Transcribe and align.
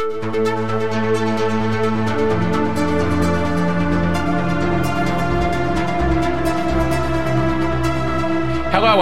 Hello 0.00 0.12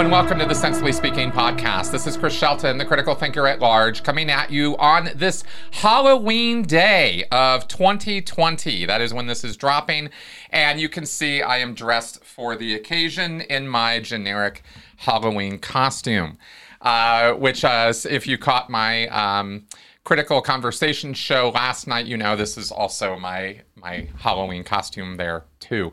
and 0.00 0.10
welcome 0.10 0.40
to 0.40 0.44
the 0.44 0.56
Sensibly 0.56 0.90
Speaking 0.90 1.30
podcast. 1.30 1.92
This 1.92 2.08
is 2.08 2.16
Chris 2.16 2.34
Shelton, 2.34 2.78
the 2.78 2.84
critical 2.84 3.14
thinker 3.14 3.46
at 3.46 3.60
large, 3.60 4.02
coming 4.02 4.28
at 4.28 4.50
you 4.50 4.76
on 4.78 5.10
this 5.14 5.44
Halloween 5.70 6.62
day 6.62 7.26
of 7.30 7.68
2020. 7.68 8.84
That 8.86 9.00
is 9.00 9.14
when 9.14 9.28
this 9.28 9.44
is 9.44 9.56
dropping. 9.56 10.10
And 10.50 10.80
you 10.80 10.88
can 10.88 11.06
see 11.06 11.42
I 11.42 11.58
am 11.58 11.74
dressed 11.74 12.24
for 12.24 12.56
the 12.56 12.74
occasion 12.74 13.42
in 13.42 13.68
my 13.68 14.00
generic 14.00 14.64
Halloween 14.96 15.60
costume, 15.60 16.38
uh, 16.80 17.34
which, 17.34 17.64
uh, 17.64 17.92
if 18.10 18.26
you 18.26 18.36
caught 18.36 18.68
my 18.68 19.06
um, 19.06 19.64
critical 20.08 20.40
conversation 20.40 21.12
show 21.12 21.50
last 21.50 21.86
night, 21.86 22.06
you 22.06 22.16
know 22.16 22.34
this 22.34 22.56
is 22.56 22.72
also 22.72 23.18
my 23.18 23.60
my 23.76 24.08
Halloween 24.16 24.64
costume 24.64 25.18
there 25.18 25.44
too. 25.60 25.92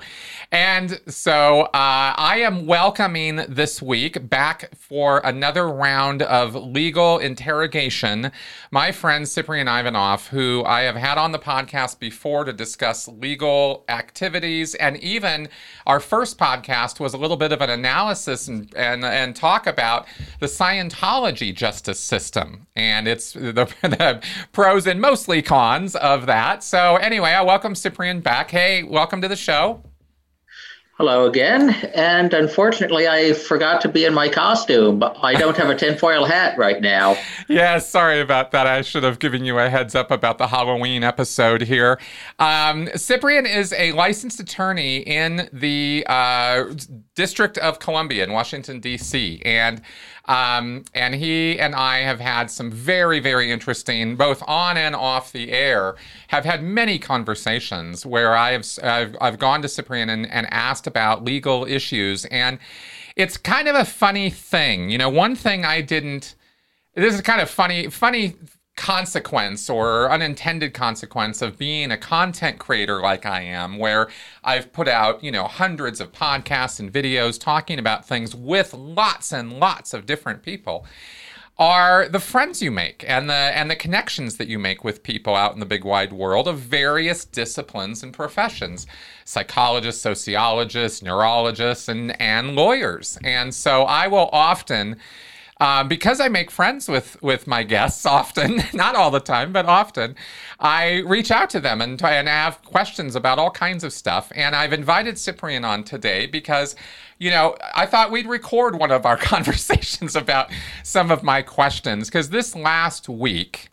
And 0.52 1.00
so 1.08 1.62
uh, 1.62 1.70
I 1.74 2.40
am 2.40 2.66
welcoming 2.66 3.38
this 3.48 3.82
week 3.82 4.30
back 4.30 4.76
for 4.76 5.22
another 5.24 5.68
round 5.68 6.22
of 6.22 6.55
legal 6.55 7.20
interrogation 7.20 8.32
my 8.72 8.91
friend 8.91 9.28
Ciprian 9.28 9.68
Ivanof, 9.68 10.28
who 10.28 10.64
I 10.66 10.82
have 10.82 10.96
had 10.96 11.18
on 11.18 11.32
the 11.32 11.40
podcast 11.40 12.00
before 12.00 12.44
to 12.44 12.54
discuss 12.54 13.08
legal 13.08 13.86
activities. 13.90 14.76
And 14.76 14.98
even 14.98 15.50
our 15.86 16.00
first 16.00 16.38
podcast 16.38 17.00
was 17.00 17.13
a 17.13 17.18
little 17.18 17.38
bit 17.38 17.52
of 17.52 17.62
an 17.62 17.70
analysis 17.70 18.48
and, 18.48 18.74
and, 18.76 19.05
and 19.05 19.36
talk 19.36 19.66
about 19.68 20.08
the 20.40 20.48
Scientology 20.48 21.55
justice 21.55 22.00
system 22.00 22.68
and 22.76 23.08
it's 23.08 23.34
the, 23.34 23.52
the 23.82 24.22
pros 24.52 24.86
and 24.88 25.00
mostly 25.00 25.41
cons 25.41 25.96
of 25.96 26.26
that. 26.26 26.63
So, 26.63 26.98
anyway, 26.98 27.32
I 27.32 27.41
welcome 27.41 27.76
Cyprian 27.76 28.20
back. 28.20 28.52
Hey, 28.52 28.84
welcome 28.84 29.22
to 29.22 29.27
the 29.27 29.35
show. 29.35 29.54
Hello 30.98 31.25
again. 31.25 31.71
And 31.93 32.34
unfortunately, 32.34 33.05
I 33.05 33.34
forgot 33.34 33.81
to 33.81 33.89
be 33.89 34.05
in 34.05 34.13
my 34.13 34.29
costume. 34.29 35.03
I 35.03 35.34
don't 35.34 35.57
have 35.57 35.70
a 35.70 35.75
tinfoil 35.75 36.23
hat 36.23 36.57
right 36.57 36.81
now. 36.81 37.17
yeah, 37.49 37.79
sorry 37.79 38.21
about 38.21 38.51
that. 38.51 38.65
I 38.65 38.81
should 38.81 39.03
have 39.03 39.20
given 39.20 39.43
you 39.43 39.59
a 39.59 39.70
heads 39.70 39.93
up 39.93 40.09
about 40.09 40.37
the 40.37 40.48
Halloween 40.48 41.03
episode 41.03 41.63
here. 41.63 41.99
Um, 42.39 42.87
Ciprian 42.95 43.45
is 43.45 43.73
a 43.73 43.91
licensed 43.91 44.39
attorney 44.39 44.99
in 44.99 45.49
the 45.51 46.05
uh, 46.07 46.73
District 47.13 47.57
of 47.57 47.79
Columbia 47.79 48.23
in 48.23 48.31
Washington, 48.31 48.79
D.C. 48.79 49.41
And 49.43 49.81
um, 50.27 50.85
and 50.93 51.13
he 51.15 51.59
and 51.59 51.76
I 51.76 51.99
have 51.99 52.20
had 52.20 52.49
some 52.49 52.71
very, 52.71 53.20
very 53.20 53.51
interesting, 53.51 54.15
both 54.15 54.43
on 54.48 54.77
and 54.77 54.95
off 54.95 55.32
the 55.32 55.51
air, 55.51 55.95
have 56.29 56.45
had 56.45 56.63
many 56.63 56.98
conversations 56.98 58.05
where 58.05 58.35
I 58.35 58.51
have 58.51 58.65
I've, 58.82 59.15
I've 59.21 59.40
gone 59.40 59.62
to 59.62 59.67
Ciprian 59.67 60.09
and, 60.09 60.29
and 60.32 60.48
asked 60.51 60.87
about 60.87 61.23
legal 61.23 61.65
issues. 61.65 62.26
And 62.26 62.59
it's 63.15 63.37
kind 63.37 63.67
of 63.67 63.76
a 63.76 63.85
funny 63.85 64.29
thing. 64.29 64.90
You 64.90 64.97
know, 64.97 65.09
one 65.09 65.35
thing 65.35 65.63
I 65.63 65.81
didn't 65.81 66.35
this 66.95 67.13
is 67.13 67.22
kind 67.22 67.41
of 67.41 67.50
funny 67.50 67.89
funny 67.89 68.35
consequence 68.75 69.69
or 69.69 70.12
unintended 70.12 70.73
consequence 70.73 71.41
of 71.41 71.57
being 71.57 71.91
a 71.91 71.97
content 71.97 72.59
creator 72.59 73.00
like 73.01 73.25
I 73.25 73.41
am, 73.41 73.78
where 73.78 74.09
I've 74.44 74.73
put 74.73 74.88
out, 74.88 75.23
you 75.23 75.31
know, 75.31 75.45
hundreds 75.45 76.01
of 76.01 76.12
podcasts 76.12 76.79
and 76.79 76.91
videos 76.91 77.40
talking 77.40 77.79
about 77.79 78.06
things 78.06 78.35
with 78.35 78.73
lots 78.73 79.31
and 79.31 79.59
lots 79.59 79.94
of 79.94 80.06
different 80.06 80.44
people 80.44 80.85
are 81.57 82.09
the 82.09 82.19
friends 82.19 82.62
you 82.62 82.69
make 82.69 83.06
and 83.07 83.29
the 83.29 83.34
and 83.34 83.72
the 83.72 83.75
connections 83.75 84.35
that 84.38 84.50
you 84.50 84.59
make 84.59 84.84
with 84.84 85.03
people 85.03 85.35
out 85.35 85.53
in 85.53 85.59
the 85.62 85.66
big 85.66 85.85
wide 85.85 86.12
world 86.12 86.47
of 86.47 86.59
various 86.59 87.23
disciplines 87.23 88.03
and 88.03 88.13
professions. 88.13 88.85
Psychologists 89.23 90.01
sociologists 90.01 91.01
neurologists 91.01 91.88
and 91.88 92.19
and 92.22 92.56
lawyers. 92.56 93.17
And 93.23 93.53
so 93.53 93.83
I 93.83 94.07
will 94.07 94.29
often 94.33 94.97
um, 95.61 95.88
because 95.88 96.19
I 96.19 96.27
make 96.27 96.51
friends 96.51 96.89
with 96.89 97.21
with 97.21 97.47
my 97.47 97.63
guests 97.63 98.05
often, 98.17 98.63
not 98.73 98.95
all 98.95 99.11
the 99.11 99.19
time, 99.19 99.53
but 99.53 99.66
often, 99.66 100.16
I 100.59 101.03
reach 101.05 101.31
out 101.31 101.49
to 101.51 101.59
them 101.59 101.81
and 101.81 102.01
and 102.03 102.27
have 102.27 102.61
questions 102.63 103.16
about 103.16 103.39
all 103.39 103.51
kinds 103.51 103.83
of 103.83 103.94
stuff. 103.94 104.31
And 104.35 104.55
I've 104.55 104.73
invited 104.73 105.17
Ciprian 105.17 105.63
on 105.63 105.83
today 105.83 106.25
because, 106.25 106.75
you 107.19 107.31
know, 107.31 107.55
I 107.73 107.85
thought 107.85 108.11
we'd 108.11 108.27
record 108.27 108.77
one 108.77 108.91
of 108.91 109.05
our 109.05 109.17
conversations 109.33 110.15
about 110.15 110.51
some 110.83 111.11
of 111.11 111.23
my 111.23 111.41
questions 111.41 112.09
because 112.09 112.29
this 112.29 112.55
last 112.55 113.07
week 113.07 113.69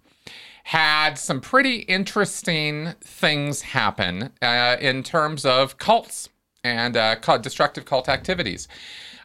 had 0.65 1.15
some 1.15 1.41
pretty 1.41 1.78
interesting 1.81 2.94
things 3.00 3.62
happen 3.62 4.31
uh, 4.41 4.76
in 4.81 5.03
terms 5.03 5.44
of 5.44 5.76
cults 5.78 6.28
and 6.65 6.97
uh, 6.97 7.16
destructive 7.38 7.84
cult 7.84 8.09
activities. 8.09 8.69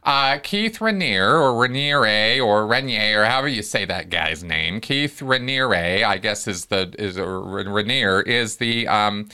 Uh, 0.08 0.38
Keith 0.38 0.80
Raniere, 0.80 1.38
or 1.38 1.52
Raniere, 1.52 2.42
or 2.42 2.66
Renier, 2.66 3.24
or 3.24 3.26
however 3.26 3.50
you 3.50 3.62
say 3.62 3.84
that 3.84 4.10
guy's 4.10 4.42
name, 4.42 4.80
Keith 4.80 5.20
Raniere, 5.20 6.06
I 6.06 6.18
guess 6.18 6.48
is 6.48 6.68
the 6.68 6.96
is 6.98 7.18
Raniere 7.18 8.26
is 8.26 8.56
the 8.56 8.88
um, 8.88 9.28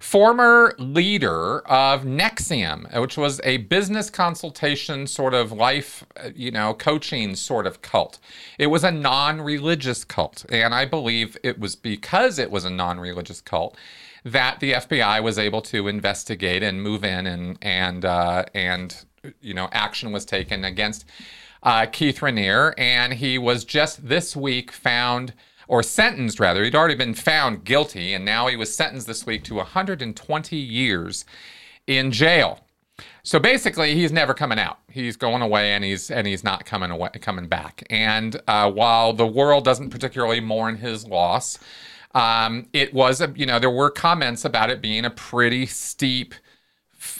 former 0.00 0.74
leader 0.80 1.60
of 1.60 2.02
NXIVM, 2.02 3.00
which 3.00 3.16
was 3.16 3.40
a 3.44 3.58
business 3.58 4.10
consultation 4.10 5.06
sort 5.06 5.32
of 5.32 5.52
life, 5.52 6.04
you 6.34 6.50
know, 6.50 6.74
coaching 6.74 7.36
sort 7.36 7.64
of 7.64 7.80
cult. 7.80 8.18
It 8.58 8.66
was 8.66 8.82
a 8.82 8.90
non-religious 8.90 10.02
cult, 10.02 10.44
and 10.48 10.74
I 10.74 10.86
believe 10.86 11.36
it 11.44 11.60
was 11.60 11.76
because 11.76 12.40
it 12.40 12.50
was 12.50 12.64
a 12.64 12.70
non-religious 12.70 13.40
cult 13.40 13.76
that 14.24 14.58
the 14.58 14.72
FBI 14.72 15.22
was 15.22 15.38
able 15.38 15.62
to 15.62 15.86
investigate 15.86 16.64
and 16.64 16.82
move 16.82 17.04
in 17.04 17.28
and 17.28 17.58
and 17.62 18.04
uh, 18.04 18.44
and 18.54 19.05
you 19.40 19.54
know, 19.54 19.68
action 19.72 20.12
was 20.12 20.24
taken 20.24 20.64
against 20.64 21.04
uh, 21.62 21.86
Keith 21.86 22.20
Raniere, 22.20 22.74
and 22.78 23.14
he 23.14 23.38
was 23.38 23.64
just 23.64 24.08
this 24.08 24.36
week 24.36 24.70
found 24.70 25.34
or 25.68 25.82
sentenced 25.82 26.38
rather. 26.38 26.62
He'd 26.62 26.74
already 26.74 26.94
been 26.94 27.14
found 27.14 27.64
guilty, 27.64 28.14
and 28.14 28.24
now 28.24 28.46
he 28.46 28.56
was 28.56 28.74
sentenced 28.74 29.06
this 29.06 29.26
week 29.26 29.44
to 29.44 29.56
120 29.56 30.56
years 30.56 31.24
in 31.86 32.12
jail. 32.12 32.60
So 33.22 33.40
basically, 33.40 33.94
he's 33.94 34.12
never 34.12 34.34
coming 34.34 34.58
out. 34.58 34.78
He's 34.88 35.16
going 35.16 35.42
away, 35.42 35.72
and 35.72 35.82
he's 35.82 36.10
and 36.10 36.26
he's 36.26 36.44
not 36.44 36.64
coming 36.64 36.90
away, 36.90 37.10
coming 37.20 37.48
back. 37.48 37.84
And 37.90 38.40
uh, 38.46 38.70
while 38.70 39.12
the 39.12 39.26
world 39.26 39.64
doesn't 39.64 39.90
particularly 39.90 40.40
mourn 40.40 40.76
his 40.76 41.06
loss, 41.06 41.58
um, 42.14 42.68
it 42.72 42.94
was 42.94 43.20
a 43.20 43.32
you 43.34 43.44
know 43.44 43.58
there 43.58 43.70
were 43.70 43.90
comments 43.90 44.44
about 44.44 44.70
it 44.70 44.80
being 44.80 45.04
a 45.04 45.10
pretty 45.10 45.66
steep 45.66 46.34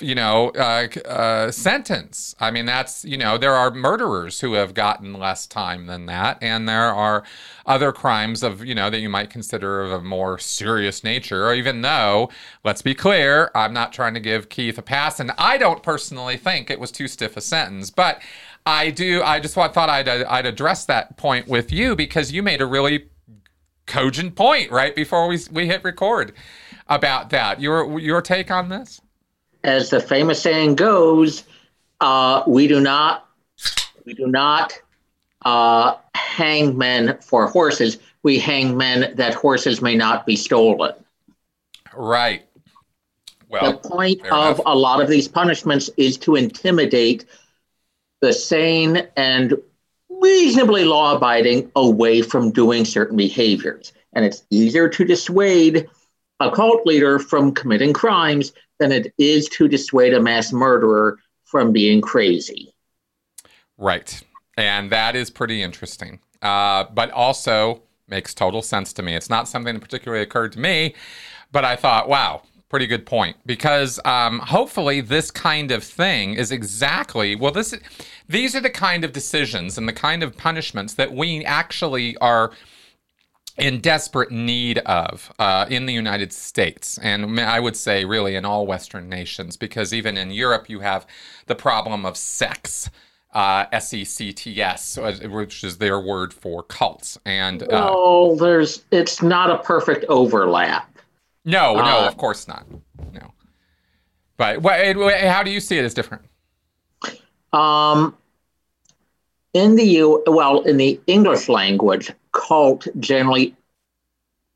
you 0.00 0.14
know, 0.14 0.50
uh, 0.50 0.88
uh, 1.06 1.50
sentence. 1.50 2.34
I 2.40 2.50
mean, 2.50 2.66
that's, 2.66 3.04
you 3.04 3.16
know, 3.16 3.38
there 3.38 3.54
are 3.54 3.70
murderers 3.70 4.40
who 4.40 4.54
have 4.54 4.74
gotten 4.74 5.12
less 5.12 5.46
time 5.46 5.86
than 5.86 6.06
that. 6.06 6.38
And 6.40 6.68
there 6.68 6.92
are 6.92 7.24
other 7.66 7.92
crimes 7.92 8.42
of, 8.42 8.64
you 8.64 8.74
know, 8.74 8.90
that 8.90 9.00
you 9.00 9.08
might 9.08 9.30
consider 9.30 9.82
of 9.82 9.92
a 9.92 10.00
more 10.02 10.38
serious 10.38 11.04
nature, 11.04 11.46
Or 11.46 11.54
even 11.54 11.82
though, 11.82 12.30
let's 12.64 12.82
be 12.82 12.94
clear, 12.94 13.50
I'm 13.54 13.72
not 13.72 13.92
trying 13.92 14.14
to 14.14 14.20
give 14.20 14.48
Keith 14.48 14.78
a 14.78 14.82
pass. 14.82 15.20
And 15.20 15.32
I 15.38 15.58
don't 15.58 15.82
personally 15.82 16.36
think 16.36 16.70
it 16.70 16.80
was 16.80 16.90
too 16.90 17.08
stiff 17.08 17.36
a 17.36 17.40
sentence. 17.40 17.90
But 17.90 18.20
I 18.64 18.90
do, 18.90 19.22
I 19.22 19.40
just 19.40 19.54
thought 19.54 19.76
I'd, 19.76 20.08
I'd 20.08 20.46
address 20.46 20.84
that 20.86 21.16
point 21.16 21.48
with 21.48 21.72
you 21.72 21.94
because 21.94 22.32
you 22.32 22.42
made 22.42 22.60
a 22.60 22.66
really 22.66 23.10
cogent 23.86 24.34
point 24.34 24.70
right 24.70 24.96
before 24.96 25.28
we, 25.28 25.38
we 25.52 25.66
hit 25.66 25.84
record 25.84 26.32
about 26.88 27.30
that. 27.30 27.60
Your, 27.60 27.98
your 28.00 28.20
take 28.20 28.50
on 28.50 28.68
this? 28.68 29.00
As 29.66 29.90
the 29.90 30.00
famous 30.00 30.40
saying 30.40 30.76
goes, 30.76 31.42
uh, 32.00 32.42
we 32.46 32.68
do 32.68 32.80
not 32.80 33.28
we 34.04 34.14
do 34.14 34.28
not 34.28 34.72
uh, 35.44 35.96
hang 36.14 36.78
men 36.78 37.18
for 37.20 37.48
horses. 37.48 37.98
We 38.22 38.38
hang 38.38 38.76
men 38.76 39.14
that 39.16 39.34
horses 39.34 39.82
may 39.82 39.96
not 39.96 40.24
be 40.24 40.36
stolen. 40.36 40.92
Right. 41.92 42.46
Well, 43.48 43.72
the 43.72 43.88
point 43.88 44.20
of 44.26 44.56
enough. 44.56 44.60
a 44.66 44.74
lot 44.74 45.00
of 45.00 45.08
these 45.08 45.28
punishments 45.28 45.90
is 45.96 46.16
to 46.18 46.36
intimidate 46.36 47.26
the 48.20 48.32
sane 48.32 49.08
and 49.16 49.54
reasonably 50.08 50.84
law 50.84 51.16
abiding 51.16 51.70
away 51.76 52.22
from 52.22 52.50
doing 52.50 52.84
certain 52.84 53.16
behaviors. 53.16 53.92
And 54.12 54.24
it's 54.24 54.44
easier 54.50 54.88
to 54.88 55.04
dissuade 55.04 55.88
a 56.40 56.50
cult 56.50 56.86
leader 56.86 57.18
from 57.18 57.52
committing 57.52 57.92
crimes 57.92 58.52
than 58.78 58.92
it 58.92 59.12
is 59.18 59.48
to 59.50 59.68
dissuade 59.68 60.14
a 60.14 60.20
mass 60.20 60.52
murderer 60.52 61.18
from 61.44 61.72
being 61.72 62.00
crazy. 62.00 62.74
Right. 63.78 64.22
And 64.56 64.90
that 64.90 65.16
is 65.16 65.30
pretty 65.30 65.62
interesting. 65.62 66.20
Uh, 66.42 66.84
but 66.94 67.10
also 67.10 67.82
makes 68.08 68.34
total 68.34 68.62
sense 68.62 68.92
to 68.94 69.02
me. 69.02 69.14
It's 69.14 69.30
not 69.30 69.48
something 69.48 69.74
that 69.74 69.80
particularly 69.80 70.22
occurred 70.22 70.52
to 70.52 70.60
me, 70.60 70.94
but 71.52 71.64
I 71.64 71.76
thought, 71.76 72.08
wow, 72.08 72.42
pretty 72.68 72.86
good 72.86 73.06
point. 73.06 73.36
Because 73.46 73.98
um, 74.04 74.38
hopefully, 74.40 75.00
this 75.00 75.30
kind 75.30 75.70
of 75.70 75.82
thing 75.82 76.34
is 76.34 76.52
exactly 76.52 77.34
well. 77.36 77.52
This 77.52 77.74
these 78.28 78.54
are 78.54 78.60
the 78.60 78.70
kind 78.70 79.04
of 79.04 79.12
decisions 79.12 79.78
and 79.78 79.88
the 79.88 79.92
kind 79.92 80.22
of 80.22 80.36
punishments 80.36 80.94
that 80.94 81.12
we 81.12 81.44
actually 81.44 82.16
are 82.18 82.52
in 83.56 83.80
desperate 83.80 84.30
need 84.30 84.78
of 84.78 85.32
uh, 85.38 85.66
in 85.70 85.86
the 85.86 85.92
United 85.92 86.32
States, 86.32 86.98
and 86.98 87.40
I 87.40 87.58
would 87.58 87.76
say 87.76 88.04
really 88.04 88.34
in 88.34 88.44
all 88.44 88.66
Western 88.66 89.08
nations, 89.08 89.56
because 89.56 89.94
even 89.94 90.18
in 90.18 90.30
Europe 90.30 90.68
you 90.68 90.80
have 90.80 91.06
the 91.46 91.54
problem 91.54 92.04
of 92.04 92.16
sects, 92.16 92.90
uh, 93.32 93.64
S 93.72 93.94
E 93.94 94.04
C 94.04 94.32
T 94.32 94.60
S, 94.60 94.98
which 94.98 95.64
is 95.64 95.78
their 95.78 95.98
word 95.98 96.34
for 96.34 96.62
cults. 96.62 97.18
And 97.24 97.62
uh, 97.62 97.66
well, 97.70 98.36
there's 98.36 98.84
it's 98.90 99.22
not 99.22 99.50
a 99.50 99.58
perfect 99.58 100.04
overlap. 100.08 100.90
No, 101.44 101.74
no, 101.76 102.00
uh, 102.00 102.08
of 102.08 102.16
course 102.16 102.46
not. 102.46 102.66
No, 103.12 103.32
but 104.36 104.62
how 104.62 105.42
do 105.42 105.50
you 105.50 105.60
see 105.60 105.78
it 105.78 105.84
as 105.84 105.94
different? 105.94 106.24
Um, 107.52 108.16
in 109.56 109.74
the 109.74 109.84
U, 109.84 110.22
well, 110.26 110.60
in 110.60 110.76
the 110.76 111.00
English 111.06 111.48
language, 111.48 112.12
cult 112.32 112.86
generally 113.00 113.56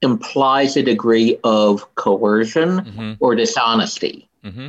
implies 0.03 0.77
a 0.77 0.83
degree 0.83 1.39
of 1.43 1.95
coercion 1.95 2.81
mm-hmm. 2.81 3.13
or 3.19 3.35
dishonesty. 3.35 4.29
Mm-hmm. 4.45 4.69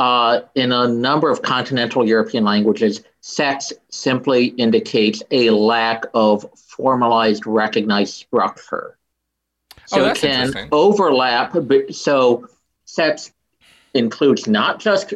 Uh, 0.00 0.40
in 0.56 0.72
a 0.72 0.88
number 0.88 1.30
of 1.30 1.42
continental 1.42 2.06
European 2.06 2.42
languages, 2.42 3.02
sects 3.20 3.72
simply 3.90 4.46
indicates 4.46 5.22
a 5.30 5.50
lack 5.50 6.04
of 6.14 6.44
formalized, 6.56 7.46
recognized 7.46 8.14
structure. 8.14 8.98
So 9.86 10.04
oh, 10.04 10.08
it 10.08 10.16
can 10.16 10.68
overlap. 10.72 11.54
So 11.92 12.48
sects 12.86 13.32
includes 13.94 14.48
not 14.48 14.80
just 14.80 15.14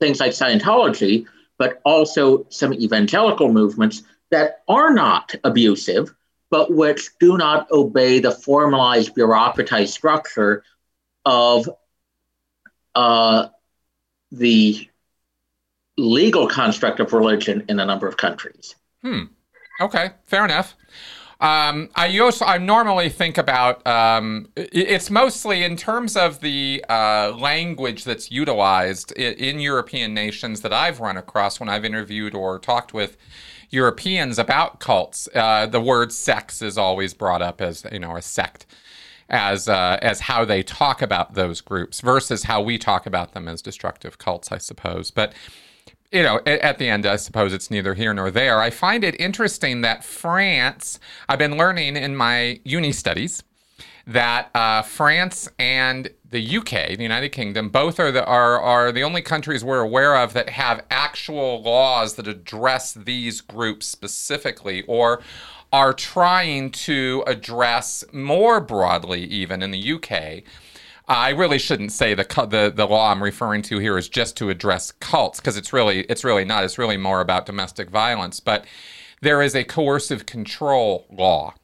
things 0.00 0.20
like 0.20 0.32
Scientology, 0.32 1.26
but 1.58 1.80
also 1.84 2.46
some 2.48 2.72
evangelical 2.72 3.52
movements 3.52 4.02
that 4.30 4.62
are 4.68 4.92
not 4.92 5.34
abusive, 5.44 6.14
but 6.50 6.72
which 6.72 7.10
do 7.18 7.36
not 7.36 7.70
obey 7.70 8.20
the 8.20 8.30
formalized 8.30 9.14
bureaucratized 9.14 9.88
structure 9.88 10.62
of 11.24 11.68
uh, 12.94 13.48
the 14.30 14.88
legal 15.96 16.46
construct 16.48 17.00
of 17.00 17.12
religion 17.12 17.64
in 17.68 17.80
a 17.80 17.84
number 17.84 18.06
of 18.06 18.16
countries. 18.16 18.76
Hmm. 19.02 19.24
Okay, 19.80 20.10
fair 20.26 20.44
enough. 20.44 20.74
Um, 21.40 21.88
I 21.94 22.18
also 22.18 22.44
I 22.44 22.58
normally 22.58 23.08
think 23.08 23.38
about 23.38 23.86
um, 23.86 24.48
it's 24.56 25.08
mostly 25.08 25.62
in 25.62 25.76
terms 25.76 26.16
of 26.16 26.40
the 26.40 26.84
uh, 26.88 27.32
language 27.38 28.02
that's 28.02 28.32
utilized 28.32 29.12
in, 29.12 29.34
in, 29.34 29.60
European 29.60 30.12
nations 30.14 30.62
that 30.62 30.72
I've 30.72 30.98
run 30.98 31.16
across 31.16 31.60
when 31.60 31.68
I've 31.68 31.84
interviewed 31.84 32.34
or 32.34 32.58
talked 32.58 32.92
with 32.92 33.16
Europeans 33.70 34.36
about 34.36 34.80
cults. 34.80 35.28
Uh, 35.32 35.66
the 35.66 35.80
word 35.80 36.12
sects 36.12 36.60
is 36.60 36.76
always 36.76 37.14
brought 37.14 37.40
up 37.40 37.60
as 37.60 37.86
you 37.92 38.00
know 38.00 38.16
a 38.16 38.22
sect 38.22 38.66
as 39.28 39.68
uh, 39.68 39.98
as 40.02 40.20
how 40.20 40.44
they 40.44 40.64
talk 40.64 41.02
about 41.02 41.34
those 41.34 41.60
groups 41.60 42.00
versus 42.00 42.44
how 42.44 42.60
we 42.60 42.78
talk 42.78 43.06
about 43.06 43.32
them 43.32 43.46
as 43.46 43.62
destructive 43.62 44.18
cults, 44.18 44.50
I 44.50 44.58
suppose. 44.58 45.12
But 45.12 45.32
you 46.10 46.22
know, 46.22 46.40
at 46.46 46.78
the 46.78 46.88
end, 46.88 47.04
I 47.04 47.16
suppose 47.16 47.52
it's 47.52 47.70
neither 47.70 47.94
here 47.94 48.14
nor 48.14 48.30
there. 48.30 48.60
I 48.60 48.70
find 48.70 49.04
it 49.04 49.20
interesting 49.20 49.82
that 49.82 50.02
France, 50.02 50.98
I've 51.28 51.38
been 51.38 51.56
learning 51.56 51.96
in 51.96 52.16
my 52.16 52.60
uni 52.64 52.92
studies 52.92 53.42
that 54.06 54.50
uh, 54.54 54.80
France 54.80 55.50
and 55.58 56.08
the 56.30 56.56
UK, 56.56 56.96
the 56.96 57.02
United 57.02 57.28
Kingdom, 57.28 57.68
both 57.68 58.00
are 58.00 58.10
the 58.10 58.24
are 58.24 58.58
are 58.58 58.90
the 58.90 59.02
only 59.02 59.20
countries 59.20 59.62
we're 59.62 59.80
aware 59.80 60.16
of 60.16 60.32
that 60.32 60.48
have 60.48 60.82
actual 60.90 61.62
laws 61.62 62.14
that 62.14 62.26
address 62.26 62.94
these 62.94 63.42
groups 63.42 63.86
specifically, 63.86 64.82
or 64.86 65.20
are 65.74 65.92
trying 65.92 66.70
to 66.70 67.22
address 67.26 68.02
more 68.10 68.60
broadly, 68.60 69.24
even 69.24 69.62
in 69.62 69.70
the 69.70 69.92
UK 69.92 70.42
I 71.08 71.30
really 71.30 71.58
shouldn't 71.58 71.92
say 71.92 72.14
the 72.14 72.24
the 72.50 72.72
the 72.74 72.86
law 72.86 73.10
I'm 73.10 73.22
referring 73.22 73.62
to 73.62 73.78
here 73.78 73.96
is 73.96 74.08
just 74.08 74.36
to 74.38 74.50
address 74.50 74.92
cults 74.92 75.40
because 75.40 75.56
it's 75.56 75.72
really 75.72 76.00
it's 76.02 76.22
really 76.22 76.44
not. 76.44 76.64
It's 76.64 76.78
really 76.78 76.98
more 76.98 77.20
about 77.20 77.46
domestic 77.46 77.88
violence. 77.88 78.40
But 78.40 78.66
there 79.22 79.40
is 79.40 79.54
a 79.54 79.64
coercive 79.64 80.26
control 80.26 81.06
law. 81.10 81.54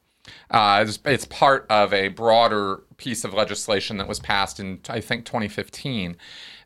Uh, 0.49 0.83
it's, 0.87 0.99
it's, 1.05 1.25
part 1.25 1.67
of 1.69 1.93
a 1.93 2.07
broader 2.07 2.81
piece 2.97 3.23
of 3.23 3.33
legislation 3.33 3.97
that 3.97 4.07
was 4.07 4.19
passed 4.19 4.59
in 4.59 4.79
I 4.89 4.99
think 4.99 5.25
2015 5.25 6.17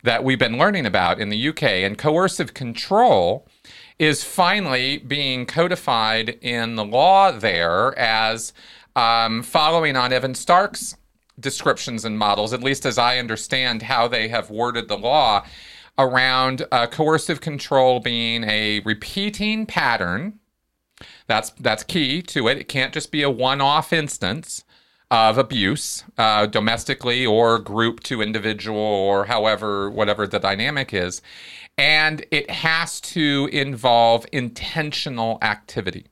that 0.04 0.24
we've 0.24 0.40
been 0.40 0.58
learning 0.58 0.86
about 0.86 1.20
in 1.20 1.28
the 1.28 1.50
UK. 1.50 1.64
And 1.64 1.98
coercive 1.98 2.54
control 2.54 3.46
is 3.98 4.24
finally 4.24 4.98
being 4.98 5.46
codified 5.46 6.30
in 6.42 6.76
the 6.76 6.86
law 6.86 7.32
there 7.32 7.98
as 8.00 8.54
um, 8.96 9.44
following 9.44 9.98
on 9.98 10.14
Evan 10.14 10.36
Stark's 10.36 10.96
descriptions 11.40 12.06
and 12.06 12.18
models, 12.18 12.54
at 12.54 12.64
least 12.64 12.86
as 12.86 12.98
I 12.98 13.18
understand 13.18 13.84
how 13.84 14.08
they 14.08 14.28
have 14.28 14.50
worded 14.50 14.88
the 14.88 14.98
law, 14.98 15.46
around 15.98 16.66
uh, 16.72 16.88
coercive 16.88 17.42
control 17.42 18.00
being 18.00 18.44
a 18.46 18.80
repeating 18.82 19.66
pattern. 19.66 20.40
That's 21.28 21.52
that's 21.52 21.84
key 21.84 22.22
to 22.24 22.48
it. 22.48 22.58
It 22.58 22.68
can't 22.68 22.94
just 22.94 23.12
be 23.12 23.24
a 23.24 23.30
one-off 23.30 23.94
instance 23.94 24.64
of 25.12 25.38
abuse, 25.38 26.04
uh, 26.18 26.46
domestically 26.46 27.26
or 27.26 27.58
group 27.58 28.02
to 28.02 28.22
individual 28.22 28.80
or 28.80 29.26
however 29.26 29.90
whatever 29.90 30.28
the 30.28 30.40
dynamic 30.40 30.94
is, 30.94 31.22
and 31.78 32.26
it 32.32 32.50
has 32.50 33.02
to 33.02 33.50
involve 33.52 34.26
intentional 34.32 35.40
activity 35.42 36.08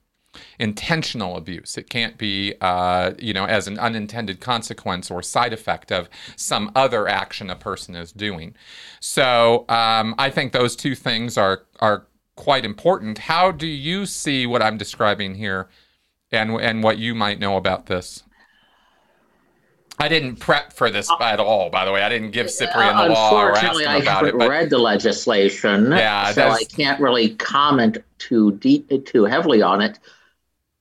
intentional 0.60 1.38
abuse. 1.38 1.78
It 1.78 1.90
can't 1.90 2.18
be, 2.18 2.56
uh, 2.62 3.12
you 3.20 3.34
know, 3.34 3.46
as 3.46 3.68
an 3.68 3.78
unintended 3.78 4.40
consequence 4.40 5.12
or 5.12 5.22
side 5.22 5.54
effect 5.54 5.92
of 5.92 6.10
some 6.36 6.72
other 6.76 7.08
action 7.08 7.50
a 7.50 7.56
person 7.56 7.96
is 7.96 8.12
doing. 8.12 8.56
So 9.00 9.66
um, 9.70 10.16
I 10.18 10.30
think 10.30 10.54
those 10.54 10.76
two 10.76 10.96
things 10.96 11.38
are 11.38 11.64
are 11.80 12.08
quite 12.36 12.66
important. 12.66 13.20
How 13.20 13.52
do 13.52 13.68
you 13.68 14.06
see 14.06 14.46
what 14.46 14.62
I'm 14.62 14.78
describing 14.78 15.36
here, 15.36 15.70
and 16.32 16.52
and 16.52 16.84
what 16.84 16.98
you 16.98 17.14
might 17.14 17.40
know 17.40 17.58
about 17.58 17.86
this? 17.86 18.24
I 20.00 20.08
didn't 20.10 20.36
prep 20.36 20.74
for 20.74 20.92
this 20.92 21.10
uh, 21.10 21.18
at 21.22 21.40
all. 21.40 21.72
By 21.72 21.84
the 21.84 21.92
way, 21.92 22.04
I 22.04 22.10
didn't 22.10 22.30
give 22.30 22.52
Ciprian 22.52 22.96
the 22.96 23.10
law 23.10 23.34
or 23.34 23.54
ask 23.54 23.64
him 23.64 23.72
about 23.72 23.82
it. 23.82 23.86
Unfortunately, 23.86 23.86
I 23.86 24.14
haven't 24.14 24.38
read 24.38 24.70
the 24.70 24.78
legislation, 24.78 25.92
yeah, 25.92 26.32
so 26.34 26.50
I 26.50 26.64
can't 26.66 27.02
really 27.02 27.30
comment 27.36 27.98
too 28.20 28.52
deep, 28.58 28.92
too 29.06 29.26
heavily 29.26 29.64
on 29.64 29.82
it 29.82 29.98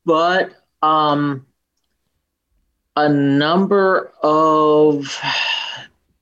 but 0.07 0.53
um, 0.81 1.45
a 2.95 3.09
number 3.09 4.13
of 4.23 5.21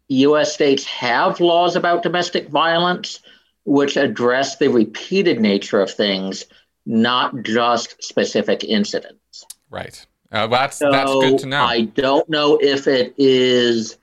U.S. 0.09 0.53
states 0.53 0.85
have 0.85 1.39
laws 1.39 1.77
about 1.77 2.03
domestic 2.03 2.49
violence 2.49 3.21
which 3.65 3.97
address 3.97 4.59
the 4.59 4.69
repeated 4.69 5.41
nature 5.41 5.81
of 5.81 5.91
things, 5.91 6.45
not 6.85 7.43
just 7.43 8.03
specific 8.03 8.63
incidents. 8.63 9.47
Right. 9.71 10.05
Uh, 10.31 10.47
that's 10.49 10.79
so 10.79 10.91
that's 10.91 11.11
good 11.11 11.39
to 11.41 11.47
know. 11.47 11.63
I 11.63 11.83
don't 11.83 12.29
know 12.29 12.59
if 12.61 12.87
it 12.87 13.15
is 13.17 13.97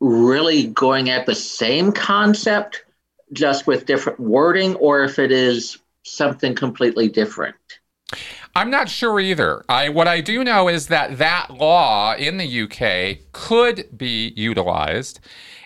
really 0.00 0.68
going 0.68 1.10
at 1.10 1.26
the 1.26 1.34
same 1.34 1.92
concept, 1.92 2.84
just 3.32 3.66
with 3.66 3.86
different 3.86 4.20
wording, 4.20 4.76
or 4.76 5.04
if 5.04 5.18
it 5.18 5.32
is 5.32 5.78
something 6.04 6.54
completely 6.54 7.08
different. 7.08 7.56
I'm 8.54 8.70
not 8.70 8.88
sure 8.88 9.18
either. 9.18 9.64
I 9.68 9.88
what 9.88 10.06
I 10.06 10.20
do 10.20 10.44
know 10.44 10.68
is 10.68 10.86
that 10.86 11.18
that 11.18 11.50
law 11.50 12.14
in 12.14 12.36
the 12.36 12.62
UK 12.62 13.30
could 13.32 13.88
be 13.96 14.32
utilized, 14.36 15.20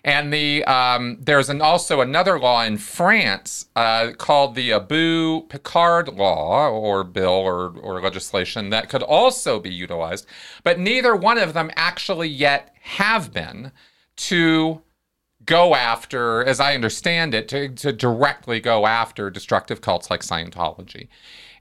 and 0.04 0.32
the 0.32 0.64
um, 0.64 1.18
there's 1.20 1.50
an, 1.50 1.60
also 1.60 2.00
another 2.00 2.38
law 2.40 2.64
in 2.64 2.78
France 2.78 3.66
uh, 3.76 4.12
called 4.16 4.54
the 4.54 4.70
About-Picard 4.70 6.08
law 6.08 6.68
or 6.70 7.04
bill 7.04 7.28
or 7.28 7.74
or 7.78 8.00
legislation 8.00 8.70
that 8.70 8.88
could 8.88 9.02
also 9.02 9.60
be 9.60 9.72
utilized, 9.72 10.26
but 10.64 10.78
neither 10.78 11.14
one 11.14 11.38
of 11.38 11.52
them 11.52 11.70
actually 11.76 12.28
yet 12.28 12.74
have 12.80 13.32
been 13.32 13.70
to 14.16 14.80
go 15.44 15.74
after, 15.74 16.44
as 16.44 16.60
I 16.60 16.74
understand 16.74 17.34
it, 17.34 17.48
to, 17.48 17.68
to 17.68 17.92
directly 17.92 18.60
go 18.60 18.86
after 18.86 19.30
destructive 19.30 19.80
cults 19.80 20.10
like 20.10 20.20
Scientology. 20.20 21.08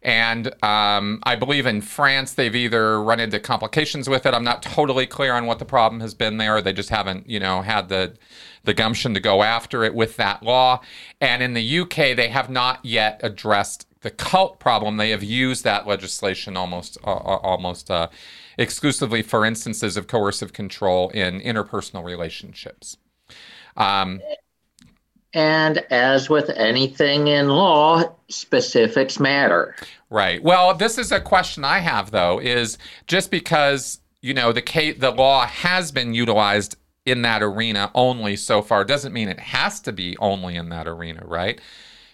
And 0.02 0.48
um, 0.64 1.20
I 1.24 1.36
believe 1.36 1.66
in 1.66 1.82
France, 1.82 2.34
they've 2.34 2.56
either 2.56 3.02
run 3.02 3.20
into 3.20 3.40
complications 3.40 4.08
with 4.08 4.26
it. 4.26 4.34
I'm 4.34 4.46
not 4.46 4.64
totally 4.64 5.06
clear 5.06 5.34
on 5.34 5.46
what 5.46 5.60
the 5.60 5.66
problem 5.66 6.00
has 6.02 6.14
been 6.14 6.38
there. 6.38 6.62
They 6.62 6.72
just 6.72 6.90
haven't, 6.90 7.30
you 7.30 7.40
know, 7.40 7.62
had 7.62 7.90
the 7.90 8.14
the 8.64 8.74
gumption 8.74 9.14
to 9.14 9.20
go 9.20 9.42
after 9.42 9.84
it 9.84 9.96
with 9.96 10.18
that 10.18 10.44
law. 10.44 10.82
And 11.22 11.42
in 11.42 11.54
the 11.54 11.80
UK, 11.80 12.16
they 12.16 12.28
have 12.30 12.50
not 12.50 12.84
yet 12.84 13.20
addressed 13.24 13.88
the 14.02 14.10
cult 14.10 14.60
problem. 14.60 14.98
They 14.98 15.10
have 15.10 15.24
used 15.24 15.64
that 15.64 15.88
legislation 15.88 16.56
almost 16.56 16.98
uh, 17.04 17.12
uh 17.12 17.38
almost 17.38 17.92
uh, 17.92 18.08
exclusively 18.58 19.22
for 19.22 19.46
instances 19.46 19.98
of 19.98 20.08
coercive 20.08 20.54
control 20.54 21.10
in 21.10 21.42
interpersonal 21.42 22.04
relationships. 22.04 22.98
Um, 23.76 24.22
and 25.34 25.80
as 25.92 26.30
with 26.30 26.50
anything 26.52 27.28
in 27.28 27.50
law, 27.50 28.04
specifics 28.30 29.20
matter. 29.20 29.76
Right. 30.10 30.42
Well, 30.42 30.74
this 30.74 30.98
is 30.98 31.12
a 31.12 31.22
question 31.22 31.64
I 31.64 31.80
have 31.80 32.12
though 32.12 32.40
is 32.40 32.78
just 33.08 33.32
because 33.32 34.00
you 34.22 34.34
know 34.34 34.52
the 34.52 34.62
case, 34.62 34.98
the 35.00 35.12
law 35.12 35.46
has 35.46 35.92
been 35.92 36.14
utilized 36.14 36.76
in 37.06 37.22
that 37.24 37.42
arena 37.42 37.92
only 37.96 38.36
so 38.36 38.62
far 38.62 38.84
doesn't 38.84 39.14
mean 39.14 39.30
it 39.30 39.40
has 39.40 39.80
to 39.82 39.92
be 39.92 40.18
only 40.20 40.56
in 40.56 40.70
that 40.70 40.88
arena, 40.88 41.24
right? 41.26 41.60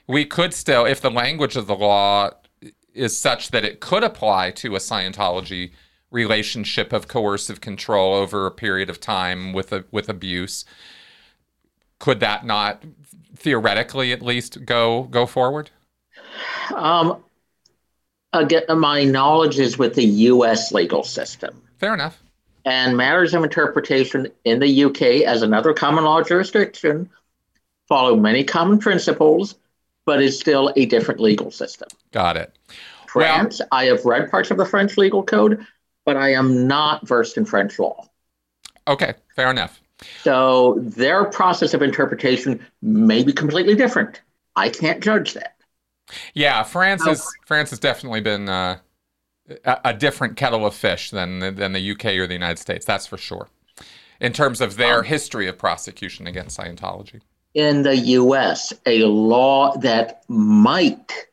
We 0.08 0.26
could 0.26 0.54
still, 0.54 0.86
if 0.86 1.02
the 1.02 1.10
language 1.10 1.56
of 1.56 1.68
the 1.68 1.76
law 1.76 2.32
is 2.94 3.18
such 3.18 3.52
that 3.52 3.66
it 3.66 3.80
could 3.80 4.04
apply 4.04 4.52
to 4.52 4.76
a 4.76 4.80
Scientology 4.80 5.72
relationship 6.12 6.94
of 6.94 7.08
coercive 7.08 7.60
control 7.60 8.14
over 8.14 8.46
a 8.46 8.52
period 8.52 8.90
of 8.90 9.02
time 9.02 9.52
with 9.52 9.74
a, 9.74 9.84
with 9.92 10.08
abuse, 10.08 10.64
could 12.00 12.20
that 12.20 12.46
not 12.46 12.84
theoretically 13.36 14.12
at 14.12 14.22
least 14.22 14.66
go 14.66 15.04
go 15.04 15.26
forward? 15.26 15.70
Um, 16.74 17.24
again, 18.34 18.64
my 18.78 19.04
knowledge 19.04 19.60
is 19.60 19.78
with 19.78 19.96
the 19.96 20.06
U.S. 20.06 20.72
legal 20.72 21.04
system. 21.04 21.62
Fair 21.78 21.94
enough 21.94 22.22
and 22.66 22.98
matters 22.98 23.34
of 23.34 23.44
interpretation 23.44 24.28
in 24.44 24.60
the 24.60 24.84
UK 24.86 25.02
as 25.26 25.44
another 25.44 25.74
common 25.74 26.04
law 26.04 26.22
jurisdiction 26.22 27.10
follow 27.88 28.16
many 28.16 28.44
common 28.44 28.80
principles, 28.80 29.56
but 30.06 30.22
is 30.22 30.40
still 30.40 30.74
a 30.76 30.86
different 30.88 31.20
legal 31.20 31.52
system. 31.52 31.88
Got 32.12 32.38
it. 32.38 32.58
France, 33.08 33.60
well, 33.60 33.68
I 33.72 33.86
have 33.86 34.04
read 34.04 34.32
parts 34.32 34.52
of 34.52 34.58
the 34.58 34.66
French 34.66 34.98
legal 34.98 35.24
code, 35.24 35.66
but 36.06 36.18
I 36.18 36.34
am 36.34 36.68
not 36.68 37.08
versed 37.08 37.38
in 37.38 37.46
French 37.46 37.78
law. 37.78 38.08
Okay, 38.88 39.14
fair 39.36 39.50
enough. 39.52 39.80
So 40.22 40.80
their 40.80 41.26
process 41.26 41.74
of 41.74 41.82
interpretation 41.82 42.66
may 42.82 43.24
be 43.24 43.34
completely 43.34 43.76
different. 43.76 44.22
I 44.56 44.70
can't 44.70 45.04
judge 45.04 45.34
that. 45.34 45.56
Yeah, 46.34 46.64
France 46.64 47.06
is 47.08 47.26
France 47.46 47.72
has 47.72 47.80
definitely 47.80 48.22
been 48.22 48.48
uh, 48.48 48.78
a, 49.64 49.80
a, 49.86 49.94
different 49.94 50.38
kettle 50.38 50.66
of 50.66 50.76
fish 50.76 51.10
than 51.10 51.40
than 51.40 51.74
the 51.74 51.92
UK 51.92 52.06
or 52.18 52.28
the 52.28 52.34
United 52.34 52.60
States. 52.60 52.86
That's 52.86 53.08
for 53.08 53.18
sure. 53.18 53.48
In 54.20 54.34
terms 54.34 54.62
of 54.62 54.78
their 54.78 55.00
um, 55.00 55.06
history 55.06 55.48
of 55.48 55.58
prosecution 55.58 56.28
against 56.28 56.58
Scientology. 56.58 57.22
In 57.54 57.84
the 57.84 57.96
U.S., 57.96 58.74
a 58.86 59.04
law 59.04 59.76
that 59.78 60.24
might 60.28 61.28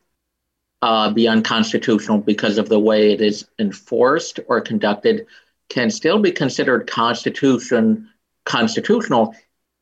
uh, 0.82 1.10
be 1.10 1.28
unconstitutional 1.28 2.18
because 2.18 2.58
of 2.58 2.68
the 2.68 2.78
way 2.78 3.12
it 3.12 3.20
is 3.20 3.46
enforced 3.58 4.40
or 4.48 4.60
conducted 4.60 5.26
can 5.68 5.90
still 5.90 6.18
be 6.18 6.30
considered 6.30 6.86
constitution 6.86 8.08
constitutional 8.44 9.34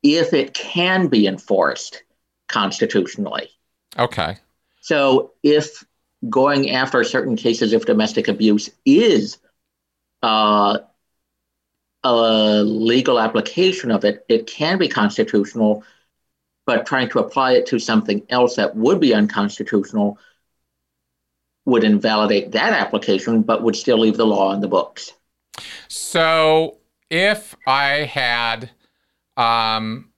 if 0.03 0.33
it 0.33 0.53
can 0.53 1.07
be 1.07 1.27
enforced 1.27 2.03
constitutionally. 2.47 3.49
Okay. 3.97 4.37
So 4.81 5.31
if 5.43 5.85
going 6.29 6.71
after 6.71 7.03
certain 7.03 7.35
cases 7.35 7.73
of 7.73 7.85
domestic 7.85 8.27
abuse 8.27 8.69
is 8.85 9.37
uh, 10.23 10.79
a 12.03 12.63
legal 12.63 13.19
application 13.19 13.91
of 13.91 14.05
it, 14.05 14.25
it 14.27 14.47
can 14.47 14.77
be 14.77 14.87
constitutional, 14.87 15.83
but 16.65 16.85
trying 16.85 17.09
to 17.09 17.19
apply 17.19 17.53
it 17.53 17.67
to 17.67 17.79
something 17.79 18.23
else 18.29 18.55
that 18.55 18.75
would 18.75 18.99
be 18.99 19.13
unconstitutional 19.13 20.17
would 21.65 21.83
invalidate 21.83 22.51
that 22.51 22.73
application, 22.73 23.43
but 23.43 23.61
would 23.61 23.75
still 23.75 23.99
leave 23.99 24.17
the 24.17 24.25
law 24.25 24.51
in 24.53 24.61
the 24.61 24.67
books. 24.67 25.13
So 25.87 26.77
if 27.11 27.55
I 27.67 28.05
had 28.05 28.71
um, 29.35 30.11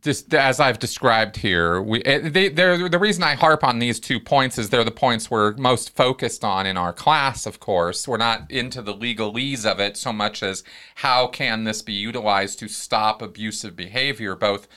just 0.00 0.32
as 0.32 0.60
I've 0.60 0.78
described 0.78 1.36
here, 1.36 1.82
we 1.82 2.02
eh, 2.04 2.30
they, 2.30 2.48
the 2.48 2.98
reason 2.98 3.22
I 3.22 3.34
harp 3.34 3.62
on 3.62 3.80
these 3.80 4.00
two 4.00 4.18
points 4.18 4.56
is 4.56 4.70
they're 4.70 4.84
the 4.84 4.90
points 4.90 5.30
we're 5.30 5.54
most 5.56 5.94
focused 5.94 6.44
on 6.44 6.64
in 6.64 6.78
our 6.78 6.92
class. 6.92 7.44
Of 7.44 7.60
course, 7.60 8.08
we're 8.08 8.16
not 8.16 8.50
into 8.50 8.80
the 8.80 8.94
legalese 8.94 9.66
of 9.66 9.80
it 9.80 9.96
so 9.98 10.12
much 10.12 10.42
as 10.42 10.64
how 10.96 11.26
can 11.26 11.64
this 11.64 11.82
be 11.82 11.92
utilized 11.92 12.60
to 12.60 12.68
stop 12.68 13.20
abusive 13.20 13.76
behavior, 13.76 14.34
both 14.34 14.68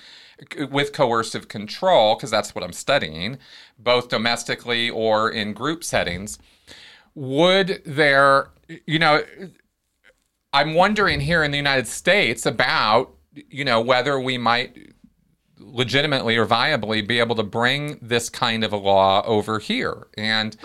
with 0.72 0.92
coercive 0.92 1.48
control, 1.48 2.16
because 2.16 2.32
that's 2.32 2.56
what 2.56 2.64
I'm 2.64 2.74
studying, 2.74 3.38
both 3.78 4.10
domestically 4.10 4.90
or 4.90 5.30
in 5.30 5.54
group 5.54 5.84
settings. 5.84 6.40
Would 7.14 7.84
there, 7.86 8.50
you 8.88 8.98
know, 8.98 9.24
I'm 10.54 10.74
wondering 10.74 11.20
here 11.22 11.44
in 11.44 11.52
the 11.52 11.58
United 11.58 11.88
States 11.88 12.46
about 12.46 13.16
you 13.34 13.66
know, 13.66 13.82
whether 13.82 14.20
we 14.20 14.38
might 14.38 14.94
legitimately 15.58 16.38
or 16.38 16.46
viably 16.46 17.08
be 17.08 17.20
able 17.20 17.36
to 17.36 17.44
bring 17.44 17.98
this 18.02 18.30
kind 18.30 18.64
of 18.64 18.74
a 18.74 18.78
law 18.78 19.24
over 19.26 19.60
here. 19.60 20.08
And 20.18 20.56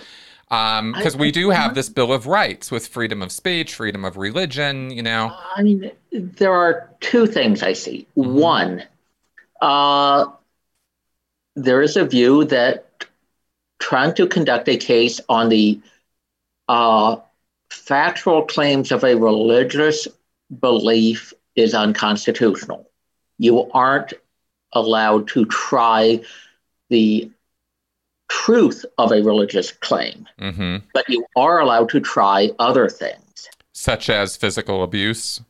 because 0.49 1.15
um, 1.15 1.21
we 1.21 1.31
do 1.31 1.51
have 1.51 1.75
this 1.75 1.89
Bill 1.89 2.13
of 2.13 2.27
Rights 2.27 2.71
with 2.71 2.87
freedom 2.87 3.21
of 3.21 3.33
speech, 3.33 3.75
freedom 3.75 4.05
of 4.05 4.17
religion, 4.17 4.91
you 4.91 5.03
know. 5.03 5.37
I 5.57 5.63
mean, 5.63 5.91
there 6.13 6.53
are 6.53 6.89
two 7.01 7.27
things 7.27 7.63
I 7.63 7.73
see. 7.73 8.07
Mm-hmm. 8.17 8.35
One, 8.35 8.83
uh, 9.61 10.27
there 11.57 11.83
is 11.83 11.97
a 11.97 12.05
view 12.05 12.45
that 12.45 13.07
trying 13.79 14.15
to 14.15 14.27
conduct 14.27 14.69
a 14.69 14.77
case 14.77 15.21
on 15.29 15.49
the 15.49 15.81
uh, 16.69 17.17
factual 17.71 18.43
claims 18.43 18.93
of 18.93 19.05
a 19.05 19.17
religious 19.17 20.09
belief 20.61 21.33
is 21.55 21.75
unconstitutional. 21.75 22.91
You 23.39 23.71
aren't 23.73 24.13
allowed 24.73 25.29
to 25.29 25.45
try 25.47 26.21
the 26.89 27.31
truth 28.29 28.85
of 28.99 29.13
a 29.13 29.23
religious 29.23 29.73
claim, 29.73 30.27
mm-hmm. 30.41 30.77
but 30.93 31.09
you 31.09 31.25
are 31.37 31.61
allowed 31.61 31.89
to 31.91 32.01
try 32.01 32.51
other 32.59 32.89
things. 32.89 33.49
Such 33.73 34.11
as 34.11 34.37
physical 34.37 34.83
abuse? 34.83 35.41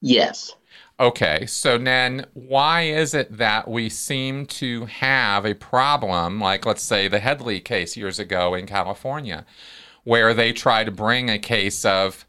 Yes. 0.00 0.54
Okay, 1.00 1.46
so 1.46 1.78
then 1.78 2.26
why 2.34 2.82
is 2.82 3.14
it 3.14 3.36
that 3.36 3.66
we 3.66 3.88
seem 3.88 4.46
to 4.46 4.84
have 4.86 5.44
a 5.44 5.54
problem, 5.54 6.38
like 6.38 6.64
let's 6.64 6.82
say 6.82 7.08
the 7.08 7.18
Headley 7.18 7.60
case 7.60 7.96
years 7.96 8.18
ago 8.18 8.54
in 8.54 8.66
California, 8.66 9.44
where 10.04 10.34
they 10.34 10.52
try 10.52 10.84
to 10.84 10.90
bring 10.90 11.30
a 11.30 11.38
case 11.38 11.84
of, 11.84 12.26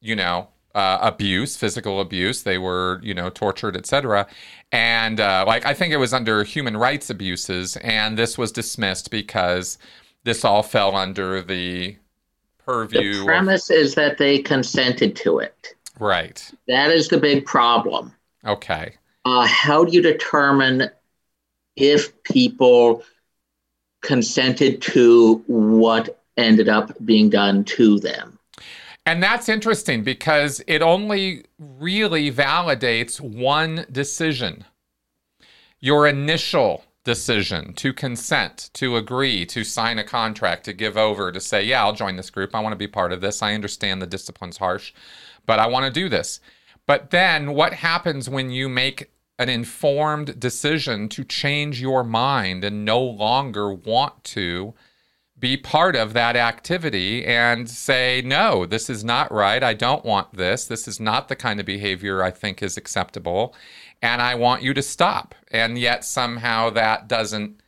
you 0.00 0.14
know, 0.14 0.48
uh, 0.74 0.98
abuse, 1.00 1.56
physical 1.56 2.00
abuse. 2.00 2.42
They 2.42 2.58
were, 2.58 3.00
you 3.02 3.14
know, 3.14 3.30
tortured, 3.30 3.76
etc. 3.76 4.26
And 4.70 5.18
uh, 5.18 5.44
like 5.46 5.66
I 5.66 5.74
think 5.74 5.92
it 5.92 5.96
was 5.96 6.12
under 6.12 6.44
human 6.44 6.76
rights 6.76 7.10
abuses, 7.10 7.76
and 7.78 8.16
this 8.16 8.38
was 8.38 8.52
dismissed 8.52 9.10
because 9.10 9.78
this 10.24 10.44
all 10.44 10.62
fell 10.62 10.94
under 10.94 11.42
the 11.42 11.96
purview. 12.58 13.20
The 13.20 13.24
premise 13.24 13.70
of... 13.70 13.76
is 13.76 13.94
that 13.94 14.18
they 14.18 14.38
consented 14.38 15.16
to 15.16 15.38
it. 15.38 15.74
Right. 15.98 16.48
That 16.68 16.90
is 16.90 17.08
the 17.08 17.18
big 17.18 17.44
problem. 17.44 18.14
Okay. 18.44 18.94
Uh, 19.24 19.46
how 19.46 19.84
do 19.84 19.92
you 19.92 20.02
determine 20.02 20.90
if 21.76 22.22
people 22.22 23.02
consented 24.00 24.80
to 24.80 25.42
what 25.46 26.17
ended 26.38 26.68
up 26.68 26.92
being 27.04 27.28
done 27.28 27.64
to 27.64 27.98
them? 27.98 28.38
And 29.04 29.22
that's 29.22 29.48
interesting 29.48 30.02
because 30.02 30.62
it 30.66 30.82
only 30.82 31.44
really 31.58 32.30
validates 32.30 33.20
one 33.20 33.86
decision 33.90 34.64
your 35.80 36.08
initial 36.08 36.84
decision 37.04 37.72
to 37.72 37.92
consent, 37.92 38.70
to 38.74 38.96
agree, 38.96 39.46
to 39.46 39.64
sign 39.64 39.98
a 39.98 40.04
contract, 40.04 40.64
to 40.64 40.72
give 40.72 40.96
over, 40.96 41.32
to 41.32 41.40
say, 41.40 41.62
yeah, 41.62 41.82
I'll 41.82 41.92
join 41.92 42.16
this 42.16 42.30
group. 42.30 42.54
I 42.54 42.60
want 42.60 42.72
to 42.72 42.76
be 42.76 42.88
part 42.88 43.12
of 43.12 43.20
this. 43.20 43.42
I 43.42 43.54
understand 43.54 44.02
the 44.02 44.06
discipline's 44.06 44.58
harsh, 44.58 44.92
but 45.46 45.58
I 45.58 45.66
want 45.68 45.86
to 45.86 46.00
do 46.00 46.08
this. 46.08 46.40
But 46.86 47.10
then 47.10 47.54
what 47.54 47.74
happens 47.74 48.28
when 48.28 48.50
you 48.50 48.68
make 48.68 49.10
an 49.38 49.48
informed 49.48 50.40
decision 50.40 51.08
to 51.10 51.24
change 51.24 51.80
your 51.80 52.02
mind 52.02 52.64
and 52.64 52.84
no 52.84 53.00
longer 53.00 53.72
want 53.72 54.24
to 54.24 54.74
be 55.38 55.56
part 55.56 55.94
of 55.96 56.12
that 56.14 56.36
activity 56.36 57.24
and 57.24 57.68
say, 57.70 58.22
no, 58.24 58.66
this 58.66 58.90
is 58.90 59.04
not 59.04 59.32
right. 59.32 59.62
I 59.62 59.74
don't 59.74 60.04
want 60.04 60.34
this. 60.34 60.66
This 60.66 60.88
is 60.88 60.98
not 61.00 61.28
the 61.28 61.36
kind 61.36 61.60
of 61.60 61.66
behavior 61.66 62.22
I 62.22 62.30
think 62.30 62.62
is 62.62 62.76
acceptable. 62.76 63.54
And 64.02 64.20
I 64.22 64.34
want 64.34 64.62
you 64.62 64.74
to 64.74 64.82
stop. 64.82 65.34
And 65.50 65.78
yet 65.78 66.04
somehow 66.04 66.70
that 66.70 67.08
doesn't 67.08 67.60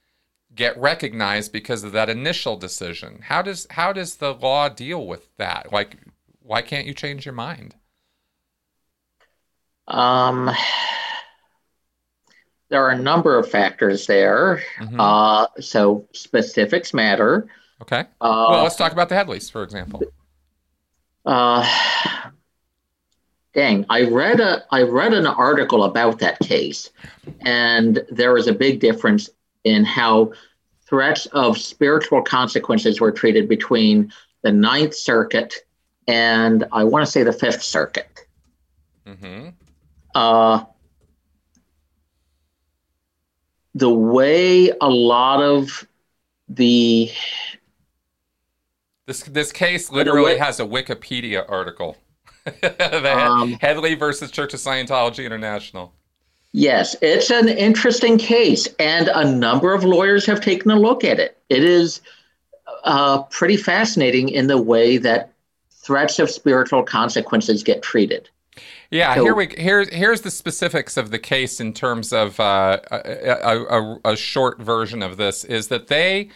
get 0.54 0.78
recognized 0.78 1.52
because 1.52 1.84
of 1.84 1.92
that 1.92 2.08
initial 2.10 2.56
decision. 2.56 3.20
How 3.22 3.42
does 3.42 3.66
how 3.70 3.92
does 3.92 4.16
the 4.16 4.34
law 4.34 4.68
deal 4.68 5.06
with 5.06 5.28
that? 5.38 5.72
Like 5.72 5.96
why 6.42 6.62
can't 6.62 6.86
you 6.86 6.94
change 6.94 7.24
your 7.26 7.34
mind? 7.34 7.76
Um 9.88 10.50
there 12.70 12.84
are 12.84 12.90
a 12.90 12.98
number 12.98 13.38
of 13.38 13.50
factors 13.50 14.06
there. 14.06 14.62
Mm-hmm. 14.78 15.00
Uh, 15.00 15.46
so 15.60 16.08
specifics 16.12 16.94
matter. 16.94 17.48
Okay. 17.82 18.00
Uh, 18.20 18.46
well, 18.50 18.62
let's 18.62 18.76
talk 18.76 18.92
about 18.92 19.08
the 19.08 19.14
Headleys, 19.14 19.50
for 19.50 19.62
example. 19.62 20.02
Uh, 21.26 21.68
dang, 23.54 23.84
I 23.90 24.04
read 24.04 24.40
a 24.40 24.64
I 24.70 24.82
read 24.82 25.12
an 25.12 25.26
article 25.26 25.84
about 25.84 26.18
that 26.20 26.38
case, 26.38 26.90
and 27.40 28.02
there 28.10 28.32
was 28.32 28.48
a 28.48 28.54
big 28.54 28.80
difference 28.80 29.28
in 29.64 29.84
how 29.84 30.32
threats 30.88 31.26
of 31.26 31.58
spiritual 31.58 32.22
consequences 32.22 33.00
were 33.00 33.12
treated 33.12 33.48
between 33.48 34.12
the 34.42 34.52
Ninth 34.52 34.94
Circuit 34.94 35.54
and 36.10 36.64
I 36.72 36.84
want 36.84 37.04
to 37.06 37.10
say 37.10 37.22
the 37.22 37.32
Fifth 37.32 37.62
Circuit. 37.62 38.26
Mm-hmm. 39.06 39.50
Uh, 40.14 40.64
the 43.74 43.90
way 43.90 44.70
a 44.80 44.88
lot 44.88 45.42
of 45.42 45.86
the 46.48 47.10
this 49.06 49.22
this 49.24 49.52
case 49.52 49.90
literally 49.90 50.38
has 50.38 50.60
a 50.60 50.64
Wikipedia 50.64 51.44
article. 51.48 51.96
um, 52.62 53.52
Headley 53.60 53.94
versus 53.94 54.30
Church 54.30 54.54
of 54.54 54.60
Scientology 54.60 55.24
International. 55.24 55.92
Yes, 56.52 56.96
it's 57.00 57.30
an 57.30 57.48
interesting 57.48 58.18
case, 58.18 58.66
and 58.78 59.08
a 59.08 59.30
number 59.30 59.72
of 59.72 59.84
lawyers 59.84 60.26
have 60.26 60.40
taken 60.40 60.70
a 60.70 60.78
look 60.78 61.04
at 61.04 61.20
it. 61.20 61.38
It 61.48 61.62
is 61.62 62.00
uh, 62.84 63.22
pretty 63.24 63.56
fascinating 63.56 64.28
in 64.28 64.46
the 64.46 64.60
way 64.60 64.96
that 64.98 65.32
threats 65.70 66.18
of 66.18 66.30
spiritual 66.30 66.82
consequences 66.82 67.62
get 67.62 67.82
treated. 67.82 68.28
Yeah, 68.90 69.14
so, 69.14 69.22
here 69.22 69.34
we 69.34 69.48
here's 69.56 69.88
here's 69.90 70.22
the 70.22 70.32
specifics 70.32 70.96
of 70.96 71.10
the 71.10 71.18
case 71.18 71.60
in 71.60 71.72
terms 71.72 72.12
of 72.12 72.40
uh, 72.40 72.80
a, 72.90 73.38
a, 73.70 73.98
a, 74.04 74.16
short 74.16 74.58
version 74.58 75.00
of 75.00 75.16
this 75.16 75.44
is 75.44 75.68
that 75.68 75.86
they 75.86 76.30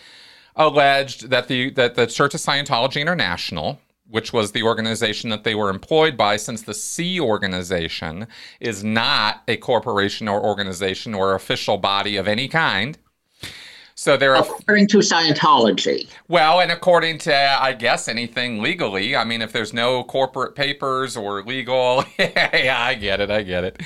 alleged 0.54 1.30
that 1.30 1.48
the 1.48 1.70
that 1.70 1.96
the 1.96 2.06
Church 2.06 2.32
of 2.32 2.40
Scientology 2.40 3.00
International, 3.00 3.80
which 4.08 4.32
was 4.32 4.52
the 4.52 4.62
organization 4.62 5.30
that 5.30 5.42
they 5.42 5.56
were 5.56 5.68
employed 5.68 6.16
by, 6.16 6.36
since 6.36 6.62
the 6.62 6.74
Sea 6.74 7.18
organization 7.20 8.28
is 8.60 8.84
not 8.84 9.42
a 9.48 9.56
corporation 9.56 10.28
or 10.28 10.40
organization 10.40 11.12
or 11.12 11.34
official 11.34 11.76
body 11.76 12.16
of 12.16 12.28
any 12.28 12.46
kind, 12.46 12.98
so 13.96 14.16
they're 14.16 14.34
according 14.34 14.88
to 14.88 14.98
Scientology. 14.98 16.08
Well, 16.28 16.60
and 16.60 16.72
according 16.72 17.18
to 17.18 17.34
I 17.34 17.72
guess 17.72 18.08
anything 18.08 18.60
legally. 18.60 19.14
I 19.14 19.24
mean, 19.24 19.40
if 19.40 19.52
there's 19.52 19.72
no 19.72 20.02
corporate 20.04 20.56
papers 20.56 21.16
or 21.16 21.42
legal, 21.44 22.04
yeah, 22.18 22.76
I 22.80 22.94
get 22.94 23.20
it. 23.20 23.30
I 23.30 23.42
get 23.42 23.64
it. 23.64 23.80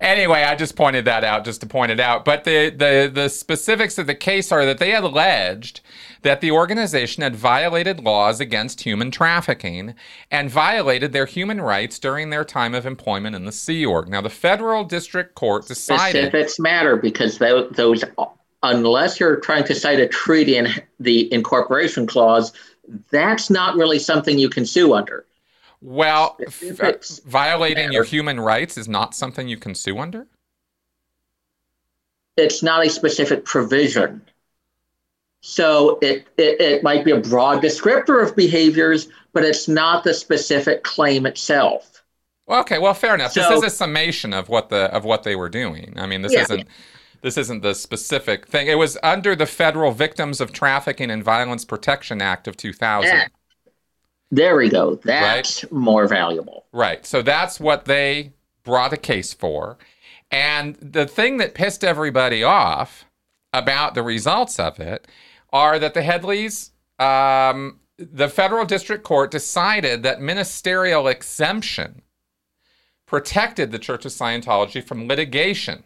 Anyway, 0.00 0.42
I 0.42 0.54
just 0.54 0.76
pointed 0.76 1.06
that 1.06 1.24
out 1.24 1.44
just 1.44 1.62
to 1.62 1.66
point 1.66 1.90
it 1.90 2.00
out. 2.00 2.24
But 2.24 2.44
the 2.44 2.70
the 2.70 3.10
the 3.12 3.28
specifics 3.28 3.96
of 3.96 4.06
the 4.06 4.14
case 4.14 4.52
are 4.52 4.66
that 4.66 4.78
they 4.78 4.94
alleged 4.94 5.80
that 6.22 6.40
the 6.40 6.50
organization 6.50 7.22
had 7.22 7.36
violated 7.36 8.00
laws 8.00 8.40
against 8.40 8.82
human 8.82 9.10
trafficking 9.10 9.94
and 10.30 10.50
violated 10.50 11.12
their 11.12 11.26
human 11.26 11.60
rights 11.60 11.98
during 11.98 12.30
their 12.30 12.44
time 12.44 12.74
of 12.74 12.86
employment 12.86 13.36
in 13.36 13.44
the 13.44 13.52
Sea 13.52 13.86
Org. 13.86 14.08
Now, 14.08 14.20
the 14.20 14.30
federal 14.30 14.84
district 14.84 15.34
court 15.34 15.66
decided 15.66 16.28
specifics 16.28 16.58
matter 16.58 16.96
because 16.96 17.38
those 17.38 18.04
unless 18.62 19.20
you're 19.20 19.36
trying 19.36 19.64
to 19.64 19.74
cite 19.74 20.00
a 20.00 20.08
treaty 20.08 20.56
in 20.56 20.68
the 20.98 21.32
incorporation 21.32 22.06
clause, 22.06 22.52
that's 23.10 23.50
not 23.50 23.76
really 23.76 23.98
something 23.98 24.38
you 24.38 24.48
can 24.48 24.66
sue 24.66 24.94
under. 24.94 25.24
Well, 25.80 26.36
f- 26.44 26.80
uh, 26.80 26.92
violating 27.26 27.92
your 27.92 28.04
human 28.04 28.40
rights 28.40 28.76
is 28.76 28.88
not 28.88 29.14
something 29.14 29.48
you 29.48 29.56
can 29.56 29.74
sue 29.74 29.98
under? 29.98 30.26
It's 32.36 32.62
not 32.62 32.84
a 32.84 32.90
specific 32.90 33.44
provision. 33.44 34.22
So 35.40 35.98
it, 36.02 36.26
it, 36.36 36.60
it 36.60 36.82
might 36.82 37.04
be 37.04 37.12
a 37.12 37.20
broad 37.20 37.62
descriptor 37.62 38.26
of 38.26 38.34
behaviors, 38.34 39.08
but 39.32 39.44
it's 39.44 39.68
not 39.68 40.02
the 40.02 40.14
specific 40.14 40.82
claim 40.82 41.26
itself. 41.26 42.02
Well, 42.46 42.60
okay, 42.60 42.78
well, 42.78 42.94
fair 42.94 43.14
enough. 43.14 43.32
So, 43.32 43.42
this 43.42 43.58
is 43.58 43.72
a 43.72 43.76
summation 43.76 44.32
of 44.32 44.48
what 44.48 44.70
the 44.70 44.84
of 44.94 45.04
what 45.04 45.22
they 45.22 45.36
were 45.36 45.50
doing. 45.50 45.92
I 45.96 46.06
mean, 46.06 46.22
this 46.22 46.32
yeah, 46.32 46.42
isn't 46.42 46.68
this 47.22 47.36
isn't 47.36 47.62
the 47.62 47.74
specific 47.74 48.46
thing. 48.46 48.68
It 48.68 48.78
was 48.78 48.96
under 49.02 49.34
the 49.34 49.46
Federal 49.46 49.92
Victims 49.92 50.40
of 50.40 50.52
Trafficking 50.52 51.10
and 51.10 51.22
Violence 51.22 51.64
Protection 51.64 52.22
Act 52.22 52.48
of 52.48 52.56
2000. 52.56 53.10
Yeah. 53.10 53.26
There 54.30 54.56
we 54.56 54.68
go. 54.68 54.96
That's 54.96 55.64
right? 55.64 55.72
more 55.72 56.06
valuable. 56.06 56.66
Right. 56.72 57.04
So 57.06 57.22
that's 57.22 57.58
what 57.58 57.86
they 57.86 58.34
brought 58.62 58.92
a 58.92 58.98
case 58.98 59.32
for. 59.32 59.78
And 60.30 60.76
the 60.76 61.06
thing 61.06 61.38
that 61.38 61.54
pissed 61.54 61.82
everybody 61.82 62.44
off 62.44 63.06
about 63.52 63.94
the 63.94 64.02
results 64.02 64.58
of 64.60 64.78
it 64.78 65.08
are 65.50 65.78
that 65.78 65.94
the 65.94 66.02
Headleys, 66.02 66.70
um, 66.98 67.80
the 67.96 68.28
federal 68.28 68.66
district 68.66 69.04
court 69.04 69.30
decided 69.30 70.02
that 70.02 70.20
ministerial 70.20 71.08
exemption 71.08 72.02
protected 73.06 73.72
the 73.72 73.78
Church 73.78 74.04
of 74.04 74.12
Scientology 74.12 74.84
from 74.84 75.08
litigation 75.08 75.84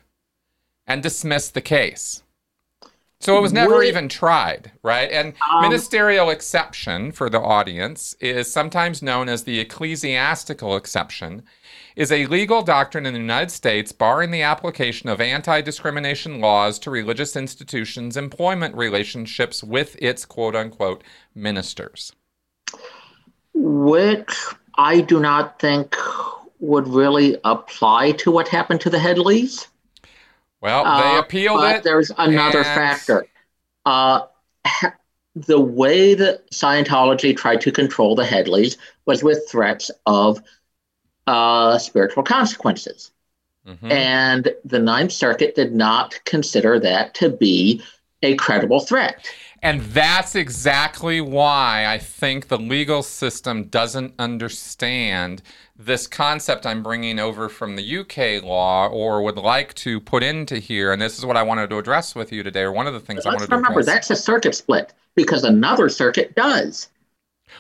and 0.87 1.03
dismissed 1.03 1.55
the 1.55 1.61
case. 1.61 2.23
So 3.23 3.39
it 3.39 3.41
was 3.41 3.53
never 3.53 3.85
even 3.85 4.09
tried, 4.09 4.73
right? 4.83 5.09
And 5.09 5.35
um, 5.49 5.63
ministerial 5.63 6.29
exception 6.29 7.13
for 7.13 7.31
the 7.31 7.41
audience 7.41 8.17
is 8.19 8.51
sometimes 8.51 9.01
known 9.01 9.29
as 9.29 9.45
the 9.45 9.61
ecclesiastical 9.61 10.75
exception, 10.75 11.45
is 11.95 12.11
a 12.11 12.27
legal 12.27 12.63
doctrine 12.63 13.07
in 13.07 13.15
the 13.15 13.21
United 13.21 13.53
States 13.53 13.93
barring 13.93 14.33
the 14.33 14.43
application 14.43 15.09
of 15.09 15.21
anti-discrimination 15.21 16.41
laws 16.41 16.81
to 16.81 16.91
religious 16.91 17.37
institutions' 17.37 18.17
employment 18.17 18.75
relationships 18.75 19.63
with 19.63 19.95
its 20.03 20.25
quote 20.25 20.57
unquote 20.57 21.05
ministers. 21.33 22.13
Which 23.55 24.35
I 24.77 25.01
do 25.01 25.21
not 25.21 25.61
think 25.61 25.97
would 26.59 26.89
really 26.89 27.39
apply 27.45 28.13
to 28.13 28.33
what 28.33 28.49
happened 28.49 28.81
to 28.81 28.91
the 28.91 28.99
Headleys. 28.99 29.69
Well, 30.63 30.85
they 30.85 31.17
uh, 31.17 31.21
appealed 31.21 31.61
uh, 31.61 31.75
it. 31.77 31.83
There's 31.83 32.11
another 32.17 32.59
and... 32.59 32.67
factor. 32.67 33.27
Uh, 33.85 34.23
the 35.35 35.61
way 35.61 36.15
that 36.15 36.51
Scientology 36.51 37.37
tried 37.37 37.61
to 37.63 37.73
control 37.73 38.15
the 38.15 38.25
Headleys 38.25 38.77
was 39.05 39.23
with 39.23 39.49
threats 39.49 39.91
of 40.07 40.41
uh, 41.27 41.79
spiritual 41.79 42.23
consequences. 42.23 43.11
Mm-hmm. 43.67 43.93
And 43.93 44.55
the 44.65 44.79
Ninth 44.79 45.13
Circuit 45.13 45.55
did 45.55 45.75
not 45.75 46.19
consider 46.25 46.79
that 46.81 47.15
to 47.15 47.29
be 47.29 47.83
a 48.23 48.37
credible 48.37 48.81
threat. 48.81 49.29
And 49.63 49.81
that's 49.81 50.35
exactly 50.35 51.21
why 51.21 51.87
I 51.87 51.97
think 51.97 52.49
the 52.49 52.59
legal 52.59 53.03
system 53.03 53.65
doesn't 53.65 54.15
understand 54.19 55.41
this 55.77 56.09
concept 56.09 56.67
I'm 56.67 56.83
bringing 56.83 57.21
over 57.21 57.49
from 57.49 57.77
the 57.77 57.99
UK 57.99 58.43
law 58.43 58.89
or 58.89 59.23
would 59.23 59.37
like 59.37 59.73
to 59.75 60.01
put 60.01 60.25
into 60.25 60.59
here. 60.59 60.93
And 60.93 61.01
this 61.01 61.17
is 61.17 61.25
what 61.25 61.37
I 61.37 61.45
wanted 61.45 61.71
to 61.71 61.79
address 61.79 62.15
with 62.17 62.33
you 62.33 62.43
today, 62.43 62.63
or 62.63 62.73
one 62.73 62.89
of 62.89 62.93
the 62.93 63.01
things 63.01 63.25
I 63.25 63.31
wanted 63.31 63.49
to 63.51 63.57
remember 63.57 63.81
address. 63.81 64.09
that's 64.09 64.11
a 64.11 64.17
circuit 64.17 64.57
split 64.57 64.93
because 65.15 65.45
another 65.45 65.89
circuit 65.89 66.35
does. 66.35 66.89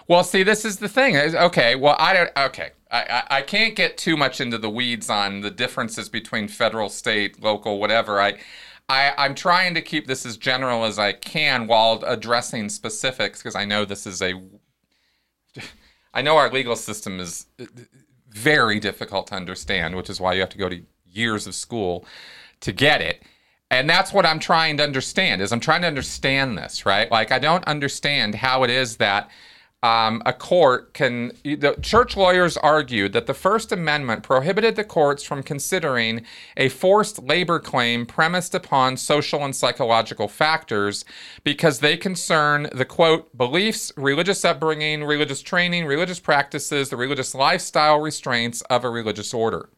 Well, 0.08 0.24
see, 0.24 0.42
this 0.42 0.64
is 0.64 0.78
the 0.78 0.88
thing. 0.88 1.16
Okay, 1.16 1.76
well, 1.76 1.96
I 1.98 2.12
don't. 2.14 2.30
Okay, 2.36 2.70
I, 2.90 3.22
I 3.30 3.42
can't 3.42 3.76
get 3.76 3.96
too 3.96 4.16
much 4.16 4.40
into 4.40 4.58
the 4.58 4.70
weeds 4.70 5.08
on 5.08 5.40
the 5.40 5.50
differences 5.50 6.08
between 6.08 6.48
federal, 6.48 6.88
state, 6.88 7.42
local, 7.42 7.78
whatever. 7.78 8.20
I, 8.20 8.38
I 8.88 9.12
I'm 9.16 9.34
trying 9.34 9.74
to 9.74 9.82
keep 9.82 10.06
this 10.06 10.26
as 10.26 10.36
general 10.36 10.84
as 10.84 10.98
I 10.98 11.12
can 11.12 11.66
while 11.66 12.02
addressing 12.06 12.68
specifics 12.68 13.40
because 13.40 13.54
I 13.54 13.64
know 13.64 13.84
this 13.84 14.06
is 14.06 14.22
a. 14.22 14.34
I 16.14 16.20
know 16.20 16.36
our 16.36 16.50
legal 16.50 16.76
system 16.76 17.20
is 17.20 17.46
uh, 17.58 17.64
very 18.28 18.78
difficult 18.80 19.28
to 19.28 19.34
understand, 19.34 19.96
which 19.96 20.10
is 20.10 20.20
why 20.20 20.34
you 20.34 20.40
have 20.40 20.50
to 20.50 20.58
go 20.58 20.68
to 20.68 20.82
years 21.06 21.46
of 21.46 21.54
school 21.54 22.04
to 22.60 22.72
get 22.72 23.00
it. 23.00 23.22
And 23.70 23.88
that's 23.88 24.12
what 24.12 24.26
I'm 24.26 24.38
trying 24.38 24.76
to 24.76 24.82
understand 24.82 25.40
is 25.40 25.52
I'm 25.52 25.60
trying 25.60 25.80
to 25.80 25.86
understand 25.86 26.58
this, 26.58 26.84
right? 26.84 27.10
Like 27.10 27.32
I 27.32 27.38
don't 27.38 27.64
understand 27.64 28.34
how 28.34 28.64
it 28.64 28.70
is 28.70 28.98
that 28.98 29.30
um, 29.82 30.22
a 30.24 30.32
court 30.32 30.94
can. 30.94 31.32
The 31.42 31.76
church 31.82 32.16
lawyers 32.16 32.56
argued 32.56 33.12
that 33.14 33.26
the 33.26 33.34
First 33.34 33.72
Amendment 33.72 34.22
prohibited 34.22 34.76
the 34.76 34.84
courts 34.84 35.24
from 35.24 35.42
considering 35.42 36.22
a 36.56 36.68
forced 36.68 37.22
labor 37.22 37.58
claim 37.58 38.06
premised 38.06 38.54
upon 38.54 38.96
social 38.96 39.44
and 39.44 39.54
psychological 39.54 40.28
factors 40.28 41.04
because 41.42 41.80
they 41.80 41.96
concern 41.96 42.68
the 42.72 42.84
quote 42.84 43.36
beliefs, 43.36 43.92
religious 43.96 44.44
upbringing, 44.44 45.02
religious 45.02 45.42
training, 45.42 45.84
religious 45.84 46.20
practices, 46.20 46.88
the 46.90 46.96
religious 46.96 47.34
lifestyle 47.34 48.00
restraints 48.00 48.60
of 48.62 48.84
a 48.84 48.90
religious 48.90 49.34
order. 49.34 49.68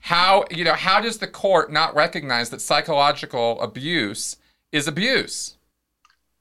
How 0.00 0.44
you 0.50 0.64
know 0.64 0.74
how 0.74 1.00
does 1.00 1.16
the 1.16 1.26
court 1.26 1.72
not 1.72 1.94
recognize 1.94 2.50
that 2.50 2.60
psychological 2.60 3.58
abuse 3.62 4.36
is 4.70 4.86
abuse? 4.86 5.56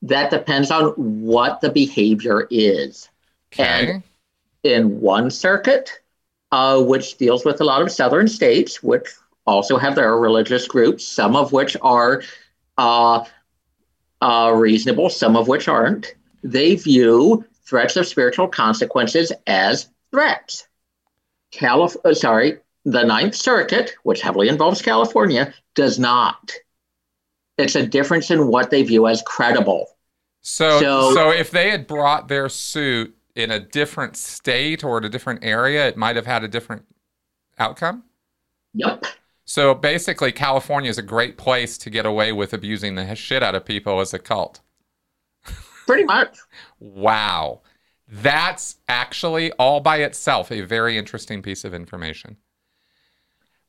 That 0.04 0.30
depends 0.30 0.70
on 0.70 0.92
what 0.92 1.62
the 1.62 1.70
behavior 1.70 2.48
is. 2.52 3.10
Okay. 3.54 3.92
And 3.92 4.04
in 4.64 5.02
one 5.02 5.32
circuit, 5.32 5.90
uh, 6.52 6.82
which 6.82 7.18
deals 7.18 7.44
with 7.46 7.60
a 7.62 7.64
lot 7.64 7.82
of 7.82 7.92
southern 7.92 8.28
states, 8.28 8.84
which 8.84 9.08
also 9.48 9.78
have 9.78 9.96
their 9.96 10.16
religious 10.18 10.68
groups, 10.68 11.06
some 11.06 11.36
of 11.36 11.52
which 11.52 11.76
are 11.82 12.22
uh, 12.78 13.24
uh, 14.22 14.54
reasonable, 14.56 15.10
some 15.10 15.36
of 15.36 15.48
which 15.48 15.68
aren't, 15.68 16.16
they 16.44 16.76
view 16.76 17.46
threats 17.66 17.96
of 17.96 18.06
spiritual 18.06 18.48
consequences 18.48 19.32
as 19.48 19.90
threats. 20.12 20.68
Calif- 21.52 21.98
uh, 22.04 22.14
sorry, 22.14 22.60
the 22.86 23.04
Ninth 23.04 23.36
Circuit, 23.36 23.94
which 24.04 24.22
heavily 24.22 24.50
involves 24.50 24.82
California, 24.82 25.54
does 25.76 25.98
not. 25.98 26.52
It's 27.58 27.76
a 27.76 27.86
difference 27.86 28.32
in 28.32 28.48
what 28.48 28.70
they 28.70 28.84
view 28.84 29.08
as 29.08 29.22
credible. 29.22 29.88
So, 30.44 30.80
so, 30.80 31.14
so 31.14 31.30
if 31.32 31.52
they 31.52 31.72
had 31.72 31.88
brought 31.88 32.28
their 32.28 32.50
suit 32.50 33.16
in 33.36 33.50
a 33.50 33.60
different 33.60 34.18
state 34.18 34.84
or 34.84 34.98
in 34.98 35.06
a 35.06 35.10
different 35.10 35.44
area, 35.44 35.88
it 35.88 35.98
might 35.98 36.16
have 36.16 36.26
had 36.26 36.44
a 36.44 36.48
different 36.48 36.86
outcome? 37.58 38.04
Yep. 38.74 39.06
So 39.46 39.74
basically, 39.74 40.32
California 40.32 40.90
is 40.90 40.98
a 40.98 41.04
great 41.04 41.38
place 41.38 41.78
to 41.80 41.90
get 41.90 42.06
away 42.06 42.32
with 42.34 42.54
abusing 42.54 42.96
the 42.96 43.16
shit 43.16 43.42
out 43.42 43.56
of 43.56 43.66
people 43.66 44.00
as 44.00 44.14
a 44.14 44.20
cult. 44.20 44.60
Pretty 45.86 46.04
much. 46.04 46.38
wow. 46.80 47.62
That's 48.08 48.78
actually 48.88 49.52
all 49.54 49.80
by 49.80 49.98
itself 49.98 50.52
a 50.52 50.62
very 50.62 50.98
interesting 50.98 51.42
piece 51.42 51.64
of 51.64 51.74
information. 51.74 52.38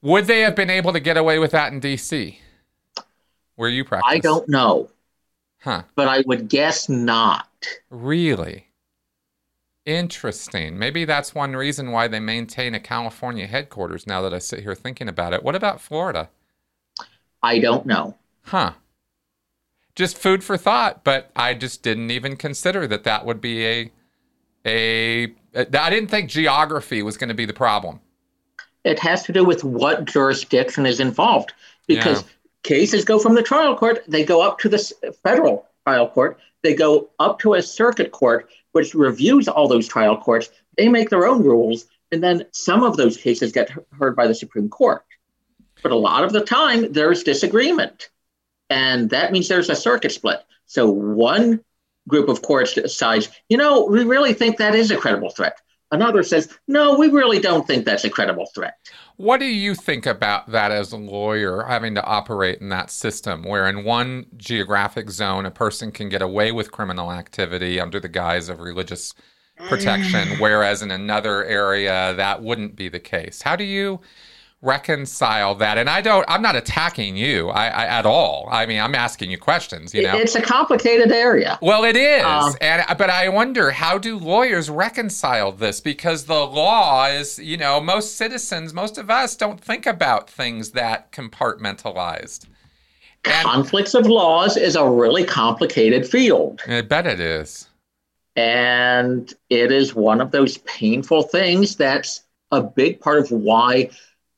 Would 0.02 0.26
they 0.26 0.40
have 0.40 0.54
been 0.54 0.70
able 0.70 0.92
to 0.92 1.00
get 1.00 1.16
away 1.16 1.38
with 1.38 1.52
that 1.52 1.72
in 1.72 1.80
DC? 1.80 2.36
Where 3.56 3.70
you 3.70 3.84
practice? 3.84 4.10
I 4.10 4.18
don't 4.18 4.48
know. 4.48 4.90
Huh. 5.64 5.84
But 5.94 6.08
I 6.08 6.22
would 6.26 6.48
guess 6.50 6.90
not. 6.90 7.48
Really? 7.88 8.66
Interesting. 9.86 10.78
Maybe 10.78 11.06
that's 11.06 11.34
one 11.34 11.56
reason 11.56 11.90
why 11.90 12.06
they 12.06 12.20
maintain 12.20 12.74
a 12.74 12.80
California 12.80 13.46
headquarters 13.46 14.06
now 14.06 14.20
that 14.20 14.34
I 14.34 14.40
sit 14.40 14.60
here 14.60 14.74
thinking 14.74 15.08
about 15.08 15.32
it. 15.32 15.42
What 15.42 15.54
about 15.54 15.80
Florida? 15.80 16.28
I 17.42 17.60
don't 17.60 17.86
know. 17.86 18.14
Huh. 18.42 18.72
Just 19.94 20.18
food 20.18 20.44
for 20.44 20.58
thought, 20.58 21.02
but 21.02 21.30
I 21.34 21.54
just 21.54 21.82
didn't 21.82 22.10
even 22.10 22.36
consider 22.36 22.86
that 22.86 23.04
that 23.04 23.24
would 23.24 23.40
be 23.40 23.66
a 23.66 23.92
a 24.66 25.24
I 25.54 25.90
didn't 25.90 26.08
think 26.08 26.28
geography 26.28 27.02
was 27.02 27.16
going 27.16 27.28
to 27.28 27.34
be 27.34 27.46
the 27.46 27.54
problem. 27.54 28.00
It 28.84 28.98
has 28.98 29.22
to 29.24 29.32
do 29.32 29.44
with 29.44 29.64
what 29.64 30.04
jurisdiction 30.04 30.84
is 30.84 31.00
involved 31.00 31.54
because 31.86 32.22
yeah. 32.22 32.28
Cases 32.64 33.04
go 33.04 33.20
from 33.20 33.34
the 33.34 33.42
trial 33.42 33.76
court, 33.76 34.02
they 34.08 34.24
go 34.24 34.42
up 34.42 34.58
to 34.58 34.68
the 34.68 35.14
federal 35.22 35.68
trial 35.86 36.08
court, 36.08 36.40
they 36.62 36.74
go 36.74 37.10
up 37.20 37.38
to 37.40 37.54
a 37.54 37.62
circuit 37.62 38.10
court 38.10 38.50
which 38.74 38.92
reviews 38.92 39.46
all 39.46 39.68
those 39.68 39.86
trial 39.86 40.16
courts. 40.16 40.50
They 40.76 40.88
make 40.88 41.08
their 41.08 41.26
own 41.26 41.44
rules, 41.44 41.86
and 42.10 42.20
then 42.22 42.46
some 42.50 42.82
of 42.82 42.96
those 42.96 43.16
cases 43.16 43.52
get 43.52 43.70
heard 43.96 44.16
by 44.16 44.26
the 44.26 44.34
Supreme 44.34 44.68
Court. 44.68 45.04
But 45.80 45.92
a 45.92 45.96
lot 45.96 46.24
of 46.24 46.32
the 46.32 46.40
time, 46.40 46.92
there's 46.92 47.22
disagreement, 47.22 48.10
and 48.68 49.10
that 49.10 49.30
means 49.30 49.46
there's 49.46 49.70
a 49.70 49.76
circuit 49.76 50.10
split. 50.10 50.40
So 50.66 50.90
one 50.90 51.60
group 52.08 52.28
of 52.28 52.42
courts 52.42 52.74
decides, 52.74 53.28
you 53.48 53.56
know, 53.56 53.84
we 53.84 54.02
really 54.02 54.34
think 54.34 54.56
that 54.56 54.74
is 54.74 54.90
a 54.90 54.96
credible 54.96 55.30
threat. 55.30 55.60
Another 55.94 56.22
says, 56.22 56.58
no, 56.66 56.98
we 56.98 57.08
really 57.08 57.38
don't 57.38 57.66
think 57.66 57.84
that's 57.84 58.04
a 58.04 58.10
credible 58.10 58.46
threat. 58.54 58.76
What 59.16 59.38
do 59.38 59.46
you 59.46 59.74
think 59.76 60.06
about 60.06 60.50
that 60.50 60.72
as 60.72 60.90
a 60.90 60.96
lawyer, 60.96 61.62
having 61.62 61.94
to 61.94 62.04
operate 62.04 62.60
in 62.60 62.68
that 62.70 62.90
system 62.90 63.44
where 63.44 63.68
in 63.68 63.84
one 63.84 64.26
geographic 64.36 65.08
zone 65.08 65.46
a 65.46 65.52
person 65.52 65.92
can 65.92 66.08
get 66.08 66.20
away 66.20 66.50
with 66.50 66.72
criminal 66.72 67.12
activity 67.12 67.78
under 67.78 68.00
the 68.00 68.08
guise 68.08 68.48
of 68.48 68.60
religious 68.60 69.14
protection, 69.68 70.30
mm. 70.30 70.40
whereas 70.40 70.82
in 70.82 70.90
another 70.90 71.44
area 71.44 72.12
that 72.14 72.42
wouldn't 72.42 72.74
be 72.74 72.88
the 72.88 72.98
case? 72.98 73.42
How 73.42 73.54
do 73.54 73.62
you 73.62 74.00
reconcile 74.64 75.54
that? 75.56 75.78
And 75.78 75.88
I 75.88 76.00
don't, 76.00 76.24
I'm 76.28 76.42
not 76.42 76.56
attacking 76.56 77.16
you 77.16 77.50
I, 77.50 77.66
I, 77.66 77.84
at 77.86 78.06
all. 78.06 78.48
I 78.50 78.66
mean, 78.66 78.80
I'm 78.80 78.94
asking 78.94 79.30
you 79.30 79.38
questions, 79.38 79.94
you 79.94 80.02
know. 80.02 80.16
It's 80.16 80.34
a 80.34 80.42
complicated 80.42 81.12
area. 81.12 81.58
Well, 81.60 81.84
it 81.84 81.96
is. 81.96 82.24
Um, 82.24 82.54
and 82.60 82.84
but 82.98 83.10
I 83.10 83.28
wonder 83.28 83.70
how 83.70 83.98
do 83.98 84.18
lawyers 84.18 84.70
reconcile 84.70 85.52
this 85.52 85.80
because 85.80 86.24
the 86.24 86.46
law 86.46 87.06
is, 87.06 87.38
you 87.38 87.56
know, 87.56 87.80
most 87.80 88.16
citizens, 88.16 88.72
most 88.72 88.98
of 88.98 89.10
us 89.10 89.36
don't 89.36 89.60
think 89.60 89.86
about 89.86 90.28
things 90.30 90.70
that 90.70 91.12
compartmentalized. 91.12 92.46
And, 93.24 93.46
conflicts 93.46 93.94
of 93.94 94.06
laws 94.06 94.56
is 94.56 94.76
a 94.76 94.88
really 94.88 95.24
complicated 95.24 96.06
field. 96.06 96.60
I 96.66 96.82
bet 96.82 97.06
it 97.06 97.20
is. 97.20 97.68
And 98.36 99.32
it 99.48 99.70
is 99.70 99.94
one 99.94 100.20
of 100.20 100.30
those 100.30 100.58
painful 100.58 101.22
things 101.22 101.76
that's 101.76 102.22
a 102.50 102.62
big 102.62 103.00
part 103.00 103.18
of 103.18 103.30
why 103.30 103.90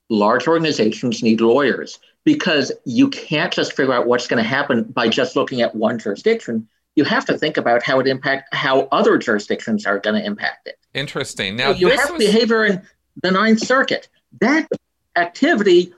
large 0.08 0.46
organizations 0.46 1.22
need 1.22 1.40
lawyers 1.40 1.98
because 2.24 2.72
you 2.84 3.08
can't 3.08 3.52
just 3.52 3.74
figure 3.74 3.92
out 3.92 4.06
what's 4.06 4.26
going 4.26 4.42
to 4.42 4.48
happen 4.48 4.84
by 4.84 5.08
just 5.08 5.36
looking 5.36 5.62
at 5.62 5.74
one 5.74 5.98
jurisdiction. 5.98 6.68
You 6.94 7.04
have 7.04 7.24
to 7.26 7.38
think 7.38 7.56
about 7.56 7.82
how 7.82 8.00
it 8.00 8.06
impact 8.06 8.54
how 8.54 8.88
other 8.92 9.18
jurisdictions 9.18 9.86
are 9.86 9.98
going 9.98 10.20
to 10.20 10.26
impact 10.26 10.66
it. 10.66 10.78
Interesting. 10.94 11.56
Now 11.56 11.72
so 11.72 11.78
you 11.78 11.88
have 11.88 12.10
was... 12.10 12.18
behavior 12.18 12.64
in 12.64 12.82
the 13.22 13.30
Ninth 13.30 13.60
Circuit. 13.60 14.08
That 14.40 14.68
activity 15.14 15.92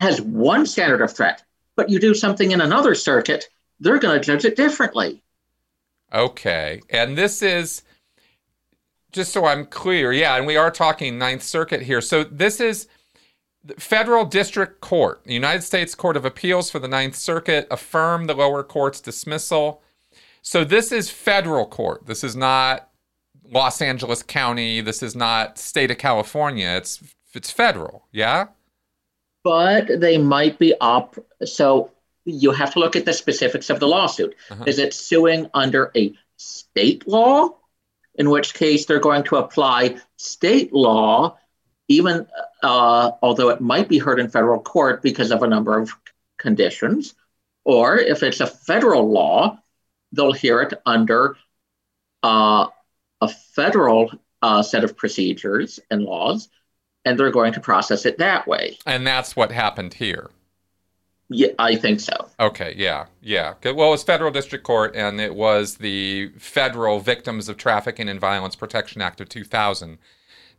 has 0.00 0.20
one 0.20 0.66
standard 0.66 1.00
of 1.00 1.12
threat, 1.12 1.42
but 1.76 1.88
you 1.88 1.98
do 1.98 2.14
something 2.14 2.50
in 2.50 2.60
another 2.60 2.94
circuit, 2.94 3.48
they're 3.80 3.98
going 3.98 4.20
to 4.20 4.24
judge 4.24 4.44
it 4.44 4.56
differently. 4.56 5.22
Okay, 6.12 6.80
and 6.90 7.16
this 7.16 7.40
is 7.40 7.82
just 9.12 9.32
so 9.32 9.46
I'm 9.46 9.64
clear. 9.64 10.12
Yeah, 10.12 10.36
and 10.36 10.46
we 10.46 10.56
are 10.56 10.70
talking 10.70 11.18
Ninth 11.18 11.42
Circuit 11.42 11.82
here. 11.82 12.00
So 12.00 12.24
this 12.24 12.60
is 12.60 12.88
Federal 13.78 14.24
District 14.24 14.80
Court, 14.80 15.22
the 15.24 15.34
United 15.34 15.62
States 15.62 15.94
Court 15.94 16.16
of 16.16 16.24
Appeals 16.24 16.70
for 16.70 16.78
the 16.78 16.88
Ninth 16.88 17.14
Circuit, 17.14 17.66
affirmed 17.70 18.28
the 18.28 18.34
lower 18.34 18.64
court's 18.64 19.00
dismissal. 19.00 19.82
So 20.42 20.64
this 20.64 20.90
is 20.90 21.10
federal 21.10 21.66
court. 21.66 22.06
This 22.06 22.24
is 22.24 22.34
not 22.34 22.88
Los 23.44 23.80
Angeles 23.80 24.22
County. 24.22 24.80
This 24.80 25.02
is 25.02 25.14
not 25.14 25.58
state 25.58 25.90
of 25.90 25.98
California. 25.98 26.68
It's 26.70 27.02
it's 27.34 27.50
federal. 27.50 28.06
Yeah. 28.10 28.48
But 29.44 30.00
they 30.00 30.18
might 30.18 30.58
be 30.58 30.74
up. 30.80 31.18
So 31.44 31.90
you 32.24 32.50
have 32.52 32.72
to 32.74 32.80
look 32.80 32.96
at 32.96 33.04
the 33.04 33.12
specifics 33.12 33.70
of 33.70 33.80
the 33.80 33.88
lawsuit. 33.88 34.34
Uh-huh. 34.50 34.64
Is 34.66 34.78
it 34.78 34.94
suing 34.94 35.48
under 35.54 35.90
a 35.96 36.12
state 36.36 37.06
law? 37.06 37.50
In 38.16 38.28
which 38.28 38.52
case 38.54 38.84
they're 38.84 39.00
going 39.00 39.24
to 39.24 39.36
apply 39.36 39.96
state 40.16 40.72
law 40.72 41.38
even 41.92 42.26
uh, 42.62 43.12
although 43.22 43.50
it 43.50 43.60
might 43.60 43.88
be 43.88 43.98
heard 43.98 44.20
in 44.20 44.28
federal 44.28 44.60
court 44.60 45.02
because 45.02 45.30
of 45.30 45.42
a 45.42 45.46
number 45.46 45.78
of 45.78 45.92
conditions, 46.38 47.14
or 47.64 47.96
if 47.98 48.22
it's 48.22 48.40
a 48.40 48.46
federal 48.46 49.10
law, 49.10 49.58
they'll 50.12 50.32
hear 50.32 50.62
it 50.62 50.74
under 50.86 51.36
uh, 52.22 52.66
a 53.20 53.28
federal 53.28 54.10
uh, 54.42 54.62
set 54.62 54.84
of 54.84 54.96
procedures 54.96 55.80
and 55.90 56.02
laws, 56.02 56.48
and 57.04 57.18
they're 57.18 57.30
going 57.30 57.52
to 57.52 57.60
process 57.60 58.06
it 58.06 58.18
that 58.18 58.46
way. 58.46 58.78
And 58.86 59.06
that's 59.06 59.36
what 59.36 59.52
happened 59.52 59.94
here. 59.94 60.30
Yeah, 61.28 61.48
I 61.58 61.76
think 61.76 62.00
so. 62.00 62.28
Okay, 62.38 62.74
yeah, 62.76 63.06
yeah. 63.22 63.54
Well, 63.64 63.88
it 63.88 63.90
was 63.90 64.02
federal 64.02 64.30
district 64.30 64.64
court, 64.64 64.94
and 64.94 65.20
it 65.20 65.34
was 65.34 65.76
the 65.76 66.28
Federal 66.38 67.00
Victims 67.00 67.48
of 67.48 67.56
Trafficking 67.56 68.08
and 68.08 68.20
Violence 68.20 68.54
Protection 68.54 69.00
Act 69.00 69.20
of 69.20 69.28
2000 69.30 69.98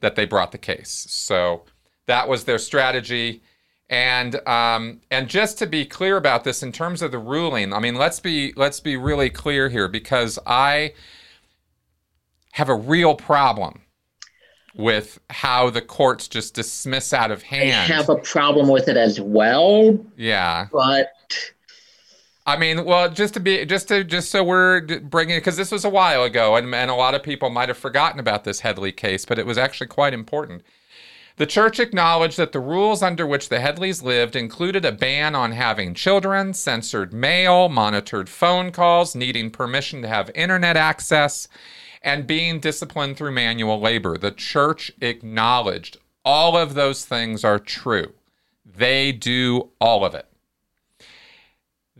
that 0.03 0.15
they 0.15 0.25
brought 0.25 0.51
the 0.51 0.57
case. 0.57 1.07
So 1.09 1.63
that 2.07 2.27
was 2.27 2.43
their 2.43 2.59
strategy. 2.59 3.41
And 3.89 4.35
um, 4.47 4.99
and 5.09 5.29
just 5.29 5.57
to 5.59 5.65
be 5.65 5.85
clear 5.85 6.17
about 6.17 6.43
this 6.43 6.61
in 6.61 6.71
terms 6.71 7.01
of 7.01 7.11
the 7.11 7.17
ruling, 7.17 7.73
I 7.73 7.79
mean, 7.79 7.95
let's 7.95 8.19
be 8.19 8.53
let's 8.55 8.79
be 8.79 8.97
really 8.97 9.29
clear 9.29 9.69
here 9.69 9.87
because 9.87 10.37
I 10.45 10.93
have 12.51 12.69
a 12.69 12.75
real 12.75 13.15
problem 13.15 13.81
with 14.75 15.19
how 15.29 15.69
the 15.69 15.81
courts 15.81 16.27
just 16.27 16.53
dismiss 16.53 17.13
out 17.13 17.31
of 17.31 17.43
hand. 17.43 17.69
I 17.69 17.95
have 17.95 18.09
a 18.09 18.17
problem 18.17 18.67
with 18.67 18.87
it 18.87 18.97
as 18.97 19.21
well. 19.21 19.97
Yeah, 20.17 20.67
but 20.71 21.11
I 22.45 22.57
mean, 22.57 22.83
well, 22.83 23.09
just 23.09 23.33
to 23.35 23.39
be, 23.39 23.65
just 23.65 23.87
to, 23.87 24.03
just 24.03 24.29
so 24.29 24.43
we're 24.43 24.81
bringing, 24.99 25.37
because 25.37 25.55
this 25.55 25.71
was 25.71 25.85
a 25.85 25.89
while 25.89 26.23
ago, 26.23 26.57
and, 26.57 26.75
and 26.75 26.91
a 26.91 26.95
lot 26.95 27.15
of 27.15 27.23
people 27.23 27.49
might 27.49 27.69
have 27.69 27.77
forgotten 27.77 28.19
about 28.19 28.43
this 28.43 28.59
Headley 28.59 28.91
case, 28.91 29.23
but 29.23 29.39
it 29.39 29.45
was 29.45 29.57
actually 29.57 29.87
quite 29.87 30.13
important. 30.13 30.61
The 31.37 31.45
church 31.45 31.79
acknowledged 31.79 32.37
that 32.37 32.51
the 32.51 32.59
rules 32.59 33.01
under 33.01 33.25
which 33.25 33.49
the 33.49 33.59
Headleys 33.59 34.03
lived 34.03 34.35
included 34.35 34.85
a 34.85 34.91
ban 34.91 35.35
on 35.35 35.53
having 35.53 35.95
children, 35.95 36.53
censored 36.53 37.13
mail, 37.13 37.69
monitored 37.69 38.29
phone 38.29 38.71
calls, 38.71 39.15
needing 39.15 39.49
permission 39.49 40.01
to 40.01 40.07
have 40.07 40.29
internet 40.35 40.77
access, 40.77 41.47
and 42.03 42.27
being 42.27 42.59
disciplined 42.59 43.17
through 43.17 43.31
manual 43.31 43.79
labor. 43.79 44.17
The 44.17 44.31
church 44.31 44.91
acknowledged 45.01 45.97
all 46.25 46.57
of 46.57 46.73
those 46.73 47.05
things 47.05 47.43
are 47.43 47.59
true. 47.59 48.13
They 48.65 49.11
do 49.11 49.69
all 49.79 50.05
of 50.05 50.13
it. 50.13 50.27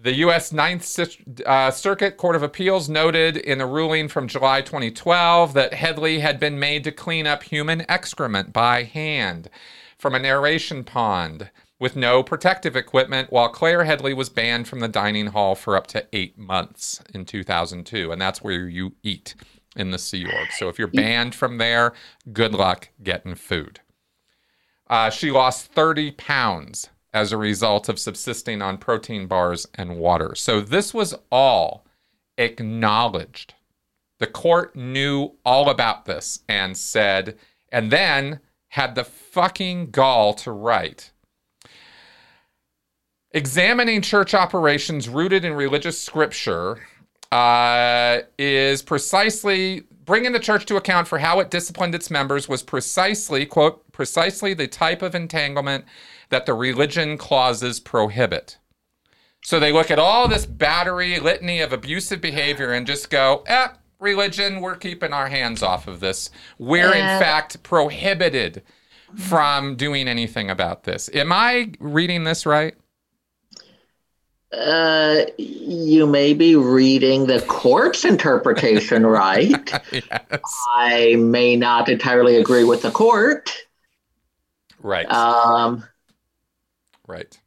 The 0.04 0.16
U.S. 0.16 0.52
Ninth 0.52 1.00
uh, 1.46 1.72
Circuit 1.72 2.18
Court 2.18 2.36
of 2.36 2.44
Appeals 2.44 2.89
noted 2.89 3.38
in 3.38 3.62
a 3.62 3.66
ruling 3.66 4.10
from 4.10 4.28
July 4.28 4.60
2012 4.60 5.54
that 5.54 5.76
Headley 5.76 6.20
had 6.20 6.42
been 6.42 6.60
made 6.60 6.84
to 6.84 6.92
clean 6.92 7.26
up 7.26 7.44
human 7.44 7.89
excrement 7.89 8.52
by 8.52 8.84
hand 8.84 9.50
from 9.98 10.13
an 10.13 10.26
aeration 10.26 10.84
pond 10.84 11.52
with 11.80 11.96
no 11.96 12.22
protective 12.22 12.76
equipment, 12.76 13.32
while 13.32 13.48
Claire 13.48 13.86
Headley 13.86 14.13
was 14.13 14.28
banned 14.28 14.68
from 14.68 14.82
the 14.82 14.89
dining 14.89 15.28
hall 15.28 15.56
for 15.56 15.78
up 15.78 15.88
to 15.88 16.06
eight 16.12 16.38
months 16.38 17.02
in 17.13 17.24
2002. 17.24 18.12
And 18.12 18.22
that's 18.22 18.44
where 18.44 18.68
you 18.68 18.96
eat 19.04 19.36
in 19.74 19.92
the 19.92 19.98
Sea 19.98 20.26
Org. 20.26 20.50
So 20.58 20.68
if 20.68 20.78
you're 20.78 20.89
banned 20.89 21.34
from 21.34 21.60
there, 21.60 21.94
good 22.34 22.54
luck 22.54 22.89
getting 23.02 23.36
food. 23.36 23.80
Uh, 24.89 25.10
she 25.10 25.32
lost 25.32 25.72
30 25.72 26.12
pounds 26.12 26.89
as 27.13 27.32
a 27.32 27.38
result 27.38 27.89
of 27.89 27.99
subsisting 27.99 28.62
on 28.62 28.78
protein 28.78 29.28
bars 29.28 29.67
and 29.76 29.97
water. 29.97 30.34
So 30.36 30.60
this 30.62 30.93
was 30.93 31.13
all 31.32 31.86
acknowledged. 32.38 33.54
The 34.19 34.28
court 34.28 34.76
knew 34.76 35.34
all 35.45 35.69
about 35.69 36.06
this 36.06 36.39
and 36.49 36.76
said, 36.76 37.38
and 37.71 37.91
then 37.91 38.39
had 38.69 38.95
the 38.95 39.04
fucking 39.04 39.91
gall 39.91 40.34
to 40.34 40.52
write. 40.52 41.12
Examining 43.32 44.02
church 44.02 44.34
operations 44.34 45.10
rooted 45.10 45.43
in 45.43 45.54
religious 45.54 45.99
scripture 45.99 46.80
uh, 47.32 48.19
is 48.38 48.82
precisely 48.82 49.84
bringing 50.06 50.32
the 50.32 50.39
church 50.39 50.65
to 50.67 50.76
account 50.76 51.08
for 51.08 51.17
how 51.19 51.39
it 51.39 51.49
disciplined 51.49 51.95
its 51.95 52.12
members 52.12 52.47
was 52.47 52.62
precisely, 52.62 53.45
quote, 53.45 53.91
precisely 53.91 54.54
the 54.54 54.67
type 54.67 55.02
of 55.02 55.15
entanglement 55.15 55.86
that 56.34 56.48
the 56.48 56.54
religion 56.56 57.15
clauses 57.15 57.80
prohibit. 57.80 58.58
So 59.43 59.60
they 59.60 59.72
look 59.72 59.91
at 59.91 60.00
all 60.00 60.28
this 60.28 60.48
battery, 60.48 61.19
litany 61.19 61.62
of 61.62 61.72
abusive 61.72 62.22
behavior 62.22 62.72
and 62.72 62.88
just 62.88 63.12
go, 63.12 63.43
eh, 63.46 63.67
religion, 64.00 64.60
we're 64.60 64.76
keeping 64.76 65.13
our 65.13 65.28
hands 65.28 65.62
off 65.62 65.88
of 65.88 66.00
this. 66.00 66.32
We're, 66.58 66.91
in 66.91 67.19
fact, 67.19 67.62
prohibited 67.62 68.63
from 69.15 69.76
doing 69.76 70.08
anything 70.08 70.50
about 70.50 70.86
this. 70.86 71.08
Am 71.13 71.32
I 71.32 71.72
reading 71.80 72.24
this 72.24 72.48
right? 72.48 72.74
Uh, 74.52 75.26
you 75.38 76.08
may 76.08 76.34
be 76.34 76.56
reading 76.56 77.28
the 77.28 77.41
court's 77.41 78.06
interpretation 78.06 79.06
right. 79.06 79.72
yes. 79.91 80.41
I 80.78 81.15
may 81.19 81.56
not 81.56 81.89
entirely 81.89 82.38
agree 82.38 82.63
with 82.63 82.82
the 82.82 82.91
court. 82.91 83.52
Right. 84.82 85.10
Um, 85.12 85.84
right. 87.08 87.39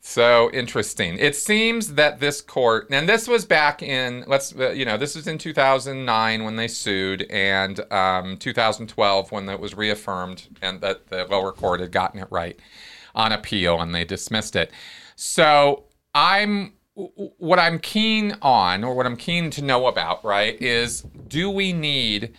So 0.00 0.50
interesting. 0.52 1.18
It 1.18 1.34
seems 1.34 1.94
that 1.94 2.20
this 2.20 2.42
court, 2.42 2.88
and 2.90 3.08
this 3.08 3.26
was 3.26 3.46
back 3.46 3.82
in, 3.82 4.24
let's, 4.26 4.54
uh, 4.54 4.70
you 4.70 4.84
know, 4.84 4.98
this 4.98 5.16
was 5.16 5.26
in 5.26 5.38
2009 5.38 6.44
when 6.44 6.56
they 6.56 6.68
sued, 6.68 7.22
and 7.30 7.80
um, 7.90 8.36
2012 8.36 9.32
when 9.32 9.48
it 9.48 9.58
was 9.58 9.74
reaffirmed, 9.74 10.48
and 10.60 10.80
that 10.82 11.08
the 11.08 11.24
lower 11.24 11.52
court 11.52 11.80
had 11.80 11.90
gotten 11.90 12.20
it 12.20 12.28
right 12.30 12.60
on 13.14 13.32
appeal 13.32 13.80
and 13.80 13.94
they 13.94 14.04
dismissed 14.04 14.56
it. 14.56 14.70
So 15.16 15.84
I'm 16.14 16.74
what 16.94 17.58
I'm 17.58 17.80
keen 17.80 18.36
on 18.40 18.84
or 18.84 18.94
what 18.94 19.06
I'm 19.06 19.16
keen 19.16 19.50
to 19.50 19.62
know 19.62 19.86
about, 19.86 20.24
right, 20.24 20.60
is 20.60 21.02
do 21.02 21.50
we 21.50 21.72
need 21.72 22.34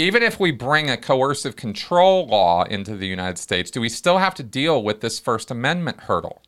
even 0.00 0.22
if 0.22 0.40
we 0.40 0.50
bring 0.50 0.88
a 0.88 0.96
coercive 0.96 1.56
control 1.56 2.26
law 2.26 2.64
into 2.64 2.96
the 2.96 3.06
United 3.06 3.38
States, 3.38 3.70
do 3.70 3.80
we 3.80 3.88
still 3.88 4.18
have 4.18 4.34
to 4.36 4.42
deal 4.42 4.82
with 4.82 5.00
this 5.00 5.18
First 5.18 5.50
Amendment 5.50 6.00
hurdle? 6.00 6.42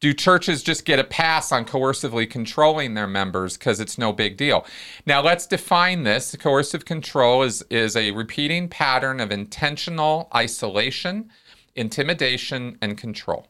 Do 0.00 0.12
churches 0.12 0.62
just 0.62 0.84
get 0.84 0.98
a 0.98 1.04
pass 1.04 1.52
on 1.52 1.64
coercively 1.64 2.28
controlling 2.28 2.94
their 2.94 3.06
members 3.06 3.56
because 3.56 3.80
it's 3.80 3.96
no 3.96 4.12
big 4.12 4.36
deal? 4.36 4.66
Now 5.06 5.22
let's 5.22 5.46
define 5.46 6.02
this. 6.02 6.36
Coercive 6.36 6.84
control 6.84 7.42
is, 7.42 7.62
is 7.70 7.96
a 7.96 8.10
repeating 8.10 8.68
pattern 8.68 9.20
of 9.20 9.30
intentional 9.30 10.28
isolation, 10.34 11.30
intimidation, 11.74 12.76
and 12.82 12.98
control. 12.98 13.46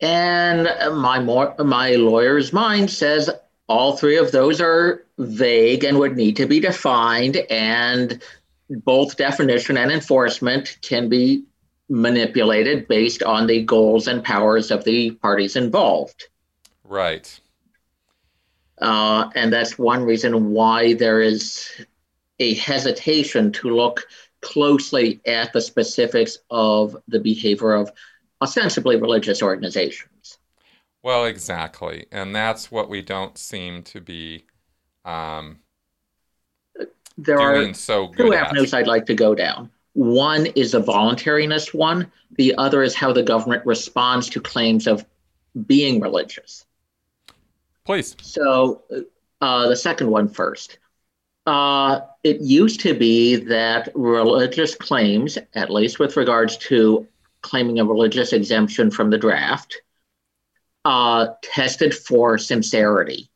And 0.00 0.68
my 0.98 1.18
my 1.18 1.90
lawyer's 1.92 2.52
mind 2.52 2.90
says 2.90 3.30
all 3.68 3.96
three 3.96 4.16
of 4.16 4.32
those 4.32 4.60
are 4.60 5.04
vague 5.18 5.84
and 5.84 5.98
would 5.98 6.16
need 6.16 6.36
to 6.36 6.46
be 6.46 6.60
defined, 6.60 7.36
and 7.50 8.22
both 8.68 9.16
definition 9.16 9.76
and 9.76 9.90
enforcement 9.90 10.78
can 10.82 11.08
be 11.08 11.44
manipulated 11.88 12.88
based 12.88 13.22
on 13.22 13.46
the 13.46 13.62
goals 13.62 14.08
and 14.08 14.24
powers 14.24 14.70
of 14.70 14.84
the 14.84 15.10
parties 15.12 15.56
involved. 15.56 16.28
Right. 16.82 17.40
Uh, 18.78 19.30
and 19.34 19.52
that's 19.52 19.78
one 19.78 20.04
reason 20.04 20.50
why 20.50 20.94
there 20.94 21.20
is 21.20 21.68
a 22.38 22.54
hesitation 22.54 23.52
to 23.52 23.74
look 23.74 24.06
closely 24.40 25.20
at 25.26 25.52
the 25.52 25.60
specifics 25.60 26.38
of 26.50 26.96
the 27.08 27.20
behavior 27.20 27.72
of 27.72 27.90
ostensibly 28.42 28.96
religious 28.96 29.42
organizations. 29.42 30.10
Well, 31.04 31.26
exactly. 31.26 32.06
And 32.10 32.34
that's 32.34 32.72
what 32.72 32.88
we 32.88 33.02
don't 33.02 33.36
seem 33.36 33.82
to 33.84 34.00
be 34.00 34.46
um, 35.04 35.58
there 37.18 37.38
are 37.38 37.74
so 37.74 38.08
two 38.08 38.32
at. 38.32 38.46
avenues 38.46 38.72
I'd 38.72 38.86
like 38.86 39.04
to 39.06 39.14
go 39.14 39.34
down. 39.34 39.70
One 39.92 40.46
is 40.46 40.72
a 40.72 40.80
voluntariness 40.80 41.72
one, 41.72 42.10
the 42.36 42.54
other 42.56 42.82
is 42.82 42.94
how 42.94 43.12
the 43.12 43.22
government 43.22 43.64
responds 43.66 44.28
to 44.30 44.40
claims 44.40 44.86
of 44.86 45.04
being 45.66 46.00
religious. 46.00 46.64
Please. 47.84 48.16
So, 48.22 48.82
uh, 49.40 49.68
the 49.68 49.76
second 49.76 50.10
one 50.10 50.28
first. 50.28 50.78
Uh, 51.46 52.00
it 52.24 52.40
used 52.40 52.80
to 52.80 52.94
be 52.94 53.36
that 53.36 53.90
religious 53.94 54.74
claims, 54.74 55.36
at 55.54 55.70
least 55.70 55.98
with 55.98 56.16
regards 56.16 56.56
to 56.56 57.06
claiming 57.42 57.78
a 57.78 57.84
religious 57.84 58.32
exemption 58.32 58.90
from 58.90 59.10
the 59.10 59.18
draft, 59.18 59.82
uh, 60.84 61.28
tested 61.42 61.94
for 61.94 62.38
sincerity. 62.38 63.30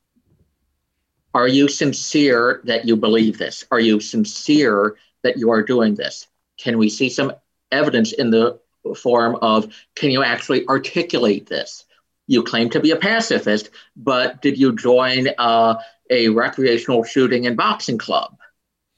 Are 1.34 1.48
you 1.48 1.68
sincere 1.68 2.61
that 2.64 2.84
you 2.87 2.96
believe 2.96 3.38
this? 3.38 3.64
Are 3.70 3.80
you 3.80 4.00
sincere 4.00 4.96
that 5.22 5.37
you 5.37 5.50
are 5.50 5.62
doing 5.62 5.94
this? 5.94 6.26
Can 6.58 6.78
we 6.78 6.88
see 6.88 7.08
some 7.08 7.32
evidence 7.70 8.12
in 8.12 8.30
the 8.30 8.58
form 8.96 9.37
of 9.42 9.72
can 9.94 10.11
you 10.11 10.22
actually 10.22 10.66
articulate 10.66 11.46
this? 11.46 11.84
You 12.26 12.42
claim 12.42 12.70
to 12.70 12.80
be 12.80 12.90
a 12.90 12.96
pacifist, 12.96 13.70
but 13.96 14.42
did 14.42 14.58
you 14.58 14.74
join 14.74 15.28
uh, 15.38 15.76
a 16.11 16.28
recreational 16.28 17.04
shooting 17.04 17.46
and 17.46 17.56
boxing 17.56 17.98
club? 17.98 18.37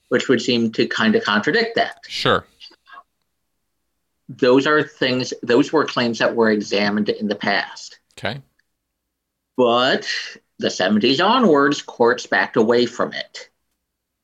Which 0.08 0.28
would 0.28 0.42
seem 0.42 0.72
to 0.72 0.88
kind 0.88 1.14
of 1.14 1.22
contradict 1.22 1.76
that. 1.76 1.98
Sure 2.08 2.44
those 4.38 4.64
are 4.66 4.82
things 4.82 5.34
those 5.42 5.72
were 5.72 5.84
claims 5.84 6.20
that 6.20 6.36
were 6.36 6.52
examined 6.52 7.08
in 7.08 7.26
the 7.26 7.34
past 7.34 7.99
okay. 8.22 8.40
But 9.56 10.08
the 10.58 10.68
70s 10.68 11.24
onwards 11.24 11.82
courts 11.82 12.26
backed 12.26 12.56
away 12.56 12.86
from 12.86 13.12
it. 13.12 13.50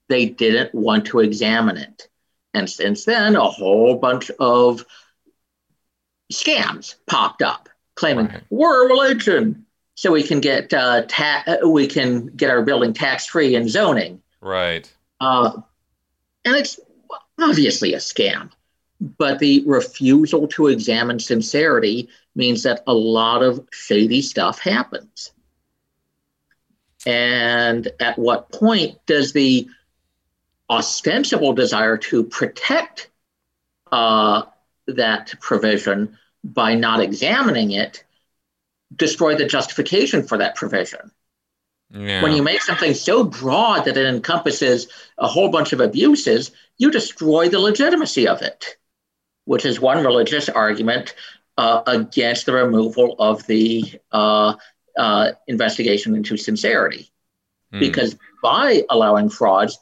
They 0.08 0.26
didn't 0.26 0.74
want 0.74 1.06
to 1.06 1.20
examine 1.20 1.76
it. 1.76 2.08
And 2.54 2.70
since 2.70 3.04
then 3.04 3.36
a 3.36 3.48
whole 3.48 3.96
bunch 3.96 4.30
of 4.38 4.84
scams 6.32 6.94
popped 7.06 7.42
up 7.42 7.68
claiming 7.96 8.26
right. 8.26 8.42
we're 8.50 8.86
a 8.86 8.88
religion. 8.88 9.64
So 9.96 10.12
we 10.12 10.22
can 10.22 10.40
get 10.40 10.72
uh, 10.74 11.02
ta- 11.08 11.56
we 11.66 11.86
can 11.86 12.26
get 12.26 12.50
our 12.50 12.62
building 12.62 12.92
tax 12.92 13.26
free 13.26 13.54
and 13.54 13.68
zoning. 13.68 14.20
Right. 14.42 14.92
Uh, 15.20 15.52
and 16.44 16.54
it's 16.54 16.78
obviously 17.40 17.94
a 17.94 17.98
scam. 17.98 18.50
But 19.00 19.38
the 19.38 19.64
refusal 19.66 20.48
to 20.48 20.66
examine 20.66 21.18
sincerity 21.18 22.10
means 22.36 22.62
that 22.64 22.82
a 22.86 22.94
lot 22.94 23.42
of 23.42 23.66
shady 23.72 24.22
stuff 24.22 24.60
happens. 24.60 25.32
And 27.06 27.88
at 28.00 28.18
what 28.18 28.52
point 28.52 28.98
does 29.06 29.32
the 29.32 29.68
ostensible 30.68 31.52
desire 31.52 31.96
to 31.96 32.24
protect 32.24 33.10
uh, 33.90 34.42
that 34.88 35.34
provision 35.40 36.18
by 36.44 36.74
not 36.74 37.00
examining 37.00 37.70
it 37.70 38.04
destroy 38.94 39.34
the 39.36 39.46
justification 39.46 40.22
for 40.24 40.38
that 40.38 40.56
provision? 40.56 41.12
Yeah. 41.90 42.22
When 42.22 42.32
you 42.32 42.42
make 42.42 42.62
something 42.62 42.94
so 42.94 43.22
broad 43.22 43.84
that 43.84 43.96
it 43.96 44.06
encompasses 44.06 44.88
a 45.18 45.28
whole 45.28 45.50
bunch 45.50 45.72
of 45.72 45.80
abuses, 45.80 46.50
you 46.78 46.90
destroy 46.90 47.48
the 47.48 47.60
legitimacy 47.60 48.26
of 48.26 48.42
it 48.42 48.76
which 49.46 49.64
is 49.64 49.80
one 49.80 50.04
religious 50.04 50.48
argument 50.48 51.14
uh, 51.58 51.82
against 51.86 52.46
the 52.46 52.52
removal 52.52 53.16
of 53.18 53.46
the 53.46 53.84
uh, 54.12 54.54
uh, 54.96 55.32
investigation 55.46 56.14
into 56.14 56.36
sincerity. 56.36 57.10
Mm. 57.72 57.80
Because 57.80 58.16
by 58.42 58.82
allowing 58.90 59.28
frauds, 59.28 59.78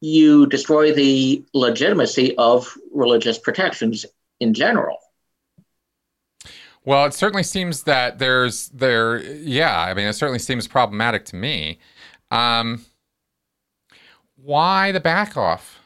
you 0.00 0.46
destroy 0.46 0.92
the 0.92 1.44
legitimacy 1.54 2.36
of 2.36 2.72
religious 2.92 3.38
protections 3.38 4.06
in 4.40 4.54
general. 4.54 4.98
Well, 6.84 7.04
it 7.06 7.14
certainly 7.14 7.42
seems 7.42 7.82
that 7.82 8.18
there's 8.18 8.68
there, 8.68 9.18
yeah. 9.18 9.78
I 9.78 9.92
mean, 9.94 10.06
it 10.06 10.14
certainly 10.14 10.38
seems 10.38 10.66
problematic 10.66 11.24
to 11.26 11.36
me. 11.36 11.80
Um, 12.30 12.84
why 14.36 14.92
the 14.92 15.00
back 15.00 15.36
off? 15.36 15.80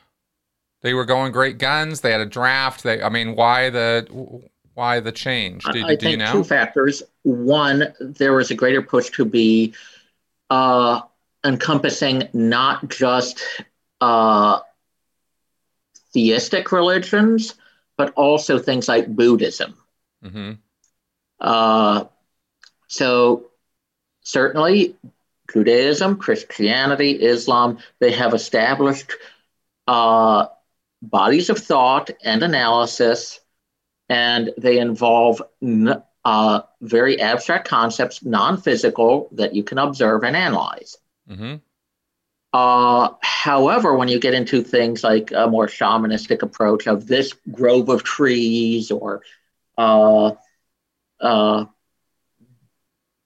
They 0.82 0.94
were 0.94 1.04
going 1.04 1.32
great 1.32 1.58
guns. 1.58 2.00
They 2.00 2.12
had 2.12 2.20
a 2.20 2.26
draft. 2.26 2.82
They, 2.82 3.02
I 3.02 3.08
mean, 3.08 3.34
why 3.34 3.70
the 3.70 4.06
why 4.74 5.00
the 5.00 5.12
change? 5.12 5.64
Do, 5.64 5.84
I 5.84 5.94
do 5.94 5.96
think 5.96 6.10
you 6.12 6.16
know? 6.16 6.32
two 6.32 6.44
factors. 6.44 7.02
One, 7.22 7.94
there 8.00 8.32
was 8.32 8.50
a 8.50 8.54
greater 8.54 8.82
push 8.82 9.10
to 9.10 9.24
be 9.24 9.74
uh, 10.50 11.00
encompassing 11.44 12.28
not 12.32 12.88
just 12.88 13.42
uh, 14.00 14.60
theistic 16.12 16.72
religions, 16.72 17.54
but 17.96 18.12
also 18.14 18.58
things 18.58 18.88
like 18.88 19.14
Buddhism. 19.14 19.74
Mm-hmm. 20.24 20.52
Uh, 21.40 22.04
so 22.88 23.50
certainly, 24.22 24.96
Judaism, 25.52 26.16
Christianity, 26.16 27.12
Islam, 27.12 27.78
they 27.98 28.12
have 28.12 28.32
established 28.32 29.12
uh, 29.86 30.46
bodies 31.02 31.50
of 31.50 31.58
thought 31.58 32.10
and 32.24 32.42
analysis, 32.42 33.40
and 34.08 34.50
they 34.58 34.78
involve 34.78 35.42
n- 35.62 36.02
uh, 36.24 36.60
very 36.80 37.20
abstract 37.20 37.68
concepts, 37.68 38.24
non 38.24 38.60
physical, 38.60 39.28
that 39.32 39.54
you 39.54 39.64
can 39.64 39.78
observe 39.78 40.22
and 40.24 40.36
analyze. 40.36 40.96
Mm-hmm. 41.28 41.56
Uh, 42.52 43.14
however, 43.22 43.96
when 43.96 44.08
you 44.08 44.20
get 44.20 44.34
into 44.34 44.62
things 44.62 45.02
like 45.02 45.32
a 45.32 45.48
more 45.48 45.66
shamanistic 45.66 46.42
approach 46.42 46.86
of 46.86 47.06
this 47.06 47.32
grove 47.50 47.88
of 47.88 48.04
trees 48.04 48.90
or 48.90 49.22
uh, 49.78 50.32
uh, 51.20 51.64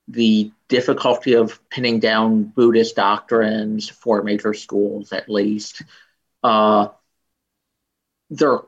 the 0.09 0.53
difficulty 0.69 1.35
of 1.35 1.61
pinning 1.69 1.99
down 1.99 2.45
Buddhist 2.45 2.95
doctrines 2.95 3.89
for 3.89 4.23
major 4.23 4.55
schools, 4.55 5.12
at 5.12 5.29
least, 5.29 5.83
uh, 6.45 6.89
they're 8.31 8.61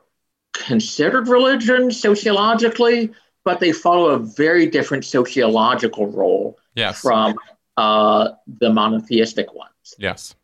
considered 0.53 1.27
religion 1.27 1.91
sociologically, 1.91 3.11
but 3.43 3.59
they 3.59 3.71
follow 3.71 4.09
a 4.09 4.19
very 4.19 4.67
different 4.67 5.05
sociological 5.05 6.07
role 6.07 6.57
yes. 6.75 6.99
from 6.99 7.35
uh, 7.77 8.29
the 8.59 8.69
monotheistic 8.69 9.53
ones. 9.53 9.95
Yes. 9.97 10.35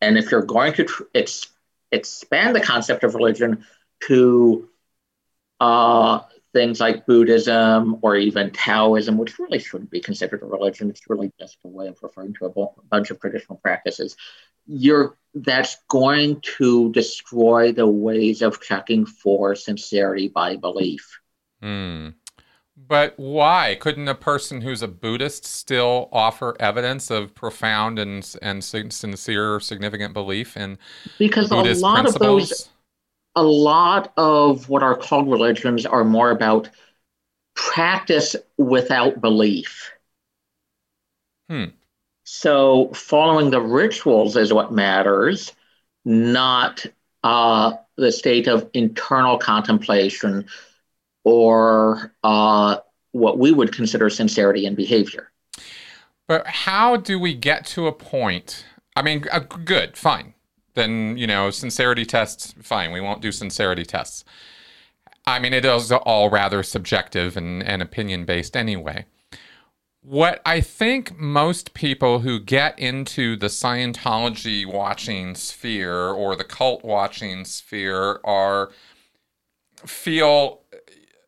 And 0.00 0.18
if 0.18 0.30
you're 0.30 0.42
going 0.42 0.74
to 0.74 0.84
tr- 0.84 1.02
ex- 1.14 1.48
expand 1.92 2.54
the 2.54 2.60
concept 2.60 3.04
of 3.04 3.14
religion 3.14 3.64
to 4.04 4.68
uh, 5.60 6.20
things 6.52 6.80
like 6.80 7.06
Buddhism 7.06 7.98
or 8.02 8.16
even 8.16 8.50
Taoism, 8.50 9.18
which 9.18 9.38
really 9.38 9.58
shouldn't 9.58 9.90
be 9.90 10.00
considered 10.00 10.42
a 10.42 10.46
religion, 10.46 10.90
it's 10.90 11.08
really 11.08 11.32
just 11.38 11.58
a 11.64 11.68
way 11.68 11.88
of 11.88 11.98
referring 12.02 12.34
to 12.34 12.46
a 12.46 12.66
bunch 12.90 13.10
of 13.10 13.20
traditional 13.20 13.58
practices. 13.58 14.16
You're 14.66 15.16
that's 15.34 15.76
going 15.88 16.40
to 16.58 16.90
destroy 16.92 17.72
the 17.72 17.86
ways 17.86 18.42
of 18.42 18.60
checking 18.60 19.06
for 19.06 19.54
sincerity 19.54 20.28
by 20.28 20.56
belief. 20.56 21.20
Hmm. 21.62 22.10
But 22.76 23.14
why 23.16 23.76
couldn't 23.80 24.06
a 24.06 24.14
person 24.14 24.60
who's 24.60 24.82
a 24.82 24.88
Buddhist 24.88 25.44
still 25.44 26.08
offer 26.12 26.56
evidence 26.60 27.10
of 27.10 27.34
profound 27.34 27.98
and 27.98 28.36
and 28.40 28.62
sincere, 28.62 29.58
significant 29.58 30.14
belief 30.14 30.56
in 30.56 30.78
because 31.18 31.48
Buddhist 31.48 31.82
a 31.82 31.84
lot 31.84 32.00
principles? 32.02 32.42
of 32.42 32.48
those, 32.48 32.68
a 33.38 33.42
lot 33.42 34.12
of 34.16 34.68
what 34.68 34.82
are 34.82 34.96
called 34.96 35.30
religions 35.30 35.86
are 35.86 36.02
more 36.02 36.32
about 36.32 36.68
practice 37.54 38.34
without 38.56 39.20
belief. 39.20 39.92
Hmm. 41.48 41.66
So 42.24 42.92
following 42.94 43.50
the 43.50 43.60
rituals 43.60 44.36
is 44.36 44.52
what 44.52 44.72
matters, 44.72 45.52
not 46.04 46.84
uh, 47.22 47.74
the 47.96 48.10
state 48.10 48.48
of 48.48 48.68
internal 48.74 49.38
contemplation 49.38 50.46
or 51.22 52.12
uh, 52.24 52.78
what 53.12 53.38
we 53.38 53.52
would 53.52 53.72
consider 53.72 54.10
sincerity 54.10 54.66
in 54.66 54.74
behavior. 54.74 55.30
But 56.26 56.46
how 56.46 56.96
do 56.96 57.20
we 57.20 57.34
get 57.34 57.66
to 57.66 57.86
a 57.86 57.92
point? 57.92 58.64
I 58.96 59.02
mean, 59.02 59.24
uh, 59.30 59.38
good, 59.38 59.96
fine. 59.96 60.34
Then, 60.78 61.16
you 61.18 61.26
know, 61.26 61.50
sincerity 61.50 62.04
tests, 62.04 62.54
fine. 62.62 62.92
We 62.92 63.00
won't 63.00 63.20
do 63.20 63.32
sincerity 63.32 63.84
tests. 63.84 64.24
I 65.26 65.40
mean, 65.40 65.52
it 65.52 65.64
is 65.64 65.90
all 65.90 66.30
rather 66.30 66.62
subjective 66.62 67.36
and, 67.36 67.64
and 67.64 67.82
opinion 67.82 68.24
based 68.24 68.56
anyway. 68.56 69.04
What 70.02 70.40
I 70.46 70.60
think 70.60 71.18
most 71.18 71.74
people 71.74 72.20
who 72.20 72.38
get 72.38 72.78
into 72.78 73.34
the 73.36 73.48
Scientology 73.48 74.64
watching 74.64 75.34
sphere 75.34 76.10
or 76.10 76.36
the 76.36 76.44
cult 76.44 76.84
watching 76.84 77.44
sphere 77.44 78.20
are 78.22 78.70
feel 79.84 80.60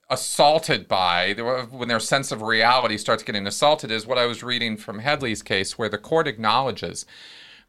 assaulted 0.08 0.86
by 0.86 1.34
when 1.70 1.88
their 1.88 1.98
sense 1.98 2.30
of 2.30 2.42
reality 2.42 2.96
starts 2.96 3.24
getting 3.24 3.48
assaulted 3.48 3.90
is 3.90 4.06
what 4.06 4.16
I 4.16 4.26
was 4.26 4.44
reading 4.44 4.76
from 4.76 5.00
Headley's 5.00 5.42
case, 5.42 5.76
where 5.76 5.88
the 5.88 5.98
court 5.98 6.28
acknowledges 6.28 7.04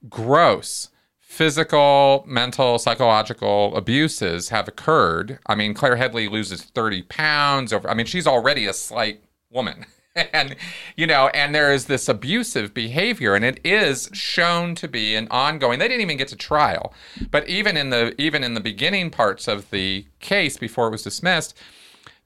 gross 0.08 0.90
physical, 1.32 2.26
mental, 2.28 2.78
psychological 2.78 3.74
abuses 3.78 4.50
have 4.50 4.68
occurred. 4.68 5.40
I 5.46 5.56
mean, 5.56 5.74
Claire 5.74 5.96
Headley 5.96 6.28
loses 6.28 6.62
30 6.62 7.04
pounds 7.04 7.72
over, 7.72 7.90
I 7.90 7.94
mean, 7.94 8.06
she's 8.06 8.28
already 8.28 8.68
a 8.68 8.74
slight 8.74 9.24
woman. 9.50 9.86
and 10.34 10.58
you 10.98 11.08
know 11.08 11.30
and 11.30 11.56
there 11.56 11.72
is 11.72 11.86
this 11.86 12.10
abusive 12.10 12.74
behavior 12.74 13.34
and 13.34 13.46
it 13.46 13.62
is 13.64 14.10
shown 14.12 14.76
to 14.76 14.86
be 14.86 15.16
an 15.16 15.26
ongoing 15.32 15.80
they 15.80 15.88
didn't 15.88 16.02
even 16.02 16.18
get 16.18 16.28
to 16.28 16.36
trial 16.36 16.94
but 17.30 17.48
even 17.48 17.78
in 17.78 17.92
the 17.92 18.14
even 18.22 18.44
in 18.44 18.54
the 18.54 18.60
beginning 18.60 19.10
parts 19.10 19.48
of 19.48 19.70
the 19.70 20.06
case 20.20 20.58
before 20.58 20.88
it 20.88 20.92
was 20.92 21.02
dismissed 21.02 21.58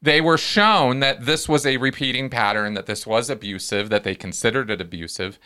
they 0.02 0.20
were 0.20 0.38
shown 0.38 1.00
that 1.00 1.26
this 1.26 1.50
was 1.50 1.66
a 1.66 1.78
repeating 1.78 2.30
pattern, 2.30 2.76
that 2.76 2.86
this 2.86 3.08
was 3.08 3.30
abusive, 3.30 3.90
that 3.90 4.04
they 4.04 4.14
considered 4.14 4.70
it 4.70 4.80
abusive, 4.80 5.40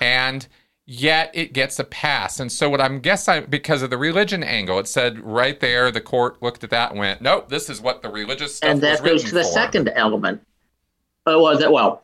and 0.00 0.48
yet 0.90 1.30
it 1.34 1.52
gets 1.52 1.78
a 1.78 1.84
pass. 1.84 2.40
And 2.40 2.50
so 2.50 2.68
what 2.68 2.80
I'm 2.80 2.98
guessing 2.98 3.46
because 3.48 3.80
of 3.80 3.90
the 3.90 3.96
religion 3.96 4.42
angle, 4.42 4.80
it 4.80 4.88
said 4.88 5.20
right 5.20 5.60
there, 5.60 5.92
the 5.92 6.00
court 6.00 6.42
looked 6.42 6.64
at 6.64 6.70
that 6.70 6.90
and 6.90 6.98
went, 6.98 7.22
nope, 7.22 7.48
this 7.48 7.70
is 7.70 7.80
what 7.80 8.02
the 8.02 8.10
religious 8.10 8.56
stuff 8.56 8.70
and 8.70 8.80
that 8.80 9.04
goes 9.04 9.22
to 9.22 9.32
the 9.32 9.44
for. 9.44 9.52
second 9.52 9.88
element. 9.94 10.44
Oh, 11.26 11.44
well, 11.44 11.56
that, 11.56 11.70
well, 11.70 12.02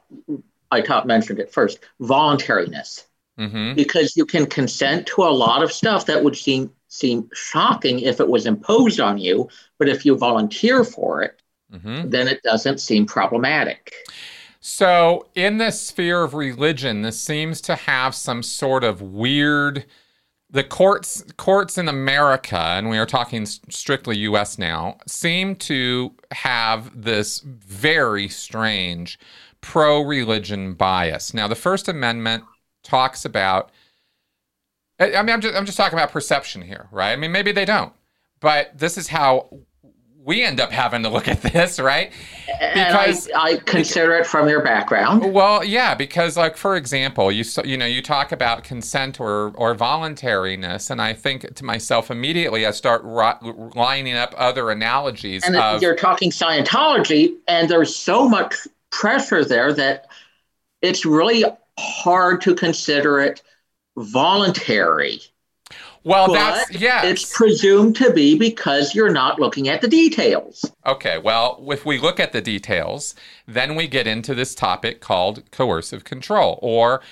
I 0.71 0.83
taught, 0.83 1.05
mentioned 1.05 1.41
it 1.41 1.53
first, 1.53 1.81
voluntariness. 1.99 3.07
Mm-hmm. 3.41 3.75
Because 3.75 4.17
you 4.17 4.25
can 4.25 4.47
consent 4.47 5.09
to 5.09 5.25
a 5.25 5.35
lot 5.35 5.65
of 5.65 5.73
stuff 5.73 6.07
that 6.07 6.23
would 6.23 6.37
seem 6.37 6.71
seem 6.89 7.29
shocking 7.35 7.99
if 7.99 8.21
it 8.21 8.29
was 8.29 8.47
imposed 8.47 9.01
on 9.01 9.19
you, 9.19 9.49
but 9.79 9.89
if 9.89 10.07
you 10.07 10.17
volunteer 10.17 10.85
for 10.85 11.23
it, 11.23 11.43
mm-hmm. 11.71 12.09
then 12.09 12.29
it 12.29 12.41
doesn't 12.43 12.81
seem 12.81 13.05
problematic. 13.05 13.93
So, 14.69 15.29
in 15.37 15.59
this 15.59 15.81
sphere 15.81 16.25
of 16.25 16.35
religion, 16.35 17.03
this 17.03 17.21
seems 17.21 17.61
to 17.61 17.77
have 17.77 18.17
some 18.17 18.43
sort 18.43 18.83
of 18.83 19.01
weird. 19.01 19.87
The 20.51 20.65
courts, 20.65 21.23
courts 21.37 21.79
in 21.79 21.89
America, 21.89 22.59
and 22.59 22.91
we 22.91 22.99
are 22.99 23.07
talking 23.07 23.47
strictly 23.47 24.19
U.S. 24.19 24.59
now, 24.59 24.99
seem 25.07 25.55
to 25.57 26.17
have 26.33 27.01
this 27.01 27.39
very 27.39 28.27
strange 28.27 29.21
pro-religion 29.61 30.75
bias. 30.75 31.33
Now, 31.33 31.47
the 31.47 31.55
First 31.55 31.87
Amendment 31.87 32.43
talks 32.83 33.25
about. 33.25 33.71
I 34.99 35.23
mean, 35.23 35.29
I'm 35.29 35.41
just, 35.41 35.55
I'm 35.55 35.65
just 35.65 35.79
talking 35.79 35.97
about 35.97 36.11
perception 36.11 36.61
here, 36.61 36.89
right? 36.91 37.13
I 37.13 37.17
mean, 37.17 37.31
maybe 37.31 37.53
they 37.53 37.67
don't, 37.67 37.93
but 38.41 38.77
this 38.77 38.99
is 38.99 39.07
how 39.07 39.49
we 40.27 40.43
end 40.43 40.59
up 40.59 40.73
having 40.73 41.05
to 41.05 41.09
look 41.09 41.29
at 41.29 41.41
this, 41.41 41.79
right? 41.79 42.13
Because 42.47 43.31
I, 43.35 43.53
I, 43.53 43.57
consider 43.59 44.17
it 44.17 44.27
from 44.27 44.49
your 44.49 44.61
background. 44.61 45.33
Well, 45.33 45.65
yeah, 45.65 45.95
because 45.95 46.37
like 46.37 46.57
for 46.57 46.77
example, 46.77 47.31
you 47.31 47.45
you 47.65 47.77
know 47.77 47.87
you 47.87 48.03
talk 48.03 48.33
about 48.33 48.65
consent 48.65 49.21
or 49.21 49.53
or 49.55 49.75
voluntariness, 49.75 50.91
and 50.91 51.01
I 51.01 51.15
think 51.15 51.55
to 51.55 51.65
myself 51.65 52.11
immediately, 52.11 52.67
I 52.67 52.73
start 52.73 53.03
ro- 53.05 53.71
lining 53.75 54.17
up 54.17 54.35
other 54.37 54.71
analogies. 54.71 55.45
And 55.45 55.57
of, 55.57 55.81
you're 55.81 55.97
talking 55.97 56.31
Scientology, 56.31 57.37
and 57.47 57.69
there's 57.69 57.95
so 57.95 58.29
much 58.29 58.55
pressure 58.91 59.45
there 59.45 59.73
that 59.75 60.09
it's 60.83 61.07
really 61.07 61.45
hard 61.79 62.41
to 62.43 62.55
consider 62.55 63.21
it 63.21 63.43
voluntary. 63.97 65.21
Well, 66.07 66.29
but 66.29 66.35
that's 66.35 66.81
yes. 66.81 67.05
It's 67.05 67.37
presumed 67.37 67.97
to 67.97 68.13
be 68.13 68.39
because 68.39 68.95
you're 68.95 69.11
not 69.11 69.41
looking 69.41 69.67
at 69.67 69.81
the 69.81 69.89
details. 69.89 70.65
Okay. 70.87 71.19
Well, 71.19 71.61
if 71.69 71.85
we 71.85 71.99
look 71.99 72.21
at 72.21 72.31
the 72.31 72.41
details, 72.41 73.17
then 73.49 73.75
we 73.75 73.89
get 73.89 74.07
into 74.07 74.33
this 74.33 74.55
topic 74.55 75.01
called 75.01 75.43
coercive 75.51 76.05
control, 76.05 76.61
or 76.63 77.03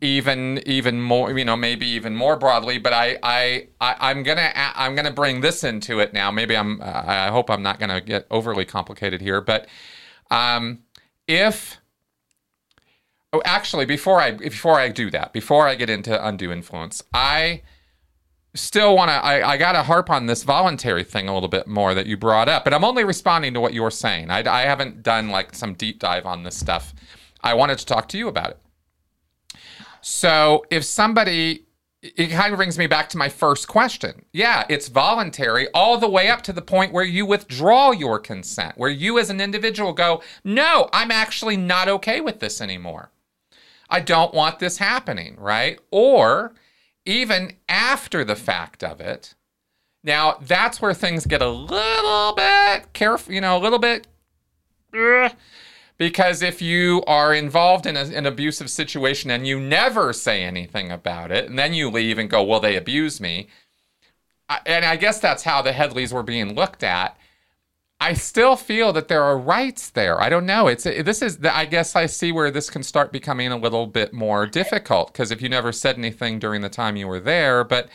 even 0.00 0.62
even 0.64 1.02
more, 1.02 1.36
you 1.36 1.44
know, 1.44 1.56
maybe 1.56 1.86
even 1.86 2.14
more 2.14 2.36
broadly. 2.36 2.78
But 2.78 2.92
I 2.92 3.18
I, 3.20 3.66
I 3.80 4.12
am 4.12 4.22
gonna 4.22 4.52
I'm 4.54 4.94
gonna 4.94 5.10
bring 5.10 5.40
this 5.40 5.64
into 5.64 5.98
it 5.98 6.12
now. 6.12 6.30
Maybe 6.30 6.56
I'm 6.56 6.80
I 6.80 7.28
hope 7.32 7.50
I'm 7.50 7.64
not 7.64 7.80
gonna 7.80 8.00
get 8.00 8.28
overly 8.30 8.64
complicated 8.64 9.20
here, 9.20 9.40
but 9.40 9.66
um, 10.30 10.84
if 11.26 11.80
oh, 13.32 13.42
actually, 13.44 13.86
before 13.86 14.20
I 14.20 14.30
before 14.30 14.78
I 14.78 14.88
do 14.88 15.10
that, 15.10 15.32
before 15.32 15.66
I 15.66 15.74
get 15.74 15.90
into 15.90 16.24
undue 16.24 16.52
influence, 16.52 17.02
I 17.12 17.62
still 18.56 18.96
want 18.96 19.08
to 19.08 19.14
I, 19.14 19.52
I 19.52 19.56
got 19.56 19.72
to 19.72 19.82
harp 19.82 20.10
on 20.10 20.26
this 20.26 20.42
voluntary 20.42 21.04
thing 21.04 21.28
a 21.28 21.34
little 21.34 21.48
bit 21.48 21.66
more 21.66 21.94
that 21.94 22.06
you 22.06 22.16
brought 22.16 22.48
up 22.48 22.64
but 22.64 22.74
i'm 22.74 22.84
only 22.84 23.04
responding 23.04 23.54
to 23.54 23.60
what 23.60 23.74
you're 23.74 23.90
saying. 23.90 24.30
I, 24.30 24.38
I 24.48 24.62
haven't 24.62 25.02
done 25.02 25.28
like 25.28 25.54
some 25.54 25.74
deep 25.74 25.98
dive 25.98 26.26
on 26.26 26.42
this 26.42 26.56
stuff. 26.56 26.94
I 27.42 27.54
wanted 27.54 27.78
to 27.78 27.86
talk 27.86 28.08
to 28.08 28.18
you 28.18 28.28
about 28.28 28.50
it. 28.50 28.58
So 30.00 30.64
if 30.70 30.84
somebody 30.84 31.62
it 32.02 32.28
kind 32.28 32.52
of 32.52 32.58
brings 32.58 32.78
me 32.78 32.86
back 32.86 33.08
to 33.08 33.18
my 33.18 33.28
first 33.28 33.68
question. 33.68 34.24
Yeah 34.32 34.64
it's 34.68 34.88
voluntary 34.88 35.68
all 35.72 35.98
the 35.98 36.08
way 36.08 36.28
up 36.28 36.42
to 36.42 36.52
the 36.52 36.62
point 36.62 36.92
where 36.92 37.04
you 37.04 37.26
withdraw 37.26 37.90
your 37.92 38.18
consent 38.18 38.76
where 38.76 38.90
you 38.90 39.18
as 39.18 39.30
an 39.30 39.40
individual 39.40 39.92
go 39.92 40.22
no 40.44 40.88
i'm 40.92 41.10
actually 41.10 41.56
not 41.56 41.88
okay 41.88 42.20
with 42.20 42.40
this 42.40 42.60
anymore. 42.60 43.10
I 43.88 44.00
don't 44.00 44.34
want 44.34 44.58
this 44.58 44.78
happening, 44.78 45.36
right? 45.38 45.78
Or 45.90 46.54
even 47.06 47.54
after 47.68 48.24
the 48.24 48.36
fact 48.36 48.84
of 48.84 49.00
it. 49.00 49.34
Now, 50.04 50.38
that's 50.40 50.80
where 50.80 50.94
things 50.94 51.26
get 51.26 51.42
a 51.42 51.48
little 51.48 52.34
bit 52.34 52.92
careful, 52.92 53.32
you 53.32 53.40
know, 53.40 53.56
a 53.56 53.62
little 53.62 53.78
bit. 53.78 54.06
Eh, 54.94 55.30
because 55.98 56.42
if 56.42 56.60
you 56.60 57.02
are 57.06 57.34
involved 57.34 57.86
in 57.86 57.96
a, 57.96 58.02
an 58.02 58.26
abusive 58.26 58.70
situation 58.70 59.30
and 59.30 59.46
you 59.46 59.58
never 59.58 60.12
say 60.12 60.42
anything 60.42 60.92
about 60.92 61.30
it, 61.30 61.48
and 61.48 61.58
then 61.58 61.74
you 61.74 61.90
leave 61.90 62.18
and 62.18 62.30
go, 62.30 62.42
well, 62.42 62.60
they 62.60 62.76
abused 62.76 63.20
me. 63.20 63.48
And 64.64 64.84
I 64.84 64.96
guess 64.96 65.18
that's 65.18 65.42
how 65.42 65.62
the 65.62 65.72
Headleys 65.72 66.12
were 66.12 66.22
being 66.22 66.54
looked 66.54 66.84
at. 66.84 67.18
I 67.98 68.12
still 68.12 68.56
feel 68.56 68.92
that 68.92 69.08
there 69.08 69.22
are 69.22 69.38
rights 69.38 69.90
there. 69.90 70.20
I 70.20 70.28
don't 70.28 70.44
know. 70.44 70.68
It's 70.68 70.84
this 70.84 71.22
is 71.22 71.38
I 71.44 71.64
guess 71.64 71.96
I 71.96 72.06
see 72.06 72.30
where 72.30 72.50
this 72.50 72.68
can 72.68 72.82
start 72.82 73.10
becoming 73.10 73.50
a 73.50 73.56
little 73.56 73.86
bit 73.86 74.12
more 74.12 74.46
difficult 74.46 75.12
because 75.12 75.30
if 75.30 75.40
you 75.40 75.48
never 75.48 75.72
said 75.72 75.96
anything 75.96 76.38
during 76.38 76.60
the 76.60 76.68
time 76.68 76.96
you 76.96 77.08
were 77.08 77.20
there, 77.20 77.64
but 77.64 77.88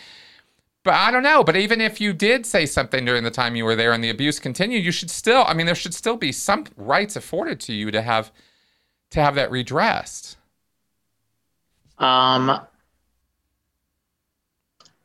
but 0.83 0.95
I 0.95 1.11
don't 1.11 1.23
know. 1.23 1.43
But 1.43 1.55
even 1.55 1.79
if 1.79 2.01
you 2.01 2.13
did 2.13 2.45
say 2.45 2.65
something 2.65 3.05
during 3.05 3.23
the 3.23 3.31
time 3.31 3.55
you 3.55 3.63
were 3.63 3.75
there 3.75 3.93
and 3.93 4.03
the 4.03 4.09
abuse 4.09 4.39
continued, 4.39 4.83
you 4.83 4.91
should 4.91 5.11
still. 5.11 5.43
I 5.47 5.53
mean, 5.53 5.67
there 5.67 5.75
should 5.75 5.93
still 5.93 6.17
be 6.17 6.31
some 6.31 6.65
rights 6.75 7.15
afforded 7.15 7.59
to 7.61 7.73
you 7.73 7.91
to 7.91 8.01
have 8.01 8.31
to 9.11 9.21
have 9.21 9.35
that 9.35 9.51
redressed. 9.51 10.37
Um, 11.99 12.59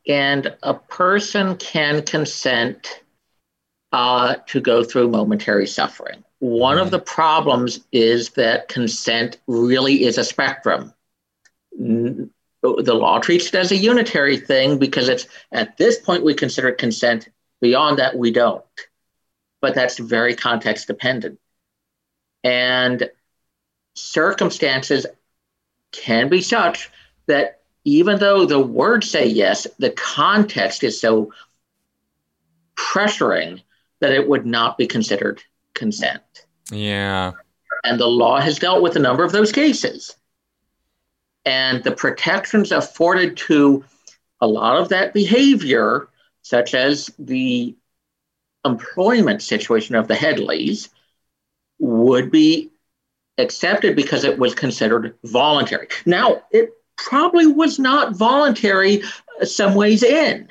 and 0.08 0.56
a 0.62 0.72
person 0.72 1.56
can 1.56 2.02
consent 2.02 3.02
uh, 3.96 4.36
to 4.46 4.60
go 4.60 4.84
through 4.84 5.08
momentary 5.08 5.66
suffering. 5.66 6.22
One 6.40 6.76
mm-hmm. 6.76 6.84
of 6.84 6.90
the 6.90 6.98
problems 6.98 7.80
is 7.92 8.28
that 8.32 8.68
consent 8.68 9.38
really 9.46 10.04
is 10.04 10.18
a 10.18 10.24
spectrum. 10.24 10.92
The 11.78 12.28
law 12.62 13.20
treats 13.20 13.46
it 13.46 13.54
as 13.54 13.72
a 13.72 13.76
unitary 13.76 14.36
thing 14.36 14.78
because 14.78 15.08
it's 15.08 15.26
at 15.50 15.78
this 15.78 15.98
point 15.98 16.24
we 16.24 16.34
consider 16.34 16.72
consent. 16.72 17.30
Beyond 17.62 17.98
that, 17.98 18.18
we 18.18 18.32
don't. 18.32 18.62
But 19.62 19.74
that's 19.74 19.98
very 19.98 20.34
context 20.34 20.88
dependent. 20.88 21.40
And 22.44 23.08
circumstances 23.94 25.06
can 25.92 26.28
be 26.28 26.42
such 26.42 26.90
that 27.28 27.62
even 27.84 28.18
though 28.18 28.44
the 28.44 28.60
words 28.60 29.10
say 29.10 29.26
yes, 29.26 29.66
the 29.78 29.90
context 29.90 30.84
is 30.84 31.00
so 31.00 31.32
pressuring 32.76 33.62
that 34.00 34.12
it 34.12 34.28
would 34.28 34.46
not 34.46 34.78
be 34.78 34.86
considered 34.86 35.42
consent. 35.74 36.22
Yeah. 36.70 37.32
And 37.84 38.00
the 38.00 38.06
law 38.06 38.40
has 38.40 38.58
dealt 38.58 38.82
with 38.82 38.96
a 38.96 39.00
number 39.00 39.24
of 39.24 39.32
those 39.32 39.52
cases. 39.52 40.16
And 41.44 41.84
the 41.84 41.92
protections 41.92 42.72
afforded 42.72 43.36
to 43.38 43.84
a 44.40 44.46
lot 44.46 44.76
of 44.76 44.88
that 44.88 45.14
behavior, 45.14 46.08
such 46.42 46.74
as 46.74 47.10
the 47.18 47.76
employment 48.64 49.42
situation 49.42 49.94
of 49.94 50.08
the 50.08 50.14
Headleys, 50.14 50.88
would 51.78 52.30
be 52.30 52.70
accepted 53.38 53.94
because 53.94 54.24
it 54.24 54.38
was 54.38 54.54
considered 54.54 55.14
voluntary. 55.24 55.88
Now, 56.04 56.42
it 56.50 56.72
probably 56.96 57.46
was 57.46 57.78
not 57.78 58.16
voluntary 58.16 59.02
some 59.44 59.74
ways 59.74 60.02
in. 60.02 60.48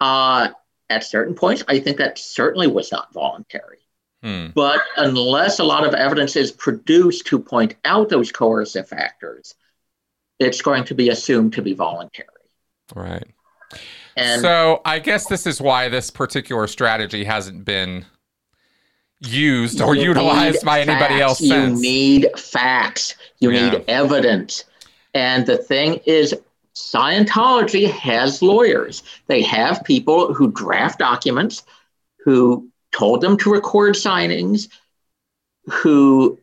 Uh, 0.00 0.48
at 0.90 1.04
certain 1.04 1.34
points, 1.34 1.62
I 1.68 1.78
think 1.78 1.96
that 1.98 2.18
certainly 2.18 2.66
was 2.66 2.92
not 2.92 3.12
voluntary. 3.12 3.78
Hmm. 4.22 4.48
But 4.54 4.80
unless 4.96 5.60
a 5.60 5.64
lot 5.64 5.86
of 5.86 5.94
evidence 5.94 6.36
is 6.36 6.52
produced 6.52 7.26
to 7.28 7.38
point 7.38 7.76
out 7.84 8.10
those 8.10 8.30
coercive 8.30 8.88
factors, 8.88 9.54
it's 10.38 10.60
going 10.60 10.84
to 10.84 10.94
be 10.94 11.08
assumed 11.08 11.54
to 11.54 11.62
be 11.62 11.72
voluntary. 11.72 12.28
Right. 12.94 13.26
And 14.16 14.42
so 14.42 14.82
I 14.84 14.98
guess 14.98 15.26
this 15.26 15.46
is 15.46 15.60
why 15.60 15.88
this 15.88 16.10
particular 16.10 16.66
strategy 16.66 17.24
hasn't 17.24 17.64
been 17.64 18.04
used 19.20 19.80
or 19.80 19.94
utilized 19.94 20.64
by 20.64 20.84
facts. 20.84 20.88
anybody 20.88 21.20
else. 21.20 21.40
You 21.40 21.70
need 21.70 22.26
facts. 22.36 23.14
You 23.38 23.52
yeah. 23.52 23.70
need 23.70 23.84
evidence. 23.88 24.64
And 25.14 25.46
the 25.46 25.56
thing 25.56 26.00
is, 26.04 26.34
Scientology 26.80 27.90
has 27.90 28.42
lawyers. 28.42 29.02
They 29.26 29.42
have 29.42 29.84
people 29.84 30.32
who 30.32 30.50
draft 30.50 30.98
documents, 30.98 31.62
who 32.24 32.68
told 32.92 33.20
them 33.20 33.36
to 33.38 33.52
record 33.52 33.94
signings, 33.94 34.68
who 35.66 36.38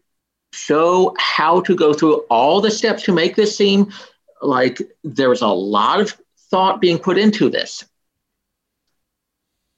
show 0.53 1.15
how 1.17 1.61
to 1.61 1.75
go 1.75 1.93
through 1.93 2.17
all 2.29 2.61
the 2.61 2.71
steps 2.71 3.03
to 3.03 3.13
make 3.13 3.35
this 3.35 3.57
seem 3.57 3.91
like 4.41 4.81
there's 5.03 5.41
a 5.41 5.47
lot 5.47 5.99
of 5.99 6.15
thought 6.49 6.79
being 6.79 6.99
put 6.99 7.17
into 7.17 7.49
this. 7.49 7.83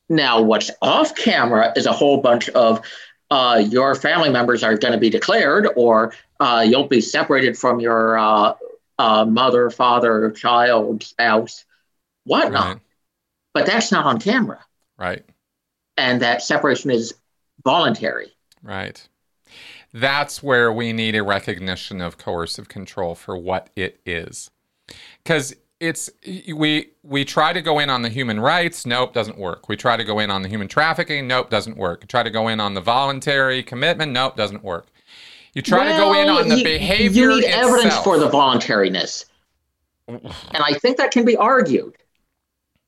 Now, 0.09 0.41
what's 0.41 0.71
off 0.81 1.15
camera 1.15 1.73
is 1.75 1.85
a 1.85 1.93
whole 1.93 2.17
bunch 2.17 2.49
of 2.49 2.81
uh, 3.31 3.63
your 3.69 3.95
family 3.95 4.29
members 4.29 4.63
are 4.63 4.77
going 4.77 4.93
to 4.93 4.99
be 4.99 5.09
declared, 5.09 5.67
or 5.75 6.13
uh, 6.39 6.65
you'll 6.67 6.87
be 6.87 7.01
separated 7.01 7.57
from 7.57 7.79
your 7.79 8.17
uh, 8.17 8.53
uh, 8.99 9.25
mother, 9.25 9.69
father, 9.69 10.29
child, 10.31 11.01
spouse, 11.01 11.65
whatnot. 12.25 12.67
Right. 12.67 12.79
But 13.53 13.65
that's 13.65 13.91
not 13.91 14.05
on 14.05 14.19
camera. 14.19 14.59
Right. 14.97 15.23
And 15.97 16.21
that 16.21 16.43
separation 16.43 16.91
is 16.91 17.15
voluntary. 17.63 18.27
Right. 18.61 19.07
That's 19.93 20.43
where 20.43 20.71
we 20.71 20.93
need 20.93 21.15
a 21.15 21.23
recognition 21.23 22.01
of 22.01 22.17
coercive 22.17 22.67
control 22.67 23.15
for 23.15 23.35
what 23.35 23.69
it 23.75 23.99
is. 24.05 24.51
Because 25.23 25.55
it's 25.79 26.09
we 26.53 26.91
we 27.01 27.23
try 27.23 27.53
to 27.53 27.61
go 27.61 27.79
in 27.79 27.89
on 27.89 28.01
the 28.01 28.09
human 28.09 28.37
rights 28.37 28.85
nope 28.85 29.13
doesn't 29.13 29.37
work 29.37 29.69
we 29.69 29.77
try 29.77 29.95
to 29.95 30.03
go 30.03 30.19
in 30.19 30.29
on 30.29 30.41
the 30.41 30.49
human 30.49 30.67
trafficking 30.67 31.25
nope 31.25 31.49
doesn't 31.49 31.77
work 31.77 32.01
we 32.01 32.07
try 32.07 32.21
to 32.21 32.29
go 32.29 32.49
in 32.49 32.59
on 32.59 32.73
the 32.73 32.81
voluntary 32.81 33.63
commitment 33.63 34.11
nope 34.11 34.35
doesn't 34.35 34.61
work 34.61 34.87
you 35.53 35.61
try 35.61 35.85
well, 35.85 35.97
to 35.97 36.03
go 36.03 36.21
in 36.21 36.29
on 36.29 36.49
the 36.49 36.57
you, 36.57 36.63
behavior. 36.63 37.29
You 37.29 37.35
need 37.35 37.45
itself. 37.45 37.73
evidence 37.73 37.97
for 37.97 38.17
the 38.19 38.29
voluntariness. 38.29 39.25
And 40.07 40.21
I 40.53 40.73
think 40.73 40.97
that 40.97 41.11
can 41.11 41.25
be 41.25 41.37
argued. 41.37 41.95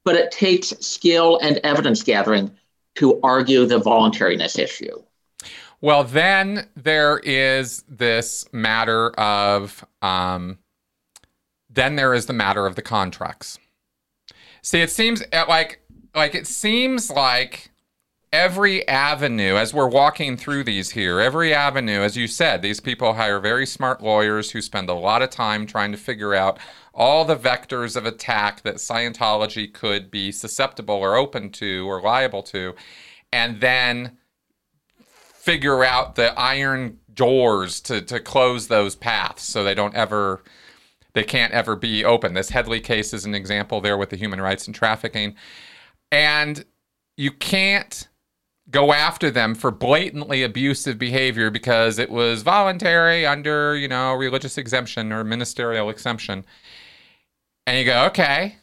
But 0.03 0.16
it 0.16 0.32
takes 0.32 0.70
skill 0.80 1.39
and 1.41 1.57
evidence 1.57 2.01
gathering 2.01 2.51
to 2.95 3.20
argue 3.22 3.66
the 3.66 3.78
voluntariness 3.78 4.57
issue. 4.57 5.01
Well, 5.80 6.03
then 6.03 6.68
there 6.76 7.20
is 7.20 7.84
this 7.88 8.45
matter 8.51 9.12
of, 9.20 9.86
um, 10.01 10.59
then 11.70 11.95
there 11.95 12.14
is 12.14 12.28
the 12.28 12.34
matter 12.34 12.68
of 12.68 12.76
the 12.76 12.82
contracts. 12.82 13.57
See, 14.62 14.82
it 14.82 14.91
seems 14.91 15.24
like, 15.32 15.82
like 16.14 16.36
it 16.36 16.45
seems 16.45 17.09
like 17.09 17.70
every 18.32 18.88
avenue, 18.88 19.56
as 19.56 19.74
we're 19.74 19.88
walking 19.88 20.38
through 20.38 20.64
these 20.64 20.92
here, 20.92 21.20
every 21.20 21.54
avenue, 21.54 22.00
as 22.00 22.16
you 22.16 22.28
said, 22.28 22.62
these 22.62 22.80
people 22.80 23.14
hire 23.14 23.40
very 23.40 23.66
smart 23.66 24.02
lawyers 24.02 24.52
who 24.52 24.62
spend 24.62 24.90
a 24.90 24.94
lot 24.94 25.22
of 25.22 25.30
time 25.30 25.66
trying 25.66 25.92
to 25.92 25.98
figure 25.98 26.34
out 26.34 26.58
all 26.94 27.26
the 27.26 27.36
vectors 27.36 27.96
of 27.96 28.06
attack 28.06 28.62
that 28.62 28.76
Scientology 28.76 29.72
could 29.72 30.10
be 30.10 30.32
susceptible 30.32 30.96
or 30.96 31.16
open 31.16 31.50
to 31.50 31.88
or 31.90 32.02
liable 32.02 32.44
to, 32.44 32.74
and 33.34 33.60
then 33.60 34.18
figure 34.98 35.84
out 35.84 36.16
the 36.16 36.38
iron 36.40 37.00
doors 37.14 37.82
to, 37.82 38.02
to 38.02 38.20
close 38.20 38.68
those 38.68 38.96
paths 38.96 39.44
so 39.44 39.64
they 39.64 39.76
don't 39.76 39.96
ever 39.96 40.44
they 41.14 41.24
can't 41.26 41.52
ever 41.52 41.76
be 41.76 42.06
open. 42.06 42.34
This 42.34 42.52
Headley 42.52 42.80
case 42.80 43.14
is 43.14 43.26
an 43.26 43.36
example 43.36 43.82
there 43.82 43.98
with 43.98 44.12
the 44.12 44.16
human 44.16 44.40
rights 44.40 44.66
and 44.66 44.74
trafficking. 44.74 45.36
And 46.10 46.64
you 47.18 47.32
can't 47.32 48.08
go 48.70 48.93
after 48.93 49.32
them 49.32 49.55
for 49.55 49.72
blatantly 49.72 50.43
abusive 50.43 50.99
behavior 50.99 51.49
because 51.49 51.97
it 51.97 52.09
was 52.09 52.43
voluntary 52.43 53.26
under, 53.26 53.76
you 53.76 53.88
know, 53.88 54.14
religious 54.14 54.57
exemption 54.57 55.12
or 55.12 55.24
ministerial 55.24 55.89
exemption. 55.89 56.45
And 57.66 57.80
you 57.80 57.86
go, 57.86 58.05
okay. 58.05 58.57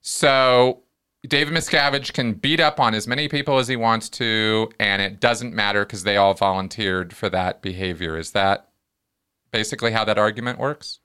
So 0.00 0.82
David 1.26 1.54
Miscavige 1.54 2.12
can 2.12 2.32
beat 2.32 2.60
up 2.60 2.80
on 2.80 2.94
as 2.94 3.06
many 3.06 3.28
people 3.28 3.58
as 3.58 3.68
he 3.68 3.76
wants 3.76 4.08
to, 4.10 4.70
and 4.80 5.02
it 5.02 5.20
doesn't 5.20 5.54
matter 5.54 5.84
because 5.84 6.04
they 6.04 6.16
all 6.16 6.34
volunteered 6.34 7.12
for 7.12 7.28
that 7.28 7.62
behavior. 7.62 8.18
Is 8.18 8.32
that 8.32 8.68
basically 9.50 9.92
how 9.92 10.04
that 10.04 10.18
argument 10.18 10.58
works? 10.58 11.00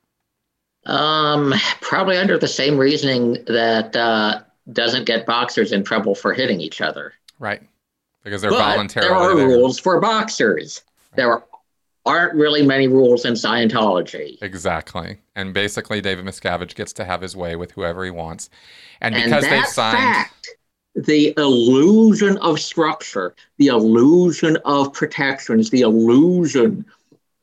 Um, 0.86 1.54
probably 1.82 2.18
under 2.18 2.38
the 2.40 2.48
same 2.48 2.78
reasoning 2.78 3.44
that 3.46 3.96
uh, 3.96 4.42
doesn't 4.72 5.06
get 5.06 5.28
boxers 5.28 5.72
in 5.72 5.84
trouble 5.84 6.16
for 6.16 6.34
hitting 6.34 6.60
each 6.60 6.82
other. 6.82 7.14
Right 7.38 7.62
because 8.24 8.42
they're 8.42 8.52
but 8.52 8.60
voluntarily 8.60 9.10
there 9.10 9.18
are 9.18 9.36
there. 9.36 9.48
rules 9.48 9.80
for 9.80 10.00
boxers. 10.00 10.84
There 11.16 11.44
aren't 12.06 12.34
really 12.34 12.66
many 12.66 12.88
rules 12.88 13.26
in 13.26 13.34
Scientology. 13.34 14.38
Exactly, 14.42 15.20
and 15.36 15.54
basically 15.54 16.02
David 16.02 16.26
Miscavige 16.26 16.76
gets 16.76 16.94
to 16.94 17.06
have 17.06 17.22
his 17.22 17.36
way 17.36 17.56
with 17.56 17.72
whoever 17.72 18.04
he 18.04 18.12
wants, 18.12 18.50
and 19.02 19.16
because 19.16 19.44
and 19.44 19.54
they've 19.54 19.66
signed. 19.68 19.98
Fact, 19.98 20.50
the 20.96 21.34
illusion 21.38 22.38
of 22.38 22.60
structure, 22.60 23.36
the 23.58 23.68
illusion 23.68 24.58
of 24.66 24.94
protections, 24.94 25.70
the 25.70 25.82
illusion 25.82 26.86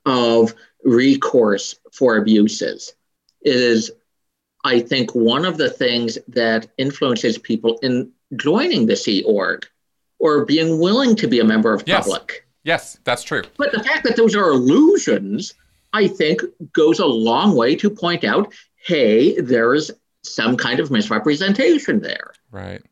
of 0.07 0.55
recourse 0.85 1.77
for 1.93 2.17
abuses. 2.17 2.95
It 3.43 3.57
is, 3.57 3.91
I 4.65 4.81
think, 4.81 5.15
one 5.15 5.45
of 5.45 5.57
the 5.57 5.71
things 5.71 6.19
that 6.29 6.69
influences 6.77 7.39
people 7.39 7.79
in 7.83 8.11
joining 8.37 8.87
the 8.87 8.97
Sea 8.97 9.23
Org 9.25 9.67
or 10.19 10.45
being 10.45 10.79
willing 10.79 11.17
to 11.17 11.27
be 11.27 11.41
a 11.41 11.45
member 11.45 11.73
of 11.73 11.83
yes. 11.87 12.05
public. 12.05 12.47
Yes, 12.65 12.99
that's 13.05 13.23
true. 13.23 13.43
But 13.57 13.73
the 13.73 13.83
fact 13.83 14.05
that 14.05 14.17
those 14.17 14.35
are 14.35 14.51
illusions, 14.51 15.55
I 15.93 16.09
think, 16.09 16.43
goes 16.73 16.99
a 16.99 17.07
long 17.07 17.57
way 17.57 17.77
to 17.77 17.91
point 17.91 18.25
out 18.25 18.53
hey, 18.87 19.39
there's 19.41 19.91
some 20.23 20.57
kind 20.57 20.81
of 20.81 20.91
misrepresentation 20.91 22.01
there. 22.01 22.33
Right. 22.51 22.83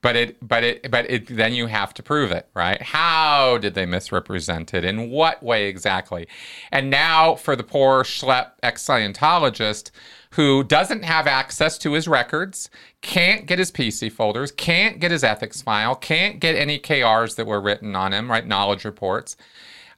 But 0.00 0.16
it, 0.16 0.48
but 0.48 0.64
it, 0.64 0.90
but 0.90 1.08
it, 1.10 1.26
then 1.26 1.52
you 1.52 1.66
have 1.66 1.94
to 1.94 2.02
prove 2.02 2.32
it, 2.32 2.48
right? 2.54 2.80
How 2.80 3.58
did 3.58 3.74
they 3.74 3.86
misrepresent 3.86 4.74
it? 4.74 4.84
In 4.84 5.10
what 5.10 5.42
way 5.42 5.68
exactly? 5.68 6.26
And 6.70 6.90
now 6.90 7.36
for 7.36 7.54
the 7.54 7.62
poor 7.62 8.02
schlep 8.02 8.52
ex 8.62 8.84
Scientologist 8.84 9.90
who 10.32 10.64
doesn't 10.64 11.04
have 11.04 11.26
access 11.26 11.76
to 11.78 11.92
his 11.92 12.08
records, 12.08 12.70
can't 13.02 13.46
get 13.46 13.58
his 13.58 13.70
PC 13.70 14.10
folders, 14.10 14.50
can't 14.50 14.98
get 14.98 15.10
his 15.10 15.24
ethics 15.24 15.60
file, 15.60 15.94
can't 15.94 16.40
get 16.40 16.54
any 16.54 16.78
KRs 16.78 17.36
that 17.36 17.46
were 17.46 17.60
written 17.60 17.94
on 17.94 18.12
him, 18.12 18.30
right? 18.30 18.46
Knowledge 18.46 18.84
reports. 18.84 19.36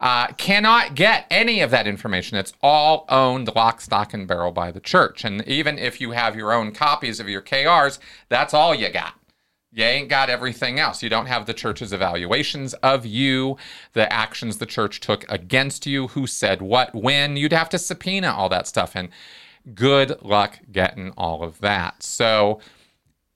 Uh, 0.00 0.26
cannot 0.32 0.96
get 0.96 1.26
any 1.30 1.60
of 1.60 1.70
that 1.70 1.86
information. 1.86 2.36
It's 2.36 2.52
all 2.62 3.04
owned 3.08 3.54
lock, 3.54 3.80
stock, 3.80 4.12
and 4.12 4.26
barrel 4.26 4.50
by 4.50 4.72
the 4.72 4.80
church. 4.80 5.24
And 5.24 5.46
even 5.46 5.78
if 5.78 6.00
you 6.00 6.10
have 6.10 6.34
your 6.34 6.52
own 6.52 6.72
copies 6.72 7.20
of 7.20 7.28
your 7.28 7.40
KRs, 7.40 8.00
that's 8.28 8.52
all 8.52 8.74
you 8.74 8.90
got. 8.90 9.14
You 9.72 9.84
ain't 9.84 10.08
got 10.08 10.30
everything 10.30 10.78
else. 10.78 11.02
You 11.02 11.08
don't 11.08 11.26
have 11.26 11.46
the 11.46 11.54
church's 11.54 11.92
evaluations 11.92 12.74
of 12.74 13.06
you, 13.06 13.56
the 13.92 14.12
actions 14.12 14.58
the 14.58 14.66
church 14.66 15.00
took 15.00 15.24
against 15.28 15.86
you, 15.86 16.08
who 16.08 16.26
said 16.26 16.60
what, 16.60 16.94
when. 16.94 17.36
You'd 17.36 17.52
have 17.52 17.68
to 17.70 17.78
subpoena 17.78 18.32
all 18.32 18.48
that 18.48 18.66
stuff. 18.66 18.94
And 18.94 19.08
good 19.72 20.20
luck 20.22 20.58
getting 20.70 21.12
all 21.16 21.42
of 21.42 21.60
that. 21.60 22.02
So, 22.02 22.60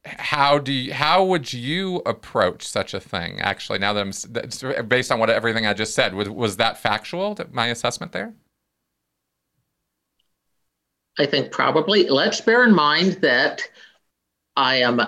how 0.05 0.59
do 0.59 0.73
you, 0.73 0.95
how 0.95 1.25
would 1.25 1.53
you 1.53 1.97
approach 2.07 2.67
such 2.67 2.95
a 2.95 3.01
thing? 3.01 3.41
Actually, 3.41 3.79
now 3.79 3.93
that 3.93 4.01
I'm 4.01 4.89
based 4.89 5.13
on 5.13 5.19
what 5.19 5.31
everything 5.31 5.67
I 5.67 5.75
just 5.75 5.95
said, 5.95 6.15
was, 6.15 6.29
was 6.29 6.57
that 6.57 6.79
factual? 6.79 7.37
My 7.53 7.67
assessment 7.67 8.13
there. 8.13 8.35
I 11.19 11.27
think 11.27 11.51
probably. 11.51 12.09
Let's 12.09 12.41
bear 12.41 12.65
in 12.65 12.75
mind 12.75 13.15
that 13.23 13.63
I 14.57 14.77
am 14.77 15.01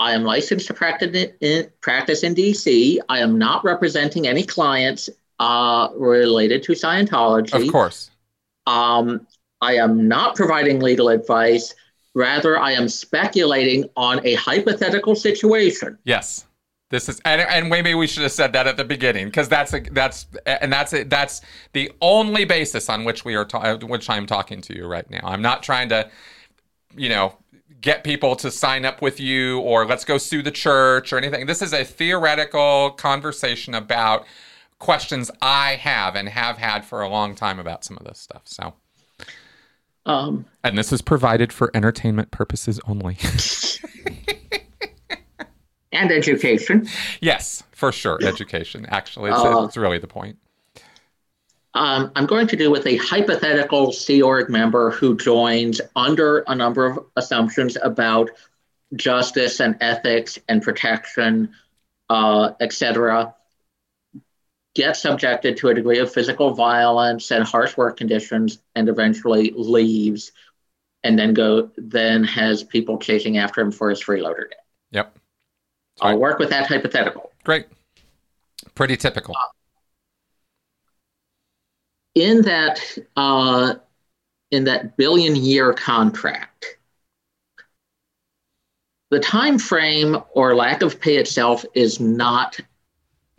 I 0.00 0.12
am 0.12 0.24
licensed 0.24 0.66
to 0.68 0.74
practice 0.74 1.28
in, 1.40 1.70
practice 1.82 2.22
in 2.22 2.34
DC. 2.34 2.98
I 3.08 3.18
am 3.18 3.38
not 3.38 3.62
representing 3.64 4.26
any 4.26 4.42
clients 4.44 5.10
uh, 5.38 5.88
related 5.94 6.62
to 6.64 6.72
Scientology. 6.72 7.66
Of 7.66 7.70
course. 7.70 8.10
Um, 8.66 9.26
I 9.60 9.76
am 9.76 10.08
not 10.08 10.36
providing 10.36 10.80
legal 10.80 11.08
advice. 11.08 11.74
Rather, 12.14 12.58
I 12.58 12.72
am 12.72 12.88
speculating 12.88 13.88
on 13.96 14.24
a 14.26 14.34
hypothetical 14.34 15.14
situation. 15.14 15.96
Yes. 16.04 16.46
This 16.90 17.08
is 17.08 17.20
and, 17.24 17.40
and 17.40 17.68
maybe 17.68 17.94
we 17.94 18.08
should 18.08 18.24
have 18.24 18.32
said 18.32 18.52
that 18.54 18.66
at 18.66 18.76
the 18.76 18.84
beginning 18.84 19.26
because 19.26 19.48
that's 19.48 19.72
a, 19.72 19.80
that's 19.92 20.26
and 20.44 20.72
that's 20.72 20.92
it 20.92 21.08
that's 21.08 21.40
the 21.72 21.92
only 22.00 22.44
basis 22.44 22.88
on 22.88 23.04
which 23.04 23.24
we 23.24 23.36
are 23.36 23.44
ta- 23.44 23.76
which 23.76 24.10
I'm 24.10 24.26
talking 24.26 24.60
to 24.62 24.76
you 24.76 24.86
right 24.86 25.08
now. 25.08 25.20
I'm 25.22 25.40
not 25.40 25.62
trying 25.62 25.88
to 25.90 26.10
you 26.96 27.08
know 27.08 27.36
get 27.80 28.02
people 28.02 28.34
to 28.36 28.50
sign 28.50 28.84
up 28.84 29.00
with 29.00 29.20
you 29.20 29.60
or 29.60 29.86
let's 29.86 30.04
go 30.04 30.18
sue 30.18 30.42
the 30.42 30.50
church 30.50 31.12
or 31.12 31.18
anything. 31.18 31.46
This 31.46 31.62
is 31.62 31.72
a 31.72 31.84
theoretical 31.84 32.90
conversation 32.90 33.74
about 33.74 34.26
questions 34.80 35.30
I 35.40 35.76
have 35.76 36.16
and 36.16 36.28
have 36.28 36.58
had 36.58 36.84
for 36.84 37.02
a 37.02 37.08
long 37.08 37.36
time 37.36 37.60
about 37.60 37.84
some 37.84 37.96
of 37.98 38.04
this 38.04 38.18
stuff. 38.18 38.42
So 38.46 38.74
um, 40.10 40.44
and 40.64 40.76
this 40.76 40.92
is 40.92 41.02
provided 41.02 41.52
for 41.52 41.70
entertainment 41.74 42.30
purposes 42.30 42.80
only. 42.86 43.16
and 45.92 46.10
education. 46.10 46.88
Yes, 47.20 47.62
for 47.72 47.92
sure. 47.92 48.18
Education. 48.22 48.86
Actually, 48.86 49.30
it's, 49.30 49.40
uh, 49.40 49.64
it's 49.64 49.76
really 49.76 49.98
the 49.98 50.08
point. 50.08 50.38
Um, 51.74 52.10
I'm 52.16 52.26
going 52.26 52.48
to 52.48 52.56
do 52.56 52.70
with 52.70 52.86
a 52.86 52.96
hypothetical 52.96 53.92
Sea 53.92 54.22
Org 54.22 54.50
member 54.50 54.90
who 54.90 55.16
joins 55.16 55.80
under 55.94 56.40
a 56.48 56.54
number 56.54 56.86
of 56.86 56.98
assumptions 57.14 57.76
about 57.80 58.30
justice 58.96 59.60
and 59.60 59.76
ethics 59.80 60.38
and 60.48 60.60
protection, 60.60 61.54
uh, 62.08 62.52
etc 62.60 63.34
gets 64.74 65.02
subjected 65.02 65.56
to 65.58 65.68
a 65.68 65.74
degree 65.74 65.98
of 65.98 66.12
physical 66.12 66.54
violence 66.54 67.30
and 67.30 67.44
harsh 67.44 67.76
work 67.76 67.96
conditions 67.96 68.58
and 68.74 68.88
eventually 68.88 69.52
leaves 69.56 70.32
and 71.02 71.18
then 71.18 71.34
go 71.34 71.70
then 71.76 72.22
has 72.24 72.62
people 72.62 72.98
chasing 72.98 73.38
after 73.38 73.60
him 73.60 73.72
for 73.72 73.90
his 73.90 74.02
freeloader 74.02 74.48
debt. 74.48 74.64
Yep. 74.92 75.18
I'll 76.00 76.18
work 76.18 76.38
with 76.38 76.50
that 76.50 76.66
hypothetical. 76.66 77.32
Great. 77.44 77.66
Pretty 78.74 78.96
typical. 78.96 79.34
Uh, 79.36 79.48
in 82.14 82.42
that 82.42 82.98
uh, 83.16 83.74
in 84.50 84.64
that 84.64 84.96
billion 84.96 85.36
year 85.36 85.72
contract, 85.72 86.78
the 89.10 89.20
time 89.20 89.58
frame 89.58 90.18
or 90.32 90.54
lack 90.54 90.82
of 90.82 91.00
pay 91.00 91.16
itself 91.16 91.64
is 91.74 92.00
not 92.00 92.60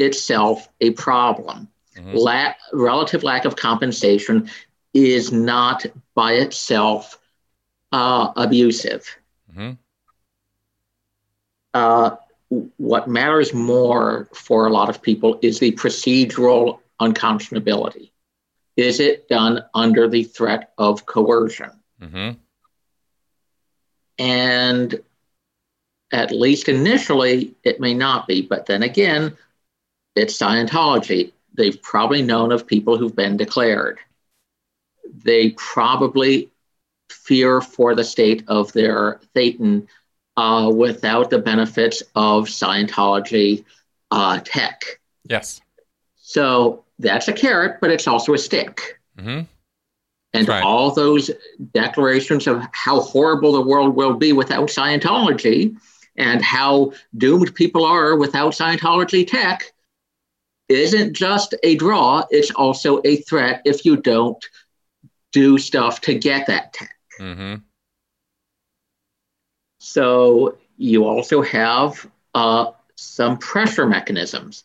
itself 0.02 0.68
a 0.82 0.92
problem. 0.92 1.68
Mm-hmm. 1.96 2.16
La- 2.16 2.54
relative 2.74 3.24
lack 3.24 3.46
of 3.46 3.56
compensation 3.56 4.50
is 4.94 5.32
not 5.32 5.86
by 6.16 6.34
itself 6.34 7.20
uh, 7.92 8.32
abusive. 8.36 9.08
Mm-hmm. 9.52 9.72
Uh, 11.74 12.16
what 12.78 13.08
matters 13.08 13.54
more 13.54 14.28
for 14.34 14.68
a 14.68 14.70
lot 14.70 14.90
of 14.90 15.02
people 15.02 15.40
is 15.42 15.60
the 15.60 15.72
procedural 15.72 16.80
unconscionability. 17.00 18.12
Is 18.76 19.00
it 19.00 19.28
done 19.30 19.64
under 19.74 20.08
the 20.08 20.24
threat 20.24 20.74
of 20.78 21.06
coercion? 21.06 21.72
Mm-hmm. 22.02 22.32
And 24.18 25.00
at 26.12 26.32
least 26.32 26.68
initially, 26.68 27.56
it 27.64 27.80
may 27.80 27.94
not 27.94 28.28
be. 28.28 28.42
But 28.42 28.66
then 28.66 28.84
again, 28.84 29.38
it's 30.16 30.38
Scientology. 30.38 31.32
They've 31.54 31.82
probably 31.82 32.22
known 32.22 32.52
of 32.52 32.68
people 32.68 32.98
who've 32.98 33.16
been 33.16 33.38
declared. 33.38 34.00
They 35.24 35.52
probably 35.52 36.50
fear 37.10 37.62
for 37.62 37.96
the 37.96 38.04
state 38.04 38.44
of 38.48 38.72
their 38.74 39.20
Thetan 39.36 39.88
uh, 40.38 40.72
without 40.74 41.30
the 41.30 41.40
benefits 41.40 42.02
of 42.16 42.46
Scientology 42.46 43.66
uh, 44.12 44.40
tech. 44.44 44.82
Yes. 45.24 45.62
So 46.16 46.84
that's 47.00 47.28
a 47.28 47.34
carrot, 47.34 47.78
but 47.82 47.92
it's 47.92 48.08
also 48.08 48.34
a 48.34 48.38
stick. 48.38 49.00
Mm-hmm. 49.18 49.42
And 50.34 50.48
right. 50.48 50.64
all 50.64 50.92
those 50.92 51.30
declarations 51.74 52.48
of 52.48 52.64
how 52.72 53.02
horrible 53.02 53.52
the 53.52 53.62
world 53.62 53.96
will 53.96 54.14
be 54.14 54.32
without 54.32 54.70
Scientology 54.70 55.76
and 56.16 56.42
how 56.42 56.94
doomed 57.18 57.54
people 57.54 57.84
are 57.84 58.16
without 58.16 58.54
Scientology 58.54 59.28
tech 59.28 59.74
isn't 60.72 61.14
just 61.14 61.56
a 61.64 61.76
draw, 61.76 62.24
it's 62.30 62.52
also 62.52 63.02
a 63.04 63.18
threat 63.18 63.62
if 63.66 63.86
you 63.86 63.98
don't 63.98 64.44
do 65.32 65.58
stuff 65.58 66.02
to 66.02 66.14
get 66.14 66.48
that 66.48 66.74
tech. 66.74 66.96
Mm-hmm. 67.20 67.56
So 69.80 70.58
you 70.78 71.06
also 71.06 71.42
have 71.42 72.08
uh, 72.34 72.72
some 72.96 73.38
pressure 73.38 73.86
mechanisms. 73.86 74.64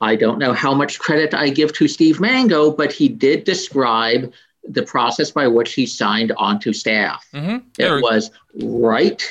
I 0.00 0.16
don't 0.16 0.38
know 0.38 0.52
how 0.52 0.74
much 0.74 0.98
credit 0.98 1.32
I 1.34 1.50
give 1.50 1.72
to 1.74 1.86
Steve 1.86 2.20
Mango, 2.20 2.72
but 2.72 2.92
he 2.92 3.08
did 3.08 3.44
describe 3.44 4.32
the 4.64 4.82
process 4.82 5.30
by 5.30 5.46
which 5.46 5.74
he 5.74 5.86
signed 5.86 6.32
onto 6.36 6.72
staff. 6.72 7.26
Mm-hmm. 7.32 7.68
It 7.78 8.02
was 8.02 8.30
write, 8.62 9.24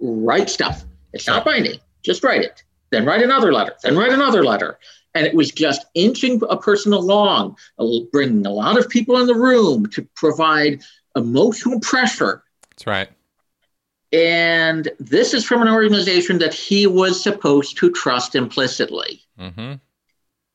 write 0.00 0.50
stuff. 0.50 0.84
It's 1.12 1.26
not 1.26 1.44
binding. 1.44 1.78
Just 2.02 2.22
write 2.22 2.42
it. 2.42 2.62
Then 2.90 3.04
write 3.04 3.22
another 3.22 3.52
letter. 3.52 3.74
Then 3.82 3.96
write 3.96 4.12
another 4.12 4.44
letter 4.44 4.78
and 5.14 5.26
it 5.26 5.34
was 5.34 5.50
just 5.50 5.86
inching 5.94 6.40
a 6.48 6.56
person 6.56 6.92
along, 6.92 7.56
bringing 8.12 8.44
a 8.46 8.50
lot 8.50 8.78
of 8.78 8.88
people 8.88 9.18
in 9.18 9.26
the 9.26 9.34
room 9.34 9.86
to 9.90 10.02
provide 10.16 10.82
emotional 11.16 11.80
pressure. 11.80 12.42
That's 12.70 12.86
right. 12.86 13.08
And 14.12 14.88
this 14.98 15.34
is 15.34 15.44
from 15.44 15.62
an 15.62 15.68
organization 15.68 16.38
that 16.38 16.54
he 16.54 16.86
was 16.86 17.22
supposed 17.22 17.76
to 17.78 17.90
trust 17.90 18.34
implicitly. 18.34 19.22
Mm-hmm. 19.38 19.74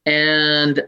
And 0.05 0.87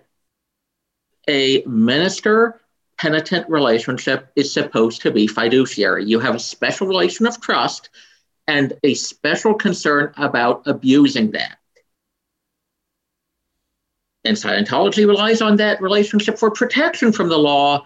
a 1.30 1.64
minister 1.66 2.62
penitent 2.98 3.50
relationship 3.50 4.32
is 4.36 4.54
supposed 4.54 5.02
to 5.02 5.12
be 5.12 5.28
fiduciary. 5.28 6.06
You 6.06 6.20
have 6.20 6.36
a 6.36 6.40
special 6.40 6.88
relation 6.88 7.26
of 7.26 7.42
trust 7.42 7.90
and 8.48 8.74
a 8.84 8.94
special 8.94 9.54
concern 9.54 10.14
about 10.18 10.64
abusing 10.66 11.32
that. 11.32 11.58
And 14.24 14.38
Scientology 14.38 15.08
relies 15.08 15.42
on 15.42 15.58
that 15.58 15.82
relationship 15.82 16.38
for 16.38 16.52
protection 16.52 17.12
from 17.12 17.30
the 17.30 17.38
law, 17.38 17.86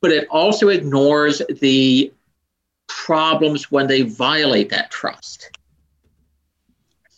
but 0.00 0.10
it 0.10 0.26
also 0.28 0.68
ignores 0.68 1.42
the 1.60 2.12
problems 2.88 3.70
when 3.70 3.86
they 3.86 4.02
violate 4.02 4.70
that 4.70 4.90
trust. 4.90 5.50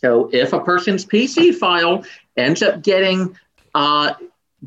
So 0.01 0.29
if 0.33 0.53
a 0.53 0.59
person's 0.59 1.05
PC 1.05 1.55
file 1.55 2.03
ends 2.35 2.61
up 2.61 2.83
getting 2.83 3.37
uh, 3.73 4.13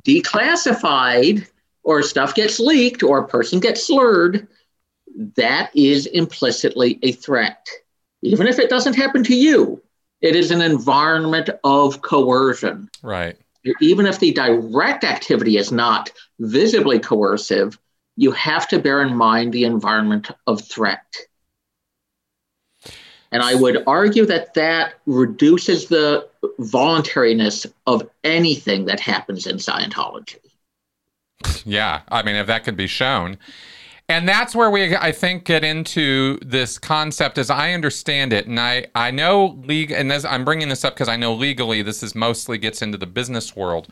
declassified 0.04 1.46
or 1.82 2.02
stuff 2.02 2.34
gets 2.34 2.58
leaked 2.58 3.02
or 3.02 3.18
a 3.18 3.28
person 3.28 3.60
gets 3.60 3.86
slurred, 3.86 4.48
that 5.36 5.70
is 5.74 6.06
implicitly 6.06 6.98
a 7.02 7.12
threat. 7.12 7.68
Even 8.22 8.46
if 8.46 8.58
it 8.58 8.68
doesn't 8.68 8.94
happen 8.94 9.22
to 9.24 9.34
you, 9.34 9.80
it 10.20 10.34
is 10.34 10.50
an 10.50 10.62
environment 10.62 11.50
of 11.62 12.02
coercion. 12.02 12.90
Right. 13.02 13.36
Even 13.80 14.06
if 14.06 14.18
the 14.18 14.32
direct 14.32 15.04
activity 15.04 15.56
is 15.56 15.72
not 15.72 16.10
visibly 16.38 16.98
coercive, 16.98 17.78
you 18.16 18.32
have 18.32 18.68
to 18.68 18.78
bear 18.78 19.02
in 19.02 19.14
mind 19.14 19.52
the 19.52 19.64
environment 19.64 20.30
of 20.46 20.62
threat. 20.62 21.16
And 23.32 23.42
I 23.42 23.54
would 23.54 23.82
argue 23.86 24.24
that 24.26 24.54
that 24.54 24.94
reduces 25.04 25.88
the 25.88 26.28
voluntariness 26.58 27.66
of 27.86 28.08
anything 28.24 28.86
that 28.86 29.00
happens 29.00 29.46
in 29.46 29.56
Scientology. 29.56 30.36
Yeah, 31.64 32.02
I 32.08 32.22
mean, 32.22 32.36
if 32.36 32.46
that 32.46 32.64
could 32.64 32.76
be 32.76 32.86
shown. 32.86 33.38
And 34.08 34.28
that's 34.28 34.54
where 34.54 34.70
we, 34.70 34.94
I 34.94 35.10
think, 35.10 35.44
get 35.44 35.64
into 35.64 36.38
this 36.38 36.78
concept 36.78 37.38
as 37.38 37.50
I 37.50 37.72
understand 37.72 38.32
it. 38.32 38.46
And 38.46 38.60
I, 38.60 38.86
I 38.94 39.10
know 39.10 39.58
legal, 39.64 39.96
and 39.96 40.12
as 40.12 40.24
I'm 40.24 40.44
bringing 40.44 40.68
this 40.68 40.84
up 40.84 40.94
because 40.94 41.08
I 41.08 41.16
know 41.16 41.34
legally 41.34 41.82
this 41.82 42.02
is 42.04 42.14
mostly 42.14 42.56
gets 42.56 42.82
into 42.82 42.98
the 42.98 43.06
business 43.06 43.56
world. 43.56 43.88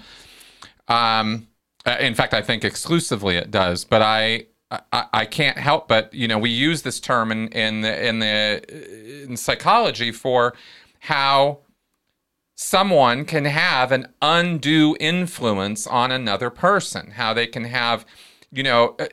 Um, 0.86 1.48
uh, 1.84 1.96
in 1.98 2.14
fact, 2.14 2.32
I 2.32 2.42
think 2.42 2.64
exclusively 2.64 3.36
it 3.36 3.50
does. 3.50 3.84
But 3.84 4.02
I, 4.02 4.46
I, 4.70 5.06
I, 5.12 5.24
can't 5.24 5.58
help 5.58 5.88
but 5.88 6.12
you 6.12 6.26
know 6.26 6.38
we 6.38 6.50
use 6.50 6.82
this 6.82 6.98
term 6.98 7.30
in 7.30 7.48
in 7.48 7.82
the, 7.82 8.06
in 8.06 8.18
the 8.18 9.24
in 9.24 9.36
psychology 9.36 10.10
for 10.10 10.54
how 11.00 11.60
someone 12.54 13.24
can 13.24 13.44
have 13.44 13.92
an 13.92 14.06
undue 14.22 14.96
influence 15.00 15.86
on 15.86 16.10
another 16.10 16.50
person. 16.50 17.12
How 17.12 17.34
they 17.34 17.46
can 17.46 17.64
have, 17.64 18.06
you 18.50 18.62
know, 18.62 18.96
uh, 18.98 19.06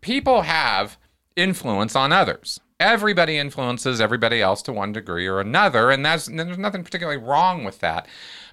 people 0.00 0.42
have 0.42 0.98
influence 1.36 1.96
on 1.96 2.12
others. 2.12 2.60
Everybody 2.80 3.38
influences 3.38 4.00
everybody 4.00 4.42
else 4.42 4.60
to 4.62 4.72
one 4.72 4.92
degree 4.92 5.26
or 5.26 5.40
another, 5.40 5.90
and 5.90 6.04
that's 6.04 6.26
there's 6.26 6.58
nothing 6.58 6.84
particularly 6.84 7.22
wrong 7.22 7.64
with 7.64 7.80
that. 7.80 8.06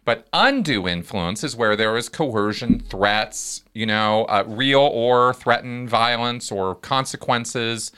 But 0.06 0.28
undue 0.34 0.88
influence 0.88 1.44
is 1.44 1.56
where 1.56 1.76
there 1.76 1.96
is 1.98 2.10
coercion, 2.10 2.80
threats, 2.80 3.64
you 3.74 3.86
know, 3.86 4.26
uh, 4.26 4.44
real 4.48 4.80
or 4.80 5.34
threatened 5.34 5.90
violence 5.90 6.52
or 6.52 6.76
consequences, 6.76 7.92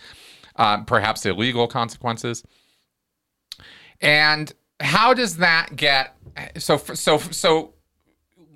uh, 0.56 0.82
perhaps 0.84 1.26
illegal 1.26 1.68
consequences. 1.68 2.44
And 4.02 4.52
how 4.80 5.14
does 5.14 5.38
that 5.38 5.76
get 5.76 6.18
so 6.58 6.78
so 6.78 7.18
so 7.18 7.74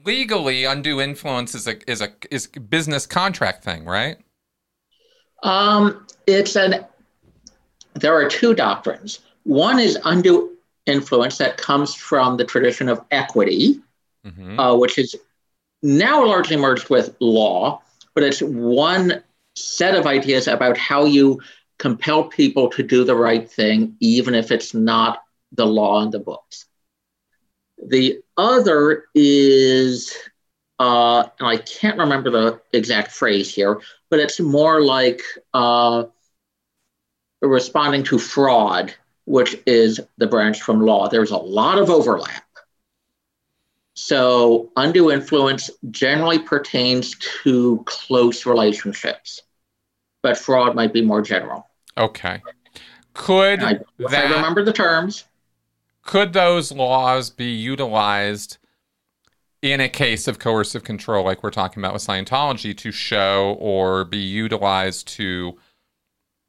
legally 0.06 0.66
undue 0.66 1.00
influence 1.00 1.56
is 1.56 1.68
a 1.68 1.90
is 1.90 2.02
a 2.02 2.10
is 2.32 2.50
a 2.56 2.60
business 2.60 3.06
contract 3.06 3.64
thing, 3.64 3.86
right? 3.86 4.18
Um, 5.44 6.06
it's 6.26 6.56
an. 6.56 6.86
There 7.94 8.14
are 8.14 8.30
two 8.30 8.54
doctrines. 8.54 9.20
One 9.44 9.80
is 9.80 9.98
undue 10.04 10.58
influence 10.86 11.38
that 11.38 11.58
comes 11.58 11.94
from 11.96 12.38
the 12.38 12.46
tradition 12.46 12.90
of 12.90 13.04
equity, 13.12 13.80
mm-hmm. 14.26 14.60
uh, 14.60 14.76
which 14.76 14.98
is 14.98 15.16
now 15.84 16.26
largely 16.26 16.58
merged 16.58 16.90
with 16.90 17.16
law, 17.20 17.82
but 18.14 18.24
it's 18.24 18.42
one 18.42 19.24
set 19.56 19.96
of 19.96 20.06
ideas 20.06 20.48
about 20.48 20.78
how 20.78 21.06
you 21.06 21.42
compel 21.78 22.26
people 22.26 22.70
to 22.70 22.84
do 22.84 23.04
the 23.04 23.16
right 23.16 23.50
thing, 23.50 23.96
even 24.00 24.34
if 24.34 24.52
it's 24.52 24.74
not 24.74 25.22
the 25.52 25.66
law 25.66 26.02
in 26.02 26.10
the 26.10 26.20
books. 26.20 26.66
The 27.84 28.22
other 28.36 29.06
is, 29.14 30.16
uh, 30.80 31.28
and 31.40 31.48
I 31.48 31.58
can't 31.58 32.00
remember 32.00 32.32
the 32.32 32.62
exact 32.74 33.12
phrase 33.12 33.54
here, 33.54 33.80
but 34.10 34.20
it's 34.20 34.40
more 34.40 34.82
like 34.82 35.22
uh, 35.54 36.06
responding 37.42 38.04
to 38.04 38.18
fraud, 38.18 38.94
which 39.26 39.56
is 39.66 40.00
the 40.18 40.28
branch 40.28 40.62
from 40.62 40.82
law. 40.82 41.08
There's 41.08 41.32
a 41.32 41.38
lot 41.38 41.78
of 41.78 41.90
overlap. 41.90 42.44
So, 43.96 44.72
undue 44.76 45.12
influence 45.12 45.72
generally 45.90 46.38
pertains 46.38 47.16
to 47.44 47.82
close 47.86 48.46
relationships, 48.46 49.42
but 50.22 50.38
fraud 50.38 50.76
might 50.76 50.94
be 50.94 51.02
more 51.02 51.22
general. 51.22 51.68
Okay. 51.98 52.42
Could 53.14 53.64
I, 53.64 53.80
that, 53.98 54.32
I 54.32 54.36
remember 54.36 54.64
the 54.64 54.72
terms? 54.72 55.24
Could 56.04 56.34
those 56.34 56.72
laws 56.72 57.32
be 57.32 57.50
utilized 57.50 58.60
in 59.62 59.82
a 59.82 59.90
case 59.90 60.28
of 60.28 60.40
coercive 60.40 60.84
control, 60.84 61.26
like 61.26 61.44
we're 61.44 61.50
talking 61.50 61.82
about 61.82 61.94
with 61.94 62.06
Scientology, 62.06 62.76
to 62.78 62.92
show 62.92 63.58
or 63.60 64.04
be 64.04 64.18
utilized 64.18 65.08
to 65.10 65.58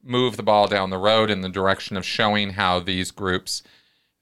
move 0.02 0.36
the 0.36 0.42
ball 0.42 0.66
down 0.66 0.90
the 0.90 0.98
road 0.98 1.30
in 1.30 1.40
the 1.40 1.48
direction 1.48 1.96
of 1.96 2.04
showing 2.04 2.50
how 2.50 2.80
these 2.80 3.11
groups, 3.11 3.62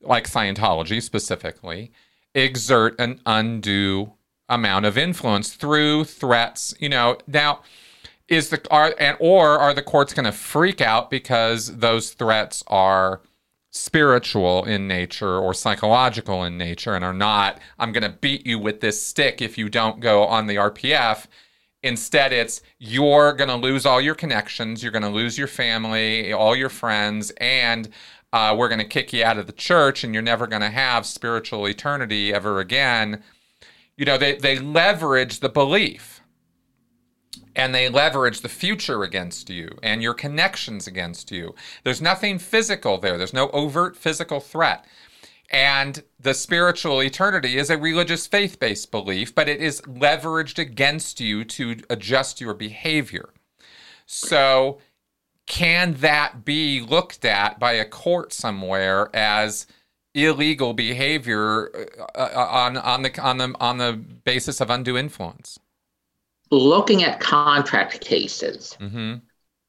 like 0.01 0.28
Scientology 0.28 1.03
specifically, 1.03 1.93
exert 2.34 2.99
an 2.99 3.20
undue 3.26 4.12
amount 4.49 4.87
of 4.87 4.97
influence 4.97 5.55
through 5.55 6.05
threats. 6.05 6.74
You 6.78 6.89
know, 6.89 7.18
now 7.26 7.61
is 8.28 8.51
the 8.51 8.61
are 8.70 8.95
and 8.99 9.16
or 9.20 9.59
are 9.59 9.74
the 9.74 9.82
courts 9.82 10.12
going 10.12 10.24
to 10.24 10.32
freak 10.32 10.80
out 10.80 11.11
because 11.11 11.76
those 11.78 12.11
threats 12.11 12.62
are 12.66 13.20
spiritual 13.77 14.64
in 14.64 14.89
nature 14.89 15.39
or 15.39 15.55
psychological 15.55 16.43
in 16.45 16.57
nature 16.59 16.95
and 16.95 17.05
are 17.05 17.12
not, 17.12 17.61
I'm 17.79 17.93
going 17.93 18.03
to 18.03 18.18
beat 18.18 18.47
you 18.47 18.59
with 18.59 18.81
this 18.81 19.01
stick 19.01 19.43
if 19.43 19.59
you 19.59 19.68
don't 19.68 20.01
go 20.01 20.24
on 20.24 20.47
the 20.47 20.57
RPF. 20.57 21.27
Instead, 21.83 22.33
it's 22.33 22.62
you're 22.79 23.33
going 23.33 23.51
to 23.51 23.57
lose 23.57 23.87
all 23.87 24.01
your 24.01 24.14
connections, 24.14 24.83
you're 24.83 24.93
going 24.93 25.03
to 25.03 25.09
lose 25.09 25.39
your 25.39 25.47
family, 25.47 26.33
all 26.33 26.57
your 26.57 26.68
friends, 26.68 27.31
and 27.39 27.89
uh, 28.33 28.55
we're 28.57 28.68
going 28.68 28.81
to 28.81 28.85
kick 28.85 29.12
you 29.12 29.24
out 29.24 29.39
of 29.39 29.47
the 29.47 29.53
church 29.53 30.03
and 30.03 30.12
you're 30.12 30.22
never 30.22 30.47
going 30.47 30.62
to 30.62 30.70
have 30.70 31.07
spiritual 31.07 31.66
eternity 31.66 32.35
ever 32.35 32.61
again. 32.61 33.22
You 33.97 34.05
know, 34.05 34.18
they, 34.18 34.37
they 34.37 34.59
leverage 34.59 35.41
the 35.41 35.49
belief 35.49 36.16
and 37.57 37.75
they 37.75 37.89
leverage 37.89 38.43
the 38.43 38.49
future 38.49 39.03
against 39.03 39.49
you 39.49 39.77
and 39.83 40.03
your 40.03 40.15
connections 40.15 40.87
against 40.87 41.33
you. 41.33 41.55
There's 41.83 42.03
nothing 42.03 42.39
physical 42.39 42.99
there, 42.99 43.17
there's 43.17 43.33
no 43.33 43.49
overt 43.51 43.97
physical 43.97 44.39
threat. 44.39 44.85
And 45.51 46.03
the 46.21 46.35
spiritual 46.35 47.01
eternity 47.03 47.57
is 47.57 47.71
a 47.71 47.79
religious 47.79 48.27
faith 48.27 48.61
based 48.61 48.91
belief, 48.91 49.35
but 49.35 49.49
it 49.49 49.61
is 49.61 49.81
leveraged 49.83 50.59
against 50.59 51.21
you 51.21 51.45
to 51.45 51.77
adjust 51.89 52.41
your 52.41 52.55
behavior. 52.55 53.31
So, 54.07 54.79
can 55.47 55.95
that 55.95 56.45
be 56.45 56.81
looked 56.81 57.25
at 57.25 57.61
by 57.61 57.73
a 57.75 57.85
court 57.85 58.33
somewhere 58.33 59.09
as 59.15 59.69
illegal 60.15 60.75
behavior 60.75 61.71
uh, 62.17 62.21
uh 62.21 62.49
on, 62.51 62.77
on, 62.77 63.03
the, 63.03 63.21
on, 63.21 63.39
the, 63.39 63.55
on 63.61 63.79
the 63.79 63.93
basis 63.93 64.61
of 64.61 64.69
undue 64.69 64.99
influence? 64.99 65.61
Looking 66.51 67.03
at 67.03 67.21
contract 67.21 68.01
cases, 68.01 68.77
mm-hmm. 68.81 69.17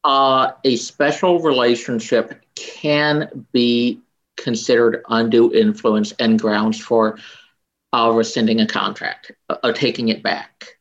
uh, 0.03 0.51
a 0.63 0.75
special 0.75 1.39
relationship 1.41 2.41
can 2.55 3.45
be 3.51 3.99
considered 4.35 5.03
undue 5.09 5.53
influence 5.53 6.13
and 6.19 6.39
grounds 6.39 6.79
for 6.79 7.17
uh, 7.93 8.11
rescinding 8.13 8.61
a 8.61 8.67
contract 8.67 9.31
uh, 9.49 9.57
or 9.63 9.73
taking 9.73 10.09
it 10.09 10.21
back. 10.21 10.77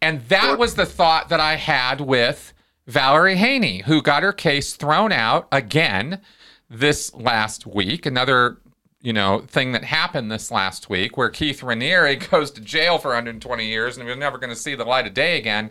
And 0.00 0.20
that 0.28 0.58
was 0.58 0.74
the 0.74 0.86
thought 0.86 1.28
that 1.28 1.40
I 1.40 1.56
had 1.56 2.00
with 2.00 2.52
Valerie 2.86 3.36
Haney, 3.36 3.78
who 3.78 4.02
got 4.02 4.22
her 4.22 4.32
case 4.32 4.74
thrown 4.74 5.12
out 5.12 5.48
again 5.52 6.20
this 6.68 7.14
last 7.14 7.66
week. 7.66 8.06
Another 8.06 8.58
you 9.02 9.12
know, 9.12 9.40
thing 9.48 9.72
that 9.72 9.82
happened 9.82 10.30
this 10.30 10.50
last 10.50 10.88
week 10.88 11.16
where 11.16 11.28
Keith 11.28 11.60
Raniere 11.60 12.16
goes 12.30 12.50
to 12.52 12.60
jail 12.60 12.98
for 12.98 13.08
120 13.08 13.66
years 13.66 13.98
and 13.98 14.06
we're 14.06 14.14
never 14.14 14.38
going 14.38 14.50
to 14.50 14.56
see 14.56 14.74
the 14.74 14.84
light 14.84 15.06
of 15.06 15.12
day 15.12 15.36
again. 15.36 15.70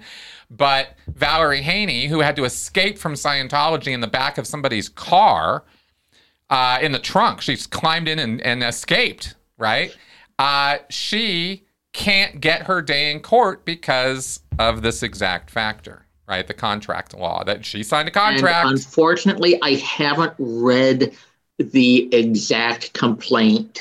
But 0.49 0.97
Valerie 1.07 1.61
Haney, 1.61 2.07
who 2.07 2.19
had 2.19 2.35
to 2.35 2.43
escape 2.43 2.97
from 2.97 3.13
Scientology 3.13 3.93
in 3.93 4.01
the 4.01 4.07
back 4.07 4.37
of 4.37 4.45
somebody's 4.45 4.89
car, 4.89 5.63
uh, 6.49 6.79
in 6.81 6.91
the 6.91 6.99
trunk, 6.99 7.39
she's 7.39 7.65
climbed 7.65 8.09
in 8.09 8.19
and, 8.19 8.41
and 8.41 8.61
escaped, 8.61 9.35
right? 9.57 9.95
Uh, 10.37 10.79
she 10.89 11.63
can't 11.93 12.41
get 12.41 12.63
her 12.63 12.81
day 12.81 13.11
in 13.11 13.21
court 13.21 13.63
because 13.63 14.41
of 14.59 14.81
this 14.81 15.03
exact 15.03 15.49
factor, 15.49 16.05
right? 16.27 16.45
The 16.45 16.53
contract 16.53 17.17
law 17.17 17.45
that 17.45 17.65
she 17.65 17.83
signed 17.83 18.09
a 18.09 18.11
contract. 18.11 18.67
And 18.67 18.77
unfortunately, 18.77 19.57
I 19.61 19.75
haven't 19.75 20.33
read 20.37 21.15
the 21.63 22.13
exact 22.13 22.93
complaint. 22.93 23.79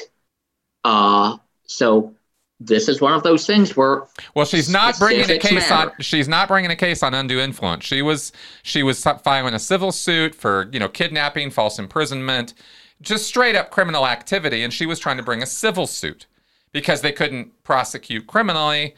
Uh, 0.85 1.37
so 1.67 2.15
this 2.61 2.89
is 2.89 3.01
one 3.01 3.15
of 3.15 3.23
those 3.23 3.47
things 3.47 3.75
where 3.77 4.05
well 4.35 4.45
she's 4.45 4.69
not 4.69 4.97
bringing 4.99 5.29
a 5.31 5.39
case 5.39 5.71
matter. 5.71 5.91
on 5.91 5.97
she's 6.01 6.29
not 6.29 6.47
bringing 6.47 6.71
a 6.71 6.77
case 6.77 7.03
on 7.03 7.15
undue 7.15 7.41
influence 7.41 7.85
she 7.85 8.03
was 8.03 8.33
she 8.63 8.83
was 8.83 9.03
filing 9.25 9.55
a 9.55 9.59
civil 9.59 9.91
suit 9.91 10.35
for 10.35 10.69
you 10.71 10.79
know 10.79 10.89
kidnapping 10.89 11.51
false 11.51 11.79
imprisonment 11.79 12.53
just 13.01 13.27
straight 13.27 13.57
up 13.57 13.71
criminal 13.71 14.07
activity 14.07 14.63
and 14.63 14.75
she 14.75 14.85
was 14.85 14.99
trying 14.99 15.17
to 15.17 15.23
bring 15.23 15.43
a 15.43 15.47
civil 15.47 15.87
suit 15.87 16.27
because 16.71 17.01
they 17.01 17.13
couldn't 17.13 17.51
prosecute 17.63 18.27
criminally 18.27 18.95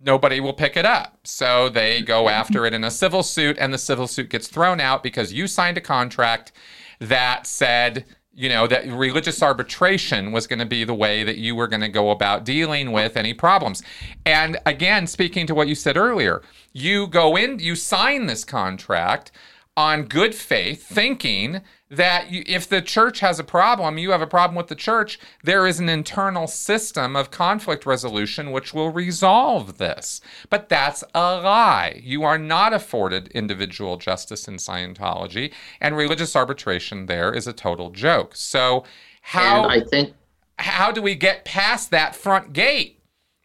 nobody 0.00 0.40
will 0.40 0.54
pick 0.54 0.76
it 0.76 0.86
up 0.86 1.18
so 1.24 1.68
they 1.68 2.00
go 2.00 2.30
after 2.30 2.64
it 2.64 2.72
in 2.72 2.84
a 2.84 2.90
civil 2.90 3.22
suit 3.22 3.56
and 3.58 3.72
the 3.72 3.78
civil 3.78 4.06
suit 4.06 4.30
gets 4.30 4.48
thrown 4.48 4.80
out 4.80 5.02
because 5.02 5.30
you 5.32 5.46
signed 5.46 5.76
a 5.76 5.80
contract 5.80 6.52
that 7.00 7.46
said 7.46 8.04
you 8.36 8.48
know, 8.48 8.66
that 8.66 8.86
religious 8.90 9.42
arbitration 9.42 10.32
was 10.32 10.46
going 10.46 10.58
to 10.58 10.66
be 10.66 10.84
the 10.84 10.94
way 10.94 11.22
that 11.22 11.38
you 11.38 11.54
were 11.54 11.68
going 11.68 11.80
to 11.80 11.88
go 11.88 12.10
about 12.10 12.44
dealing 12.44 12.90
with 12.90 13.16
any 13.16 13.32
problems. 13.32 13.82
And 14.26 14.58
again, 14.66 15.06
speaking 15.06 15.46
to 15.46 15.54
what 15.54 15.68
you 15.68 15.74
said 15.74 15.96
earlier, 15.96 16.42
you 16.72 17.06
go 17.06 17.36
in, 17.36 17.60
you 17.60 17.76
sign 17.76 18.26
this 18.26 18.44
contract 18.44 19.30
on 19.76 20.04
good 20.04 20.34
faith, 20.34 20.84
thinking 20.84 21.60
that 21.96 22.30
you, 22.30 22.42
if 22.46 22.68
the 22.68 22.82
church 22.82 23.20
has 23.20 23.38
a 23.38 23.44
problem, 23.44 23.98
you 23.98 24.10
have 24.10 24.22
a 24.22 24.26
problem 24.26 24.56
with 24.56 24.68
the 24.68 24.74
church, 24.74 25.18
there 25.42 25.66
is 25.66 25.80
an 25.80 25.88
internal 25.88 26.46
system 26.46 27.16
of 27.16 27.30
conflict 27.30 27.86
resolution 27.86 28.52
which 28.52 28.74
will 28.74 28.90
resolve 28.90 29.78
this. 29.78 30.20
But 30.50 30.68
that's 30.68 31.04
a 31.14 31.36
lie. 31.36 32.00
You 32.02 32.22
are 32.22 32.38
not 32.38 32.72
afforded 32.72 33.28
individual 33.28 33.96
justice 33.96 34.46
in 34.48 34.56
Scientology, 34.56 35.52
and 35.80 35.96
religious 35.96 36.36
arbitration 36.36 37.06
there 37.06 37.32
is 37.32 37.46
a 37.46 37.52
total 37.52 37.90
joke. 37.90 38.34
So, 38.36 38.84
how 39.22 39.64
and 39.64 39.72
I 39.72 39.84
think 39.84 40.14
how 40.58 40.92
do 40.92 41.02
we 41.02 41.14
get 41.14 41.44
past 41.44 41.90
that 41.90 42.14
front 42.14 42.52
gate 42.52 43.00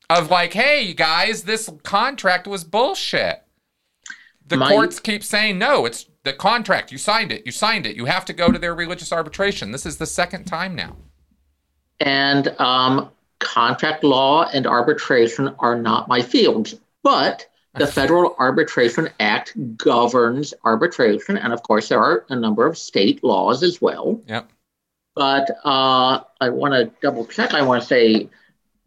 of 0.10 0.30
like, 0.30 0.54
hey 0.54 0.94
guys, 0.94 1.44
this 1.44 1.70
contract 1.84 2.48
was 2.48 2.64
bullshit? 2.64 3.44
The 4.46 4.58
My, 4.58 4.70
courts 4.70 5.00
keep 5.00 5.24
saying 5.24 5.58
no, 5.60 5.86
it's 5.86 6.09
the 6.24 6.34
contract. 6.34 6.92
You 6.92 6.98
signed 6.98 7.32
it. 7.32 7.46
You 7.46 7.52
signed 7.52 7.86
it. 7.86 7.96
You 7.96 8.06
have 8.06 8.26
to 8.26 8.34
go 8.34 8.52
to 8.52 8.60
their 8.60 8.76
religious 8.76 9.12
arbitration. 9.12 9.72
This 9.72 9.86
is 9.86 9.98
the 9.98 10.06
second 10.06 10.46
time 10.46 10.76
now. 10.76 10.96
And 12.00 12.48
um, 12.60 13.10
contract 13.40 14.04
law 14.04 14.50
and 14.54 14.68
arbitration 14.68 15.54
are 15.60 15.78
not 15.78 16.08
my 16.08 16.22
fields, 16.22 16.76
but 17.04 17.48
the 17.74 17.88
Federal 18.00 18.36
Arbitration 18.40 19.10
Act 19.20 19.54
governs 19.78 20.54
arbitration, 20.64 21.38
and 21.38 21.54
of 21.54 21.64
course, 21.64 21.90
there 21.90 22.02
are 22.02 22.26
a 22.30 22.36
number 22.36 22.66
of 22.66 22.78
state 22.78 23.24
laws 23.24 23.64
as 23.64 23.82
well. 23.82 24.22
Yep. 24.28 24.52
But 25.16 25.50
uh, 25.66 26.22
I 26.40 26.50
want 26.50 26.74
to 26.74 26.92
double 27.02 27.26
check. 27.26 27.54
I 27.54 27.62
want 27.62 27.82
to 27.82 27.88
say 27.88 28.30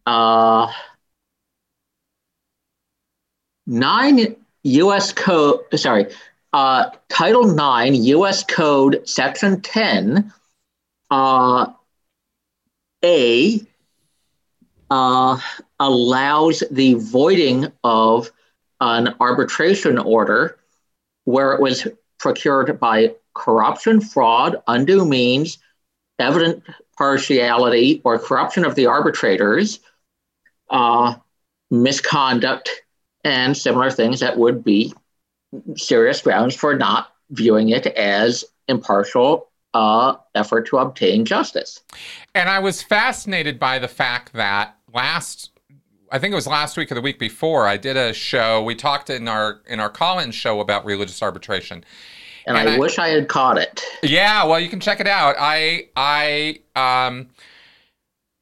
uh, 0.06 0.72
nine 3.66 4.36
U.S. 4.62 5.12
code. 5.12 5.60
Sorry, 5.74 6.06
uh, 6.52 6.90
Title 7.08 7.54
9, 7.54 7.94
U.S. 7.94 8.44
Code, 8.44 9.08
Section 9.08 9.60
10, 9.60 10.32
uh, 11.10 11.66
A, 13.04 13.60
uh, 14.90 15.38
allows 15.80 16.62
the 16.70 16.94
voiding 16.94 17.72
of 17.82 18.30
an 18.80 19.14
arbitration 19.20 19.98
order 19.98 20.58
where 21.24 21.52
it 21.52 21.60
was 21.60 21.86
procured 22.18 22.78
by 22.78 23.14
corruption, 23.34 24.00
fraud, 24.00 24.56
undue 24.66 25.04
means, 25.04 25.58
evident 26.18 26.62
partiality, 26.98 28.02
or 28.04 28.18
corruption 28.18 28.64
of 28.64 28.74
the 28.74 28.86
arbitrators, 28.86 29.80
uh, 30.68 31.14
misconduct, 31.70 32.70
and 33.24 33.56
similar 33.56 33.90
things 33.90 34.20
that 34.20 34.36
would 34.36 34.62
be 34.62 34.92
serious 35.76 36.20
grounds 36.22 36.54
for 36.54 36.74
not 36.74 37.12
viewing 37.30 37.70
it 37.70 37.86
as 37.86 38.44
impartial 38.68 39.48
uh, 39.74 40.16
effort 40.34 40.66
to 40.66 40.78
obtain 40.78 41.24
justice. 41.24 41.80
And 42.34 42.48
I 42.48 42.58
was 42.58 42.82
fascinated 42.82 43.58
by 43.58 43.78
the 43.78 43.88
fact 43.88 44.32
that 44.34 44.76
last 44.92 45.50
I 46.10 46.18
think 46.18 46.32
it 46.32 46.34
was 46.34 46.46
last 46.46 46.76
week 46.76 46.92
or 46.92 46.94
the 46.94 47.00
week 47.00 47.18
before, 47.18 47.66
I 47.66 47.78
did 47.78 47.96
a 47.96 48.12
show. 48.12 48.62
We 48.62 48.74
talked 48.74 49.08
in 49.08 49.26
our 49.28 49.62
in 49.66 49.80
our 49.80 49.88
Collins 49.88 50.34
show 50.34 50.60
about 50.60 50.84
religious 50.84 51.22
arbitration. 51.22 51.84
And, 52.46 52.56
and 52.58 52.68
I, 52.68 52.74
I, 52.74 52.78
wish 52.78 52.98
I 52.98 53.08
had 53.08 53.28
caught 53.28 53.56
it. 53.56 53.82
Yeah, 54.02 54.44
well, 54.44 54.60
you 54.60 54.68
can 54.68 54.80
check 54.80 55.00
it 55.00 55.06
out. 55.06 55.36
I 55.38 55.88
I 55.96 56.60
um 56.76 57.30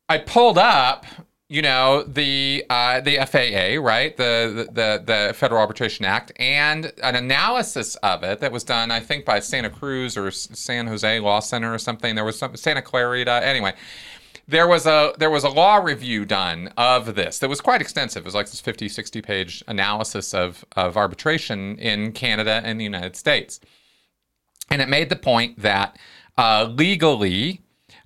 I 0.08 0.18
pulled 0.18 0.58
up 0.58 1.06
you 1.50 1.62
know 1.62 2.04
the 2.04 2.64
uh, 2.70 3.00
the 3.00 3.16
FAA, 3.16 3.84
right? 3.84 4.16
The, 4.16 4.68
the 4.70 5.02
the 5.04 5.34
Federal 5.34 5.60
Arbitration 5.60 6.04
Act, 6.04 6.30
and 6.36 6.92
an 7.02 7.16
analysis 7.16 7.96
of 7.96 8.22
it 8.22 8.38
that 8.38 8.52
was 8.52 8.62
done, 8.62 8.92
I 8.92 9.00
think, 9.00 9.24
by 9.24 9.40
Santa 9.40 9.68
Cruz 9.68 10.16
or 10.16 10.30
San 10.30 10.86
Jose 10.86 11.18
Law 11.18 11.40
Center 11.40 11.74
or 11.74 11.78
something. 11.78 12.14
There 12.14 12.24
was 12.24 12.38
some 12.38 12.54
Santa 12.54 12.82
Clarita. 12.82 13.44
Anyway, 13.44 13.74
there 14.46 14.68
was 14.68 14.86
a 14.86 15.12
there 15.18 15.28
was 15.28 15.42
a 15.42 15.48
law 15.48 15.78
review 15.78 16.24
done 16.24 16.72
of 16.76 17.16
this 17.16 17.40
that 17.40 17.48
was 17.48 17.60
quite 17.60 17.80
extensive. 17.80 18.22
It 18.22 18.26
was 18.26 18.34
like 18.36 18.48
this 18.48 18.60
50, 18.60 18.88
60 18.88 19.20
page 19.20 19.64
analysis 19.66 20.32
of 20.32 20.64
of 20.76 20.96
arbitration 20.96 21.76
in 21.78 22.12
Canada 22.12 22.62
and 22.64 22.78
the 22.78 22.84
United 22.84 23.16
States, 23.16 23.58
and 24.70 24.80
it 24.80 24.88
made 24.88 25.08
the 25.08 25.16
point 25.16 25.58
that 25.58 25.98
uh, 26.38 26.72
legally. 26.72 27.62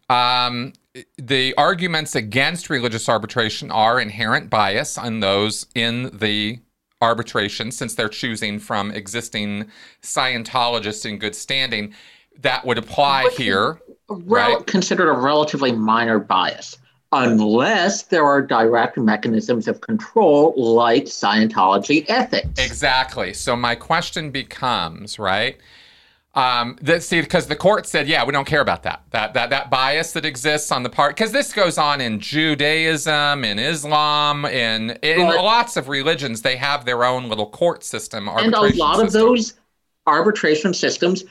Um, 0.08 0.72
the 1.16 1.54
arguments 1.56 2.14
against 2.14 2.70
religious 2.70 3.08
arbitration 3.08 3.70
are 3.70 4.00
inherent 4.00 4.50
bias 4.50 4.96
on 4.96 5.20
those 5.20 5.66
in 5.74 6.10
the 6.16 6.60
arbitration 7.02 7.70
since 7.70 7.94
they're 7.94 8.08
choosing 8.08 8.58
from 8.58 8.90
existing 8.90 9.70
Scientologists 10.02 11.04
in 11.04 11.18
good 11.18 11.34
standing. 11.34 11.94
That 12.40 12.64
would 12.64 12.78
apply 12.78 13.30
here. 13.36 13.80
right? 14.08 14.66
Considered 14.66 15.08
a 15.08 15.12
relatively 15.12 15.72
minor 15.72 16.18
bias, 16.18 16.78
unless 17.12 18.04
there 18.04 18.24
are 18.24 18.42
direct 18.42 18.96
mechanisms 18.96 19.68
of 19.68 19.80
control 19.80 20.54
like 20.56 21.04
Scientology 21.04 22.04
ethics. 22.08 22.48
Exactly. 22.58 23.32
So 23.32 23.54
my 23.56 23.74
question 23.74 24.30
becomes, 24.30 25.18
right? 25.18 25.58
Um, 26.36 26.76
that 26.82 27.04
see, 27.04 27.20
because 27.20 27.46
the 27.46 27.54
court 27.54 27.86
said, 27.86 28.08
yeah, 28.08 28.24
we 28.24 28.32
don't 28.32 28.46
care 28.46 28.60
about 28.60 28.82
that. 28.82 29.04
That 29.10 29.34
that 29.34 29.50
that 29.50 29.70
bias 29.70 30.12
that 30.12 30.24
exists 30.24 30.72
on 30.72 30.82
the 30.82 30.90
part, 30.90 31.14
because 31.14 31.30
this 31.30 31.52
goes 31.52 31.78
on 31.78 32.00
in 32.00 32.18
Judaism, 32.18 33.44
in 33.44 33.60
Islam, 33.60 34.44
in 34.44 34.90
in 35.02 35.28
lots 35.28 35.76
of 35.76 35.88
religions, 35.88 36.42
they 36.42 36.56
have 36.56 36.84
their 36.84 37.04
own 37.04 37.28
little 37.28 37.48
court 37.48 37.84
system. 37.84 38.28
And 38.28 38.52
a 38.52 38.60
lot 38.60 38.96
system. 38.96 39.06
of 39.06 39.12
those 39.12 39.54
arbitration 40.08 40.74
systems 40.74 41.24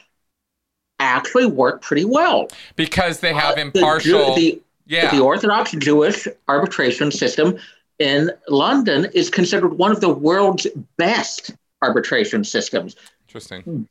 actually 0.99 1.47
work 1.47 1.81
pretty 1.81 2.05
well 2.05 2.47
because 2.77 3.19
they 3.19 3.33
have 3.33 3.57
uh, 3.57 3.61
impartial. 3.61 4.35
The, 4.35 4.41
the, 4.41 4.61
yeah. 4.85 5.11
the 5.11 5.21
Orthodox 5.21 5.71
Jewish 5.71 6.27
arbitration 6.47 7.11
system 7.11 7.57
in 7.99 8.31
London 8.47 9.07
is 9.13 9.29
considered 9.29 9.77
one 9.77 9.91
of 9.91 9.99
the 9.99 10.09
world's 10.09 10.65
best 10.97 11.51
arbitration 11.81 12.45
systems. 12.45 12.95
Interesting 13.27 13.87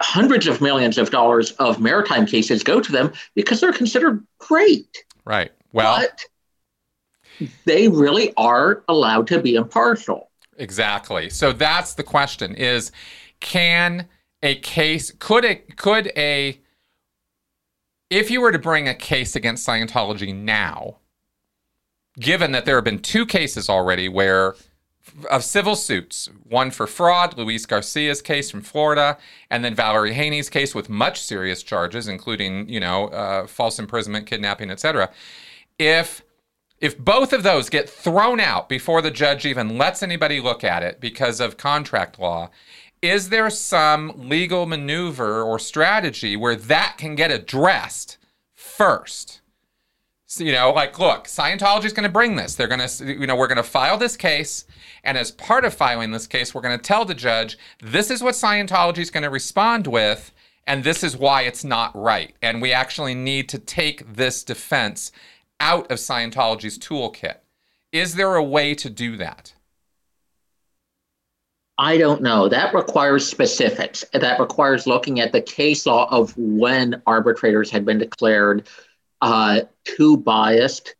hundreds 0.00 0.46
of 0.46 0.60
millions 0.60 0.98
of 0.98 1.10
dollars 1.10 1.52
of 1.52 1.80
maritime 1.80 2.26
cases 2.26 2.62
go 2.62 2.80
to 2.80 2.92
them 2.92 3.12
because 3.34 3.60
they're 3.60 3.72
considered 3.72 4.24
great. 4.38 5.04
Right. 5.24 5.52
Well, 5.72 6.00
but 6.00 6.24
they 7.64 7.88
really 7.88 8.32
are 8.36 8.82
allowed 8.88 9.26
to 9.28 9.40
be 9.40 9.54
impartial. 9.54 10.30
Exactly. 10.56 11.30
So 11.30 11.52
that's 11.52 11.94
the 11.94 12.02
question 12.02 12.54
is 12.54 12.92
can 13.40 14.08
a 14.42 14.56
case 14.56 15.10
could 15.18 15.44
it 15.44 15.76
could 15.76 16.12
a 16.16 16.60
if 18.10 18.30
you 18.30 18.40
were 18.42 18.52
to 18.52 18.58
bring 18.58 18.88
a 18.88 18.94
case 18.94 19.34
against 19.34 19.66
Scientology 19.66 20.34
now, 20.34 20.98
given 22.18 22.52
that 22.52 22.66
there 22.66 22.74
have 22.76 22.84
been 22.84 22.98
two 22.98 23.24
cases 23.24 23.70
already 23.70 24.08
where 24.08 24.54
of 25.30 25.44
civil 25.44 25.76
suits, 25.76 26.28
one 26.44 26.70
for 26.70 26.86
fraud, 26.86 27.36
Luis 27.36 27.66
Garcia's 27.66 28.22
case 28.22 28.50
from 28.50 28.62
Florida, 28.62 29.18
and 29.50 29.64
then 29.64 29.74
Valerie 29.74 30.14
Haney's 30.14 30.48
case 30.48 30.74
with 30.74 30.88
much 30.88 31.22
serious 31.22 31.62
charges, 31.62 32.08
including, 32.08 32.68
you 32.68 32.80
know, 32.80 33.08
uh, 33.08 33.46
false 33.46 33.78
imprisonment, 33.78 34.26
kidnapping, 34.26 34.70
etc. 34.70 35.10
If 35.78 36.22
if 36.80 36.98
both 36.98 37.32
of 37.32 37.44
those 37.44 37.68
get 37.68 37.88
thrown 37.88 38.40
out 38.40 38.68
before 38.68 39.00
the 39.02 39.10
judge 39.10 39.46
even 39.46 39.78
lets 39.78 40.02
anybody 40.02 40.40
look 40.40 40.64
at 40.64 40.82
it 40.82 41.00
because 41.00 41.38
of 41.38 41.56
contract 41.56 42.18
law, 42.18 42.50
is 43.00 43.28
there 43.28 43.50
some 43.50 44.12
legal 44.16 44.66
maneuver 44.66 45.42
or 45.42 45.60
strategy 45.60 46.36
where 46.36 46.56
that 46.56 46.96
can 46.98 47.14
get 47.14 47.30
addressed 47.30 48.18
first? 48.52 49.42
So, 50.26 50.44
you 50.44 50.52
know, 50.52 50.72
like, 50.72 50.98
look, 50.98 51.26
Scientology 51.26 51.84
is 51.84 51.92
going 51.92 52.04
to 52.04 52.08
bring 52.08 52.36
this. 52.36 52.54
They're 52.54 52.66
going 52.66 52.80
to, 52.80 53.04
you 53.04 53.26
know, 53.26 53.36
we're 53.36 53.48
going 53.48 53.56
to 53.56 53.62
file 53.62 53.98
this 53.98 54.16
case. 54.16 54.64
And 55.04 55.18
as 55.18 55.30
part 55.30 55.64
of 55.64 55.74
filing 55.74 56.12
this 56.12 56.26
case, 56.26 56.54
we're 56.54 56.60
going 56.60 56.78
to 56.78 56.82
tell 56.82 57.04
the 57.04 57.14
judge 57.14 57.58
this 57.80 58.10
is 58.10 58.22
what 58.22 58.34
Scientology 58.34 58.98
is 58.98 59.10
going 59.10 59.24
to 59.24 59.30
respond 59.30 59.86
with, 59.86 60.32
and 60.66 60.84
this 60.84 61.02
is 61.02 61.16
why 61.16 61.42
it's 61.42 61.64
not 61.64 61.90
right. 61.94 62.34
And 62.40 62.62
we 62.62 62.72
actually 62.72 63.14
need 63.14 63.48
to 63.48 63.58
take 63.58 64.14
this 64.14 64.44
defense 64.44 65.10
out 65.58 65.90
of 65.90 65.98
Scientology's 65.98 66.78
toolkit. 66.78 67.36
Is 67.90 68.14
there 68.14 68.36
a 68.36 68.44
way 68.44 68.74
to 68.76 68.88
do 68.88 69.16
that? 69.16 69.54
I 71.78 71.98
don't 71.98 72.22
know. 72.22 72.48
That 72.48 72.74
requires 72.74 73.28
specifics. 73.28 74.04
That 74.12 74.38
requires 74.38 74.86
looking 74.86 75.20
at 75.20 75.32
the 75.32 75.40
case 75.40 75.84
law 75.84 76.08
of 76.10 76.36
when 76.36 77.02
arbitrators 77.06 77.70
had 77.70 77.84
been 77.84 77.98
declared 77.98 78.68
uh, 79.20 79.62
too 79.84 80.16
biased 80.16 80.94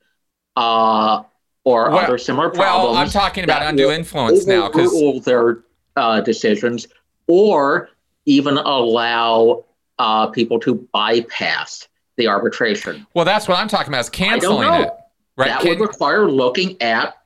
uh, 0.56 1.22
or 1.64 1.90
well, 1.90 1.98
other 1.98 2.18
similar 2.18 2.50
problems. 2.50 2.94
Well, 2.94 2.96
I'm 2.96 3.08
talking 3.08 3.44
about 3.44 3.62
undue 3.62 3.90
influence 3.90 4.46
now 4.46 4.68
because 4.68 5.24
their 5.24 5.64
uh, 5.96 6.20
decisions, 6.20 6.88
or 7.26 7.90
even 8.26 8.58
allow 8.58 9.64
uh, 9.98 10.26
people 10.28 10.58
to 10.60 10.74
bypass 10.92 11.88
the 12.16 12.26
arbitration. 12.26 13.06
Well, 13.14 13.24
that's 13.24 13.48
what 13.48 13.58
I'm 13.58 13.68
talking 13.68 13.88
about. 13.88 14.00
Is 14.00 14.10
canceling 14.10 14.82
it. 14.82 14.90
Right? 15.36 15.48
That 15.48 15.60
Can- 15.60 15.70
would 15.70 15.80
require 15.80 16.28
looking 16.28 16.80
at 16.82 17.16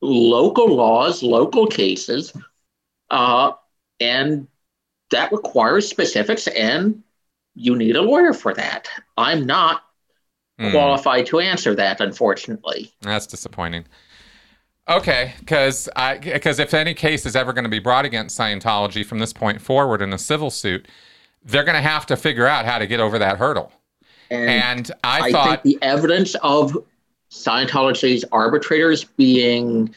local 0.00 0.74
laws, 0.74 1.22
local 1.22 1.66
cases, 1.66 2.32
uh, 3.10 3.52
and 4.00 4.46
that 5.10 5.32
requires 5.32 5.88
specifics, 5.88 6.46
and 6.48 7.02
you 7.54 7.76
need 7.76 7.96
a 7.96 8.02
lawyer 8.02 8.32
for 8.32 8.54
that. 8.54 8.88
I'm 9.16 9.46
not 9.46 9.82
mm. 10.62 10.70
qualified 10.70 11.26
to 11.26 11.40
answer 11.40 11.74
that, 11.74 12.00
unfortunately. 12.00 12.92
That's 13.00 13.26
disappointing. 13.26 13.84
Okay, 14.88 15.34
because 15.38 15.88
I 15.94 16.18
because 16.18 16.58
if 16.58 16.74
any 16.74 16.94
case 16.94 17.24
is 17.24 17.36
ever 17.36 17.52
going 17.52 17.64
to 17.64 17.70
be 17.70 17.78
brought 17.78 18.04
against 18.04 18.38
Scientology 18.38 19.06
from 19.06 19.20
this 19.20 19.32
point 19.32 19.60
forward 19.60 20.02
in 20.02 20.12
a 20.12 20.18
civil 20.18 20.50
suit, 20.50 20.88
they're 21.44 21.64
going 21.64 21.76
to 21.76 21.88
have 21.88 22.06
to 22.06 22.16
figure 22.16 22.46
out 22.46 22.64
how 22.64 22.78
to 22.78 22.86
get 22.86 22.98
over 22.98 23.18
that 23.18 23.38
hurdle. 23.38 23.72
And, 24.30 24.50
and 24.50 24.92
I, 25.04 25.20
I, 25.20 25.32
thought 25.32 25.62
the 25.62 25.78
evidence 25.82 26.34
of 26.42 26.76
Scientology's 27.30 28.24
arbitrators 28.32 29.04
being 29.04 29.94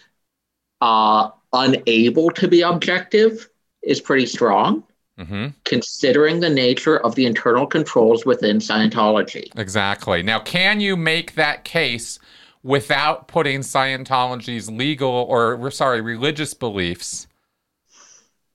uh, 0.82 1.30
unable 1.54 2.30
to 2.32 2.48
be 2.48 2.62
objective 2.62 3.50
is 3.82 4.02
pretty 4.02 4.26
strong. 4.26 4.84
Mm-hmm. 5.20 5.48
Considering 5.64 6.42
the 6.42 6.50
nature 6.50 6.98
of 6.98 7.16
the 7.16 7.26
internal 7.26 7.66
controls 7.66 8.26
within 8.26 8.58
Scientology. 8.58 9.48
Exactly. 9.58 10.22
Now, 10.22 10.40
can 10.40 10.82
you 10.82 10.98
make 10.98 11.36
that 11.36 11.64
case 11.64 12.20
without 12.64 13.28
putting 13.30 13.62
Scientology's 13.62 14.70
legal 14.70 15.10
or, 15.10 15.72
sorry, 15.72 16.02
religious 16.02 16.54
beliefs 16.54 17.28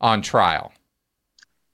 on 0.02 0.20
trial? 0.20 0.72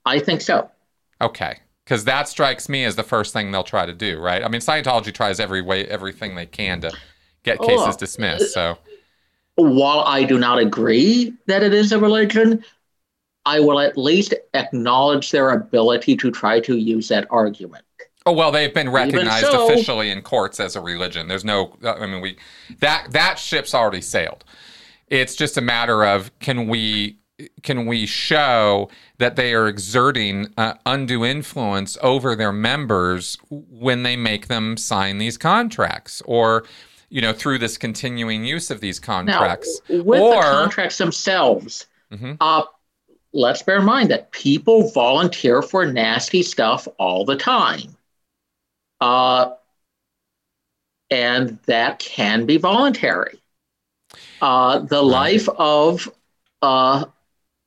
I 0.05 0.19
think 0.19 0.39
so. 0.39 0.71
Okay. 1.19 1.59
Because 1.83 2.05
that 2.05 2.29
strikes 2.29 2.69
me 2.69 2.85
as 2.85 2.95
the 2.95 3.03
first 3.03 3.33
thing 3.33 3.51
they'll 3.51 3.63
try 3.63 3.85
to 3.85 3.93
do, 3.93 4.19
right? 4.19 4.43
I 4.43 4.47
mean, 4.47 4.61
Scientology 4.61 5.13
tries 5.13 5.39
every 5.39 5.61
way, 5.61 5.85
everything 5.85 6.35
they 6.35 6.45
can 6.45 6.81
to 6.81 6.91
get 7.43 7.59
cases 7.59 7.95
oh, 7.95 7.97
dismissed. 7.97 8.53
So, 8.53 8.77
while 9.55 10.01
I 10.01 10.23
do 10.23 10.37
not 10.37 10.59
agree 10.59 11.33
that 11.47 11.63
it 11.63 11.73
is 11.73 11.91
a 11.91 11.99
religion, 11.99 12.63
I 13.47 13.61
will 13.61 13.79
at 13.79 13.97
least 13.97 14.33
acknowledge 14.53 15.31
their 15.31 15.51
ability 15.51 16.17
to 16.17 16.31
try 16.31 16.59
to 16.59 16.75
use 16.75 17.07
that 17.07 17.27
argument. 17.29 17.85
Oh 18.25 18.33
well, 18.33 18.51
they've 18.51 18.73
been 18.73 18.89
recognized 18.89 19.45
so, 19.45 19.65
officially 19.65 20.09
in 20.09 20.21
courts 20.21 20.59
as 20.59 20.75
a 20.75 20.81
religion. 20.81 21.29
There's 21.29 21.45
no, 21.45 21.77
I 21.81 22.05
mean, 22.05 22.19
we 22.19 22.37
that 22.79 23.07
that 23.11 23.39
ship's 23.39 23.73
already 23.73 24.01
sailed. 24.01 24.43
It's 25.07 25.33
just 25.33 25.57
a 25.57 25.61
matter 25.61 26.03
of 26.05 26.37
can 26.39 26.67
we 26.67 27.19
can 27.63 27.85
we 27.85 28.05
show 28.05 28.89
that 29.19 29.37
they 29.37 29.53
are 29.53 29.69
exerting 29.69 30.47
uh, 30.57 30.73
undue 30.85 31.23
influence 31.23 31.97
over 32.01 32.35
their 32.35 32.51
members 32.51 33.37
when 33.49 34.03
they 34.03 34.17
make 34.17 34.47
them 34.47 34.75
sign 34.75 35.19
these 35.19 35.37
contracts, 35.37 36.21
or 36.25 36.65
you 37.09 37.21
know 37.21 37.31
through 37.31 37.59
this 37.59 37.77
continuing 37.77 38.43
use 38.43 38.69
of 38.69 38.81
these 38.81 38.99
contracts, 38.99 39.81
now, 39.87 40.03
with 40.03 40.19
or, 40.19 40.35
the 40.35 40.41
contracts 40.41 40.97
themselves. 40.97 41.85
Mm-hmm. 42.11 42.33
Uh, 42.41 42.63
let's 43.33 43.61
bear 43.61 43.79
in 43.79 43.85
mind 43.85 44.11
that 44.11 44.31
people 44.31 44.89
volunteer 44.91 45.61
for 45.61 45.85
nasty 45.85 46.41
stuff 46.43 46.87
all 46.97 47.25
the 47.25 47.35
time. 47.35 47.95
Uh, 48.99 49.51
and 51.09 51.59
that 51.65 51.99
can 51.99 52.45
be 52.45 52.57
voluntary. 52.57 53.39
Uh, 54.41 54.79
the 54.79 55.01
life 55.01 55.47
of 55.49 56.09
uh, 56.61 57.05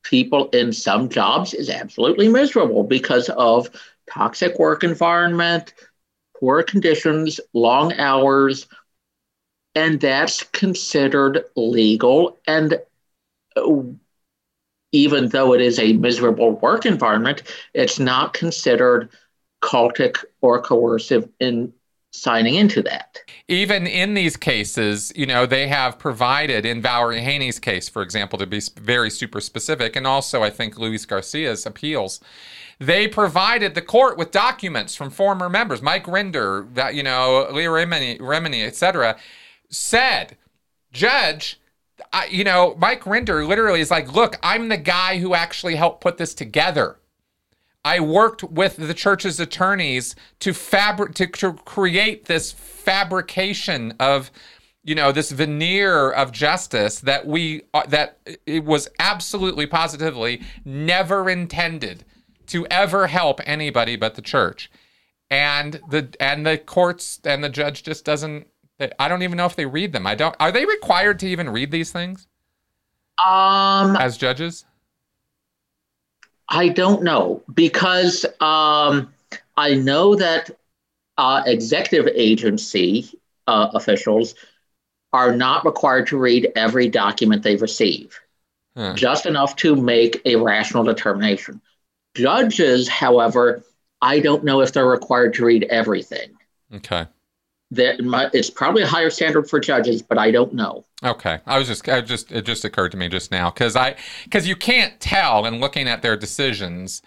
people 0.03 0.49
in 0.49 0.71
some 0.73 1.09
jobs 1.09 1.53
is 1.53 1.69
absolutely 1.69 2.27
miserable 2.27 2.83
because 2.83 3.29
of 3.29 3.69
toxic 4.09 4.57
work 4.59 4.83
environment, 4.83 5.73
poor 6.39 6.63
conditions, 6.63 7.39
long 7.53 7.93
hours, 7.93 8.67
and 9.75 9.99
that's 9.99 10.43
considered 10.43 11.45
legal. 11.55 12.37
And 12.47 12.79
uh, 13.55 13.83
even 14.91 15.29
though 15.29 15.53
it 15.53 15.61
is 15.61 15.79
a 15.79 15.93
miserable 15.93 16.51
work 16.57 16.85
environment, 16.85 17.43
it's 17.73 17.99
not 17.99 18.33
considered 18.33 19.09
cultic 19.61 20.23
or 20.41 20.61
coercive 20.61 21.29
in 21.39 21.71
signing 22.13 22.55
into 22.55 22.81
that. 22.81 23.19
Even 23.47 23.87
in 23.87 24.15
these 24.15 24.35
cases, 24.35 25.13
you 25.15 25.25
know, 25.25 25.45
they 25.45 25.67
have 25.67 25.97
provided, 25.97 26.65
in 26.65 26.81
Valerie 26.81 27.21
Haney's 27.21 27.57
case, 27.57 27.87
for 27.87 28.01
example, 28.01 28.37
to 28.39 28.45
be 28.45 28.59
very 28.75 29.09
super 29.09 29.39
specific, 29.39 29.95
and 29.95 30.05
also 30.05 30.43
I 30.43 30.49
think 30.49 30.77
Luis 30.77 31.05
Garcia's 31.05 31.65
appeals, 31.65 32.19
they 32.79 33.07
provided 33.07 33.75
the 33.75 33.81
court 33.81 34.17
with 34.17 34.31
documents 34.31 34.93
from 34.93 35.09
former 35.09 35.47
members, 35.47 35.81
Mike 35.81 36.05
Rinder, 36.05 36.73
that, 36.73 36.95
you 36.95 37.03
know, 37.03 37.47
Leah 37.49 37.69
Remini, 37.69 38.19
Remini 38.19 38.65
et 38.65 38.75
cetera, 38.75 39.15
said, 39.69 40.35
Judge, 40.91 41.60
I, 42.13 42.25
you 42.25 42.43
know, 42.43 42.75
Mike 42.77 43.03
Rinder 43.03 43.47
literally 43.47 43.81
is 43.81 43.91
like, 43.91 44.13
look, 44.13 44.37
I'm 44.43 44.69
the 44.69 44.77
guy 44.77 45.19
who 45.19 45.33
actually 45.33 45.75
helped 45.75 46.01
put 46.01 46.17
this 46.17 46.33
together. 46.33 46.97
I 47.83 47.99
worked 47.99 48.43
with 48.43 48.77
the 48.77 48.93
church's 48.93 49.39
attorneys 49.39 50.15
to 50.39 50.53
fabric 50.53 51.15
to, 51.15 51.27
to 51.27 51.53
create 51.53 52.25
this 52.25 52.51
fabrication 52.51 53.93
of 53.99 54.31
you 54.83 54.95
know 54.95 55.11
this 55.11 55.31
veneer 55.31 56.11
of 56.11 56.31
justice 56.31 56.99
that 57.01 57.25
we 57.25 57.63
uh, 57.73 57.85
that 57.87 58.19
it 58.45 58.65
was 58.65 58.87
absolutely 58.99 59.67
positively 59.67 60.41
never 60.65 61.29
intended 61.29 62.03
to 62.47 62.65
ever 62.67 63.07
help 63.07 63.39
anybody 63.45 63.95
but 63.95 64.15
the 64.15 64.21
church 64.21 64.71
and 65.29 65.79
the 65.89 66.13
and 66.19 66.45
the 66.45 66.57
courts 66.57 67.19
and 67.23 67.43
the 67.43 67.49
judge 67.49 67.83
just 67.83 68.05
doesn't 68.05 68.47
I 68.99 69.07
don't 69.07 69.21
even 69.21 69.37
know 69.37 69.45
if 69.45 69.55
they 69.55 69.65
read 69.65 69.93
them. 69.93 70.07
I 70.07 70.15
don't. 70.15 70.35
Are 70.39 70.51
they 70.51 70.65
required 70.65 71.19
to 71.19 71.27
even 71.27 71.49
read 71.49 71.71
these 71.71 71.91
things? 71.91 72.27
Um, 73.23 73.95
as 73.95 74.17
judges, 74.17 74.65
I 76.49 76.69
don't 76.69 77.03
know 77.03 77.43
because 77.53 78.25
um, 78.39 79.13
I 79.55 79.75
know 79.75 80.15
that 80.15 80.51
uh, 81.17 81.43
executive 81.45 82.11
agency 82.15 83.09
uh, 83.47 83.69
officials 83.73 84.33
are 85.13 85.35
not 85.35 85.65
required 85.65 86.07
to 86.07 86.17
read 86.17 86.51
every 86.55 86.87
document 86.87 87.43
they 87.43 87.57
receive, 87.57 88.19
huh. 88.75 88.93
just 88.95 89.25
enough 89.25 89.55
to 89.57 89.75
make 89.75 90.21
a 90.25 90.37
rational 90.37 90.83
determination. 90.83 91.61
Judges, 92.15 92.87
however, 92.87 93.63
I 94.01 94.19
don't 94.19 94.43
know 94.43 94.61
if 94.61 94.73
they're 94.73 94.85
required 94.85 95.35
to 95.35 95.45
read 95.45 95.63
everything. 95.65 96.31
Okay 96.73 97.05
that 97.71 97.97
it's 98.33 98.49
probably 98.49 98.83
a 98.83 98.87
higher 98.87 99.09
standard 99.09 99.49
for 99.49 99.59
judges, 99.59 100.01
but 100.01 100.17
I 100.17 100.29
don't 100.29 100.53
know. 100.53 100.85
Okay, 101.03 101.39
I 101.45 101.57
was 101.57 101.67
just, 101.67 101.87
I 101.87 102.01
just, 102.01 102.31
it 102.31 102.45
just 102.45 102.65
occurred 102.65 102.91
to 102.91 102.97
me 102.97 103.07
just 103.07 103.31
now 103.31 103.49
because 103.49 103.75
I, 103.75 103.95
because 104.25 104.47
you 104.47 104.55
can't 104.55 104.99
tell 104.99 105.45
in 105.45 105.59
looking 105.59 105.87
at 105.87 106.01
their 106.01 106.17
decisions 106.17 107.01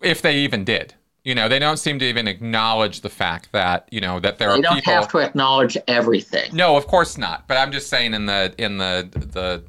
if 0.00 0.22
they 0.22 0.38
even 0.38 0.64
did. 0.64 0.94
You 1.22 1.34
know, 1.34 1.48
they 1.48 1.58
don't 1.58 1.78
seem 1.78 1.98
to 2.00 2.04
even 2.04 2.28
acknowledge 2.28 3.00
the 3.00 3.08
fact 3.08 3.52
that 3.52 3.88
you 3.90 4.00
know 4.00 4.20
that 4.20 4.36
there 4.36 4.48
they 4.48 4.54
are. 4.54 4.56
They 4.56 4.62
don't 4.62 4.74
people... 4.74 4.92
have 4.92 5.08
to 5.08 5.18
acknowledge 5.18 5.78
everything. 5.88 6.54
No, 6.54 6.76
of 6.76 6.86
course 6.86 7.16
not. 7.16 7.48
But 7.48 7.56
I'm 7.56 7.72
just 7.72 7.88
saying 7.88 8.12
in 8.12 8.26
the 8.26 8.54
in 8.58 8.76
the 8.76 9.08
the. 9.10 9.64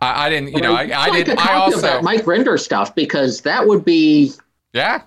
I, 0.00 0.26
I 0.26 0.30
didn't, 0.30 0.54
you 0.54 0.62
know, 0.62 0.74
I, 0.74 0.84
I, 0.84 1.02
I 1.02 1.10
didn't. 1.10 1.46
I 1.46 1.54
also 1.54 2.00
Mike 2.00 2.24
Rinder 2.24 2.58
stuff 2.58 2.94
because 2.94 3.42
that 3.42 3.66
would 3.66 3.84
be. 3.84 4.32
Yeah, 4.72 5.02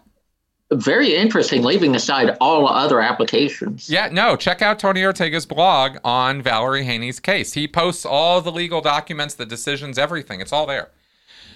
very 0.71 1.15
interesting, 1.15 1.63
leaving 1.63 1.95
aside 1.95 2.37
all 2.39 2.67
other 2.67 3.01
applications. 3.01 3.89
Yeah, 3.89 4.09
no, 4.11 4.35
check 4.35 4.61
out 4.61 4.79
Tony 4.79 5.03
Ortega's 5.03 5.45
blog 5.45 5.97
on 6.03 6.41
Valerie 6.41 6.85
Haney's 6.85 7.19
case. 7.19 7.53
He 7.53 7.67
posts 7.67 8.05
all 8.05 8.41
the 8.41 8.51
legal 8.51 8.81
documents, 8.81 9.35
the 9.35 9.45
decisions, 9.45 9.97
everything. 9.97 10.39
It's 10.41 10.53
all 10.53 10.65
there. 10.65 10.89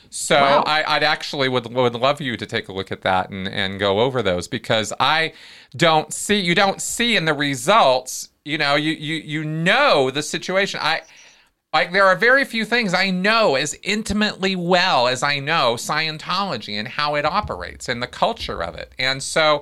So 0.10 0.36
wow. 0.36 0.64
I, 0.66 0.96
would 0.96 1.04
actually 1.04 1.50
would 1.50 1.74
would 1.74 1.94
love 1.96 2.22
you 2.22 2.38
to 2.38 2.46
take 2.46 2.70
a 2.70 2.74
look 2.74 2.92
at 2.92 3.02
that 3.02 3.30
and, 3.30 3.48
and 3.48 3.80
go 3.80 4.00
over 4.00 4.22
those 4.22 4.48
because 4.48 4.94
I 5.00 5.34
don't 5.76 6.14
see 6.14 6.40
you 6.40 6.56
don't 6.56 6.82
see 6.82 7.18
in 7.18 7.26
the 7.26 7.34
results, 7.34 8.30
you 8.46 8.58
know, 8.58 8.76
you 8.76 8.94
you 8.94 9.16
you 9.16 9.44
know 9.44 10.12
the 10.12 10.24
situation. 10.24 10.80
I 10.82 11.02
like 11.76 11.92
there 11.92 12.06
are 12.06 12.16
very 12.16 12.46
few 12.46 12.64
things 12.64 12.94
I 12.94 13.10
know 13.10 13.56
as 13.56 13.78
intimately 13.84 14.56
well 14.56 15.10
as 15.10 15.22
I 15.22 15.40
know 15.40 15.74
Scientology 15.74 16.80
and 16.80 16.88
how 16.88 17.16
it 17.16 17.26
operates 17.26 17.90
and 17.90 18.02
the 18.02 18.08
culture 18.08 18.64
of 18.64 18.76
it. 18.76 18.94
And 18.98 19.22
so 19.22 19.62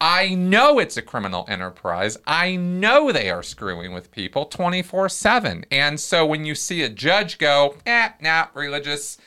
I 0.00 0.36
know 0.36 0.78
it's 0.78 0.96
a 0.96 1.02
criminal 1.02 1.44
enterprise. 1.48 2.16
I 2.28 2.54
know 2.54 3.10
they 3.10 3.28
are 3.28 3.42
screwing 3.42 3.92
with 3.92 4.12
people 4.12 4.44
24 4.44 5.08
7. 5.08 5.64
And 5.72 5.98
so 5.98 6.24
when 6.24 6.44
you 6.44 6.54
see 6.54 6.84
a 6.84 6.88
judge 6.88 7.38
go, 7.38 7.74
eh, 7.84 8.10
nah, 8.20 8.46
religious 8.54 9.18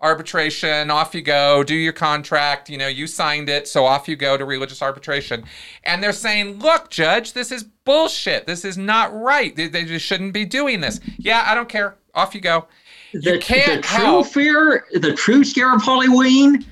arbitration, 0.00 0.90
off 0.90 1.14
you 1.14 1.22
go, 1.22 1.62
do 1.62 1.74
your 1.74 1.92
contract, 1.92 2.70
you 2.70 2.78
know, 2.78 2.88
you 2.88 3.06
signed 3.06 3.48
it, 3.48 3.68
so 3.68 3.84
off 3.84 4.08
you 4.08 4.16
go 4.16 4.36
to 4.36 4.44
religious 4.44 4.82
arbitration. 4.82 5.44
And 5.84 6.02
they're 6.02 6.12
saying, 6.12 6.58
look, 6.58 6.90
judge, 6.90 7.32
this 7.32 7.52
is 7.52 7.64
bullshit. 7.64 8.46
This 8.46 8.64
is 8.64 8.78
not 8.78 9.14
right. 9.14 9.54
They, 9.54 9.68
they 9.68 9.84
just 9.84 10.04
shouldn't 10.04 10.32
be 10.32 10.44
doing 10.44 10.80
this. 10.80 11.00
Yeah, 11.18 11.44
I 11.46 11.54
don't 11.54 11.68
care. 11.68 11.96
Off 12.14 12.34
you 12.34 12.40
go. 12.40 12.66
You 13.12 13.20
the, 13.20 13.32
the 13.32 13.38
true 13.38 13.82
help. 13.82 14.26
fear, 14.26 14.86
the 14.92 15.14
true 15.14 15.44
scare 15.44 15.74
of 15.74 15.82
Halloween 15.82 16.64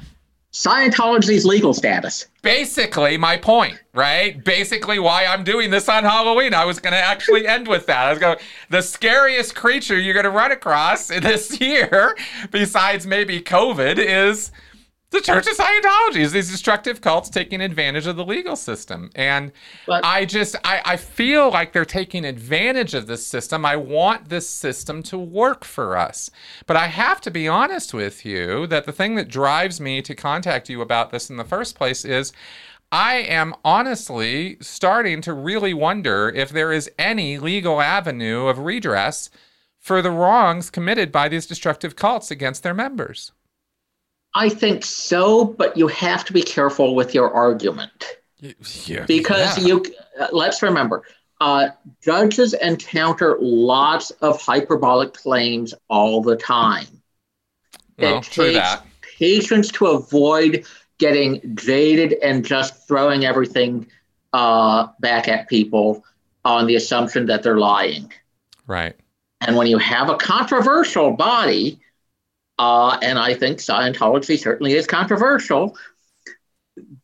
Scientology's 0.59 1.45
legal 1.45 1.73
status. 1.73 2.27
Basically, 2.43 3.17
my 3.17 3.37
point, 3.37 3.81
right? 3.95 4.43
Basically, 4.43 4.99
why 4.99 5.25
I'm 5.25 5.45
doing 5.45 5.71
this 5.71 5.89
on 5.89 6.03
Halloween. 6.03 6.53
I 6.53 6.65
was 6.65 6.81
going 6.81 6.95
to 6.95 6.99
actually 6.99 7.47
end 7.47 7.69
with 7.69 7.87
that. 7.87 8.07
I 8.07 8.11
was 8.11 8.19
going, 8.19 8.39
the 8.69 8.83
scariest 8.83 9.55
creature 9.55 9.97
you're 9.97 10.15
going 10.15 10.25
to 10.25 10.31
run 10.31 10.51
across 10.51 11.07
this 11.23 11.61
year, 11.61 12.17
besides 12.51 13.07
maybe 13.07 13.41
COVID, 13.41 13.99
is 13.99 14.51
the 15.11 15.21
Church 15.21 15.47
of 15.47 15.57
Scientology 15.57 16.21
is 16.21 16.33
these 16.33 16.51
destructive 16.51 17.01
cults 17.01 17.31
taking 17.31 17.61
advantage 17.61 18.07
of 18.07 18.17
the 18.17 18.25
legal 18.25 18.57
system. 18.57 19.11
And 19.15 19.53
but, 19.87 20.05
I 20.05 20.27
just, 20.27 20.55
I, 20.65 20.83
I 20.85 20.97
feel 20.97 21.51
like 21.51 21.73
they're 21.73 21.85
taking 21.85 22.25
advantage 22.25 22.95
of 22.95 23.07
this 23.07 23.27
system. 23.27 23.65
I 23.65 23.77
want 23.77 24.29
this 24.29 24.49
system 24.49 25.03
to 25.05 25.19
work 25.19 25.65
for 25.65 25.97
us. 25.97 26.31
But 26.67 26.77
I 26.77 26.89
have 26.89 27.21
to 27.23 27.31
be 27.31 27.49
honest 27.49 27.95
with 27.95 28.27
you 28.27 28.67
that 28.67 28.85
the 28.85 28.93
thing 28.93 29.15
that 29.15 29.29
drives 29.29 29.81
me 29.81 30.03
to 30.03 30.15
contact 30.15 30.69
you 30.69 30.83
about 30.83 31.11
this 31.11 31.31
in 31.31 31.37
the 31.37 31.45
first 31.45 31.75
place 31.75 32.05
is 32.05 32.33
I 32.93 33.17
am 33.17 33.55
honestly 33.65 34.59
starting 34.61 35.21
to 35.23 35.33
really 35.33 35.75
wonder 35.75 36.29
if 36.29 36.51
there 36.51 36.73
is 36.73 36.91
any 36.99 37.39
legal 37.39 37.81
avenue 37.81 38.47
of 38.47 38.59
redress 38.59 39.31
for 39.79 40.03
the 40.03 40.11
wrongs 40.11 40.71
committed 40.71 41.13
by 41.13 41.29
these 41.29 41.47
destructive 41.47 41.97
cults 41.97 42.31
against 42.31 42.63
their 42.63 42.75
members. 42.75 43.33
I 44.35 44.49
think 44.49 44.85
so, 44.85 45.45
but 45.45 45.76
you 45.76 45.89
have 45.89 46.24
to 46.26 46.33
be 46.33 46.43
careful 46.43 46.95
with 46.95 47.14
your 47.14 47.33
argument. 47.33 48.16
Yeah, 48.41 49.05
because 49.07 49.59
yeah. 49.59 49.66
you 49.66 49.85
uh, 50.20 50.29
let's 50.33 50.62
remember, 50.62 51.03
uh, 51.41 51.68
judges 52.03 52.55
encounter 52.55 53.37
lots 53.41 54.11
of 54.22 54.41
hyperbolic 54.41 55.14
claims 55.14 55.74
all 55.89 56.22
the 56.22 56.37
time. 56.37 56.87
Well, 57.99 58.18
it 58.18 58.24
true 58.24 58.53
takes 58.53 58.59
that. 58.59 58.85
patience 59.18 59.72
to 59.72 59.87
avoid 59.87 60.64
getting 60.99 61.57
jaded 61.57 62.14
and 62.22 62.45
just 62.45 62.87
throwing 62.87 63.24
everything 63.24 63.89
uh, 64.33 64.89
back 65.01 65.29
at 65.29 65.49
people 65.49 66.05
on 66.45 66.66
the 66.66 66.76
assumption 66.76 67.26
that 67.26 67.43
they're 67.43 67.59
lying. 67.59 68.12
Right. 68.66 68.95
And 69.41 69.57
when 69.57 69.66
you 69.66 69.79
have 69.79 70.09
a 70.11 70.16
controversial 70.16 71.12
body, 71.12 71.81
uh, 72.59 72.99
and 73.03 73.19
I 73.19 73.35
think 73.35 73.59
Scientology 73.59 74.39
certainly 74.39 74.73
is 74.73 74.87
controversial. 74.87 75.77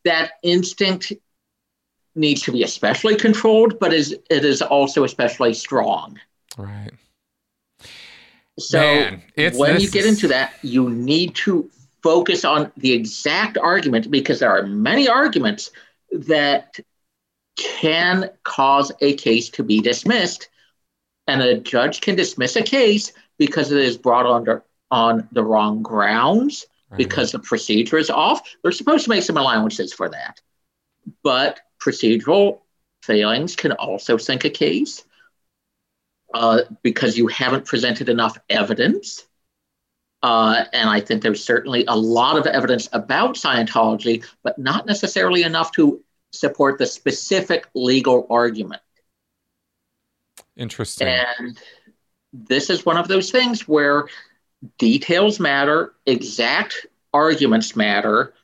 That 0.05 0.33
instinct 0.43 1.13
needs 2.15 2.43
to 2.43 2.53
be 2.53 2.63
especially 2.63 3.17
controlled, 3.17 3.79
but 3.79 3.93
is 3.93 4.13
it 4.31 4.45
is 4.45 4.63
also 4.63 5.05
especially 5.05 5.55
strong. 5.55 6.19
Right. 6.57 6.93
So 8.59 8.79
Man, 8.79 9.23
when 9.55 9.81
you 9.81 9.91
get 9.91 10.07
into 10.07 10.29
that, 10.29 10.55
you 10.63 10.89
need 10.91 11.35
to 11.37 11.71
focus 12.03 12.45
on 12.45 12.71
the 12.77 12.93
exact 12.93 13.59
argument 13.59 14.11
because 14.11 14.39
there 14.39 14.51
are 14.51 14.67
many 14.67 15.09
arguments 15.09 15.71
that 16.13 16.79
can 17.57 18.31
cause 18.45 18.93
a 19.01 19.15
case 19.15 19.49
to 19.51 19.63
be 19.63 19.81
dismissed. 19.81 20.49
And 21.27 21.41
a 21.41 21.59
judge 21.59 22.01
can 22.01 22.15
dismiss 22.15 22.57
a 22.57 22.63
case 22.63 23.13
because 23.39 23.73
it 23.73 23.79
is 23.79 23.97
brought 23.97 24.27
under 24.27 24.63
on 24.95 25.29
the 25.33 25.43
wrong 25.43 25.83
grounds 25.83 26.67
right. 26.89 26.99
because 26.99 27.33
the 27.33 27.41
procedure 27.41 27.99
is 27.99 28.11
off. 28.11 28.41
They're 28.63 28.71
supposed 28.71 29.03
to 29.05 29.11
make 29.11 29.25
some 29.25 29.37
allowances 29.37 29.93
for 29.93 30.09
that. 30.09 30.41
But 31.25 31.59
procedural 31.85 32.61
failings 33.03 33.57
can 33.57 33.73
also 33.73 34.17
sink 34.19 34.45
a 34.45 34.51
case 34.51 35.05
uh, 36.33 36.61
because 36.85 37.19
you 37.19 37.27
haven't 37.27 37.67
presented 37.67 38.09
enough 38.09 38.39
evidence. 38.49 39.27
Uh, 40.23 40.65
and 40.73 40.89
I 40.89 41.01
think 41.01 41.23
there's 41.23 41.45
certainly 41.45 41.85
a 41.87 41.97
lot 41.97 42.39
of 42.39 42.47
evidence 42.47 42.89
about 42.93 43.35
Scientology, 43.35 44.25
but 44.45 44.61
not 44.61 44.87
necessarily 44.87 45.43
enough 45.43 45.73
to 45.73 46.05
support 46.31 46.79
the 46.79 46.87
specific 46.87 47.67
legal 47.75 48.29
argument. 48.31 48.81
Interesting. 50.57 51.09
And 51.09 51.59
this 52.33 52.71
is 52.71 52.87
one 52.87 52.97
of 52.97 53.09
those 53.09 53.33
things 53.33 53.67
where 53.67 54.07
details 54.79 55.41
matter, 55.41 55.95
exact 56.07 56.87
arguments 57.13 57.77
matter, 57.77 58.35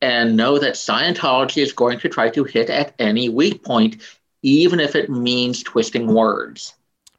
and 0.00 0.36
know 0.36 0.58
that 0.58 0.74
Scientology 0.74 1.62
is 1.62 1.72
going 1.72 1.98
to 2.00 2.08
try 2.08 2.28
to 2.30 2.44
hit 2.44 2.68
at 2.70 2.94
any 2.98 3.28
weak 3.28 3.62
point, 3.62 4.02
even 4.42 4.80
if 4.80 4.96
it 4.96 5.08
means 5.08 5.62
twisting 5.62 6.12
words. 6.12 6.74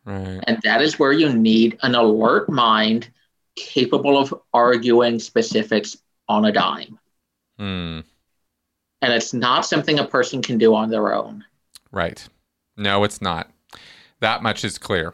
Right. 0.05 0.43
And 0.45 0.59
that 0.63 0.81
is 0.81 0.99
where 0.99 1.13
you 1.13 1.31
need 1.31 1.77
an 1.81 1.95
alert 1.95 2.49
mind 2.49 3.09
capable 3.55 4.17
of 4.17 4.34
arguing 4.53 5.19
specifics 5.19 5.97
on 6.27 6.45
a 6.45 6.51
dime. 6.51 6.99
Hmm. 7.57 7.99
And 9.01 9.13
it's 9.13 9.34
not 9.34 9.65
something 9.65 9.99
a 9.99 10.05
person 10.05 10.41
can 10.41 10.57
do 10.57 10.75
on 10.75 10.89
their 10.89 11.13
own. 11.13 11.45
Right. 11.91 12.27
No, 12.75 13.03
it's 13.03 13.21
not. 13.21 13.49
That 14.19 14.41
much 14.41 14.65
is 14.65 14.77
clear. 14.77 15.13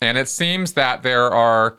And 0.00 0.16
it 0.18 0.28
seems 0.28 0.74
that 0.74 1.02
there 1.02 1.30
are 1.30 1.78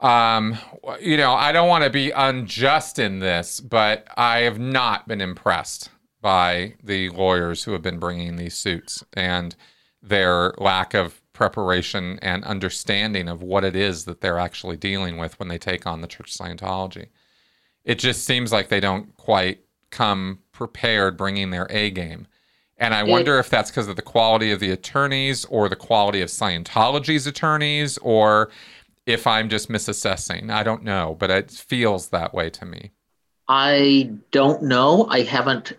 um, 0.00 0.58
you 1.00 1.16
know, 1.16 1.32
I 1.32 1.52
don't 1.52 1.68
want 1.68 1.84
to 1.84 1.90
be 1.90 2.10
unjust 2.10 2.98
in 2.98 3.20
this, 3.20 3.60
but 3.60 4.06
I 4.16 4.40
have 4.40 4.58
not 4.58 5.08
been 5.08 5.20
impressed 5.20 5.90
by 6.20 6.74
the 6.82 7.10
lawyers 7.10 7.64
who 7.64 7.72
have 7.72 7.82
been 7.82 7.98
bringing 7.98 8.36
these 8.36 8.56
suits 8.56 9.04
and 9.12 9.54
their 10.02 10.52
lack 10.58 10.94
of 10.94 11.20
preparation 11.32 12.18
and 12.22 12.44
understanding 12.44 13.28
of 13.28 13.42
what 13.42 13.64
it 13.64 13.76
is 13.76 14.04
that 14.04 14.20
they're 14.20 14.38
actually 14.38 14.76
dealing 14.76 15.16
with 15.16 15.38
when 15.38 15.48
they 15.48 15.58
take 15.58 15.86
on 15.86 16.00
the 16.00 16.06
Church 16.06 16.34
of 16.34 16.46
Scientology. 16.46 17.08
It 17.84 17.98
just 17.98 18.24
seems 18.24 18.52
like 18.52 18.68
they 18.68 18.80
don't 18.80 19.14
quite 19.16 19.60
come 19.90 20.40
prepared 20.52 21.16
bringing 21.16 21.50
their 21.50 21.66
A 21.70 21.90
game. 21.90 22.26
And 22.76 22.92
I 22.92 23.04
wonder 23.04 23.38
if 23.38 23.48
that's 23.50 23.70
because 23.70 23.86
of 23.86 23.96
the 23.96 24.02
quality 24.02 24.50
of 24.50 24.58
the 24.58 24.70
attorneys 24.70 25.44
or 25.44 25.68
the 25.68 25.76
quality 25.76 26.20
of 26.22 26.28
Scientology's 26.28 27.26
attorneys 27.26 27.98
or 27.98 28.50
if 29.06 29.26
I'm 29.26 29.48
just 29.48 29.68
misassessing. 29.68 30.50
I 30.50 30.62
don't 30.62 30.82
know, 30.82 31.16
but 31.18 31.30
it 31.30 31.50
feels 31.50 32.08
that 32.08 32.34
way 32.34 32.50
to 32.50 32.64
me. 32.64 32.92
I 33.48 34.10
don't 34.30 34.62
know. 34.62 35.06
I 35.10 35.22
haven't 35.22 35.74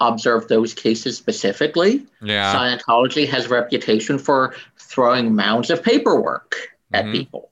observed 0.00 0.48
those 0.48 0.74
cases 0.74 1.16
specifically. 1.16 2.06
Yeah. 2.22 2.54
Scientology 2.54 3.28
has 3.28 3.46
a 3.46 3.48
reputation 3.48 4.18
for 4.18 4.54
throwing 4.78 5.34
mounds 5.34 5.70
of 5.70 5.82
paperwork 5.82 6.56
at 6.92 7.04
mm-hmm. 7.04 7.12
people 7.12 7.50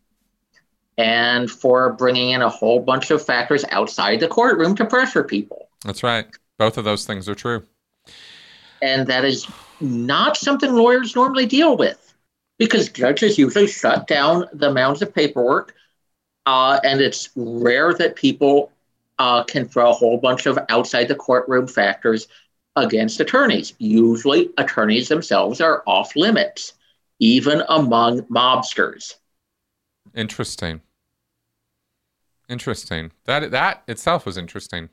and 0.99 1.51
for 1.51 1.95
bringing 1.95 2.31
in 2.31 2.43
a 2.43 2.49
whole 2.49 2.81
bunch 2.81 3.11
of 3.11 3.25
factors 3.25 3.65
outside 3.71 4.21
the 4.21 4.29
courtroom 4.29 4.75
to 4.77 4.85
pressure 4.85 5.25
people. 5.25 5.69
That's 5.85 6.03
right. 6.03 6.27
Both 6.59 6.77
of 6.77 6.85
those 6.85 7.07
things 7.07 7.29
are 7.29 7.35
true. 7.35 7.65
And 8.83 9.07
that 9.07 9.25
is 9.25 9.47
not 9.81 10.37
something 10.37 10.75
lawyers 10.75 11.17
normally 11.17 11.47
deal 11.47 11.77
with 11.77 12.02
because 12.63 12.89
judges 12.89 13.39
usually 13.39 13.67
shut 13.67 14.07
down 14.07 14.47
the 14.53 14.73
mounds 14.73 15.03
of 15.03 15.13
paperwork, 15.13 15.75
uh, 16.47 16.79
and 16.85 17.01
it's 17.01 17.31
rare 17.35 17.93
that 17.93 18.15
people 18.15 18.71
uh, 19.19 19.43
can 19.43 19.67
throw 19.67 19.91
a 19.91 19.93
whole 19.93 20.17
bunch 20.17 20.47
of 20.47 20.61
outside 20.69 21.09
the 21.09 21.15
courtroom 21.17 21.67
factors 21.67 22.29
against 22.77 23.19
attorneys. 23.19 23.75
Usually, 23.79 24.51
attorneys 24.59 25.09
themselves 25.09 25.61
are 25.61 25.83
off 25.89 26.15
limits, 26.15 26.75
even 27.19 27.65
among 27.69 28.21
mobsters. 28.27 29.15
Interesting. 30.15 30.83
Interesting. 32.49 33.11
That 33.25 33.51
that 33.51 33.83
itself 33.89 34.25
was 34.25 34.39
interesting. 34.39 34.89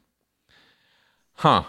Huh. 1.36 1.65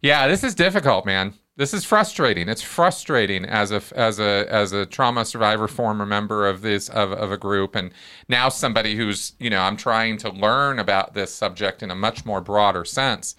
Yeah, 0.00 0.28
this 0.28 0.44
is 0.44 0.54
difficult, 0.54 1.04
man 1.04 1.34
this 1.58 1.74
is 1.74 1.84
frustrating. 1.84 2.48
It's 2.48 2.62
frustrating 2.62 3.44
as 3.44 3.72
a 3.72 3.82
as 3.96 4.20
a 4.20 4.46
as 4.48 4.72
a 4.72 4.86
trauma 4.86 5.24
survivor, 5.24 5.66
former 5.66 6.06
member 6.06 6.46
of 6.46 6.62
this 6.62 6.88
of, 6.88 7.12
of 7.12 7.32
a 7.32 7.36
group, 7.36 7.74
and 7.74 7.90
now 8.28 8.48
somebody 8.48 8.94
who's 8.94 9.32
you 9.40 9.50
know 9.50 9.60
I'm 9.60 9.76
trying 9.76 10.18
to 10.18 10.30
learn 10.30 10.78
about 10.78 11.14
this 11.14 11.34
subject 11.34 11.82
in 11.82 11.90
a 11.90 11.96
much 11.96 12.24
more 12.24 12.40
broader 12.40 12.84
sense, 12.84 13.34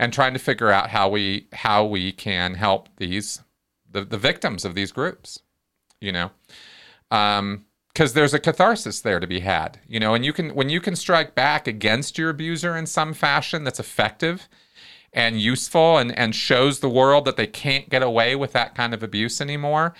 and 0.00 0.12
trying 0.12 0.32
to 0.32 0.40
figure 0.40 0.70
out 0.72 0.90
how 0.90 1.08
we 1.08 1.46
how 1.52 1.84
we 1.84 2.10
can 2.10 2.54
help 2.54 2.88
these 2.96 3.40
the 3.88 4.04
the 4.04 4.18
victims 4.18 4.64
of 4.64 4.74
these 4.74 4.90
groups, 4.90 5.38
you 6.00 6.10
know, 6.10 6.32
because 7.08 7.38
um, 7.38 7.64
there's 7.94 8.34
a 8.34 8.40
catharsis 8.40 9.00
there 9.00 9.20
to 9.20 9.26
be 9.28 9.38
had, 9.38 9.78
you 9.86 10.00
know, 10.00 10.14
and 10.14 10.24
you 10.24 10.32
can 10.32 10.52
when 10.56 10.68
you 10.68 10.80
can 10.80 10.96
strike 10.96 11.36
back 11.36 11.68
against 11.68 12.18
your 12.18 12.30
abuser 12.30 12.76
in 12.76 12.86
some 12.86 13.14
fashion 13.14 13.62
that's 13.62 13.78
effective 13.78 14.48
and 15.12 15.40
useful 15.40 15.98
and, 15.98 16.16
and 16.18 16.34
shows 16.34 16.80
the 16.80 16.88
world 16.88 17.24
that 17.24 17.36
they 17.36 17.46
can't 17.46 17.88
get 17.88 18.02
away 18.02 18.34
with 18.34 18.52
that 18.52 18.74
kind 18.74 18.94
of 18.94 19.02
abuse 19.02 19.40
anymore, 19.40 19.94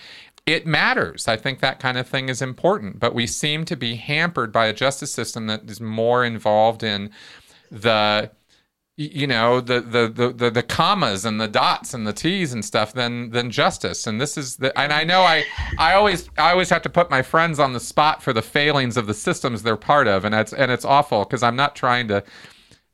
it 0.45 0.65
matters. 0.65 1.27
I 1.27 1.37
think 1.37 1.59
that 1.59 1.79
kind 1.79 1.97
of 1.97 2.07
thing 2.07 2.29
is 2.29 2.41
important. 2.41 2.99
But 2.99 3.13
we 3.13 3.27
seem 3.27 3.65
to 3.65 3.75
be 3.75 3.95
hampered 3.95 4.51
by 4.51 4.65
a 4.67 4.73
justice 4.73 5.13
system 5.13 5.47
that 5.47 5.69
is 5.69 5.79
more 5.79 6.25
involved 6.25 6.83
in 6.83 7.11
the 7.71 8.31
you 8.95 9.25
know 9.25 9.59
the, 9.59 9.81
the 9.81 10.07
the 10.07 10.31
the 10.31 10.51
the 10.51 10.61
commas 10.61 11.25
and 11.25 11.41
the 11.41 11.47
dots 11.47 11.95
and 11.95 12.05
the 12.05 12.13
t's 12.13 12.53
and 12.53 12.63
stuff 12.63 12.93
than 12.93 13.31
than 13.31 13.49
justice 13.49 14.05
and 14.05 14.21
this 14.21 14.37
is 14.37 14.57
the 14.57 14.77
and 14.79 14.93
i 14.93 15.03
know 15.03 15.21
i 15.21 15.43
i 15.79 15.95
always 15.95 16.29
i 16.37 16.51
always 16.51 16.69
have 16.69 16.83
to 16.83 16.89
put 16.89 17.09
my 17.09 17.23
friends 17.23 17.57
on 17.57 17.73
the 17.73 17.79
spot 17.79 18.21
for 18.21 18.33
the 18.33 18.41
failings 18.41 18.95
of 18.95 19.07
the 19.07 19.13
systems 19.15 19.63
they're 19.63 19.75
part 19.75 20.07
of 20.07 20.25
and 20.25 20.35
it's 20.35 20.53
and 20.53 20.71
it's 20.71 20.85
awful 20.85 21.23
because 21.23 21.41
i'm 21.41 21.55
not 21.55 21.75
trying 21.75 22.07
to 22.07 22.23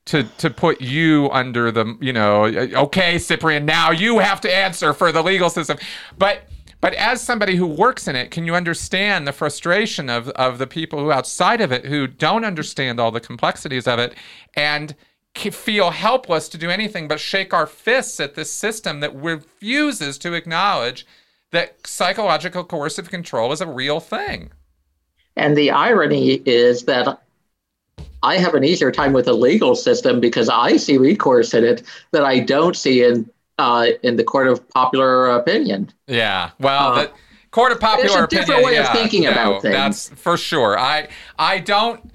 to 0.10 0.24
to 0.24 0.50
put 0.50 0.82
you 0.82 1.30
under 1.32 1.72
the 1.72 1.96
you 2.02 2.12
know 2.12 2.46
okay 2.46 3.20
Ciprian 3.20 3.66
now 3.66 3.92
you 3.92 4.20
have 4.20 4.42
to 4.42 4.54
answer 4.54 4.94
for 4.94 5.12
the 5.12 5.22
legal 5.22 5.50
system 5.50 5.78
but 6.18 6.44
but 6.82 6.94
as 6.94 7.22
somebody 7.22 7.58
who 7.58 7.68
works 7.68 8.08
in 8.08 8.16
it, 8.16 8.32
can 8.32 8.46
you 8.46 8.56
understand 8.56 9.28
the 9.28 9.34
frustration 9.34 10.10
of, 10.10 10.30
of 10.30 10.60
the 10.60 10.68
people 10.68 11.00
who 11.00 11.12
outside 11.12 11.60
of 11.60 11.74
it 11.74 11.86
who 11.86 12.08
don't 12.08 12.46
understand 12.46 13.02
all 13.02 13.12
the 13.12 13.20
complexities 13.20 13.86
of 13.86 14.00
it 14.00 14.16
and 14.56 14.96
feel 15.36 15.92
helpless 15.92 16.50
to 16.50 16.58
do 16.58 16.70
anything 16.70 17.08
but 17.08 17.20
shake 17.20 17.54
our 17.54 17.68
fists 17.68 18.20
at 18.20 18.36
this 18.36 18.52
system 18.52 19.02
that 19.02 19.16
refuses 19.16 20.18
to 20.18 20.34
acknowledge 20.34 21.06
that 21.52 21.86
psychological 21.86 22.64
coercive 22.64 23.10
control 23.10 23.52
is 23.52 23.62
a 23.62 23.68
real 23.68 24.00
thing. 24.00 24.52
And 25.36 25.56
the 25.56 25.72
irony 25.72 26.42
is 26.46 26.84
that 26.86 27.22
I 28.24 28.38
have 28.38 28.54
an 28.54 28.64
easier 28.64 28.92
time 28.92 29.14
with 29.14 29.26
the 29.26 29.34
legal 29.34 29.76
system 29.76 30.20
because 30.20 30.50
I 30.50 30.78
see 30.78 30.98
recourse 30.98 31.54
in 31.54 31.64
it 31.64 31.84
that 32.12 32.24
I 32.24 32.40
don't 32.40 32.76
see 32.76 33.04
in 33.04 33.30
uh, 33.58 33.88
in 34.04 34.16
the 34.16 34.24
court 34.24 34.48
of 34.48 34.68
popular 34.70 35.30
opinion. 35.30 35.92
Yeah, 36.08 36.52
well, 36.60 36.94
uh, 36.94 37.04
the 37.04 37.12
court 37.52 37.72
of 37.72 37.80
popular 37.80 38.24
opinion. 38.24 38.28
There's 38.30 38.44
a 38.44 38.46
different 38.46 38.66
way 38.66 38.74
yeah, 38.74 38.92
of 38.92 38.98
thinking 38.98 39.24
no, 39.24 39.32
about 39.32 39.62
things. 39.62 39.74
That's 39.74 40.10
for 40.10 40.38
sure. 40.38 40.78
I 40.78 41.10
I 41.38 41.60
don't 41.60 42.12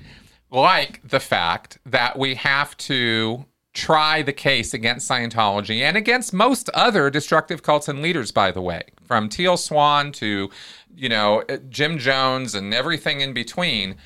like 0.51 1.07
the 1.07 1.21
fact 1.21 1.79
that 1.85 2.19
we 2.19 2.35
have 2.37 2.77
to 2.77 3.45
try 3.75 4.23
the 4.23 4.33
case 4.33 4.73
against 4.73 5.11
Scientology 5.11 5.81
and 5.81 5.97
against 5.97 6.33
most 6.33 6.71
other 6.71 7.11
destructive 7.11 7.63
cults 7.63 7.89
and 7.89 8.01
leaders, 8.01 8.31
by 8.31 8.53
the 8.53 8.63
way, 8.63 8.83
from 9.03 9.29
Teal 9.29 9.57
Swan 9.57 10.13
to, 10.13 10.49
you 10.97 11.09
know, 11.09 11.43
Jim 11.69 11.99
Jones 11.99 12.55
and 12.55 12.73
everything 12.73 13.21
in 13.21 13.33
between. 13.33 13.97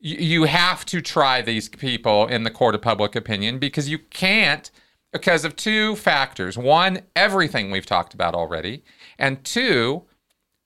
You 0.00 0.44
have 0.44 0.86
to 0.86 1.02
try 1.02 1.42
these 1.42 1.68
people 1.68 2.26
in 2.26 2.44
the 2.44 2.50
court 2.50 2.74
of 2.74 2.80
public 2.80 3.14
opinion 3.14 3.58
because 3.58 3.88
you 3.88 3.98
can't, 3.98 4.70
because 5.12 5.44
of 5.44 5.56
two 5.56 5.94
factors. 5.96 6.56
One, 6.56 7.02
everything 7.14 7.70
we've 7.70 7.84
talked 7.84 8.14
about 8.14 8.34
already. 8.34 8.82
And 9.18 9.44
two, 9.44 10.04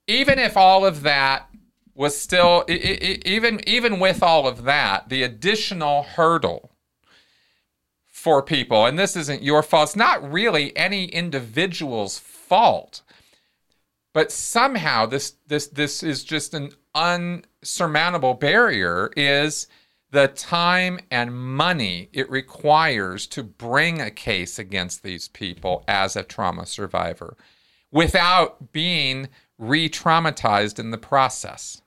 even 0.07 0.39
if 0.39 0.57
all 0.57 0.87
of 0.87 1.03
that 1.03 1.49
was 1.95 2.17
still 2.17 2.65
even 2.69 3.61
even 3.69 4.01
with 4.01 4.23
all 4.23 4.47
of 4.47 4.65
that, 4.65 5.09
the 5.09 5.23
additional 5.23 6.03
hurdle 6.03 6.71
for 8.07 8.43
people, 8.43 8.87
and 8.87 8.99
this 8.99 9.17
isn't 9.17 9.43
your 9.43 9.63
fault. 9.63 9.91
It's 9.91 9.97
not 9.97 10.33
really 10.33 10.77
any 10.77 11.07
individual's 11.07 12.19
fault, 12.19 13.03
but 14.13 14.33
somehow 14.33 15.07
this 15.07 15.35
this 15.47 15.67
this 15.69 16.03
is 16.03 16.25
just 16.25 16.55
an 16.55 16.73
unsurmountable 17.65 18.35
barrier. 18.35 19.11
Is 19.17 19.67
the 20.11 20.29
time 20.29 21.01
and 21.11 21.35
money 21.35 22.09
it 22.13 22.31
requires 22.31 23.27
to 23.27 23.43
bring 23.43 24.01
a 24.01 24.11
case 24.11 24.59
against 24.59 25.03
these 25.03 25.29
people 25.29 25.83
as 25.89 26.15
a 26.15 26.23
trauma 26.23 26.65
survivor 26.67 27.37
without 27.91 28.73
being 28.73 29.29
re 29.59 29.89
traumatized 29.89 30.79
in 30.79 30.91
the 30.91 30.99
process. 30.99 31.81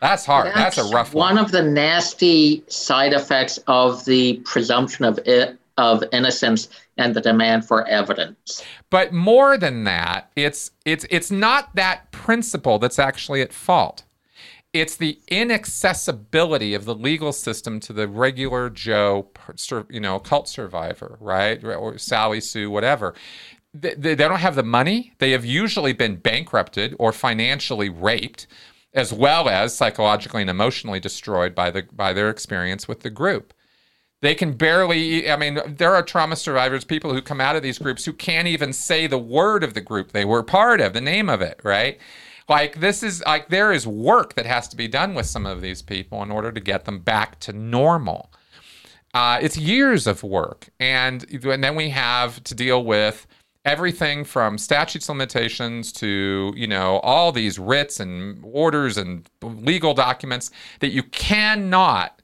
That's 0.00 0.24
hard. 0.24 0.46
That's, 0.48 0.76
That's 0.76 0.90
a 0.90 0.94
rough 0.94 1.14
one. 1.14 1.36
One 1.36 1.44
of 1.44 1.52
the 1.52 1.62
nasty 1.62 2.64
side 2.68 3.12
effects 3.12 3.58
of 3.66 4.04
the 4.06 4.38
presumption 4.44 5.04
of 5.04 5.18
it, 5.26 5.58
of 5.76 6.02
innocence 6.12 6.68
and 6.96 7.14
the 7.14 7.20
demand 7.20 7.66
for 7.66 7.86
evidence. 7.86 8.64
But 8.88 9.12
more 9.12 9.58
than 9.58 9.84
that, 9.84 10.30
it's 10.34 10.70
it's 10.84 11.06
it's 11.10 11.30
not 11.30 11.74
that 11.76 12.10
principle 12.10 12.78
that's 12.78 12.98
actually 12.98 13.42
at 13.42 13.52
fault. 13.52 14.04
It's 14.72 14.96
the 14.96 15.18
inaccessibility 15.28 16.74
of 16.74 16.84
the 16.84 16.94
legal 16.94 17.32
system 17.32 17.80
to 17.80 17.92
the 17.92 18.06
regular 18.06 18.70
Joe, 18.70 19.28
you 19.88 20.00
know, 20.00 20.20
cult 20.20 20.48
survivor, 20.48 21.16
right, 21.20 21.62
or 21.64 21.98
Sally 21.98 22.40
Sue, 22.40 22.70
whatever. 22.70 23.14
They, 23.74 23.94
they 23.94 24.14
don't 24.14 24.38
have 24.38 24.54
the 24.54 24.62
money. 24.62 25.12
They 25.18 25.32
have 25.32 25.44
usually 25.44 25.92
been 25.92 26.16
bankrupted 26.16 26.94
or 26.98 27.12
financially 27.12 27.88
raped 27.88 28.46
as 28.92 29.12
well 29.12 29.48
as 29.48 29.76
psychologically 29.76 30.40
and 30.42 30.50
emotionally 30.50 31.00
destroyed 31.00 31.54
by 31.54 31.70
the 31.70 31.86
by 31.92 32.12
their 32.12 32.28
experience 32.28 32.88
with 32.88 33.00
the 33.00 33.10
group. 33.10 33.54
They 34.22 34.34
can 34.34 34.52
barely 34.52 35.30
I 35.30 35.36
mean 35.36 35.60
there 35.66 35.94
are 35.94 36.02
trauma 36.02 36.36
survivors 36.36 36.84
people 36.84 37.12
who 37.12 37.22
come 37.22 37.40
out 37.40 37.56
of 37.56 37.62
these 37.62 37.78
groups 37.78 38.04
who 38.04 38.12
can't 38.12 38.48
even 38.48 38.72
say 38.72 39.06
the 39.06 39.18
word 39.18 39.64
of 39.64 39.74
the 39.74 39.80
group 39.80 40.12
they 40.12 40.24
were 40.24 40.42
part 40.42 40.80
of, 40.80 40.92
the 40.92 41.00
name 41.00 41.28
of 41.28 41.40
it, 41.40 41.60
right? 41.62 41.98
Like 42.50 42.80
this 42.80 43.04
is 43.04 43.22
like 43.24 43.48
there 43.48 43.72
is 43.72 43.86
work 43.86 44.34
that 44.34 44.44
has 44.44 44.66
to 44.68 44.76
be 44.76 44.88
done 44.88 45.14
with 45.14 45.26
some 45.26 45.46
of 45.46 45.60
these 45.60 45.82
people 45.82 46.20
in 46.24 46.32
order 46.32 46.50
to 46.50 46.60
get 46.60 46.84
them 46.84 46.98
back 46.98 47.38
to 47.40 47.52
normal. 47.52 48.32
Uh, 49.14 49.38
it's 49.40 49.56
years 49.56 50.06
of 50.06 50.22
work, 50.22 50.68
and, 50.78 51.24
and 51.44 51.64
then 51.64 51.74
we 51.76 51.90
have 51.90 52.42
to 52.44 52.54
deal 52.54 52.84
with 52.84 53.26
everything 53.64 54.24
from 54.24 54.58
statutes 54.58 55.08
limitations 55.08 55.92
to 55.92 56.52
you 56.56 56.66
know 56.66 56.98
all 57.00 57.30
these 57.30 57.58
writs 57.58 58.00
and 58.00 58.42
orders 58.42 58.96
and 58.98 59.28
legal 59.42 59.94
documents 59.94 60.50
that 60.80 60.90
you 60.90 61.04
cannot 61.04 62.20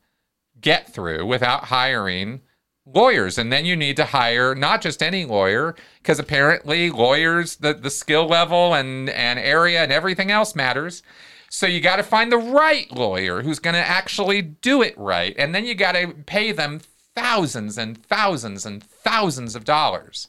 get 0.60 0.92
through 0.92 1.24
without 1.24 1.64
hiring 1.64 2.40
lawyers 2.86 3.36
and 3.36 3.52
then 3.52 3.64
you 3.64 3.76
need 3.76 3.96
to 3.96 4.04
hire 4.04 4.54
not 4.54 4.80
just 4.80 5.02
any 5.02 5.24
lawyer 5.24 5.74
because 5.98 6.18
apparently 6.18 6.88
lawyers 6.90 7.56
the, 7.56 7.74
the 7.74 7.90
skill 7.90 8.26
level 8.26 8.74
and, 8.74 9.10
and 9.10 9.38
area 9.38 9.82
and 9.82 9.92
everything 9.92 10.30
else 10.30 10.54
matters 10.54 11.02
so 11.50 11.66
you 11.66 11.80
got 11.80 11.96
to 11.96 12.02
find 12.02 12.30
the 12.30 12.38
right 12.38 12.90
lawyer 12.92 13.42
who's 13.42 13.58
going 13.58 13.74
to 13.74 13.80
actually 13.80 14.40
do 14.40 14.82
it 14.82 14.96
right 14.96 15.34
and 15.36 15.54
then 15.54 15.66
you 15.66 15.74
got 15.74 15.92
to 15.92 16.14
pay 16.26 16.52
them 16.52 16.80
thousands 17.16 17.76
and 17.76 18.00
thousands 18.06 18.64
and 18.64 18.84
thousands 18.84 19.56
of 19.56 19.64
dollars 19.64 20.28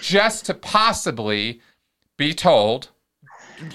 just 0.00 0.46
to 0.46 0.54
possibly 0.54 1.60
be 2.16 2.34
told. 2.34 2.88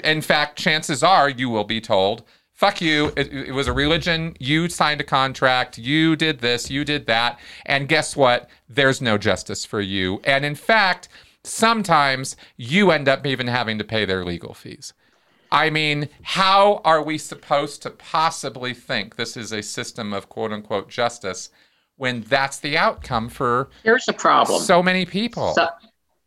In 0.03 0.21
fact, 0.21 0.57
chances 0.57 1.03
are 1.03 1.29
you 1.29 1.49
will 1.49 1.63
be 1.63 1.81
told, 1.81 2.23
fuck 2.57 2.81
you. 2.81 3.13
It, 3.15 3.31
it, 3.31 3.51
was 3.53 3.67
a 3.67 3.73
religion. 3.73 4.35
You 4.39 4.67
signed 4.67 4.99
a 4.99 5.05
contract. 5.05 5.77
You 5.77 6.15
did 6.15 6.39
this. 6.39 6.69
You 6.69 6.83
did 6.83 7.05
that. 7.05 7.39
And 7.65 7.87
guess 7.87 8.17
what? 8.17 8.49
There's 8.67 9.01
no 9.01 9.17
justice 9.17 9.63
for 9.63 9.79
you. 9.79 10.19
And 10.25 10.43
in 10.43 10.55
fact, 10.55 11.07
sometimes 11.43 12.35
you 12.57 12.91
end 12.91 13.07
up 13.07 13.25
even 13.25 13.47
having 13.47 13.77
to 13.77 13.83
pay 13.83 14.03
their 14.03 14.25
legal 14.25 14.53
fees. 14.53 14.93
I 15.51 15.69
mean, 15.69 16.09
how 16.23 16.81
are 16.83 17.01
we 17.01 17.17
supposed 17.17 17.81
to 17.83 17.91
possibly 17.91 18.73
think 18.73 19.15
this 19.15 19.37
is 19.37 19.53
a 19.53 19.61
system 19.61 20.11
of 20.11 20.27
quote 20.27 20.51
unquote 20.51 20.89
justice 20.89 21.49
when 21.95 22.21
that's 22.21 22.59
the 22.59 22.77
outcome 22.77 23.27
for 23.27 23.69
here's 23.83 24.07
a 24.07 24.13
problem 24.13 24.61
so 24.61 24.83
many 24.83 25.03
people 25.03 25.55
so, 25.55 25.67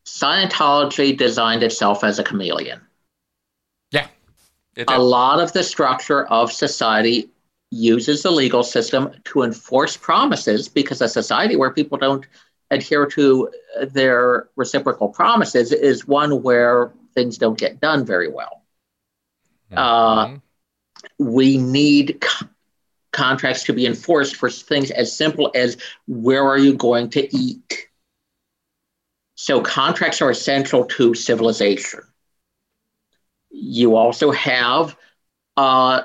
Scientology 0.05 1.17
designed 1.17 1.63
itself 1.63 2.03
as 2.03 2.19
a 2.19 2.25
chameleon. 2.25 2.81
Yeah. 4.77 4.85
A 4.89 5.01
lot 5.01 5.41
of 5.41 5.53
the 5.53 5.65
structure 5.65 6.27
of 6.27 6.53
society 6.53 7.29
uses 7.71 8.23
the 8.23 8.31
legal 8.31 8.63
system 8.63 9.11
to 9.25 9.43
enforce 9.43 9.97
promises 9.97 10.69
because 10.69 11.01
a 11.01 11.09
society 11.09 11.57
where 11.57 11.71
people 11.71 11.99
don't 11.99 12.27
adhere 12.71 13.07
to 13.07 13.51
their 13.93 14.49
reciprocal 14.57 15.09
promises 15.09 15.73
is 15.73 16.07
one 16.07 16.43
where 16.43 16.93
things 17.15 17.39
don't 17.39 17.59
get 17.59 17.81
done 17.81 18.05
very 18.05 18.29
well. 18.29 18.63
Mm-hmm. 19.73 19.79
Uh, 19.79 20.39
we 21.19 21.59
need 21.59 22.21
co- 22.21 22.47
contracts 23.13 23.65
to 23.65 23.73
be 23.73 23.87
enforced 23.87 24.37
for 24.37 24.51
things 24.51 24.91
as 24.91 25.17
simple 25.17 25.51
as 25.55 25.77
where 26.07 26.47
are 26.47 26.59
you 26.59 26.75
going 26.75 27.11
to 27.11 27.37
eat? 27.37 27.89
So 29.35 29.61
contracts 29.63 30.21
are 30.21 30.31
essential 30.31 30.85
to 30.85 31.15
civilization. 31.15 32.01
You 33.51 33.97
also 33.97 34.31
have 34.33 34.97
uh, 35.57 36.03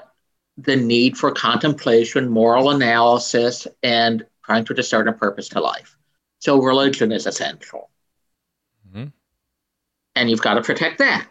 the 0.58 0.76
need 0.76 1.18
for 1.18 1.32
contemplation, 1.32 2.30
moral 2.30 2.70
analysis, 2.70 3.68
and 3.84 4.26
trying 4.44 4.66
to 4.66 4.74
discern 4.74 5.08
a 5.08 5.14
purpose 5.14 5.50
to 5.50 5.60
life. 5.60 5.98
So 6.40 6.62
religion 6.62 7.12
is 7.12 7.26
essential. 7.26 7.90
Mm-hmm. 8.88 9.06
And 10.16 10.30
you've 10.30 10.42
got 10.42 10.56
to 10.56 10.62
protect 10.62 11.00
that. 11.00 11.28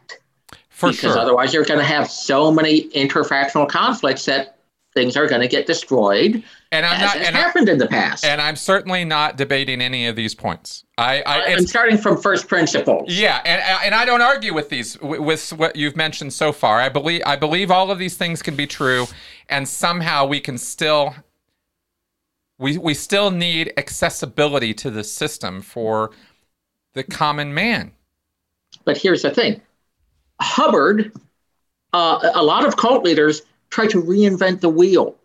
For 0.68 0.90
because 0.90 1.12
sure. 1.12 1.18
otherwise 1.18 1.54
you're 1.54 1.64
going 1.64 1.78
to 1.78 1.84
have 1.84 2.10
so 2.10 2.50
many 2.50 2.88
interfactional 2.90 3.68
conflicts 3.68 4.24
that 4.24 4.58
things 4.92 5.16
are 5.16 5.28
going 5.28 5.40
to 5.40 5.48
get 5.48 5.66
destroyed. 5.66 6.42
And 6.74 6.84
I'm 6.84 7.00
not 7.00 7.16
and 7.16 7.36
happened 7.36 7.68
I, 7.68 7.72
in 7.72 7.78
the 7.78 7.86
past. 7.86 8.24
And 8.24 8.40
I'm 8.40 8.56
certainly 8.56 9.04
not 9.04 9.36
debating 9.36 9.80
any 9.80 10.06
of 10.06 10.16
these 10.16 10.34
points. 10.34 10.84
I, 10.98 11.22
I 11.22 11.38
am 11.50 11.66
starting 11.66 11.98
from 11.98 12.20
first 12.20 12.48
principles. 12.48 13.04
Yeah, 13.08 13.40
and 13.44 13.62
and 13.84 13.94
I 13.94 14.04
don't 14.04 14.22
argue 14.22 14.52
with 14.52 14.70
these 14.70 15.00
with 15.00 15.52
what 15.52 15.76
you've 15.76 15.96
mentioned 15.96 16.32
so 16.32 16.52
far. 16.52 16.80
I 16.80 16.88
believe 16.88 17.22
I 17.26 17.36
believe 17.36 17.70
all 17.70 17.90
of 17.90 17.98
these 17.98 18.16
things 18.16 18.42
can 18.42 18.56
be 18.56 18.66
true, 18.66 19.06
and 19.48 19.68
somehow 19.68 20.26
we 20.26 20.40
can 20.40 20.58
still 20.58 21.14
we 22.58 22.76
we 22.78 22.94
still 22.94 23.30
need 23.30 23.72
accessibility 23.76 24.74
to 24.74 24.90
the 24.90 25.04
system 25.04 25.62
for 25.62 26.10
the 26.94 27.04
common 27.04 27.54
man. 27.54 27.92
But 28.84 28.98
here's 28.98 29.22
the 29.22 29.30
thing, 29.30 29.60
Hubbard, 30.40 31.12
uh, 31.92 32.30
a 32.34 32.42
lot 32.42 32.66
of 32.66 32.76
cult 32.76 33.04
leaders 33.04 33.42
try 33.70 33.86
to 33.86 34.02
reinvent 34.02 34.60
the 34.60 34.68
wheel, 34.68 35.16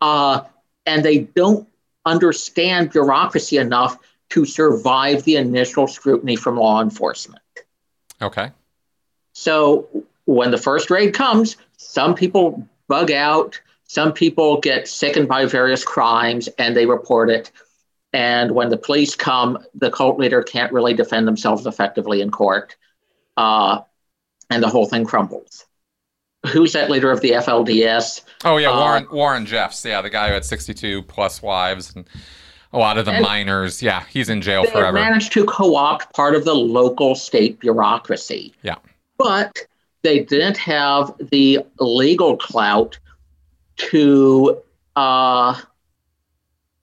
uh, 0.00 0.42
and 0.86 1.04
they 1.04 1.18
don't 1.18 1.68
understand 2.04 2.90
bureaucracy 2.90 3.58
enough 3.58 3.98
to 4.30 4.44
survive 4.44 5.24
the 5.24 5.36
initial 5.36 5.86
scrutiny 5.86 6.36
from 6.36 6.56
law 6.56 6.80
enforcement. 6.80 7.42
Okay. 8.22 8.50
So 9.32 9.88
when 10.24 10.50
the 10.50 10.58
first 10.58 10.90
raid 10.90 11.14
comes, 11.14 11.56
some 11.76 12.14
people 12.14 12.66
bug 12.88 13.10
out, 13.10 13.60
some 13.84 14.12
people 14.12 14.60
get 14.60 14.86
sickened 14.86 15.28
by 15.28 15.46
various 15.46 15.84
crimes 15.84 16.48
and 16.58 16.76
they 16.76 16.86
report 16.86 17.30
it. 17.30 17.50
And 18.12 18.52
when 18.52 18.68
the 18.68 18.76
police 18.76 19.14
come, 19.14 19.58
the 19.74 19.90
cult 19.90 20.18
leader 20.18 20.42
can't 20.42 20.72
really 20.72 20.94
defend 20.94 21.26
themselves 21.26 21.66
effectively 21.66 22.20
in 22.20 22.30
court. 22.30 22.76
Uh, 23.36 23.80
and 24.48 24.62
the 24.62 24.68
whole 24.68 24.86
thing 24.86 25.04
crumbles. 25.04 25.66
Who's 26.46 26.72
that 26.72 26.90
leader 26.90 27.10
of 27.10 27.20
the 27.20 27.32
FLDS? 27.32 28.22
Oh, 28.44 28.56
yeah, 28.56 28.74
Warren, 28.74 29.06
uh, 29.10 29.14
Warren 29.14 29.46
Jeffs. 29.46 29.84
Yeah, 29.84 30.00
the 30.00 30.10
guy 30.10 30.28
who 30.28 30.34
had 30.34 30.44
62 30.44 31.02
plus 31.02 31.42
wives 31.42 31.94
and 31.94 32.08
a 32.72 32.78
lot 32.78 32.98
of 32.98 33.04
the 33.04 33.20
minors. 33.20 33.82
Yeah, 33.82 34.04
he's 34.08 34.28
in 34.28 34.40
jail 34.40 34.64
they 34.64 34.70
forever. 34.70 34.92
managed 34.92 35.32
to 35.32 35.44
co 35.44 35.76
opt 35.76 36.14
part 36.14 36.34
of 36.34 36.44
the 36.44 36.54
local 36.54 37.14
state 37.14 37.60
bureaucracy. 37.60 38.54
Yeah. 38.62 38.76
But 39.18 39.58
they 40.02 40.20
didn't 40.20 40.56
have 40.56 41.12
the 41.30 41.60
legal 41.78 42.36
clout 42.36 42.98
to 43.76 44.62
uh, 44.96 45.60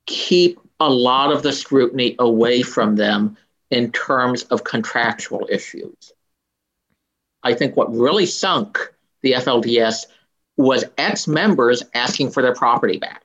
keep 0.05 0.59
a 0.79 0.89
lot 0.89 1.31
of 1.31 1.41
the 1.43 1.51
scrutiny 1.51 2.15
away 2.19 2.61
from 2.61 2.95
them 2.95 3.37
in 3.71 3.91
terms 3.91 4.43
of 4.43 4.63
contractual 4.63 5.47
issues. 5.49 6.13
I 7.43 7.53
think 7.53 7.75
what 7.75 7.93
really 7.93 8.25
sunk 8.25 8.93
the 9.21 9.33
FLDS 9.33 10.05
was 10.57 10.85
ex 10.97 11.27
members 11.27 11.83
asking 11.93 12.31
for 12.31 12.41
their 12.41 12.53
property 12.53 12.97
back. 12.97 13.23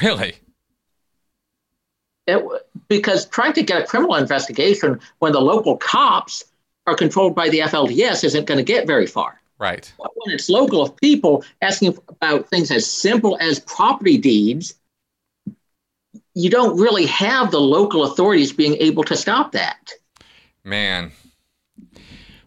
Really? 0.00 0.34
It, 2.26 2.42
because 2.88 3.26
trying 3.26 3.52
to 3.54 3.62
get 3.62 3.82
a 3.82 3.86
criminal 3.86 4.14
investigation 4.16 5.00
when 5.18 5.32
the 5.32 5.40
local 5.40 5.76
cops 5.76 6.44
are 6.86 6.94
controlled 6.94 7.34
by 7.34 7.48
the 7.48 7.60
FLDS 7.60 8.24
isn't 8.24 8.46
going 8.46 8.58
to 8.58 8.64
get 8.64 8.86
very 8.86 9.06
far. 9.06 9.40
Right. 9.58 9.92
But 9.98 10.10
when 10.14 10.34
it's 10.34 10.48
local 10.48 10.82
of 10.82 10.96
people 10.96 11.44
asking 11.60 11.96
about 12.08 12.48
things 12.48 12.70
as 12.70 12.90
simple 12.90 13.36
as 13.40 13.60
property 13.60 14.18
deeds, 14.18 14.74
you 16.34 16.50
don't 16.50 16.78
really 16.78 17.06
have 17.06 17.50
the 17.50 17.60
local 17.60 18.04
authorities 18.04 18.52
being 18.52 18.76
able 18.76 19.04
to 19.04 19.16
stop 19.16 19.52
that. 19.52 19.92
Man, 20.64 21.12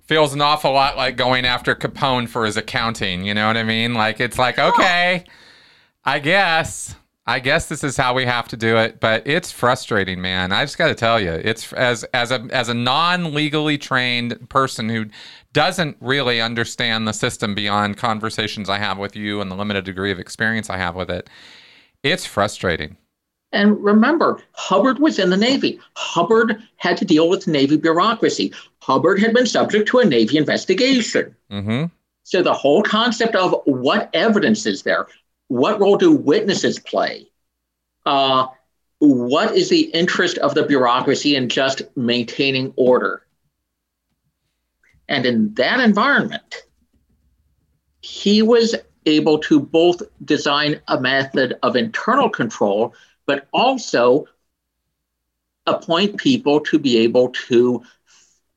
feels 0.07 0.33
an 0.33 0.41
awful 0.41 0.71
lot 0.71 0.97
like 0.97 1.17
going 1.17 1.45
after 1.45 1.75
Capone 1.75 2.27
for 2.27 2.45
his 2.45 2.57
accounting. 2.57 3.25
You 3.25 3.33
know 3.33 3.47
what 3.47 3.57
I 3.57 3.63
mean? 3.63 3.93
Like 3.93 4.19
it's 4.19 4.37
like 4.37 4.59
okay, 4.59 5.25
I 6.03 6.19
guess. 6.19 6.95
I 7.27 7.39
guess 7.39 7.67
this 7.69 7.83
is 7.83 7.97
how 7.97 8.13
we 8.13 8.23
have 8.25 8.47
to 8.49 8.57
do 8.57 8.77
it, 8.77 8.99
but 8.99 9.25
it's 9.25 9.51
frustrating, 9.51 10.21
man. 10.21 10.51
I 10.51 10.63
just 10.63 10.77
got 10.77 10.89
to 10.89 10.95
tell 10.95 11.19
you, 11.19 11.31
it's 11.31 11.73
as 11.73 12.03
as 12.13 12.29
a 12.29 12.47
as 12.51 12.69
a 12.69 12.75
non 12.75 13.33
legally 13.33 13.79
trained 13.79 14.47
person 14.47 14.89
who 14.89 15.07
doesn't 15.51 15.97
really 16.01 16.39
understand 16.39 17.07
the 17.07 17.13
system 17.13 17.55
beyond 17.55 17.97
conversations 17.97 18.69
I 18.69 18.77
have 18.77 18.99
with 18.99 19.15
you 19.15 19.41
and 19.41 19.49
the 19.49 19.55
limited 19.55 19.85
degree 19.85 20.11
of 20.11 20.19
experience 20.19 20.69
I 20.69 20.77
have 20.77 20.95
with 20.95 21.09
it. 21.09 21.27
It's 22.03 22.27
frustrating. 22.27 22.97
And 23.55 23.81
remember, 23.83 24.43
Hubbard 24.51 24.99
was 24.99 25.17
in 25.17 25.29
the 25.29 25.37
Navy. 25.37 25.79
Hubbard 25.95 26.61
had 26.75 26.97
to 26.97 27.05
deal 27.05 27.29
with 27.29 27.47
Navy 27.47 27.77
bureaucracy. 27.77 28.53
Hubbard 28.81 29.19
had 29.19 29.33
been 29.33 29.45
subject 29.45 29.87
to 29.89 29.99
a 29.99 30.05
Navy 30.05 30.37
investigation. 30.37 31.35
Mm-hmm. 31.49 31.85
So 32.23 32.43
the 32.43 32.53
whole 32.53 32.83
concept 32.83 33.35
of 33.35 33.55
what 33.65 34.09
evidence 34.13 34.65
is 34.65 34.83
there, 34.83 35.07
what 35.47 35.79
role 35.79 35.95
do 35.95 36.11
witnesses 36.11 36.79
play, 36.79 37.29
uh, 38.05 38.47
what 38.99 39.55
is 39.55 39.69
the 39.69 39.81
interest 39.81 40.37
of 40.39 40.53
the 40.53 40.63
bureaucracy 40.63 41.35
in 41.35 41.49
just 41.49 41.83
maintaining 41.95 42.73
order? 42.75 43.25
And 45.07 45.25
in 45.25 45.53
that 45.53 45.79
environment, 45.79 46.63
he 48.01 48.41
was 48.41 48.75
able 49.05 49.37
to 49.39 49.59
both 49.59 50.01
design 50.23 50.81
a 50.87 50.99
method 50.99 51.57
of 51.61 51.75
internal 51.75 52.29
control, 52.29 52.93
but 53.25 53.47
also 53.51 54.27
appoint 55.65 56.17
people 56.17 56.59
to 56.61 56.77
be 56.79 56.97
able 56.97 57.29
to 57.29 57.83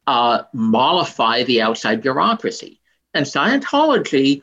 uh, 0.06 0.42
mollify 0.52 1.42
the 1.44 1.62
outside 1.62 2.02
bureaucracy. 2.02 2.80
And 3.14 3.24
Scientology 3.24 4.42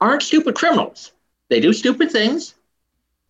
aren't 0.00 0.22
stupid 0.22 0.54
criminals. 0.54 1.12
They 1.48 1.60
do 1.60 1.72
stupid 1.72 2.10
things, 2.10 2.54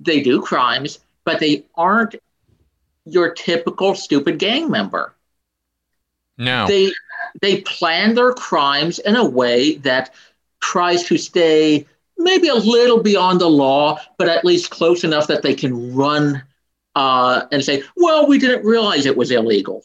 they 0.00 0.20
do 0.20 0.42
crimes, 0.42 0.98
but 1.24 1.40
they 1.40 1.64
aren't 1.74 2.16
your 3.04 3.32
typical 3.32 3.94
stupid 3.94 4.38
gang 4.38 4.70
member. 4.70 5.14
No. 6.36 6.66
They 6.66 6.92
they 7.40 7.60
plan 7.62 8.14
their 8.14 8.32
crimes 8.32 8.98
in 8.98 9.16
a 9.16 9.24
way 9.24 9.76
that 9.76 10.14
tries 10.60 11.04
to 11.04 11.18
stay 11.18 11.86
maybe 12.18 12.48
a 12.48 12.54
little 12.54 13.02
beyond 13.02 13.40
the 13.40 13.48
law, 13.48 13.98
but 14.18 14.28
at 14.28 14.44
least 14.44 14.70
close 14.70 15.04
enough 15.04 15.26
that 15.28 15.42
they 15.42 15.54
can 15.54 15.94
run 15.94 16.42
uh, 16.94 17.46
and 17.52 17.64
say, 17.64 17.82
"Well, 17.96 18.26
we 18.26 18.38
didn't 18.38 18.64
realize 18.64 19.06
it 19.06 19.16
was 19.16 19.30
illegal." 19.30 19.84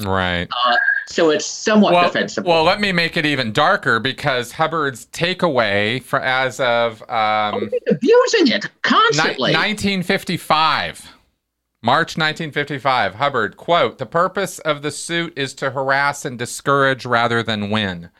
Right. 0.00 0.48
Uh, 0.66 0.76
so 1.08 1.30
it's 1.30 1.44
somewhat 1.44 1.92
well, 1.92 2.04
defensible. 2.04 2.50
Well, 2.50 2.62
let 2.62 2.80
me 2.80 2.92
make 2.92 3.16
it 3.16 3.26
even 3.26 3.52
darker 3.52 3.98
because 3.98 4.52
Hubbard's 4.52 5.06
takeaway 5.06 6.02
for 6.02 6.20
as 6.20 6.60
of 6.60 7.02
um, 7.10 7.70
abusing 7.88 8.48
it 8.48 8.66
constantly. 8.82 9.50
Ni- 9.50 9.58
1955. 9.58 11.16
March 11.82 12.18
1955, 12.18 13.14
Hubbard, 13.14 13.56
quote, 13.56 13.96
the 13.96 14.04
purpose 14.04 14.58
of 14.58 14.82
the 14.82 14.90
suit 14.90 15.32
is 15.34 15.54
to 15.54 15.70
harass 15.70 16.26
and 16.26 16.38
discourage 16.38 17.06
rather 17.06 17.42
than 17.42 17.70
win. 17.70 18.10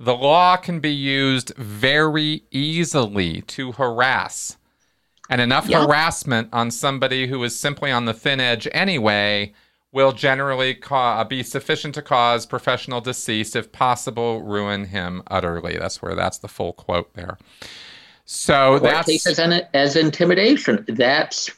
The 0.00 0.16
law 0.16 0.56
can 0.56 0.80
be 0.80 0.94
used 0.94 1.54
very 1.56 2.44
easily 2.50 3.42
to 3.42 3.72
harass. 3.72 4.56
And 5.28 5.42
enough 5.42 5.68
yep. 5.68 5.82
harassment 5.82 6.48
on 6.54 6.70
somebody 6.70 7.26
who 7.26 7.44
is 7.44 7.60
simply 7.60 7.92
on 7.92 8.06
the 8.06 8.14
thin 8.14 8.40
edge 8.40 8.66
anyway 8.72 9.52
will 9.92 10.12
generally 10.12 10.74
ca- 10.74 11.20
uh, 11.20 11.24
be 11.24 11.42
sufficient 11.42 11.94
to 11.96 12.02
cause 12.02 12.46
professional 12.46 13.02
decease, 13.02 13.54
if 13.54 13.72
possible, 13.72 14.42
ruin 14.42 14.86
him 14.86 15.22
utterly. 15.26 15.76
That's 15.76 16.00
where 16.00 16.14
that's 16.14 16.38
the 16.38 16.48
full 16.48 16.72
quote 16.72 17.12
there. 17.12 17.36
So 18.24 18.78
that's 18.78 19.06
cases 19.06 19.38
as 19.74 19.96
intimidation. 19.96 20.82
That's 20.88 21.50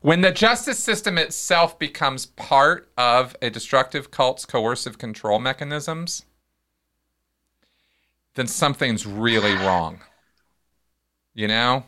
when 0.00 0.22
the 0.22 0.32
justice 0.32 0.80
system 0.80 1.16
itself 1.16 1.78
becomes 1.78 2.26
part 2.26 2.90
of 2.98 3.36
a 3.40 3.50
destructive 3.50 4.10
cult's 4.10 4.44
coercive 4.44 4.98
control 4.98 5.38
mechanisms, 5.38 6.24
then 8.34 8.46
something's 8.46 9.06
really 9.06 9.54
wrong. 9.54 10.00
You 11.34 11.48
know? 11.48 11.84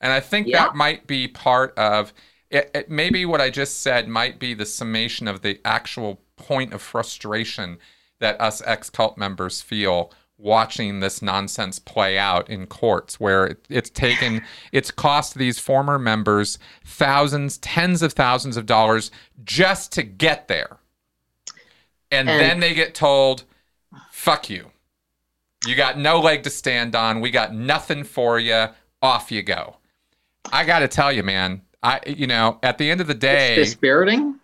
And 0.00 0.12
I 0.12 0.20
think 0.20 0.46
yeah. 0.46 0.64
that 0.64 0.76
might 0.76 1.06
be 1.06 1.28
part 1.28 1.76
of 1.78 2.12
it, 2.50 2.70
it. 2.74 2.90
Maybe 2.90 3.24
what 3.26 3.40
I 3.40 3.50
just 3.50 3.82
said 3.82 4.08
might 4.08 4.38
be 4.38 4.54
the 4.54 4.66
summation 4.66 5.28
of 5.28 5.42
the 5.42 5.60
actual 5.64 6.20
point 6.36 6.72
of 6.72 6.80
frustration 6.80 7.78
that 8.20 8.40
us 8.40 8.62
ex 8.64 8.90
cult 8.90 9.18
members 9.18 9.60
feel 9.60 10.12
watching 10.38 11.00
this 11.00 11.20
nonsense 11.20 11.80
play 11.80 12.16
out 12.16 12.48
in 12.48 12.64
courts 12.64 13.18
where 13.18 13.44
it, 13.44 13.66
it's 13.68 13.90
taken 13.90 14.40
it's 14.70 14.92
cost 14.92 15.34
these 15.34 15.58
former 15.58 15.98
members 15.98 16.60
thousands 16.84 17.58
tens 17.58 18.02
of 18.02 18.12
thousands 18.12 18.56
of 18.56 18.64
dollars 18.64 19.10
just 19.42 19.90
to 19.90 20.04
get 20.04 20.46
there 20.46 20.78
and, 22.12 22.30
and 22.30 22.40
then 22.40 22.60
they 22.60 22.72
get 22.72 22.94
told 22.94 23.42
fuck 24.12 24.48
you 24.48 24.70
you 25.66 25.74
got 25.74 25.98
no 25.98 26.20
leg 26.20 26.42
to 26.44 26.50
stand 26.50 26.94
on. 26.94 27.20
We 27.20 27.30
got 27.30 27.54
nothing 27.54 28.04
for 28.04 28.38
you 28.38 28.68
off 29.02 29.30
you 29.32 29.42
go. 29.42 29.76
I 30.52 30.64
got 30.64 30.80
to 30.80 30.88
tell 30.88 31.12
you 31.12 31.22
man 31.22 31.62
i 31.82 32.00
you 32.06 32.26
know 32.26 32.58
at 32.62 32.78
the 32.78 32.90
end 32.90 33.00
of 33.00 33.06
the 33.06 33.14
day 33.14 33.56
it's 33.56 33.70
dispiriting? 33.70 34.38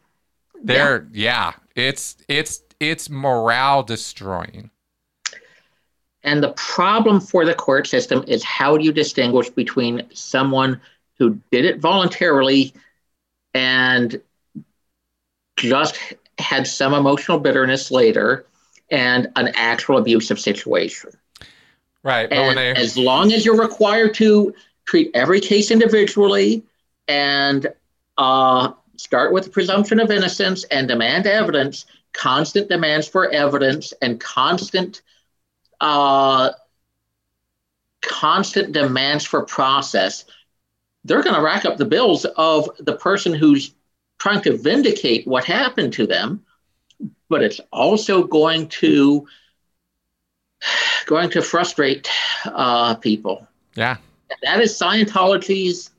There 0.62 1.08
yeah. 1.12 1.52
yeah 1.76 1.84
it's 1.84 2.16
it's 2.28 2.62
it's 2.80 3.08
morale 3.08 3.82
destroying. 3.82 4.70
And 6.22 6.42
the 6.42 6.52
problem 6.52 7.20
for 7.20 7.44
the 7.44 7.54
court 7.54 7.86
system 7.86 8.24
is 8.26 8.42
how 8.42 8.76
do 8.78 8.84
you 8.84 8.92
distinguish 8.92 9.50
between 9.50 10.08
someone 10.14 10.80
who 11.18 11.38
did 11.50 11.64
it 11.64 11.80
voluntarily 11.80 12.72
and 13.52 14.20
just 15.56 15.98
had 16.38 16.66
some 16.66 16.94
emotional 16.94 17.38
bitterness 17.38 17.90
later 17.90 18.46
and 18.90 19.28
an 19.36 19.48
actual 19.54 19.98
abusive 19.98 20.38
situation. 20.38 21.10
Right. 22.02 22.30
And 22.30 22.58
as 22.58 22.98
long 22.98 23.32
as 23.32 23.44
you're 23.44 23.60
required 23.60 24.14
to 24.14 24.54
treat 24.84 25.10
every 25.14 25.40
case 25.40 25.70
individually 25.70 26.62
and 27.08 27.66
uh, 28.18 28.72
start 28.96 29.32
with 29.32 29.44
the 29.44 29.50
presumption 29.50 29.98
of 30.00 30.10
innocence 30.10 30.64
and 30.64 30.86
demand 30.86 31.26
evidence, 31.26 31.86
constant 32.12 32.68
demands 32.68 33.08
for 33.08 33.30
evidence 33.30 33.92
and 34.02 34.20
constant 34.20 35.02
uh, 35.80 36.50
constant 38.02 38.72
demands 38.72 39.24
for 39.24 39.44
process, 39.44 40.24
they're 41.04 41.22
going 41.22 41.34
to 41.34 41.42
rack 41.42 41.64
up 41.64 41.76
the 41.76 41.84
bills 41.84 42.24
of 42.24 42.68
the 42.78 42.96
person 42.96 43.34
who's 43.34 43.74
trying 44.18 44.40
to 44.42 44.56
vindicate 44.56 45.26
what 45.26 45.44
happened 45.44 45.92
to 45.94 46.06
them, 46.06 46.44
but 47.28 47.42
it's 47.42 47.60
also 47.72 48.24
going 48.24 48.68
to 48.68 49.26
going 51.06 51.30
to 51.30 51.42
frustrate 51.42 52.08
uh, 52.46 52.94
people. 52.94 53.46
Yeah, 53.74 53.96
that 54.42 54.60
is 54.60 54.72
Scientology's 54.72 55.90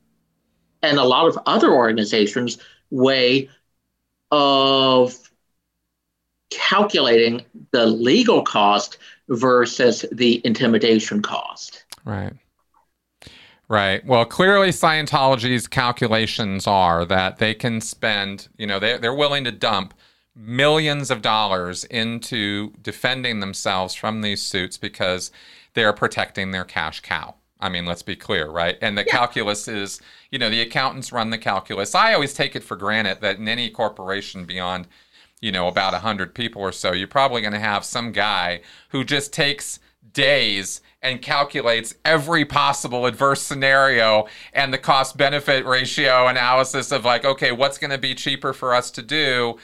and 0.81 0.97
a 0.97 1.03
lot 1.03 1.27
of 1.27 1.37
other 1.45 1.71
organizations' 1.71 2.57
way 2.91 3.49
of 4.31 5.15
calculating 6.49 7.43
the 7.71 7.85
legal 7.85 8.43
cost 8.43 8.97
versus 9.29 10.05
the 10.11 10.41
intimidation 10.45 11.21
cost. 11.21 11.85
Right. 12.03 12.33
Right. 13.67 14.05
Well, 14.05 14.25
clearly 14.25 14.69
Scientology's 14.69 15.67
calculations 15.67 16.67
are 16.67 17.03
that 17.05 17.39
they 17.39 17.55
can 17.55 17.81
spend, 17.81 18.47
you 18.57 18.67
know, 18.67 18.79
they're, 18.79 18.99
they're 18.99 19.15
willing 19.15 19.43
to 19.45 19.51
dump 19.51 19.95
millions 20.35 21.09
of 21.09 21.21
dollars 21.21 21.85
into 21.85 22.73
defending 22.81 23.39
themselves 23.39 23.95
from 23.95 24.21
these 24.21 24.41
suits 24.41 24.77
because 24.77 25.31
they're 25.73 25.93
protecting 25.93 26.51
their 26.51 26.65
cash 26.65 26.99
cow. 27.01 27.35
I 27.59 27.69
mean, 27.69 27.85
let's 27.85 28.03
be 28.03 28.15
clear, 28.15 28.49
right? 28.49 28.77
And 28.81 28.97
the 28.97 29.05
yeah. 29.05 29.13
calculus 29.13 29.67
is, 29.67 30.01
you 30.29 30.37
know, 30.37 30.49
the 30.49 30.61
accountants 30.61 31.11
run 31.11 31.29
the 31.29 31.37
calculus. 31.37 31.95
I 31.95 32.13
always 32.13 32.33
take 32.33 32.55
it 32.55 32.63
for 32.63 32.75
granted 32.75 33.21
that 33.21 33.37
in 33.37 33.47
any 33.47 33.69
corporation 33.69 34.45
beyond, 34.45 34.87
you 35.39 35.51
know, 35.51 35.67
about 35.67 35.93
100 35.93 36.35
people 36.35 36.61
or 36.61 36.73
so, 36.73 36.91
you're 36.91 37.07
probably 37.07 37.41
going 37.41 37.53
to 37.53 37.59
have 37.59 37.85
some 37.85 38.11
guy 38.11 38.61
who 38.89 39.03
just 39.03 39.31
takes 39.31 39.79
days 40.11 40.81
and 41.01 41.21
calculates 41.21 41.95
every 42.03 42.43
possible 42.43 43.05
adverse 43.05 43.41
scenario 43.41 44.27
and 44.53 44.73
the 44.73 44.77
cost 44.77 45.15
benefit 45.17 45.65
ratio 45.65 46.27
analysis 46.27 46.91
of 46.91 47.05
like, 47.05 47.23
okay, 47.23 47.51
what's 47.51 47.77
going 47.77 47.91
to 47.91 47.97
be 47.97 48.15
cheaper 48.15 48.53
for 48.53 48.73
us 48.73 48.91
to 48.91 49.01
do? 49.01 49.57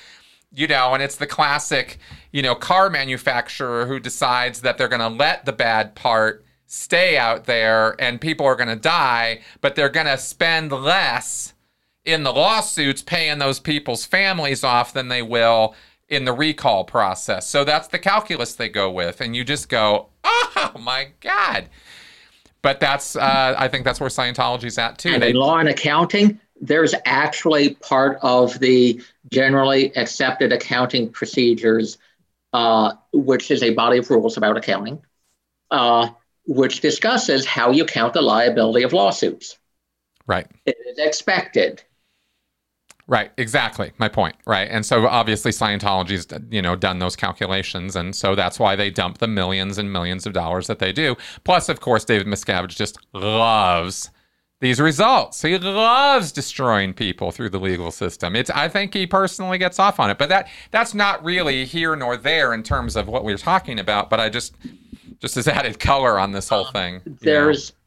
You 0.54 0.68
know, 0.68 0.94
and 0.94 1.02
it's 1.02 1.16
the 1.16 1.28
classic, 1.28 1.98
you 2.32 2.42
know, 2.42 2.56
car 2.56 2.90
manufacturer 2.90 3.86
who 3.86 4.00
decides 4.00 4.62
that 4.62 4.78
they're 4.78 4.90
going 4.90 5.00
to 5.00 5.08
let 5.08 5.46
the 5.46 5.54
bad 5.54 5.96
part 5.96 6.44
stay 6.66 7.18
out 7.18 7.46
there 7.46 7.96
and 8.00 8.20
people 8.20 8.46
are 8.46 8.56
going 8.56 8.70
to 8.70 8.76
die, 8.76 9.42
but 9.62 9.76
they're 9.76 9.90
going 9.90 10.08
to 10.08 10.18
spend 10.18 10.72
less 10.72 11.54
in 12.04 12.24
the 12.24 12.34
lawsuits 12.34 13.02
paying 13.02 13.40
those 13.40 13.60
people's 13.60 14.06
families 14.06 14.64
off 14.64 14.94
than 14.94 15.08
they 15.08 15.22
will 15.22 15.76
in 16.10 16.26
the 16.26 16.34
recall 16.34 16.84
process. 16.84 17.48
So 17.48 17.64
that's 17.64 17.88
the 17.88 18.00
calculus 18.00 18.56
they 18.56 18.70
go 18.70 18.92
with. 18.92 19.22
And 19.22 19.36
you 19.36 19.44
just 19.44 19.70
go, 19.70 20.08
oh 20.26 20.72
my 20.80 21.10
God. 21.22 21.70
But 22.62 22.80
that's, 22.80 23.16
uh, 23.16 23.56
I 23.58 23.68
think 23.70 23.86
that's 23.86 24.00
where 24.00 24.10
Scientology's 24.10 24.78
at 24.78 24.98
too. 24.98 25.10
And 25.10 25.24
they, 25.24 25.30
in 25.30 25.36
law 25.38 25.58
and 25.58 25.70
accounting, 25.70 26.40
there's 26.62 26.96
actually 27.06 27.76
part 27.76 28.20
of 28.22 28.60
the 28.60 29.02
generally 29.32 29.96
accepted 29.98 30.54
accounting 30.54 31.10
procedures, 31.10 31.98
uh, 32.54 32.94
which 33.12 33.52
is 33.52 33.64
a 33.64 33.74
body 33.74 33.98
of 33.98 34.10
rules 34.10 34.38
about 34.38 34.56
accounting, 34.56 35.02
uh, 35.72 36.10
which 36.46 36.80
discusses 36.82 37.46
how 37.46 37.72
you 37.72 37.84
count 37.86 38.14
the 38.14 38.22
liability 38.22 38.84
of 38.84 38.94
lawsuits. 38.94 39.58
Right. 40.28 40.48
It 40.66 40.78
is 40.88 40.98
expected 40.98 41.84
Right, 43.12 43.32
exactly. 43.36 43.92
My 43.98 44.08
point. 44.08 44.38
Right. 44.46 44.70
And 44.72 44.86
so 44.86 45.06
obviously 45.06 45.52
Scientology's 45.52 46.28
you 46.50 46.62
know 46.62 46.78
done 46.78 47.00
those 47.00 47.18
calculations 47.18 47.98
and 47.98 48.16
so 48.16 48.36
that's 48.36 48.58
why 48.58 48.78
they 48.78 48.90
dump 48.90 49.18
the 49.18 49.28
millions 49.28 49.78
and 49.78 49.92
millions 49.92 50.26
of 50.26 50.32
dollars 50.32 50.68
that 50.68 50.80
they 50.80 50.94
do. 50.94 51.18
Plus 51.44 51.68
of 51.68 51.82
course 51.82 52.06
David 52.06 52.26
Miscavige 52.26 52.76
just 52.76 52.98
loves 53.14 54.12
these 54.62 54.80
results. 54.80 55.42
He 55.42 55.58
loves 55.58 56.32
destroying 56.32 56.94
people 56.94 57.32
through 57.32 57.50
the 57.50 57.60
legal 57.60 57.92
system. 57.92 58.36
It's 58.36 58.50
I 58.52 58.70
think 58.70 58.94
he 58.94 59.08
personally 59.08 59.58
gets 59.58 59.80
off 59.80 60.00
on 60.00 60.10
it. 60.10 60.18
But 60.18 60.30
that 60.30 60.48
that's 60.70 60.94
not 60.94 61.24
really 61.24 61.66
here 61.66 61.96
nor 61.96 62.16
there 62.16 62.54
in 62.54 62.64
terms 62.64 62.96
of 62.96 63.08
what 63.08 63.26
we're 63.26 63.38
talking 63.38 63.80
about, 63.80 64.10
but 64.10 64.20
I 64.20 64.30
just 64.30 64.56
just 65.20 65.36
as 65.36 65.48
added 65.48 65.80
color 65.80 66.18
on 66.18 66.32
this 66.32 66.48
whole 66.48 66.66
thing. 66.66 67.02
There's 67.06 67.74
know. 67.74 67.78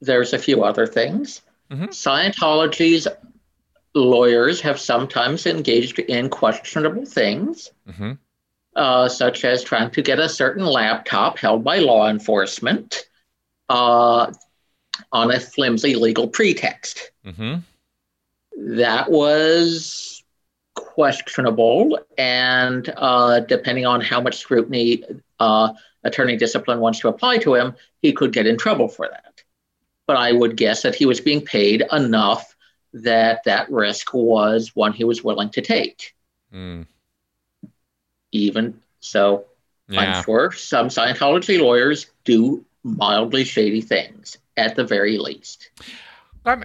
there's 0.00 0.32
a 0.32 0.38
few 0.38 0.64
other 0.64 0.86
things. 0.86 1.42
Mm-hmm. 1.70 1.84
Scientology's 1.86 3.06
lawyers 3.94 4.60
have 4.62 4.80
sometimes 4.80 5.46
engaged 5.46 5.98
in 5.98 6.30
questionable 6.30 7.04
things, 7.04 7.70
mm-hmm. 7.86 8.12
uh, 8.74 9.08
such 9.08 9.44
as 9.44 9.62
trying 9.62 9.90
to 9.90 10.00
get 10.00 10.18
a 10.18 10.30
certain 10.30 10.64
laptop 10.64 11.38
held 11.38 11.62
by 11.62 11.78
law 11.78 12.08
enforcement 12.08 13.06
uh, 13.68 14.32
on 15.10 15.30
a 15.30 15.40
flimsy 15.40 15.94
legal 15.94 16.28
pretext. 16.28 17.10
Mm-hmm. 17.24 17.60
That 18.76 19.10
was 19.10 20.22
questionable, 20.74 21.98
and 22.18 22.92
uh, 22.96 23.40
depending 23.40 23.86
on 23.86 24.00
how 24.00 24.20
much 24.20 24.36
scrutiny 24.36 25.04
uh, 25.40 25.72
attorney 26.04 26.36
discipline 26.36 26.80
wants 26.80 27.00
to 27.00 27.08
apply 27.08 27.38
to 27.38 27.54
him, 27.54 27.74
he 28.00 28.12
could 28.12 28.32
get 28.32 28.46
in 28.46 28.58
trouble 28.58 28.88
for 28.88 29.08
that. 29.08 29.42
But 30.06 30.16
I 30.16 30.32
would 30.32 30.56
guess 30.56 30.82
that 30.82 30.94
he 30.94 31.06
was 31.06 31.20
being 31.20 31.44
paid 31.44 31.84
enough 31.92 32.54
that 32.94 33.44
that 33.44 33.70
risk 33.70 34.12
was 34.12 34.74
one 34.76 34.92
he 34.92 35.04
was 35.04 35.24
willing 35.24 35.50
to 35.50 35.62
take. 35.62 36.14
Mm. 36.52 36.86
Even 38.32 38.80
so, 39.00 39.46
yeah. 39.88 40.00
I'm 40.00 40.24
sure 40.24 40.52
some 40.52 40.88
Scientology 40.88 41.60
lawyers 41.60 42.06
do 42.24 42.64
mildly 42.82 43.44
shady 43.44 43.80
things 43.80 44.38
at 44.56 44.76
the 44.76 44.84
very 44.84 45.18
least. 45.18 45.70
I'm, 46.44 46.64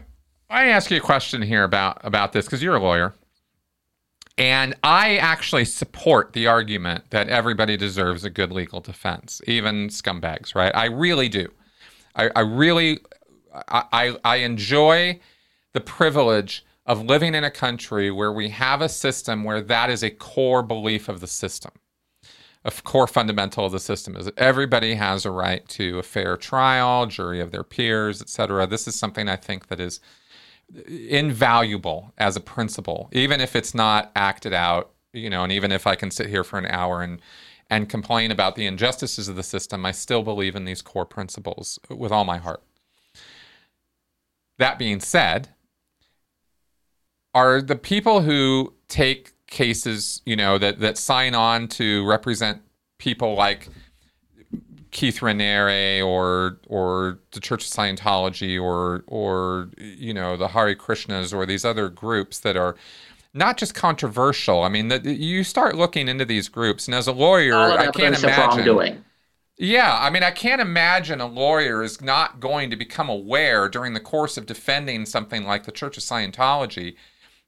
I 0.50 0.68
ask 0.68 0.92
you 0.92 0.98
a 0.98 1.02
question 1.02 1.42
here 1.42 1.64
about 1.64 2.00
about 2.04 2.34
this 2.34 2.46
because 2.46 2.64
you're 2.64 2.76
a 2.76 2.82
lawyer, 2.82 3.14
and 4.38 4.76
I 4.84 5.18
actually 5.18 5.66
support 5.66 6.34
the 6.34 6.48
argument 6.48 7.10
that 7.10 7.30
everybody 7.30 7.78
deserves 7.78 8.24
a 8.24 8.30
good 8.30 8.52
legal 8.52 8.80
defense, 8.80 9.42
even 9.46 9.90
scumbags. 9.90 10.56
Right? 10.56 10.74
I 10.76 10.86
really 10.86 11.30
do. 11.30 11.50
I, 12.16 12.30
I 12.36 12.40
really, 12.42 13.00
I, 13.68 13.84
I, 13.92 14.18
I 14.24 14.36
enjoy 14.38 15.20
the 15.74 15.82
privilege 15.82 16.66
of 16.86 17.04
living 17.04 17.36
in 17.36 17.44
a 17.44 17.52
country 17.52 18.10
where 18.10 18.32
we 18.32 18.50
have 18.50 18.82
a 18.82 18.90
system 18.90 19.44
where 19.44 19.62
that 19.62 19.90
is 19.90 20.04
a 20.04 20.10
core 20.10 20.64
belief 20.64 21.10
of 21.10 21.20
the 21.20 21.28
system. 21.28 21.72
A 22.68 22.72
core 22.84 23.08
fundamental 23.08 23.66
of 23.66 23.72
the 23.72 23.80
system 23.80 24.16
is 24.18 24.30
everybody 24.38 24.96
has 24.96 25.26
a 25.26 25.32
right 25.32 25.68
to 25.70 26.00
a 26.00 26.04
fair 26.04 26.36
trial, 26.36 27.06
jury 27.06 27.40
of 27.40 27.52
their 27.52 27.64
peers, 27.64 28.22
etc. 28.22 28.68
This 28.68 28.88
is 28.88 28.96
something 28.96 29.30
I 29.30 29.38
think 29.38 29.68
that 29.68 29.80
is 29.80 30.02
invaluable 30.88 32.14
as 32.18 32.36
a 32.36 32.42
principle, 32.42 33.10
even 33.14 33.40
if 33.40 33.56
it's 33.56 33.74
not 33.74 34.12
acted 34.16 34.54
out, 34.54 34.92
you 35.14 35.30
know, 35.30 35.44
and 35.44 35.52
even 35.54 35.72
if 35.72 35.88
I 35.88 35.96
can 35.96 36.12
sit 36.12 36.28
here 36.28 36.44
for 36.44 36.60
an 36.60 36.66
hour 36.66 37.02
and 37.02 37.22
and 37.70 37.90
complain 37.90 38.32
about 38.32 38.56
the 38.56 38.66
injustices 38.66 39.28
of 39.28 39.36
the 39.36 39.44
system, 39.44 39.86
I 39.86 39.92
still 39.92 40.24
believe 40.24 40.56
in 40.56 40.66
these 40.66 40.82
core 40.82 41.06
principles 41.06 41.80
with 41.90 42.12
all 42.12 42.24
my 42.24 42.38
heart. 42.38 42.64
That 44.58 44.80
being 44.80 45.00
said, 45.00 45.50
are 47.34 47.62
the 47.62 47.76
people 47.76 48.22
who 48.22 48.74
take 48.88 49.34
cases, 49.48 50.22
you 50.26 50.36
know, 50.36 50.58
that 50.58 50.80
that 50.80 50.98
sign 50.98 51.36
on 51.36 51.68
to 51.70 52.06
represent 52.08 52.62
people 52.98 53.36
like 53.36 53.70
Keith 54.92 55.20
Raniere 55.20 56.06
or 56.06 56.60
or 56.68 57.20
the 57.32 57.40
Church 57.40 57.66
of 57.66 57.72
Scientology 57.72 58.62
or 58.62 59.04
or 59.08 59.70
you 59.78 60.14
know 60.14 60.38
the 60.38 60.50
Hare 60.50 60.76
Krishnas 60.76 61.34
or 61.34 61.46
these 61.46 61.66
other 61.66 61.90
groups 61.90 62.40
that 62.40 62.56
are 62.56 62.76
not 63.34 63.58
just 63.58 63.76
controversial. 63.76 64.64
I 64.64 64.70
mean, 64.70 64.88
that 64.88 65.06
you 65.06 65.44
start 65.44 65.76
looking 65.76 66.08
into 66.08 66.26
these 66.26 66.50
groups, 66.50 66.88
and 66.88 66.96
as 66.96 67.08
a 67.08 67.12
lawyer, 67.12 67.56
I 67.56 67.92
can't 67.92 68.22
imagine. 68.24 69.04
Yeah, 69.60 69.98
I 70.00 70.12
mean, 70.12 70.22
I 70.22 70.30
can't 70.30 70.62
imagine 70.62 71.20
a 71.20 71.26
lawyer 71.26 71.82
is 71.82 72.00
not 72.00 72.40
going 72.40 72.70
to 72.70 72.76
become 72.76 73.10
aware 73.10 73.68
during 73.68 73.94
the 73.94 74.00
course 74.00 74.38
of 74.38 74.46
defending 74.46 75.06
something 75.08 75.46
like 75.46 75.64
the 75.64 75.72
Church 75.72 75.98
of 75.98 76.04
Scientology 76.04 76.96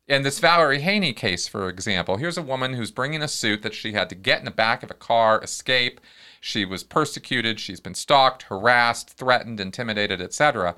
in 0.10 0.24
this 0.24 0.40
Valerie 0.40 0.82
Haney 0.82 1.14
case, 1.14 1.48
for 1.48 1.70
example, 1.70 2.18
here's 2.18 2.38
a 2.38 2.42
woman 2.42 2.74
who's 2.74 2.90
bringing 2.90 3.22
a 3.22 3.28
suit 3.28 3.62
that 3.62 3.76
she 3.76 3.94
had 3.94 4.10
to 4.10 4.16
get 4.16 4.40
in 4.40 4.46
the 4.46 4.52
back 4.52 4.82
of 4.82 4.90
a 4.90 4.96
car, 4.96 5.40
escape. 5.44 6.02
she 6.42 6.66
was 6.66 6.84
persecuted, 6.84 7.60
she's 7.60 7.80
been 7.80 7.94
stalked, 7.94 8.44
harassed, 8.44 9.12
threatened, 9.12 9.60
intimidated, 9.60 10.20
etc. 10.20 10.76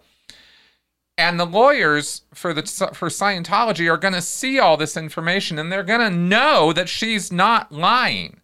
And 1.17 1.39
the 1.39 1.45
lawyers 1.45 2.23
for 2.33 2.53
the 2.53 2.63
for 2.63 3.07
Scientology 3.07 3.89
are 3.89 3.97
going 3.97 4.13
to 4.13 4.21
see 4.21 4.59
all 4.59 4.75
this 4.75 4.97
information 4.97 5.57
and 5.57 5.71
they're 5.71 5.83
going 5.83 5.99
to 6.01 6.17
know 6.17 6.73
that 6.73 6.89
she's 6.89 7.31
not 7.31 7.71
lying 7.71 8.40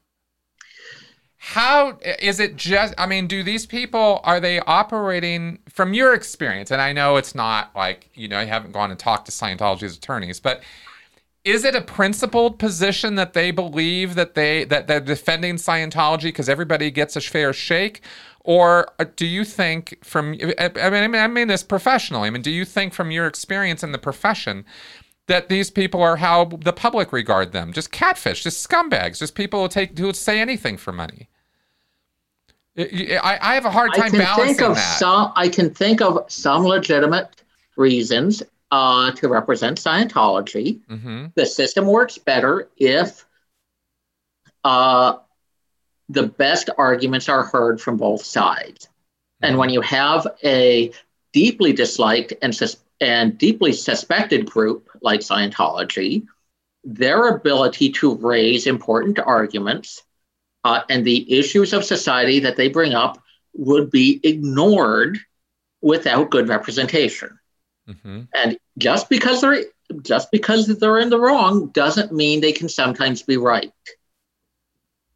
how 1.47 1.97
is 2.19 2.41
it 2.41 2.57
just 2.57 2.93
i 2.97 3.05
mean 3.05 3.25
do 3.25 3.41
these 3.41 3.65
people 3.65 4.19
are 4.25 4.39
they 4.39 4.59
operating 4.61 5.57
from 5.69 5.93
your 5.93 6.13
experience 6.13 6.71
and 6.71 6.81
i 6.81 6.91
know 6.91 7.15
it's 7.15 7.33
not 7.33 7.73
like 7.73 8.09
you 8.15 8.27
know 8.27 8.41
you 8.41 8.47
haven't 8.47 8.73
gone 8.73 8.91
and 8.91 8.99
talked 8.99 9.25
to 9.25 9.31
scientology's 9.31 9.95
attorneys 9.95 10.41
but 10.41 10.61
is 11.45 11.63
it 11.63 11.73
a 11.73 11.81
principled 11.81 12.59
position 12.59 13.15
that 13.15 13.31
they 13.31 13.51
believe 13.51 14.15
that 14.15 14.35
they 14.35 14.65
that 14.65 14.87
they're 14.87 14.99
defending 14.99 15.55
scientology 15.55 16.23
because 16.23 16.49
everybody 16.49 16.91
gets 16.91 17.15
a 17.15 17.21
fair 17.21 17.53
shake? 17.53 18.01
Or 18.41 18.89
uh, 18.99 19.05
do 19.15 19.25
you 19.25 19.45
think 19.45 19.97
from 20.03 20.37
I 20.59 20.89
mean, 20.89 21.15
I 21.15 21.27
mean 21.27 21.47
this 21.47 21.63
professionally 21.63 22.27
i 22.27 22.29
mean 22.29 22.41
do 22.41 22.51
you 22.51 22.65
think 22.65 22.93
from 22.93 23.11
your 23.11 23.27
experience 23.27 23.81
in 23.81 23.93
the 23.93 23.97
profession 23.97 24.65
that 25.27 25.47
these 25.47 25.71
people 25.71 26.01
are 26.01 26.17
how 26.17 26.45
the 26.45 26.73
public 26.73 27.13
regard 27.13 27.53
them? 27.53 27.71
Just 27.71 27.93
catfish 27.93 28.43
just 28.43 28.67
scumbags 28.67 29.19
just 29.19 29.33
people 29.33 29.61
who 29.61 29.69
take 29.69 29.97
who 29.97 30.11
say 30.11 30.41
anything 30.41 30.75
for 30.75 30.91
money 30.91 31.29
I, 32.77 33.39
I 33.41 33.53
have 33.55 33.65
a 33.65 33.71
hard 33.71 33.93
time 33.93 34.11
balancing 34.11 34.55
think 34.55 34.61
of 34.61 34.75
that. 34.75 34.99
Some, 34.99 35.33
I 35.35 35.49
can 35.49 35.73
think 35.73 36.01
of 36.01 36.31
some 36.31 36.63
legitimate 36.63 37.29
reasons 37.75 38.43
uh, 38.71 39.11
to 39.11 39.27
represent 39.27 39.79
Scientology. 39.79 40.79
Mm-hmm. 40.87 41.27
The 41.35 41.45
system 41.45 41.85
works 41.87 42.17
better 42.17 42.69
if 42.77 43.25
uh, 44.63 45.17
the 46.09 46.23
best 46.23 46.69
arguments 46.77 47.29
are 47.29 47.43
heard 47.43 47.81
from 47.81 47.97
both 47.97 48.23
sides. 48.23 48.85
Mm-hmm. 48.85 49.45
And 49.45 49.57
when 49.57 49.69
you 49.69 49.81
have 49.81 50.27
a 50.43 50.91
deeply 51.33 51.73
disliked 51.73 52.33
and, 52.41 52.53
sus- 52.53 52.77
and 53.01 53.37
deeply 53.37 53.73
suspected 53.73 54.49
group 54.49 54.89
like 55.01 55.21
Scientology, 55.21 56.27
their 56.83 57.29
ability 57.29 57.91
to 57.91 58.15
raise 58.15 58.67
important 58.67 59.19
arguments 59.19 60.03
uh, 60.67 60.83
and 60.89 61.05
the 61.05 61.39
issues 61.39 61.71
of 61.71 61.85
society 61.85 62.41
that 62.41 62.57
they 62.57 62.67
bring 62.67 62.93
up 62.93 63.23
would 63.53 63.89
be 63.89 64.19
ignored 64.21 65.17
without 65.81 66.29
good 66.29 66.49
representation. 66.49 67.39
Mm-hmm. 67.87 68.23
And 68.35 68.57
just 68.77 69.09
because 69.09 69.39
they're 69.39 69.63
just 70.01 70.29
because 70.29 70.67
they're 70.67 70.99
in 70.99 71.09
the 71.09 71.21
wrong 71.21 71.67
doesn't 71.67 72.11
mean 72.11 72.41
they 72.41 72.51
can 72.51 72.67
sometimes 72.67 73.23
be 73.23 73.37
right. 73.37 73.71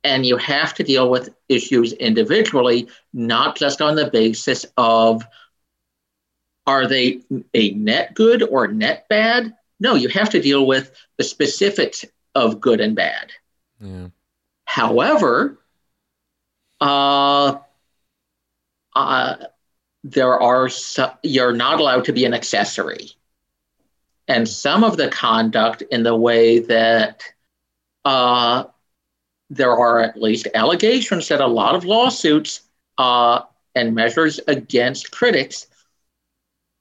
And 0.05 0.25
you 0.25 0.37
have 0.37 0.73
to 0.75 0.83
deal 0.83 1.09
with 1.09 1.35
issues 1.49 1.91
individually, 1.91 2.87
not 3.11 3.57
just 3.57 3.81
on 3.81 3.95
the 3.95 4.09
basis 4.09 4.65
of 4.77 5.21
are 6.65 6.87
they 6.87 7.23
a 7.53 7.71
net 7.71 8.13
good 8.13 8.41
or 8.41 8.69
net 8.69 9.05
bad? 9.09 9.53
No, 9.81 9.95
you 9.95 10.07
have 10.07 10.29
to 10.29 10.41
deal 10.41 10.65
with 10.65 10.91
the 11.17 11.25
specifics 11.25 12.05
of 12.35 12.61
good 12.61 12.79
and 12.79 12.95
bad. 12.95 13.33
Yeah. 13.81 14.07
However, 14.71 15.57
uh, 16.79 17.57
uh, 18.95 19.35
there 20.05 20.39
are 20.39 20.69
you're 21.23 21.51
not 21.51 21.81
allowed 21.81 22.05
to 22.05 22.13
be 22.13 22.23
an 22.23 22.33
accessory, 22.33 23.11
and 24.29 24.47
some 24.47 24.85
of 24.85 24.95
the 24.95 25.09
conduct 25.09 25.81
in 25.91 26.03
the 26.03 26.15
way 26.15 26.59
that 26.59 27.21
uh, 28.05 28.63
there 29.49 29.73
are 29.73 29.99
at 29.99 30.21
least 30.21 30.47
allegations 30.55 31.27
that 31.27 31.41
a 31.41 31.47
lot 31.47 31.75
of 31.75 31.83
lawsuits 31.83 32.61
uh, 32.97 33.41
and 33.75 33.93
measures 33.93 34.39
against 34.47 35.11
critics 35.11 35.67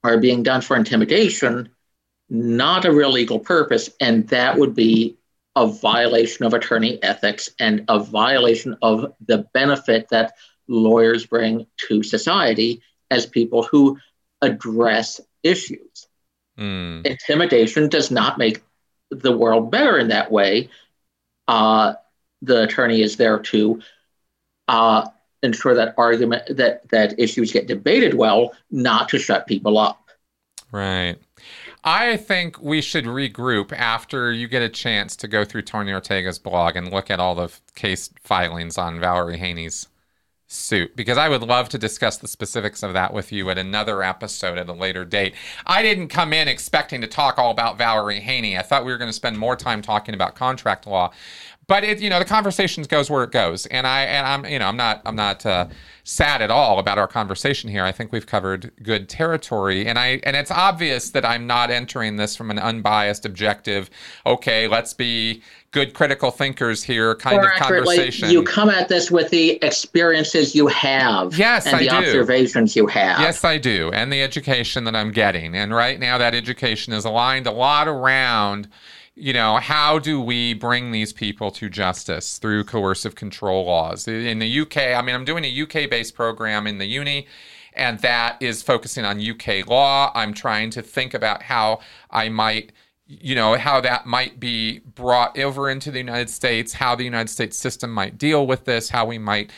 are 0.05 0.19
being 0.19 0.45
done 0.45 0.61
for 0.61 0.77
intimidation, 0.77 1.69
not 2.29 2.85
a 2.85 2.93
real 2.93 3.11
legal 3.11 3.41
purpose, 3.41 3.91
and 3.99 4.29
that 4.29 4.57
would 4.57 4.77
be 4.77 5.17
a 5.57 5.67
violation 5.67 6.47
of 6.47 6.55
attorney 6.55 7.03
ethics 7.03 7.51
and 7.59 7.85
a 7.89 7.99
violation 7.99 8.77
of 8.83 9.13
the 9.27 9.39
benefit 9.53 10.09
that 10.11 10.35
lawyers 10.69 11.27
bring 11.27 11.67
to 11.77 12.03
society 12.03 12.83
as 13.11 13.27
people 13.27 13.63
who 13.65 13.99
address 14.41 15.21
issues. 15.43 16.07
Mm. 16.59 17.05
Intimidation 17.05 17.89
does 17.89 18.11
not 18.11 18.39
make 18.39 18.63
the 19.11 19.37
world 19.37 19.71
better 19.71 19.99
in 19.99 20.09
that 20.09 20.31
way. 20.31 20.71
Uh, 21.49 21.95
the 22.43 22.63
attorney 22.63 23.03
is 23.03 23.17
there 23.17 23.41
to 23.41 23.83
uh, 24.69 25.09
ensure 25.43 25.75
that 25.75 25.95
argument 25.99 26.57
that 26.57 26.89
that 26.91 27.19
issues 27.19 27.53
get 27.53 27.67
debated 27.67 28.15
well, 28.15 28.53
not 28.71 29.09
to 29.09 29.19
shut 29.19 29.47
people 29.47 29.79
up. 29.79 30.01
Right. 30.71 31.17
I 31.83 32.17
think 32.17 32.61
we 32.61 32.83
should 32.83 33.05
regroup 33.05 33.73
after 33.73 34.33
you 34.33 34.49
get 34.49 34.63
a 34.63 34.69
chance 34.69 35.17
to 35.17 35.29
go 35.29 35.45
through 35.45 35.63
Tony 35.63 35.93
Ortega's 35.93 36.39
blog 36.39 36.77
and 36.77 36.93
look 36.93 37.11
at 37.11 37.21
all 37.21 37.35
the 37.35 37.51
case 37.75 38.11
filings 38.23 38.77
on 38.77 39.01
Valerie 39.01 39.39
Haney's 39.39 39.87
suit 40.53 40.97
because 40.97 41.17
I 41.17 41.29
would 41.29 41.43
love 41.43 41.69
to 41.69 41.79
discuss 41.79 42.17
the 42.17 42.27
specifics 42.27 42.83
of 42.83 42.93
that 42.93 43.15
with 43.15 43.31
you 43.31 43.49
at 43.51 43.59
another 43.59 44.03
episode 44.03 44.59
at 44.59 44.69
a 44.69 44.73
later 44.73 45.05
date. 45.05 45.35
I 45.65 45.83
didn't 45.83 46.09
come 46.09 46.33
in 46.33 46.49
expecting 46.49 47.01
to 47.03 47.07
talk 47.07 47.39
all 47.39 47.53
about 47.53 47.79
Valerie 47.79 48.21
Haney. 48.21 48.59
I 48.59 48.63
thought 48.63 48.85
we 48.85 48.91
were 48.91 48.99
going 48.99 49.09
to 49.09 49.13
spend 49.13 49.39
more 49.39 49.55
time 49.55 49.81
talking 49.81 50.15
about 50.15 50.35
contract 50.35 50.89
law 50.89 51.13
but 51.71 51.85
it 51.85 52.01
you 52.01 52.11
know 52.11 52.19
the 52.19 52.25
conversation 52.25 52.83
goes 52.83 53.09
where 53.09 53.23
it 53.23 53.31
goes. 53.31 53.65
And 53.67 53.87
i 53.87 54.03
and 54.03 54.27
i'm 54.27 54.45
you 54.45 54.59
know 54.59 54.67
i'm 54.67 54.77
not 54.77 55.01
i'm 55.07 55.15
not 55.15 55.47
uh, 55.47 55.69
sad 56.03 56.43
at 56.43 56.51
all 56.51 56.81
about 56.81 56.99
our 56.99 57.07
conversation 57.07 57.71
here. 57.71 57.85
I 57.85 57.93
think 57.93 58.11
we've 58.11 58.27
covered 58.27 58.73
good 58.83 59.09
territory. 59.09 59.87
And 59.87 59.97
i 59.97 60.21
and 60.25 60.35
it's 60.35 60.51
obvious 60.51 61.11
that 61.11 61.25
i'm 61.25 61.47
not 61.47 61.71
entering 61.71 62.17
this 62.17 62.35
from 62.35 62.51
an 62.51 62.59
unbiased 62.59 63.25
objective 63.25 63.89
okay 64.27 64.67
let's 64.67 64.93
be 64.93 65.43
good 65.71 65.95
critical 65.95 66.33
thinkers 66.33 66.83
here 66.83 67.15
kind 67.15 67.39
or 67.39 67.53
of 67.53 67.61
conversation. 67.61 68.29
you 68.31 68.43
come 68.43 68.69
at 68.69 68.89
this 68.89 69.09
with 69.09 69.31
the 69.31 69.53
experiences 69.63 70.57
you 70.57 70.67
have 70.67 71.39
yes 71.39 71.67
and 71.67 71.77
I 71.77 71.79
the 71.85 71.89
do. 71.91 71.95
observations 71.95 72.75
you 72.75 72.89
have. 72.89 73.21
Yes 73.21 73.45
i 73.45 73.59
do. 73.59 73.93
And 73.93 74.13
the 74.13 74.23
education 74.23 74.83
that 74.85 74.97
i'm 74.97 75.13
getting. 75.13 75.55
And 75.55 75.73
right 75.73 76.01
now 76.01 76.19
that 76.19 76.35
education 76.35 76.93
is 76.93 77.05
aligned 77.05 77.47
a 77.47 77.53
lot 77.53 77.87
around 77.87 78.67
you 79.17 79.33
know, 79.33 79.57
how 79.57 79.99
do 79.99 80.21
we 80.21 80.55
bring 80.55 80.93
these 80.93 81.13
people 81.13 81.51
to 81.53 81.69
justice 81.69 82.39
through 82.39 82.65
coercive 82.65 83.15
control 83.15 83.65
laws? 83.67 84.09
In 84.09 84.39
the 84.39 84.61
UK, 84.61 84.77
I 84.79 85.03
mean, 85.03 85.15
I'm 85.15 85.25
doing 85.25 85.45
a 85.45 85.63
UK 85.63 85.91
based 85.91 86.15
program 86.15 86.67
in 86.67 86.79
the 86.79 86.87
uni, 86.87 87.27
and 87.75 87.99
that 88.01 88.37
is 88.41 88.63
focusing 88.63 89.05
on 89.05 89.21
UK 89.21 89.67
law. 89.67 90.11
I'm 90.15 90.33
trying 90.33 90.71
to 90.71 90.83
think 90.83 91.15
about 91.15 91.43
how 91.43 91.81
I 92.11 92.29
might 92.29 92.73
you 93.11 93.35
know 93.35 93.57
how 93.57 93.81
that 93.81 94.07
might 94.07 94.39
be 94.39 94.79
brought 94.79 95.37
over 95.39 95.69
into 95.69 95.91
the 95.91 95.99
United 95.99 96.31
States, 96.31 96.73
how 96.73 96.95
the 96.95 97.05
United 97.05 97.29
States 97.29 97.57
system 97.57 97.91
might 97.91 98.17
deal 98.17 98.47
with 98.47 98.65
this, 98.65 98.91
how 98.91 99.05
we 99.05 99.19
might, 99.19 99.51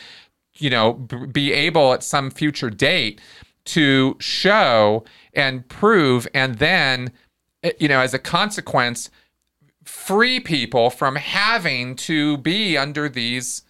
you 0.55 0.71
know, 0.71 0.95
be 0.95 1.53
able 1.53 1.93
at 1.93 2.03
some 2.03 2.31
future 2.31 2.71
date 2.71 3.21
to 3.67 4.17
show 4.19 5.05
and 5.35 5.69
prove, 5.69 6.27
and 6.33 6.57
then, 6.57 7.13
eh, 7.63 7.73
you 7.79 7.89
know, 7.89 8.01
as 8.01 8.15
a 8.15 8.19
consequence, 8.19 9.11
free 9.85 10.41
people 10.41 10.91
from 10.91 11.17
having 11.17 11.97
to 11.97 12.37
be 12.39 12.77
under 12.77 13.09
these 13.09 13.63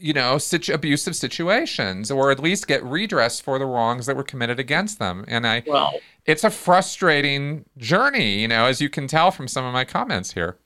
you 0.00 0.12
know 0.12 0.38
such 0.38 0.68
abusive 0.68 1.16
situations 1.16 2.10
or 2.10 2.30
at 2.30 2.40
least 2.40 2.68
get 2.68 2.82
redress 2.84 3.40
for 3.40 3.58
the 3.58 3.66
wrongs 3.66 4.06
that 4.06 4.16
were 4.16 4.24
committed 4.24 4.58
against 4.58 4.98
them. 4.98 5.24
And 5.28 5.46
i 5.46 5.62
well, 5.66 5.98
it's 6.24 6.44
a 6.44 6.50
frustrating 6.50 7.64
journey 7.76 8.40
you 8.40 8.48
know 8.48 8.66
as 8.66 8.80
you 8.80 8.88
can 8.88 9.06
tell 9.06 9.30
from 9.30 9.48
some 9.48 9.64
of 9.64 9.72
my 9.72 9.84
comments 9.84 10.32
here. 10.32 10.56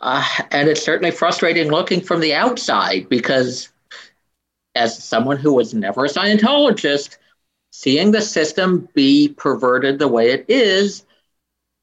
Uh, 0.00 0.26
and 0.50 0.68
it's 0.68 0.82
certainly 0.82 1.10
frustrating 1.10 1.70
looking 1.70 2.00
from 2.00 2.20
the 2.20 2.34
outside 2.34 3.08
because 3.08 3.70
as 4.74 5.02
someone 5.02 5.36
who 5.36 5.54
was 5.54 5.72
never 5.72 6.04
a 6.04 6.08
scientologist 6.08 7.16
seeing 7.70 8.10
the 8.10 8.20
system 8.20 8.88
be 8.94 9.28
perverted 9.36 9.98
the 9.98 10.08
way 10.08 10.30
it 10.30 10.44
is 10.48 11.04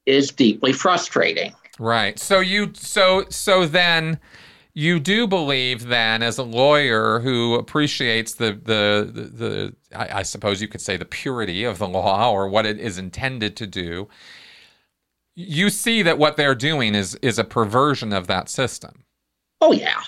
is 0.05 0.31
deeply 0.31 0.73
frustrating 0.73 1.53
Right. 1.79 2.19
So 2.19 2.39
you 2.39 2.71
so 2.73 3.25
so 3.29 3.65
then 3.65 4.19
you 4.73 4.99
do 4.99 5.27
believe 5.27 5.87
then 5.87 6.23
as 6.23 6.37
a 6.37 6.43
lawyer 6.43 7.19
who 7.19 7.55
appreciates 7.55 8.33
the 8.35 8.53
the 8.53 9.09
the, 9.11 9.21
the 9.21 9.75
I, 9.95 10.19
I, 10.19 10.23
suppose 10.23 10.61
you 10.61 10.67
could 10.67 10.81
say 10.81 10.95
the 10.95 11.05
purity 11.05 11.65
of 11.65 11.77
the 11.77 11.87
law 11.87 12.31
or 12.31 12.47
what 12.47 12.65
it 12.65 12.79
is 12.79 12.97
intended 12.97 13.57
to 13.57 13.67
do 13.67 14.07
you 15.35 15.69
see 15.69 16.01
that 16.01 16.17
what 16.17 16.37
they're 16.37 16.55
doing 16.55 16.95
is 16.95 17.15
is 17.15 17.39
a 17.39 17.43
perversion 17.43 18.13
of 18.13 18.27
that 18.27 18.49
system. 18.49 19.03
Oh 19.59 19.71
yeah. 19.71 20.01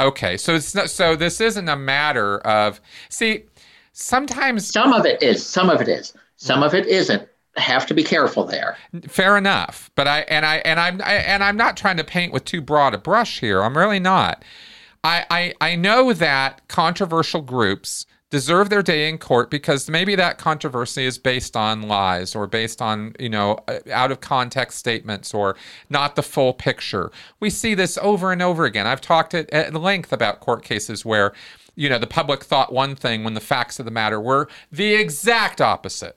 Okay. 0.00 0.36
So 0.36 0.54
it's 0.54 0.74
not 0.74 0.90
so 0.90 1.16
this 1.16 1.40
isn't 1.40 1.68
a 1.68 1.76
matter 1.76 2.38
of 2.38 2.80
see 3.08 3.44
sometimes 3.92 4.66
some 4.66 4.92
of 4.92 5.06
it 5.06 5.22
is. 5.22 5.44
Some 5.44 5.70
of 5.70 5.80
it 5.80 5.88
is. 5.88 6.14
Some 6.36 6.62
of 6.62 6.74
it 6.74 6.86
isn't 6.86 7.28
have 7.56 7.86
to 7.86 7.94
be 7.94 8.02
careful 8.02 8.44
there. 8.44 8.76
Fair 9.08 9.36
enough, 9.36 9.90
but 9.94 10.08
I 10.08 10.20
and 10.20 10.46
I 10.46 10.56
and 10.58 10.80
I'm 10.80 11.00
I, 11.02 11.14
and 11.14 11.44
I'm 11.44 11.56
not 11.56 11.76
trying 11.76 11.98
to 11.98 12.04
paint 12.04 12.32
with 12.32 12.44
too 12.44 12.60
broad 12.60 12.94
a 12.94 12.98
brush 12.98 13.40
here. 13.40 13.62
I'm 13.62 13.76
really 13.76 14.00
not. 14.00 14.44
I, 15.04 15.24
I, 15.30 15.72
I 15.72 15.76
know 15.76 16.12
that 16.12 16.66
controversial 16.68 17.40
groups 17.40 18.06
deserve 18.30 18.70
their 18.70 18.82
day 18.82 19.08
in 19.08 19.18
court 19.18 19.50
because 19.50 19.90
maybe 19.90 20.14
that 20.14 20.38
controversy 20.38 21.04
is 21.04 21.18
based 21.18 21.56
on 21.56 21.82
lies 21.82 22.34
or 22.34 22.46
based 22.46 22.80
on, 22.80 23.14
you 23.18 23.28
know, 23.28 23.58
uh, 23.68 23.78
out 23.92 24.10
of 24.10 24.20
context 24.20 24.78
statements 24.78 25.34
or 25.34 25.56
not 25.90 26.16
the 26.16 26.22
full 26.22 26.54
picture. 26.54 27.10
We 27.40 27.50
see 27.50 27.74
this 27.74 27.98
over 28.00 28.32
and 28.32 28.40
over 28.40 28.64
again. 28.64 28.86
I've 28.86 29.02
talked 29.02 29.34
at, 29.34 29.50
at 29.50 29.74
length 29.74 30.12
about 30.12 30.40
court 30.40 30.62
cases 30.62 31.04
where, 31.04 31.32
you 31.74 31.90
know, 31.90 31.98
the 31.98 32.06
public 32.06 32.42
thought 32.44 32.72
one 32.72 32.94
thing 32.94 33.22
when 33.22 33.34
the 33.34 33.40
facts 33.40 33.78
of 33.78 33.84
the 33.84 33.90
matter 33.90 34.20
were 34.20 34.48
the 34.70 34.94
exact 34.94 35.60
opposite 35.60 36.16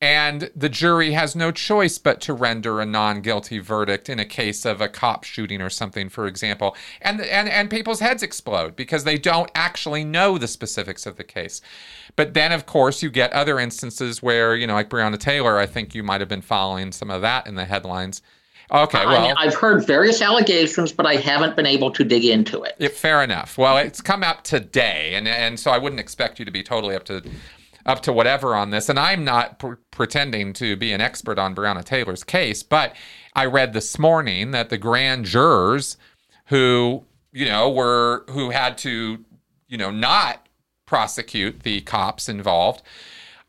and 0.00 0.50
the 0.56 0.68
jury 0.68 1.12
has 1.12 1.36
no 1.36 1.50
choice 1.50 1.98
but 1.98 2.20
to 2.22 2.32
render 2.32 2.80
a 2.80 2.86
non-guilty 2.86 3.58
verdict 3.58 4.08
in 4.08 4.18
a 4.18 4.24
case 4.24 4.64
of 4.64 4.80
a 4.80 4.88
cop 4.88 5.24
shooting 5.24 5.60
or 5.60 5.68
something 5.68 6.08
for 6.08 6.26
example 6.26 6.74
and 7.02 7.20
and 7.20 7.48
and 7.48 7.70
people's 7.70 8.00
heads 8.00 8.22
explode 8.22 8.74
because 8.74 9.04
they 9.04 9.18
don't 9.18 9.50
actually 9.54 10.04
know 10.04 10.38
the 10.38 10.48
specifics 10.48 11.06
of 11.06 11.16
the 11.16 11.24
case 11.24 11.60
but 12.16 12.34
then 12.34 12.52
of 12.52 12.66
course 12.66 13.02
you 13.02 13.10
get 13.10 13.32
other 13.32 13.58
instances 13.58 14.22
where 14.22 14.56
you 14.56 14.66
know 14.66 14.74
like 14.74 14.88
Breonna 14.88 15.18
Taylor 15.18 15.58
I 15.58 15.66
think 15.66 15.94
you 15.94 16.02
might 16.02 16.20
have 16.20 16.28
been 16.28 16.42
following 16.42 16.92
some 16.92 17.10
of 17.10 17.20
that 17.22 17.46
in 17.46 17.54
the 17.54 17.66
headlines 17.66 18.22
Okay, 18.72 19.04
well, 19.04 19.34
I, 19.36 19.46
have 19.46 19.54
heard 19.56 19.84
various 19.84 20.22
allegations, 20.22 20.92
but 20.92 21.04
I 21.04 21.16
haven't 21.16 21.56
been 21.56 21.66
able 21.66 21.90
to 21.90 22.04
dig 22.04 22.24
into 22.24 22.62
it. 22.62 22.76
it. 22.78 22.92
Fair 22.92 23.20
enough. 23.24 23.58
Well, 23.58 23.76
it's 23.78 24.00
come 24.00 24.22
out 24.22 24.44
today, 24.44 25.14
and 25.14 25.26
and 25.26 25.58
so 25.58 25.72
I 25.72 25.78
wouldn't 25.78 25.98
expect 25.98 26.38
you 26.38 26.44
to 26.44 26.52
be 26.52 26.62
totally 26.62 26.94
up 26.94 27.02
to 27.06 27.20
up 27.86 28.02
to 28.02 28.12
whatever 28.12 28.54
on 28.54 28.70
this. 28.70 28.88
And 28.88 28.98
I'm 28.98 29.24
not 29.24 29.58
pr- 29.58 29.74
pretending 29.90 30.52
to 30.54 30.76
be 30.76 30.92
an 30.92 31.00
expert 31.00 31.38
on 31.38 31.54
Breonna 31.54 31.84
Taylor's 31.84 32.24
case, 32.24 32.62
but 32.62 32.94
I 33.34 33.46
read 33.46 33.72
this 33.72 33.98
morning 33.98 34.50
that 34.50 34.70
the 34.70 34.78
grand 34.78 35.24
jurors 35.24 35.96
who, 36.46 37.04
you 37.32 37.46
know, 37.46 37.70
were 37.70 38.24
who 38.30 38.50
had 38.50 38.76
to, 38.78 39.24
you 39.68 39.78
know, 39.78 39.90
not 39.90 40.48
prosecute 40.86 41.62
the 41.62 41.80
cops 41.82 42.28
involved. 42.28 42.82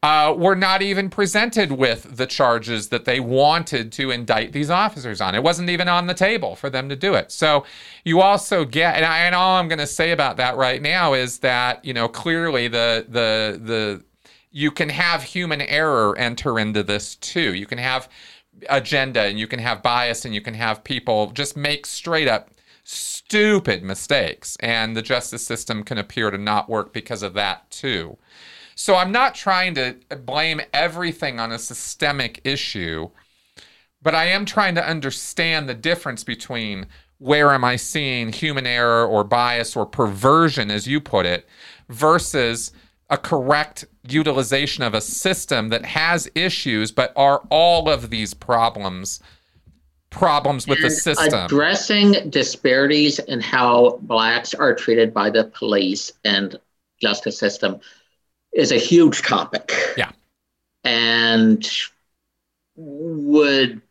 Uh, 0.03 0.33
were 0.35 0.55
not 0.55 0.81
even 0.81 1.11
presented 1.11 1.71
with 1.71 2.17
the 2.17 2.25
charges 2.25 2.87
that 2.89 3.05
they 3.05 3.19
wanted 3.19 3.91
to 3.91 4.09
indict 4.09 4.51
these 4.51 4.71
officers 4.71 5.21
on. 5.21 5.35
It 5.35 5.43
wasn't 5.43 5.69
even 5.69 5.87
on 5.87 6.07
the 6.07 6.15
table 6.15 6.55
for 6.55 6.71
them 6.71 6.89
to 6.89 6.95
do 6.95 7.13
it. 7.13 7.31
So 7.31 7.65
you 8.03 8.19
also 8.19 8.65
get, 8.65 8.95
and, 8.95 9.05
I, 9.05 9.19
and 9.19 9.35
all 9.35 9.57
I'm 9.57 9.67
going 9.67 9.77
to 9.77 9.85
say 9.85 10.09
about 10.09 10.37
that 10.37 10.57
right 10.57 10.81
now 10.81 11.13
is 11.13 11.37
that 11.39 11.85
you 11.85 11.93
know 11.93 12.07
clearly 12.07 12.67
the 12.67 13.05
the 13.07 13.61
the 13.63 14.03
you 14.51 14.69
can 14.69 14.89
have 14.89 15.23
human 15.23 15.61
error 15.61 16.17
enter 16.17 16.59
into 16.59 16.83
this 16.83 17.15
too. 17.15 17.53
You 17.53 17.65
can 17.65 17.77
have 17.77 18.09
agenda 18.69 19.21
and 19.21 19.39
you 19.39 19.47
can 19.47 19.59
have 19.59 19.81
bias 19.81 20.25
and 20.25 20.35
you 20.35 20.41
can 20.41 20.53
have 20.53 20.83
people 20.83 21.31
just 21.31 21.55
make 21.55 21.85
straight 21.85 22.27
up 22.27 22.51
stupid 22.83 23.83
mistakes. 23.83 24.57
And 24.59 24.95
the 24.95 25.01
justice 25.01 25.45
system 25.45 25.83
can 25.83 25.97
appear 25.97 26.31
to 26.31 26.37
not 26.37 26.69
work 26.69 26.93
because 26.93 27.23
of 27.23 27.33
that 27.35 27.69
too. 27.71 28.17
So 28.75 28.95
I'm 28.95 29.11
not 29.11 29.35
trying 29.35 29.75
to 29.75 29.97
blame 30.25 30.61
everything 30.73 31.39
on 31.39 31.51
a 31.51 31.59
systemic 31.59 32.41
issue, 32.43 33.09
but 34.01 34.15
I 34.15 34.25
am 34.25 34.45
trying 34.45 34.75
to 34.75 34.87
understand 34.87 35.69
the 35.69 35.73
difference 35.73 36.23
between 36.23 36.87
where 37.19 37.51
am 37.51 37.63
I 37.63 37.75
seeing 37.75 38.33
human 38.33 38.65
error 38.65 39.05
or 39.05 39.23
bias 39.23 39.75
or 39.75 39.85
perversion, 39.85 40.71
as 40.71 40.87
you 40.87 40.99
put 40.99 41.27
it, 41.27 41.47
versus 41.87 42.71
a 43.11 43.17
correct 43.17 43.85
utilization 44.07 44.83
of 44.83 44.93
a 44.93 45.01
system 45.01 45.69
that 45.69 45.85
has 45.85 46.31
issues, 46.33 46.91
but 46.91 47.13
are 47.15 47.45
all 47.49 47.89
of 47.89 48.09
these 48.09 48.33
problems 48.33 49.19
problems 50.09 50.67
with 50.67 50.79
and 50.79 50.85
the 50.85 50.89
system? 50.89 51.45
Addressing 51.45 52.29
disparities 52.29 53.19
in 53.19 53.41
how 53.41 53.99
blacks 54.01 54.53
are 54.53 54.73
treated 54.73 55.13
by 55.13 55.29
the 55.29 55.43
police 55.45 56.11
and 56.23 56.57
justice 57.01 57.37
system 57.37 57.79
is 58.53 58.71
a 58.71 58.77
huge 58.77 59.21
topic. 59.21 59.71
Yeah. 59.97 60.11
And 60.83 61.69
would 62.75 63.81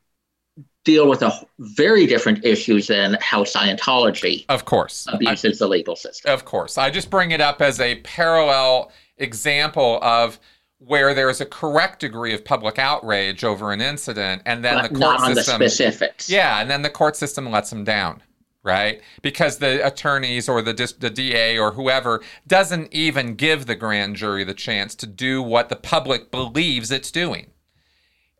deal 0.84 1.08
with 1.08 1.22
a 1.22 1.32
very 1.58 2.06
different 2.06 2.44
issues 2.44 2.88
than 2.88 3.16
how 3.20 3.44
Scientology, 3.44 4.46
of 4.48 4.64
course, 4.64 5.06
abuses 5.12 5.60
I, 5.60 5.64
the 5.64 5.68
legal 5.68 5.94
system. 5.94 6.32
Of 6.32 6.44
course, 6.44 6.78
I 6.78 6.90
just 6.90 7.10
bring 7.10 7.30
it 7.32 7.40
up 7.40 7.60
as 7.60 7.80
a 7.80 7.96
parallel 7.96 8.90
example 9.20 9.98
of 10.02 10.40
where 10.78 11.12
there 11.12 11.28
is 11.28 11.40
a 11.40 11.46
correct 11.46 12.00
degree 12.00 12.32
of 12.32 12.44
public 12.44 12.78
outrage 12.78 13.44
over 13.44 13.70
an 13.70 13.80
incident, 13.80 14.42
and 14.46 14.64
then 14.64 14.76
but 14.76 14.92
the 14.92 14.98
court 14.98 15.20
system 15.20 15.58
the 15.60 15.68
specifics. 15.68 16.30
Yeah, 16.30 16.60
and 16.60 16.70
then 16.70 16.82
the 16.82 16.90
court 16.90 17.16
system 17.16 17.50
lets 17.50 17.70
them 17.70 17.84
down, 17.84 18.22
right? 18.62 19.00
Because 19.20 19.58
the 19.58 19.86
attorneys 19.86 20.48
or 20.48 20.62
the 20.62 20.72
the 20.98 21.10
DA 21.10 21.58
or 21.58 21.72
whoever 21.72 22.22
doesn't 22.46 22.92
even 22.94 23.34
give 23.34 23.66
the 23.66 23.74
grand 23.74 24.16
jury 24.16 24.42
the 24.42 24.54
chance 24.54 24.94
to 24.96 25.06
do 25.06 25.42
what 25.42 25.68
the 25.68 25.76
public 25.76 26.30
believes 26.30 26.90
it's 26.90 27.10
doing. 27.10 27.50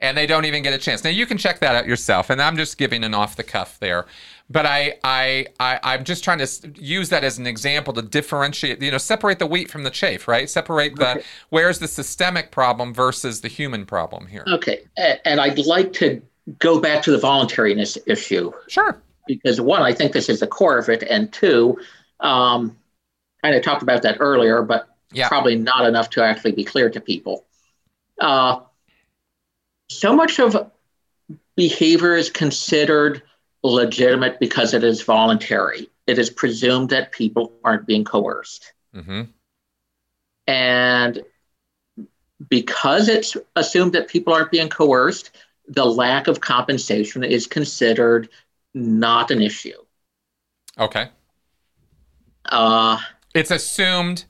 And 0.02 0.16
they 0.16 0.26
don't 0.26 0.46
even 0.46 0.62
get 0.62 0.72
a 0.72 0.78
chance. 0.78 1.04
Now 1.04 1.10
you 1.10 1.26
can 1.26 1.36
check 1.36 1.60
that 1.60 1.74
out 1.74 1.86
yourself, 1.86 2.30
and 2.30 2.40
I'm 2.40 2.56
just 2.56 2.78
giving 2.78 3.04
an 3.04 3.12
off 3.12 3.36
the 3.36 3.42
cuff 3.42 3.78
there 3.80 4.06
but 4.50 4.66
I, 4.66 4.98
I, 5.04 5.46
I, 5.60 5.94
am 5.94 6.02
just 6.02 6.24
trying 6.24 6.38
to 6.38 6.72
use 6.74 7.08
that 7.10 7.22
as 7.22 7.38
an 7.38 7.46
example 7.46 7.94
to 7.94 8.02
differentiate, 8.02 8.82
you 8.82 8.90
know, 8.90 8.98
separate 8.98 9.38
the 9.38 9.46
wheat 9.46 9.70
from 9.70 9.84
the 9.84 9.90
chaff, 9.90 10.26
right? 10.26 10.50
Separate 10.50 10.96
the 10.96 11.10
okay. 11.12 11.22
where's 11.50 11.78
the 11.78 11.86
systemic 11.86 12.50
problem 12.50 12.92
versus 12.92 13.42
the 13.42 13.48
human 13.48 13.86
problem 13.86 14.26
here. 14.26 14.44
Okay, 14.48 14.80
and 15.24 15.40
I'd 15.40 15.58
like 15.60 15.92
to 15.94 16.20
go 16.58 16.80
back 16.80 17.02
to 17.04 17.12
the 17.12 17.18
voluntariness 17.18 17.96
issue. 18.06 18.50
Sure. 18.66 19.00
Because 19.28 19.60
one, 19.60 19.82
I 19.82 19.92
think 19.92 20.12
this 20.12 20.28
is 20.28 20.40
the 20.40 20.48
core 20.48 20.78
of 20.78 20.88
it, 20.88 21.04
and 21.04 21.32
two, 21.32 21.78
um, 22.18 22.76
kind 23.42 23.54
of 23.54 23.62
talked 23.62 23.82
about 23.82 24.02
that 24.02 24.16
earlier, 24.18 24.62
but 24.62 24.88
yeah. 25.12 25.28
probably 25.28 25.54
not 25.54 25.86
enough 25.86 26.10
to 26.10 26.24
actually 26.24 26.52
be 26.52 26.64
clear 26.64 26.90
to 26.90 27.00
people. 27.00 27.44
Uh, 28.20 28.60
so 29.88 30.14
much 30.14 30.40
of 30.40 30.70
behavior 31.54 32.16
is 32.16 32.30
considered 32.30 33.22
legitimate 33.62 34.40
because 34.40 34.74
it 34.74 34.84
is 34.84 35.02
voluntary. 35.02 35.88
It 36.06 36.18
is 36.18 36.30
presumed 36.30 36.90
that 36.90 37.12
people 37.12 37.52
aren't 37.64 37.86
being 37.86 38.04
coerced. 38.04 38.72
Mm-hmm. 38.94 39.22
And 40.46 41.22
because 42.48 43.08
it's 43.08 43.36
assumed 43.56 43.92
that 43.92 44.08
people 44.08 44.32
aren't 44.32 44.50
being 44.50 44.68
coerced, 44.68 45.30
the 45.68 45.84
lack 45.84 46.26
of 46.26 46.40
compensation 46.40 47.22
is 47.22 47.46
considered 47.46 48.28
not 48.74 49.30
an 49.30 49.40
issue. 49.40 49.76
Okay. 50.78 51.08
Uh, 52.46 52.98
it's 53.34 53.50
assumed 53.50 54.24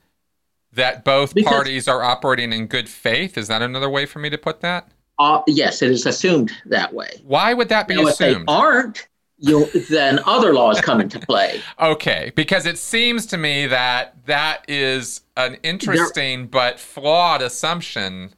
that 0.73 1.05
both 1.05 1.35
because, 1.35 1.53
parties 1.53 1.89
are 1.89 2.03
operating 2.03 2.53
in 2.53 2.67
good 2.67 2.89
faith. 2.89 3.39
Is 3.39 3.49
that 3.49 3.63
another 3.63 3.89
way 3.89 4.07
for 4.07 4.19
me 4.19 4.29
to 4.31 4.39
put 4.39 4.61
that? 4.61 4.89
Uh, 5.19 5.43
yes, 5.47 5.83
it 5.83 5.91
is 5.91 6.07
assumed 6.07 6.53
that 6.67 6.93
way. 6.93 7.11
Why 7.25 7.55
would 7.55 7.69
that 7.69 7.87
be 7.89 7.97
now, 7.97 8.09
assumed? 8.09 8.43
If 8.43 8.47
they 8.47 8.53
aren't, 8.53 9.09
you 9.41 9.67
then 9.89 10.21
other 10.27 10.53
laws 10.53 10.81
come 10.81 11.01
into 11.01 11.19
play. 11.19 11.61
okay, 11.81 12.31
because 12.35 12.67
it 12.67 12.79
seems 12.79 13.27
to 13.27 13.39
me 13.39 13.67
that 13.67 14.15
that 14.27 14.65
is 14.69 15.23
an 15.37 15.57
interesting 15.63 16.41
there, 16.41 16.49
but 16.49 16.81
flawed 16.81 17.43
assumption. 17.43 18.35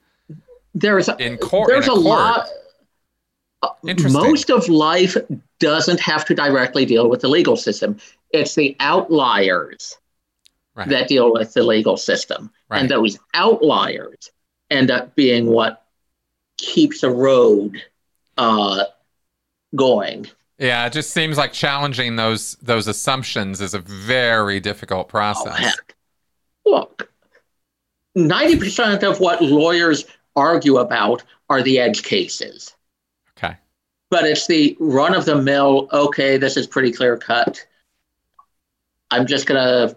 There 0.74 0.98
is 0.98 1.08
a, 1.08 1.16
in 1.16 1.36
court. 1.38 1.68
There's 1.68 1.86
in 1.86 1.92
a, 1.92 1.94
a 1.94 2.00
lot. 2.00 2.48
Uh, 3.62 3.68
most 4.10 4.50
of 4.50 4.68
life 4.68 5.16
doesn't 5.58 6.00
have 6.00 6.24
to 6.24 6.34
directly 6.34 6.84
deal 6.84 7.08
with 7.08 7.20
the 7.20 7.28
legal 7.28 7.56
system. 7.56 7.98
It's 8.30 8.54
the 8.54 8.76
outliers 8.80 9.98
right. 10.74 10.88
that 10.88 11.08
deal 11.08 11.32
with 11.32 11.52
the 11.52 11.62
legal 11.62 11.96
system, 11.96 12.50
right. 12.68 12.80
and 12.80 12.88
those 12.88 13.18
outliers 13.34 14.30
end 14.70 14.90
up 14.90 15.14
being 15.14 15.46
what 15.46 15.84
keeps 16.56 17.00
the 17.00 17.10
road 17.10 17.82
uh, 18.38 18.84
going. 19.74 20.26
Yeah, 20.62 20.86
it 20.86 20.92
just 20.92 21.10
seems 21.10 21.36
like 21.36 21.52
challenging 21.52 22.14
those 22.14 22.54
those 22.62 22.86
assumptions 22.86 23.60
is 23.60 23.74
a 23.74 23.80
very 23.80 24.60
difficult 24.60 25.06
oh, 25.06 25.10
process. 25.10 25.76
Oh. 26.64 26.70
Look, 26.70 27.10
ninety 28.14 28.56
percent 28.56 29.02
of 29.02 29.18
what 29.18 29.42
lawyers 29.42 30.04
argue 30.36 30.76
about 30.76 31.24
are 31.50 31.62
the 31.62 31.80
edge 31.80 32.04
cases. 32.04 32.76
Okay. 33.36 33.56
But 34.08 34.22
it's 34.22 34.46
the 34.46 34.76
run 34.78 35.14
of 35.14 35.24
the 35.24 35.34
mill. 35.34 35.88
Okay, 35.92 36.36
this 36.36 36.56
is 36.56 36.68
pretty 36.68 36.92
clear 36.92 37.16
cut. 37.16 37.66
I'm 39.10 39.26
just 39.26 39.46
gonna 39.46 39.96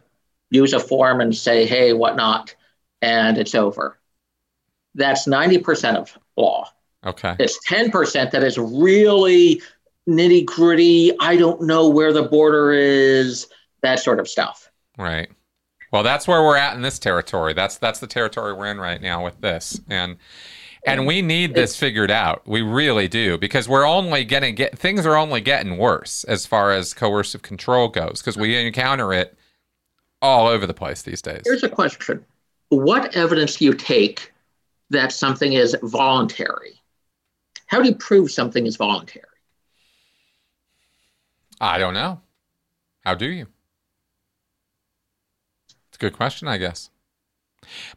use 0.50 0.74
a 0.74 0.80
form 0.80 1.22
and 1.22 1.36
say, 1.36 1.68
hey, 1.68 1.94
whatnot, 1.94 2.56
and 3.04 3.38
it's 3.38 3.54
over. 3.54 4.00
That's 4.96 5.28
ninety 5.28 5.60
percent 5.60 5.98
of 5.98 6.18
law. 6.36 6.72
Okay. 7.06 7.36
It's 7.38 7.60
ten 7.68 7.92
percent 7.92 8.32
that 8.32 8.42
is 8.44 8.58
really 8.58 9.62
nitty 10.08 10.46
gritty. 10.46 11.12
I 11.20 11.38
don't 11.38 11.62
know 11.62 11.90
where 11.90 12.14
the 12.14 12.24
border 12.24 12.72
is. 12.72 13.48
That 13.82 14.00
sort 14.00 14.20
of 14.20 14.28
stuff. 14.28 14.70
Right. 14.98 15.30
Well, 15.92 16.04
that's 16.04 16.28
where 16.28 16.42
we're 16.42 16.58
at 16.58 16.76
in 16.76 16.82
this 16.82 17.00
territory. 17.00 17.54
That's 17.54 17.78
that's 17.78 18.00
the 18.00 18.08
territory 18.08 18.54
we're 18.54 18.72
in 18.72 18.80
right 18.80 19.02
now 19.02 19.24
with 19.24 19.40
this, 19.42 19.80
and 19.90 20.18
and 20.86 21.08
we 21.08 21.22
need 21.22 21.54
this 21.54 21.76
figured 21.78 22.12
out. 22.12 22.48
We 22.48 22.62
really 22.62 23.08
do 23.08 23.38
because 23.38 23.68
we're 23.68 23.88
only 23.88 24.24
getting 24.24 24.56
get 24.56 24.78
things 24.78 25.06
are 25.06 25.16
only 25.16 25.42
getting 25.42 25.78
worse 25.78 26.24
as 26.26 26.46
far 26.46 26.72
as 26.72 26.94
coercive 26.94 27.42
control 27.42 27.88
goes 27.88 28.22
because 28.22 28.38
we 28.38 28.56
encounter 28.58 29.14
it 29.14 29.38
all 30.22 30.48
over 30.48 30.68
the 30.68 30.74
place 30.74 31.02
these 31.02 31.22
days. 31.22 31.42
Here's 31.46 31.64
a 31.64 31.70
question 31.70 32.26
What 32.70 33.16
evidence 33.16 33.58
do 33.58 33.66
you 33.66 33.74
take 33.74 34.32
that 34.90 35.12
something 35.12 35.54
is 35.54 35.76
voluntary? 35.84 36.82
How 37.68 37.82
do 37.82 37.90
you 37.90 37.96
prove 37.96 38.32
something 38.32 38.66
is 38.66 38.76
voluntary? 38.76 39.26
I 41.60 41.78
don't 41.78 41.94
know. 41.94 42.22
How 43.04 43.16
do 43.16 43.28
you? 43.28 43.48
It's 45.90 45.98
a 45.98 46.00
good 46.00 46.14
question, 46.14 46.48
I 46.48 46.58
guess. 46.58 46.90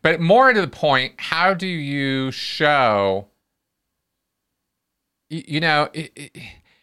But 0.03 0.21
more 0.21 0.53
to 0.53 0.61
the 0.61 0.69
point, 0.69 1.15
how 1.19 1.55
do 1.55 1.67
you 1.67 2.31
show, 2.31 3.29
you, 5.29 5.61
know, 5.61 5.89
it, 5.93 6.13
it, 6.15 6.43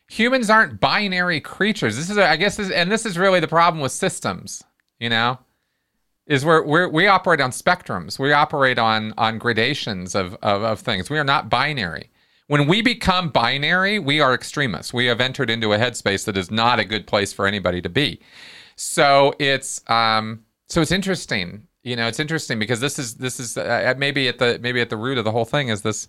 humans 0.10 0.50
aren't 0.50 0.80
binary 0.80 1.42
creatures. 1.42 1.96
This 1.96 2.10
is, 2.10 2.18
I 2.18 2.36
guess, 2.36 2.58
this, 2.58 2.72
and 2.72 2.92
this 2.92 3.06
is 3.06 3.18
really 3.18 3.40
the 3.40 3.48
problem 3.48 3.82
with 3.82 3.92
systems. 3.92 4.64
You 5.00 5.10
know, 5.10 5.40
is 6.26 6.46
where 6.46 6.64
we 6.64 6.88
we 6.88 7.08
operate 7.08 7.42
on 7.42 7.52
spectrums. 7.52 8.18
We 8.18 8.32
operate 8.32 8.80
on 8.80 9.14
on 9.18 9.38
gradations 9.38 10.16
of, 10.16 10.36
of 10.42 10.64
of 10.64 10.80
things. 10.80 11.10
We 11.10 11.20
are 11.20 11.24
not 11.26 11.50
binary. 11.50 12.10
When 12.48 12.68
we 12.68 12.82
become 12.82 13.30
binary, 13.30 13.98
we 13.98 14.20
are 14.20 14.34
extremists. 14.34 14.94
We 14.94 15.06
have 15.06 15.20
entered 15.20 15.50
into 15.50 15.74
a 15.74 15.78
headspace 15.78 16.26
that 16.26 16.38
is 16.38 16.52
not 16.52 16.80
a 16.80 16.86
good 16.86 17.08
place 17.08 17.34
for 17.34 17.48
anybody 17.48 17.82
to 17.82 17.90
be. 17.90 18.20
So 18.76 19.34
it's 19.40 19.82
um 19.90 20.46
so 20.68 20.82
it's 20.82 20.92
interesting. 20.92 21.68
You 21.84 21.96
know, 21.96 22.08
it's 22.08 22.20
interesting 22.20 22.60
because 22.60 22.80
this 22.80 23.00
is 23.00 23.16
this 23.16 23.40
is 23.40 23.58
uh, 23.58 23.94
maybe 23.98 24.28
at 24.28 24.40
the 24.40 24.60
maybe 24.60 24.82
at 24.82 24.90
the 24.90 24.98
root 24.98 25.18
of 25.18 25.26
the 25.26 25.32
whole 25.32 25.46
thing 25.46 25.70
is 25.70 25.82
this 25.82 26.08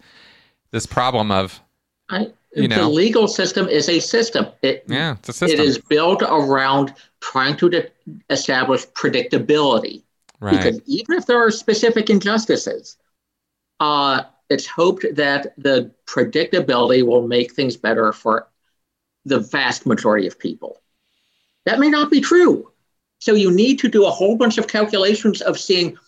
this 0.72 0.86
problem 0.86 1.30
of 1.30 1.60
I, 2.08 2.32
you 2.54 2.68
know, 2.68 2.76
the 2.76 2.88
legal 2.88 3.28
system 3.28 3.68
is 3.68 3.88
a 3.88 4.00
system. 4.00 4.46
It, 4.62 4.84
yeah, 4.88 5.16
it's 5.18 5.28
a 5.28 5.32
system. 5.32 5.60
It 5.60 5.66
is 5.66 5.78
built 5.78 6.22
around 6.22 6.94
trying 7.20 7.56
to 7.58 7.68
de- 7.68 7.90
establish 8.30 8.86
predictability. 8.88 10.02
Right. 10.40 10.56
Because 10.56 10.80
even 10.86 11.16
if 11.16 11.26
there 11.26 11.44
are 11.44 11.50
specific 11.50 12.08
injustices, 12.08 12.96
uh, 13.80 14.22
it's 14.48 14.66
hoped 14.66 15.04
that 15.14 15.54
the 15.58 15.92
predictability 16.06 17.04
will 17.04 17.26
make 17.26 17.52
things 17.52 17.76
better 17.76 18.12
for 18.12 18.48
the 19.24 19.40
vast 19.40 19.86
majority 19.86 20.26
of 20.26 20.38
people. 20.38 20.80
That 21.64 21.80
may 21.80 21.88
not 21.88 22.10
be 22.10 22.20
true. 22.20 22.70
So 23.18 23.34
you 23.34 23.50
need 23.50 23.78
to 23.80 23.88
do 23.88 24.06
a 24.06 24.10
whole 24.10 24.36
bunch 24.36 24.58
of 24.58 24.68
calculations 24.68 25.40
of 25.42 25.58
seeing 25.58 25.98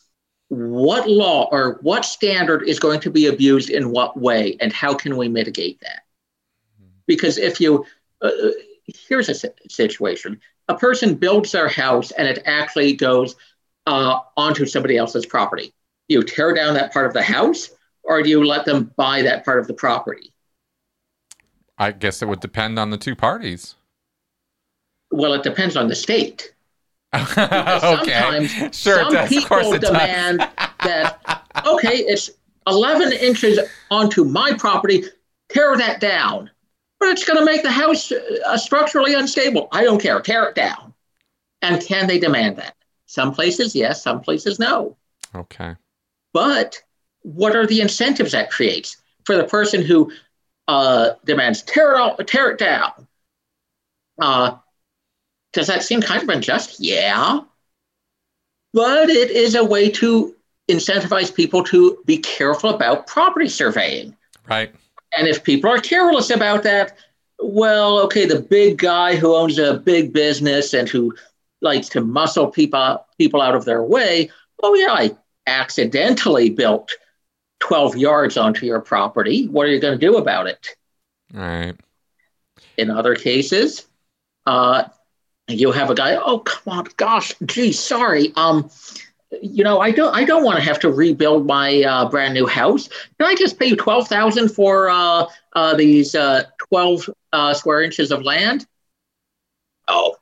what 0.48 1.08
law 1.08 1.48
or 1.50 1.78
what 1.82 2.04
standard 2.04 2.66
is 2.66 2.78
going 2.78 3.00
to 3.00 3.10
be 3.10 3.26
abused 3.26 3.70
in 3.70 3.90
what 3.90 4.18
way 4.18 4.56
and 4.60 4.72
how 4.72 4.94
can 4.94 5.16
we 5.16 5.28
mitigate 5.28 5.78
that 5.80 6.02
because 7.06 7.36
if 7.36 7.60
you 7.60 7.84
uh, 8.22 8.30
here's 8.86 9.28
a 9.28 9.50
situation 9.68 10.40
a 10.68 10.74
person 10.74 11.14
builds 11.14 11.52
their 11.52 11.68
house 11.68 12.12
and 12.12 12.26
it 12.26 12.42
actually 12.46 12.94
goes 12.94 13.36
uh, 13.86 14.20
onto 14.38 14.64
somebody 14.64 14.96
else's 14.96 15.26
property 15.26 15.74
you 16.08 16.22
tear 16.22 16.54
down 16.54 16.72
that 16.72 16.94
part 16.94 17.06
of 17.06 17.12
the 17.12 17.22
house 17.22 17.70
or 18.08 18.22
do 18.22 18.28
you 18.28 18.44
let 18.44 18.64
them 18.64 18.92
buy 18.96 19.22
that 19.22 19.44
part 19.44 19.60
of 19.60 19.66
the 19.66 19.74
property 19.74 20.32
i 21.78 21.92
guess 21.92 22.22
it 22.22 22.26
would 22.26 22.40
depend 22.40 22.78
on 22.78 22.90
the 22.90 22.98
two 22.98 23.14
parties 23.14 23.76
well 25.10 25.34
it 25.34 25.42
depends 25.42 25.76
on 25.76 25.88
the 25.88 25.94
state 25.94 26.54
okay. 27.14 28.46
Sure, 28.70 29.02
some 29.02 29.12
does. 29.12 29.28
people 29.30 29.78
demand 29.78 30.40
that 30.84 31.18
okay, 31.66 31.96
it's 31.98 32.30
11 32.66 33.12
inches 33.12 33.58
onto 33.90 34.24
my 34.24 34.52
property, 34.58 35.04
tear 35.48 35.76
that 35.76 36.00
down. 36.00 36.50
But 37.00 37.10
it's 37.10 37.24
going 37.24 37.38
to 37.38 37.44
make 37.44 37.62
the 37.62 37.70
house 37.70 38.12
uh, 38.12 38.58
structurally 38.58 39.14
unstable. 39.14 39.68
I 39.72 39.84
don't 39.84 40.02
care. 40.02 40.20
Tear 40.20 40.48
it 40.48 40.54
down. 40.54 40.92
And 41.62 41.80
can 41.80 42.08
they 42.08 42.18
demand 42.18 42.56
that? 42.56 42.74
Some 43.06 43.32
places, 43.32 43.74
yes. 43.74 44.02
Some 44.02 44.20
places, 44.20 44.58
no. 44.58 44.96
Okay. 45.34 45.76
But 46.32 46.82
what 47.22 47.56
are 47.56 47.66
the 47.66 47.80
incentives 47.80 48.32
that 48.32 48.50
creates 48.50 48.96
for 49.24 49.36
the 49.36 49.44
person 49.44 49.82
who 49.82 50.12
uh, 50.66 51.10
demands 51.24 51.62
tear 51.62 51.94
it, 51.94 52.00
all, 52.00 52.16
tear 52.16 52.50
it 52.50 52.58
down? 52.58 53.06
Uh, 54.20 54.56
does 55.52 55.66
that 55.66 55.82
seem 55.82 56.00
kind 56.00 56.22
of 56.22 56.28
unjust? 56.28 56.76
Yeah. 56.78 57.40
But 58.72 59.08
it 59.10 59.30
is 59.30 59.54
a 59.54 59.64
way 59.64 59.90
to 59.90 60.34
incentivize 60.70 61.34
people 61.34 61.64
to 61.64 61.98
be 62.04 62.18
careful 62.18 62.70
about 62.70 63.06
property 63.06 63.48
surveying. 63.48 64.14
Right. 64.46 64.74
And 65.16 65.26
if 65.26 65.42
people 65.42 65.70
are 65.70 65.78
careless 65.78 66.30
about 66.30 66.62
that, 66.64 66.96
well, 67.38 67.98
okay, 68.00 68.26
the 68.26 68.40
big 68.40 68.78
guy 68.78 69.16
who 69.16 69.34
owns 69.34 69.58
a 69.58 69.74
big 69.74 70.12
business 70.12 70.74
and 70.74 70.88
who 70.88 71.14
likes 71.60 71.88
to 71.90 72.00
muscle 72.00 72.48
people 72.48 73.04
people 73.16 73.40
out 73.40 73.54
of 73.54 73.64
their 73.64 73.82
way, 73.82 74.30
oh 74.62 74.74
yeah, 74.74 74.92
I 74.92 75.16
accidentally 75.46 76.50
built 76.50 76.92
12 77.60 77.96
yards 77.96 78.36
onto 78.36 78.66
your 78.66 78.80
property. 78.80 79.46
What 79.48 79.66
are 79.66 79.70
you 79.70 79.80
going 79.80 79.98
to 79.98 80.06
do 80.06 80.16
about 80.16 80.46
it? 80.46 80.76
Right. 81.32 81.74
In 82.76 82.90
other 82.90 83.14
cases, 83.14 83.86
uh, 84.46 84.84
you 85.48 85.72
have 85.72 85.90
a 85.90 85.94
guy, 85.94 86.16
oh 86.16 86.40
come 86.40 86.78
on, 86.78 86.86
gosh, 86.96 87.34
gee, 87.44 87.72
sorry. 87.72 88.32
Um, 88.36 88.70
you 89.42 89.62
know, 89.62 89.80
I 89.80 89.90
don't 89.90 90.14
I 90.14 90.24
don't 90.24 90.44
want 90.44 90.58
to 90.58 90.64
have 90.64 90.78
to 90.80 90.90
rebuild 90.90 91.46
my 91.46 91.82
uh, 91.82 92.08
brand 92.08 92.34
new 92.34 92.46
house. 92.46 92.88
Can 92.88 93.26
I 93.28 93.34
just 93.34 93.58
pay 93.58 93.66
you 93.66 93.76
twelve 93.76 94.08
thousand 94.08 94.48
for 94.48 94.88
uh, 94.88 95.26
uh, 95.54 95.74
these 95.74 96.14
uh, 96.14 96.44
twelve 96.68 97.08
uh, 97.32 97.54
square 97.54 97.82
inches 97.82 98.10
of 98.10 98.22
land? 98.22 98.66
Oh, 99.86 100.16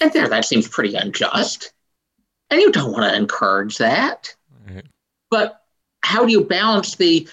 and 0.00 0.12
there, 0.12 0.28
that 0.28 0.44
seems 0.44 0.68
pretty 0.68 0.94
unjust, 0.94 1.72
and 2.50 2.60
you 2.60 2.70
don't 2.70 2.92
want 2.92 3.04
to 3.04 3.16
encourage 3.16 3.78
that. 3.78 4.34
Mm-hmm. 4.68 4.80
But 5.30 5.60
how 6.06 6.24
do 6.24 6.30
you 6.30 6.44
balance 6.44 6.94
the 6.94 7.28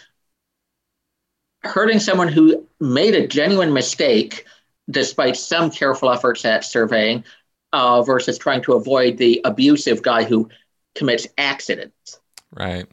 hurting 1.61 1.99
someone 1.99 2.27
who 2.27 2.67
made 2.79 3.13
a 3.13 3.27
genuine 3.27 3.71
mistake 3.71 4.45
despite 4.89 5.37
some 5.37 5.69
careful 5.69 6.11
efforts 6.11 6.43
at 6.43 6.65
surveying, 6.65 7.23
uh, 7.71 8.01
versus 8.01 8.37
trying 8.37 8.63
to 8.63 8.73
avoid 8.73 9.17
the 9.17 9.39
abusive 9.45 10.01
guy 10.01 10.23
who 10.23 10.49
commits 10.95 11.27
accidents. 11.37 12.19
Right. 12.51 12.87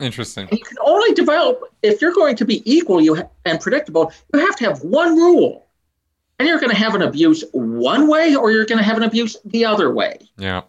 Interesting. 0.00 0.48
And 0.50 0.58
you 0.58 0.64
can 0.64 0.76
only 0.84 1.14
develop 1.14 1.62
if 1.82 2.02
you're 2.02 2.12
going 2.12 2.34
to 2.36 2.44
be 2.44 2.60
equal 2.70 3.00
you 3.00 3.14
ha- 3.14 3.28
and 3.44 3.60
predictable. 3.60 4.12
You 4.34 4.40
have 4.40 4.56
to 4.56 4.64
have 4.64 4.82
one 4.82 5.16
rule, 5.16 5.68
and 6.40 6.48
you're 6.48 6.58
going 6.58 6.70
to 6.70 6.76
have 6.76 6.96
an 6.96 7.02
abuse 7.02 7.44
one 7.52 8.08
way, 8.08 8.34
or 8.34 8.50
you're 8.50 8.66
going 8.66 8.78
to 8.78 8.84
have 8.84 8.96
an 8.96 9.04
abuse 9.04 9.36
the 9.44 9.64
other 9.64 9.94
way. 9.94 10.18
Yeah. 10.36 10.62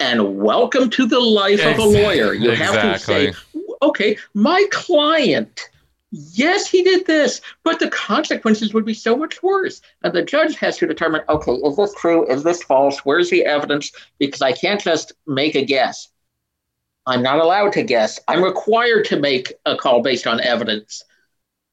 And 0.00 0.38
welcome 0.38 0.90
to 0.90 1.06
the 1.06 1.20
life 1.20 1.64
of 1.64 1.78
a 1.78 1.84
lawyer. 1.84 2.34
You 2.34 2.50
exactly. 2.50 2.80
have 2.80 2.98
to 2.98 3.04
say, 3.04 3.32
okay, 3.82 4.18
my 4.34 4.66
client 4.70 5.68
yes, 6.14 6.68
he 6.68 6.82
did 6.82 7.06
this, 7.06 7.40
but 7.64 7.80
the 7.80 7.90
consequences 7.90 8.72
would 8.72 8.84
be 8.84 8.94
so 8.94 9.16
much 9.16 9.42
worse. 9.42 9.80
And 10.02 10.12
the 10.14 10.22
judge 10.22 10.56
has 10.56 10.78
to 10.78 10.86
determine 10.86 11.22
okay, 11.28 11.52
is 11.52 11.76
this 11.76 11.94
true? 11.94 12.26
Is 12.30 12.42
this 12.42 12.62
false? 12.62 13.00
Where's 13.00 13.30
the 13.30 13.44
evidence? 13.44 13.92
Because 14.18 14.42
I 14.42 14.52
can't 14.52 14.80
just 14.80 15.12
make 15.26 15.54
a 15.54 15.64
guess. 15.64 16.08
I'm 17.06 17.22
not 17.22 17.38
allowed 17.38 17.72
to 17.74 17.82
guess. 17.82 18.18
I'm 18.28 18.42
required 18.42 19.04
to 19.06 19.18
make 19.18 19.52
a 19.66 19.76
call 19.76 20.02
based 20.02 20.26
on 20.26 20.40
evidence. 20.40 21.04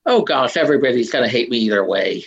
Oh 0.05 0.23
gosh, 0.23 0.57
everybody's 0.57 1.11
going 1.11 1.23
to 1.23 1.29
hate 1.29 1.49
me 1.49 1.57
either 1.59 1.85
way. 1.85 2.25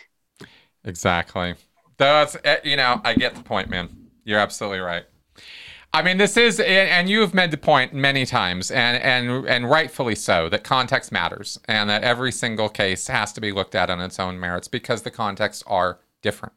Exactly. 0.84 1.54
That's, 1.96 2.36
eh, 2.44 2.58
you 2.64 2.76
know, 2.76 3.00
I 3.04 3.14
get 3.14 3.34
the 3.34 3.42
point, 3.42 3.68
man. 3.68 3.88
You're 4.24 4.38
absolutely 4.38 4.78
right. 4.78 5.04
I 5.94 6.02
mean, 6.02 6.18
this 6.18 6.36
is, 6.36 6.58
and 6.58 7.08
you 7.08 7.20
have 7.20 7.34
made 7.34 7.52
the 7.52 7.56
point 7.56 7.94
many 7.94 8.26
times, 8.26 8.72
and 8.72 9.00
and 9.00 9.46
and 9.46 9.70
rightfully 9.70 10.16
so, 10.16 10.48
that 10.48 10.64
context 10.64 11.12
matters, 11.12 11.60
and 11.66 11.88
that 11.88 12.02
every 12.02 12.32
single 12.32 12.68
case 12.68 13.06
has 13.06 13.32
to 13.34 13.40
be 13.40 13.52
looked 13.52 13.76
at 13.76 13.90
on 13.90 14.00
its 14.00 14.18
own 14.18 14.40
merits 14.40 14.66
because 14.66 15.02
the 15.02 15.12
contexts 15.12 15.62
are 15.68 16.00
different. 16.20 16.52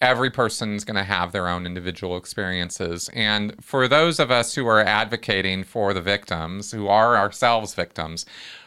Every 0.00 0.30
person's 0.30 0.82
going 0.82 0.96
to 0.96 1.04
have 1.04 1.30
their 1.30 1.46
own 1.46 1.66
individual 1.66 2.16
experiences, 2.16 3.10
and 3.12 3.54
for 3.62 3.86
those 3.86 4.18
of 4.18 4.30
us 4.30 4.54
who 4.54 4.66
are 4.66 4.80
advocating 4.80 5.62
for 5.62 5.92
the 5.92 6.00
victims, 6.00 6.72
who 6.72 6.88
are 6.88 7.18
ourselves 7.18 7.74
victims, 7.74 8.24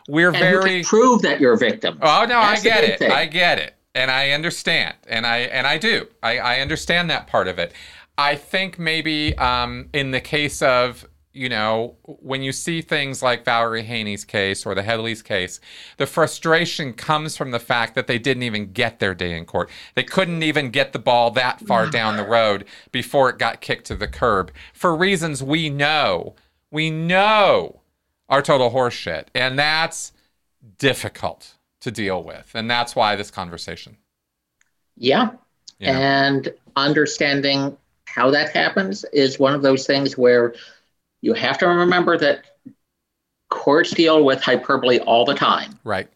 we're 0.08 0.30
and 0.30 0.38
very 0.38 0.84
prove 0.84 1.24
that 1.24 1.42
you're 1.42 1.54
a 1.54 1.58
victim. 1.58 1.98
Oh 2.04 2.22
no, 2.22 2.40
That's 2.40 2.62
I 2.62 2.64
get 2.64 2.84
it. 2.84 3.00
Thing. 3.00 3.12
I 3.12 3.26
get 3.26 3.58
it, 3.58 3.74
and 3.96 4.12
I 4.12 4.30
understand, 4.30 4.96
and 5.08 5.26
I 5.26 5.38
and 5.40 5.66
I 5.66 5.80
do. 5.80 6.06
I, 6.22 6.38
I 6.38 6.60
understand 6.60 7.10
that 7.10 7.26
part 7.26 7.48
of 7.48 7.58
it. 7.58 7.74
I 8.18 8.36
think 8.36 8.80
maybe 8.80 9.38
um, 9.38 9.90
in 9.94 10.12
the 10.12 10.22
case 10.22 10.62
of 10.62 11.08
you 11.38 11.50
know, 11.50 11.96
when 12.04 12.42
you 12.42 12.52
see 12.52 12.82
things 12.82 13.22
like 13.22 13.46
Valerie 13.46 13.84
Haney's 13.84 14.26
case 14.26 14.66
or 14.66 14.74
the 14.74 14.82
Headley's 14.82 15.22
case, 15.22 15.60
the 15.98 16.08
frustration 16.08 16.94
comes 16.94 17.38
from 17.38 17.52
the 17.52 17.60
fact 17.60 17.94
that 17.94 18.08
they 18.08 18.18
didn't 18.18 18.42
even 18.42 18.72
get 18.74 18.98
their 19.00 19.14
day 19.14 19.38
in 19.38 19.46
court. 19.46 19.70
They 19.94 20.04
couldn't 20.04 20.42
even 20.42 20.72
get 20.72 20.94
the 20.94 21.00
ball 21.00 21.30
that 21.32 21.62
far 21.62 21.88
down 21.88 22.18
the 22.18 22.26
road 22.26 22.66
before 22.92 23.30
it 23.30 23.38
got 23.38 23.62
kicked 23.62 23.86
to 23.88 23.96
the 23.96 24.08
curb 24.08 24.52
for 24.74 24.96
reasons 24.96 25.44
we 25.44 25.70
know. 25.70 26.36
We 26.72 26.90
know 26.90 27.82
are 28.30 28.42
total 28.42 28.72
horseshit. 28.72 29.26
And 29.36 29.58
that's 29.60 30.12
difficult 30.80 31.54
to 31.82 31.92
deal 31.92 32.24
with. 32.24 32.52
And 32.56 32.70
that's 32.70 32.96
why 32.96 33.16
this 33.16 33.32
conversation. 33.32 33.98
Yeah. 34.96 35.32
You 35.80 35.88
know? 35.88 35.94
And 35.94 36.54
understanding 36.76 37.78
how 38.18 38.32
that 38.32 38.50
happens 38.50 39.06
is 39.14 39.38
one 39.38 39.54
of 39.54 39.62
those 39.62 39.86
things 39.86 40.18
where 40.18 40.56
you 41.22 41.34
have 41.34 41.60
to 41.60 41.68
remember 41.68 42.18
that 42.18 42.46
courts 43.52 43.92
deal 43.92 44.24
with 44.24 44.42
hyperbole 44.42 44.98
all 45.02 45.24
the 45.24 45.36
time. 45.36 45.78
Right. 45.84 46.08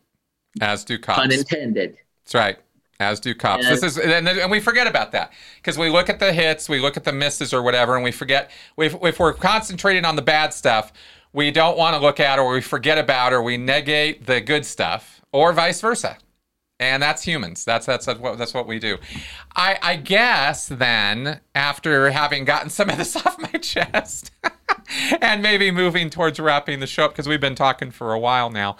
As 0.59 0.83
do 0.83 0.97
cops. 0.97 1.19
Unintended. 1.19 1.97
That's 2.25 2.33
right. 2.33 2.57
As 2.99 3.19
do 3.19 3.35
cops. 3.35 3.65
And, 3.65 3.73
this 3.75 3.83
is, 3.83 3.99
and, 3.99 4.27
and, 4.27 4.49
we 4.49 4.59
forget 4.59 4.87
about 4.87 5.11
that 5.11 5.31
because 5.57 5.77
we 5.77 5.91
look 5.91 6.09
at 6.09 6.17
the 6.19 6.33
hits, 6.33 6.67
we 6.67 6.79
look 6.79 6.97
at 6.97 7.03
the 7.03 7.13
misses 7.13 7.53
or 7.53 7.61
whatever, 7.61 7.95
and 7.95 8.03
we 8.03 8.11
forget. 8.11 8.49
If, 8.77 8.95
if 9.03 9.19
we're 9.19 9.33
concentrating 9.33 10.03
on 10.03 10.15
the 10.15 10.21
bad 10.23 10.55
stuff, 10.55 10.91
we 11.33 11.51
don't 11.51 11.77
want 11.77 11.95
to 11.95 12.01
look 12.01 12.19
at 12.19 12.39
or 12.39 12.51
we 12.51 12.61
forget 12.61 12.97
about 12.97 13.31
or 13.31 13.43
we 13.43 13.57
negate 13.57 14.25
the 14.25 14.41
good 14.41 14.65
stuff, 14.65 15.21
or 15.31 15.53
vice 15.53 15.79
versa. 15.81 16.17
And 16.81 17.01
that's 17.01 17.21
humans. 17.21 17.63
That's 17.63 17.85
that's 17.85 18.07
that's 18.07 18.19
what 18.19 18.39
that's 18.39 18.55
what 18.55 18.65
we 18.67 18.79
do. 18.79 18.97
I 19.55 19.77
I 19.83 19.95
guess 19.97 20.67
then 20.67 21.39
after 21.53 22.09
having 22.09 22.43
gotten 22.43 22.71
some 22.71 22.89
of 22.89 22.97
this 22.97 23.15
off 23.25 23.37
my 23.39 23.59
chest, 23.59 24.31
and 25.21 25.43
maybe 25.43 25.69
moving 25.69 26.09
towards 26.09 26.39
wrapping 26.39 26.79
the 26.79 26.87
show 26.87 27.05
up 27.05 27.11
because 27.11 27.27
we've 27.27 27.39
been 27.39 27.55
talking 27.55 27.91
for 27.91 28.13
a 28.13 28.19
while 28.19 28.49
now, 28.49 28.77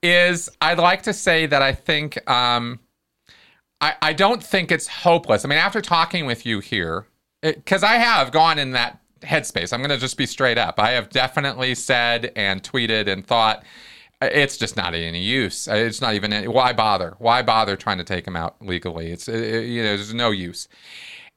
is 0.00 0.48
I'd 0.60 0.78
like 0.78 1.02
to 1.02 1.12
say 1.12 1.46
that 1.46 1.60
I 1.60 1.72
think. 1.72 2.30
Um, 2.30 2.78
I, 3.80 3.96
I 4.00 4.12
don't 4.12 4.42
think 4.42 4.70
it's 4.70 4.86
hopeless. 4.86 5.44
I 5.44 5.48
mean, 5.48 5.58
after 5.58 5.82
talking 5.82 6.24
with 6.24 6.46
you 6.46 6.60
here, 6.60 7.06
because 7.42 7.82
I 7.82 7.94
have 7.94 8.30
gone 8.30 8.58
in 8.58 8.70
that 8.70 9.00
headspace, 9.20 9.72
I'm 9.72 9.80
going 9.80 9.90
to 9.90 9.98
just 9.98 10.16
be 10.16 10.24
straight 10.24 10.56
up. 10.56 10.78
I 10.78 10.92
have 10.92 11.10
definitely 11.10 11.74
said 11.74 12.32
and 12.36 12.62
tweeted 12.62 13.08
and 13.08 13.26
thought 13.26 13.64
it's 14.32 14.56
just 14.56 14.76
not 14.76 14.94
any 14.94 15.22
use. 15.22 15.68
It's 15.68 16.00
not 16.00 16.14
even 16.14 16.32
any, 16.32 16.48
why 16.48 16.72
bother? 16.72 17.14
Why 17.18 17.42
bother 17.42 17.76
trying 17.76 17.98
to 17.98 18.04
take 18.04 18.26
him 18.26 18.36
out 18.36 18.56
legally? 18.60 19.10
It's 19.12 19.28
it, 19.28 19.66
you 19.66 19.82
know 19.82 19.96
there's 19.96 20.14
no 20.14 20.30
use. 20.30 20.68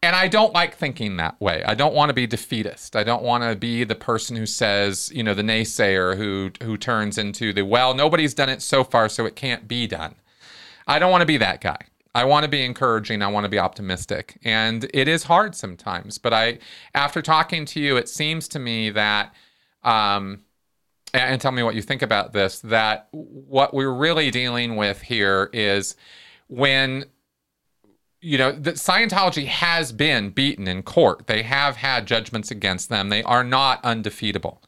And 0.04 0.16
I 0.16 0.28
don't 0.28 0.54
like 0.54 0.76
thinking 0.76 1.18
that 1.18 1.42
way. 1.42 1.64
I 1.64 1.74
don't 1.74 1.96
want 1.96 2.10
to 2.10 2.14
be 2.14 2.28
defeatist. 2.28 2.96
I 2.96 3.04
don't 3.04 3.24
want 3.24 3.44
to 3.44 3.56
be 3.56 3.84
the 3.84 3.96
person 3.96 4.36
who 4.36 4.46
says, 4.46 5.12
you 5.14 5.24
know, 5.24 5.34
the 5.34 5.42
naysayer 5.42 6.16
who 6.16 6.52
who 6.62 6.78
turns 6.78 7.18
into 7.18 7.54
the 7.54 7.64
well, 7.64 7.94
nobody's 7.94 8.34
done 8.34 8.50
it 8.50 8.62
so 8.62 8.84
far, 8.84 9.10
so 9.10 9.26
it 9.26 9.36
can't 9.36 9.68
be 9.68 9.88
done. 9.88 10.16
I 10.88 11.00
don't 11.00 11.12
want 11.12 11.22
to 11.22 11.28
be 11.28 11.38
that 11.38 11.62
guy. 11.62 11.80
I 12.18 12.24
want 12.24 12.46
to 12.46 12.50
be 12.50 12.64
encouraging. 12.64 13.22
I 13.22 13.28
want 13.28 13.44
to 13.44 13.50
be 13.50 13.60
optimistic. 13.60 14.40
And 14.44 14.90
it 14.92 15.08
is 15.08 15.24
hard 15.24 15.54
sometimes. 15.54 16.18
But 16.18 16.34
I, 16.34 16.60
after 16.96 17.22
talking 17.22 17.66
to 17.66 17.80
you, 17.80 17.96
it 17.98 18.10
seems 18.10 18.48
to 18.50 18.60
me 18.60 18.90
that, 18.90 19.36
um, 19.84 20.42
and 21.22 21.41
tell 21.41 21.52
me 21.52 21.64
what 21.64 21.76
you 21.76 21.81
think 21.81 22.02
about 22.02 22.34
this, 22.34 22.60
that 22.61 23.07
what 23.11 23.73
we're 23.73 23.94
really 23.94 24.31
dealing 24.31 24.76
with 24.76 25.02
here 25.02 25.49
is 25.53 25.95
when 26.48 27.06
you 28.19 28.38
know, 28.38 28.52
that 28.52 28.76
Scientology 28.76 29.45
has 29.45 29.91
been 29.91 30.31
beaten 30.31 30.68
in 30.68 30.84
court. 30.84 31.27
They 31.27 31.44
have 31.44 31.77
had 31.77 32.07
judgments 32.07 32.49
against 32.49 32.89
them. 32.89 33.10
They 33.10 33.23
are 33.23 33.44
not 33.44 33.84
undefeatable, 33.85 34.64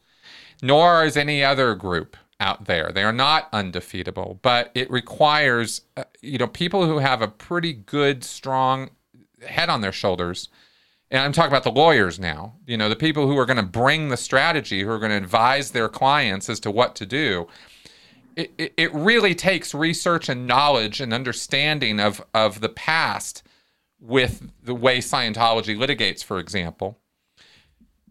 nor 0.62 1.04
is 1.04 1.16
any 1.16 1.42
other 1.42 1.74
group 1.74 2.16
out 2.38 2.66
there. 2.66 2.90
They 2.92 3.02
are 3.02 3.12
not 3.12 3.48
undefeatable, 3.52 4.38
but 4.42 4.70
it 4.74 4.90
requires, 4.90 5.82
uh, 5.96 6.04
you 6.22 6.38
know, 6.38 6.46
people 6.46 6.86
who 6.86 6.98
have 6.98 7.20
a 7.22 7.28
pretty 7.28 7.72
good, 7.72 8.24
strong 8.24 8.90
head 9.46 9.68
on 9.68 9.80
their 9.80 9.92
shoulders. 9.92 10.48
And 11.10 11.20
I'm 11.20 11.32
talking 11.32 11.50
about 11.50 11.64
the 11.64 11.72
lawyers 11.72 12.20
now, 12.20 12.54
you 12.66 12.76
know, 12.76 12.88
the 12.88 12.96
people 12.96 13.26
who 13.26 13.36
are 13.36 13.46
going 13.46 13.56
to 13.56 13.62
bring 13.62 14.08
the 14.08 14.16
strategy, 14.16 14.82
who 14.82 14.90
are 14.90 14.98
going 14.98 15.10
to 15.10 15.16
advise 15.16 15.72
their 15.72 15.88
clients 15.88 16.48
as 16.48 16.60
to 16.60 16.70
what 16.70 16.94
to 16.96 17.06
do. 17.06 17.48
It, 18.36 18.52
it, 18.58 18.74
it 18.76 18.94
really 18.94 19.34
takes 19.34 19.74
research 19.74 20.28
and 20.28 20.46
knowledge 20.46 21.00
and 21.00 21.12
understanding 21.12 21.98
of, 21.98 22.22
of 22.32 22.60
the 22.60 22.68
past 22.68 23.42
with 23.98 24.50
the 24.62 24.74
way 24.74 24.98
Scientology 24.98 25.76
litigates, 25.76 26.22
for 26.22 26.38
example, 26.38 26.98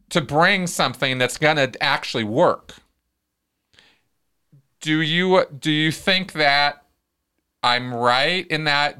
to 0.09 0.19
bring 0.19 0.67
something 0.67 1.17
that's 1.17 1.37
going 1.37 1.55
to 1.55 1.81
actually 1.81 2.25
work 2.25 2.75
do 4.81 5.01
you 5.01 5.45
do 5.59 5.71
you 5.71 5.91
think 5.91 6.33
that 6.33 6.83
I'm 7.61 7.93
right 7.93 8.47
in 8.47 8.63
that 8.65 8.97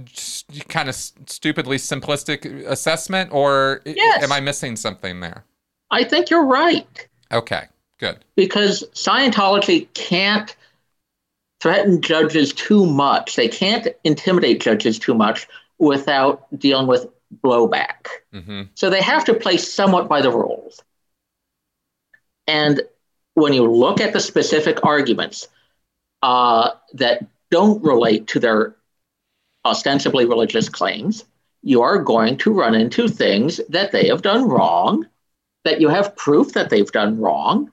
kind 0.68 0.90
of 0.90 0.95
stupidly 0.95 1.77
simplistic 1.77 2.45
assessment, 2.65 3.31
or 3.31 3.81
yes. 3.86 4.23
am 4.23 4.31
I 4.31 4.40
missing 4.40 4.76
something 4.76 5.22
there? 5.22 5.45
I 5.91 6.03
think 6.03 6.30
you're 6.30 6.45
right. 6.45 7.07
Okay, 7.31 7.65
good. 7.99 8.18
Because 8.36 8.84
Scientology 8.94 9.88
can't 9.94 10.56
threaten 11.61 12.02
judges 12.02 12.53
too 12.53 12.86
much. 12.86 13.36
They 13.36 13.48
can't 13.48 13.88
intimidate 14.03 14.60
judges 14.61 14.99
too 14.99 15.14
much 15.14 15.48
without 15.77 16.48
dealing 16.57 16.88
with 16.88 17.07
blowback. 17.44 18.07
Mm-hmm. 18.34 18.64
So 18.76 18.90
they 18.90 19.02
have 19.02 19.23
to 19.26 19.34
play 19.34 19.57
somewhat 19.57 20.10
by 20.10 20.22
the 20.22 20.31
rules. 20.31 20.81
And 22.48 22.81
when 23.36 23.53
you 23.53 23.69
look 23.69 24.02
at 24.02 24.14
the 24.14 24.19
specific 24.19 24.84
arguments, 24.84 25.48
uh, 26.22 26.72
that 26.94 27.26
don't 27.51 27.84
relate 27.84 28.27
to 28.27 28.39
their 28.39 28.76
ostensibly 29.65 30.26
religious 30.26 30.69
claims, 30.69 31.26
you 31.61 31.81
are 31.81 31.99
going 31.99 32.38
to 32.38 32.53
run 32.53 32.76
into 32.76 33.07
things 33.07 33.59
that 33.69 33.91
they 33.91 34.07
have 34.07 34.21
done 34.21 34.47
wrong, 34.47 35.05
that 35.65 35.81
you 35.81 35.89
have 35.89 36.15
proof 36.15 36.53
that 36.53 36.69
they've 36.69 36.91
done 36.91 37.19
wrong. 37.19 37.71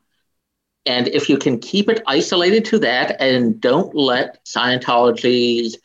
And 0.84 1.08
if 1.08 1.28
you 1.28 1.38
can 1.38 1.58
keep 1.58 1.88
it 1.88 2.02
isolated 2.06 2.64
to 2.66 2.78
that 2.80 3.20
and 3.20 3.60
don't 3.60 3.94
let 3.94 4.44
Scientology's 4.44 5.78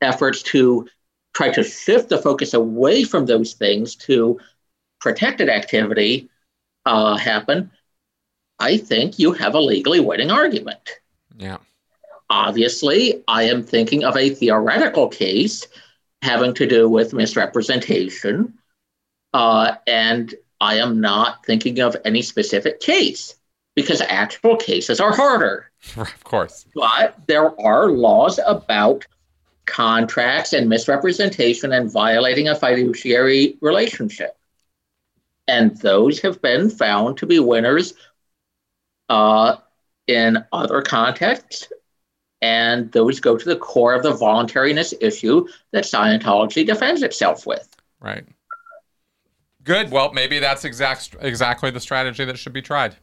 efforts 0.00 0.42
to 0.42 0.88
try 1.34 1.50
to 1.50 1.62
shift 1.62 2.08
the 2.08 2.18
focus 2.18 2.54
away 2.54 3.04
from 3.04 3.26
those 3.26 3.54
things 3.54 3.94
to 3.94 4.40
protected 5.00 5.48
activity 5.48 6.28
uh, 6.86 7.16
happen, 7.16 7.70
I 8.58 8.76
think 8.76 9.18
you 9.18 9.32
have 9.32 9.54
a 9.54 9.60
legally 9.60 10.00
winning 10.00 10.30
argument. 10.30 11.00
Yeah. 11.36 11.58
Obviously, 12.30 13.24
I 13.26 13.42
am 13.42 13.64
thinking 13.64 14.04
of 14.04 14.16
a 14.16 14.30
theoretical 14.30 15.08
case 15.08 15.66
having 16.22 16.54
to 16.54 16.66
do 16.66 16.88
with 16.88 17.12
misrepresentation, 17.12 18.54
uh, 19.34 19.74
and 19.88 20.32
I 20.60 20.76
am 20.76 21.00
not 21.00 21.44
thinking 21.44 21.80
of 21.80 21.96
any 22.04 22.22
specific 22.22 22.78
case 22.78 23.34
because 23.74 24.00
actual 24.00 24.56
cases 24.56 25.00
are 25.00 25.14
harder. 25.14 25.66
Of 25.96 26.24
course. 26.24 26.66
But 26.74 27.16
there 27.26 27.58
are 27.58 27.90
laws 27.90 28.38
about 28.46 29.06
contracts 29.64 30.52
and 30.52 30.68
misrepresentation 30.68 31.72
and 31.72 31.90
violating 31.90 32.48
a 32.48 32.54
fiduciary 32.54 33.56
relationship. 33.62 34.36
And 35.48 35.76
those 35.78 36.20
have 36.20 36.42
been 36.42 36.68
found 36.68 37.16
to 37.18 37.26
be 37.26 37.40
winners 37.40 37.94
uh, 39.08 39.56
in 40.06 40.44
other 40.52 40.82
contexts 40.82 41.68
and 42.42 42.90
those 42.92 43.20
go 43.20 43.36
to 43.36 43.44
the 43.48 43.56
core 43.56 43.94
of 43.94 44.02
the 44.02 44.12
voluntariness 44.12 44.94
issue 45.00 45.46
that 45.72 45.84
Scientology 45.84 46.66
defends 46.66 47.02
itself 47.02 47.46
with. 47.46 47.76
Right. 48.00 48.24
Good. 49.62 49.90
Well, 49.90 50.12
maybe 50.12 50.38
that's 50.38 50.64
exact 50.64 51.16
exactly 51.20 51.70
the 51.70 51.80
strategy 51.80 52.24
that 52.24 52.38
should 52.38 52.52
be 52.52 52.62
tried. 52.62 52.96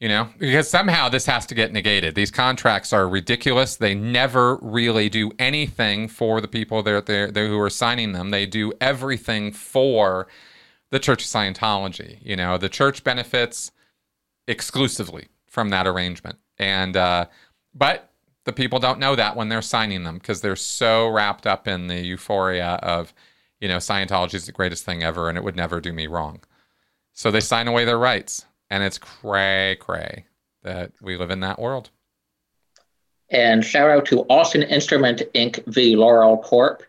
You 0.00 0.08
know, 0.08 0.28
because 0.38 0.70
somehow 0.70 1.08
this 1.08 1.26
has 1.26 1.44
to 1.46 1.56
get 1.56 1.72
negated. 1.72 2.14
These 2.14 2.30
contracts 2.30 2.92
are 2.92 3.08
ridiculous. 3.08 3.74
They 3.74 3.96
never 3.96 4.56
really 4.62 5.08
do 5.08 5.32
anything 5.40 6.06
for 6.06 6.40
the 6.40 6.46
people 6.46 6.84
that 6.84 7.06
they're, 7.06 7.32
they're, 7.32 7.48
who 7.48 7.58
are 7.58 7.68
signing 7.68 8.12
them. 8.12 8.30
They 8.30 8.46
do 8.46 8.72
everything 8.80 9.50
for 9.50 10.28
the 10.90 11.00
Church 11.00 11.24
of 11.24 11.28
Scientology. 11.28 12.18
You 12.22 12.36
know, 12.36 12.58
the 12.58 12.68
church 12.68 13.02
benefits 13.02 13.72
exclusively 14.46 15.26
from 15.48 15.70
that 15.70 15.88
arrangement. 15.88 16.38
And 16.58 16.96
uh, 16.96 17.26
but 17.78 18.10
the 18.44 18.52
people 18.52 18.78
don't 18.78 18.98
know 18.98 19.14
that 19.14 19.36
when 19.36 19.48
they're 19.48 19.62
signing 19.62 20.04
them 20.04 20.18
because 20.18 20.40
they're 20.40 20.56
so 20.56 21.08
wrapped 21.08 21.46
up 21.46 21.68
in 21.68 21.86
the 21.86 22.00
euphoria 22.00 22.78
of, 22.82 23.12
you 23.60 23.68
know, 23.68 23.76
Scientology 23.76 24.34
is 24.34 24.46
the 24.46 24.52
greatest 24.52 24.84
thing 24.84 25.02
ever 25.02 25.28
and 25.28 25.36
it 25.36 25.44
would 25.44 25.56
never 25.56 25.80
do 25.80 25.92
me 25.92 26.06
wrong. 26.06 26.40
So 27.12 27.30
they 27.30 27.40
sign 27.40 27.68
away 27.68 27.84
their 27.84 27.98
rights. 27.98 28.46
And 28.70 28.82
it's 28.82 28.98
cray 28.98 29.76
cray 29.80 30.26
that 30.62 30.92
we 31.00 31.16
live 31.16 31.30
in 31.30 31.40
that 31.40 31.58
world. 31.58 31.90
And 33.30 33.64
shout 33.64 33.90
out 33.90 34.06
to 34.06 34.20
Austin 34.30 34.62
Instrument 34.62 35.22
Inc. 35.34 35.64
v. 35.66 35.94
Loral 35.94 36.42
Corp. 36.42 36.82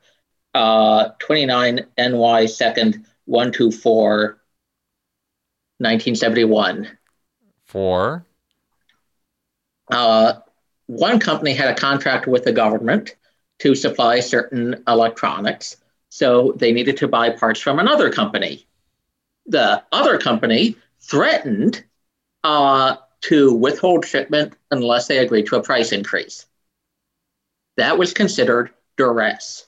Uh, 0.54 1.10
29 1.20 1.86
NY 1.98 2.44
2nd 2.46 3.06
124 3.26 4.40
1971. 5.78 6.98
For? 7.66 8.26
Uh, 9.92 10.34
one 10.90 11.20
company 11.20 11.54
had 11.54 11.70
a 11.70 11.80
contract 11.80 12.26
with 12.26 12.44
the 12.44 12.52
government 12.52 13.16
to 13.60 13.76
supply 13.76 14.20
certain 14.22 14.84
electronics, 14.88 15.78
so 16.10 16.54
they 16.54 16.72
needed 16.72 16.98
to 16.98 17.08
buy 17.08 17.30
parts 17.30 17.60
from 17.60 17.78
another 17.78 18.12
company. 18.12 18.66
The 19.46 19.84
other 19.92 20.18
company 20.18 20.78
threatened 21.00 21.84
uh, 22.44 22.96
to 23.22 23.54
withhold 23.54 24.04
shipment 24.04 24.56
unless 24.72 25.06
they 25.06 25.20
agreed 25.20 25.46
to 25.48 25.58
a 25.58 25.62
price 25.62 25.92
increase. 25.92 26.48
That 27.78 28.00
was 28.00 28.12
considered 28.12 28.72
duress. 28.98 29.68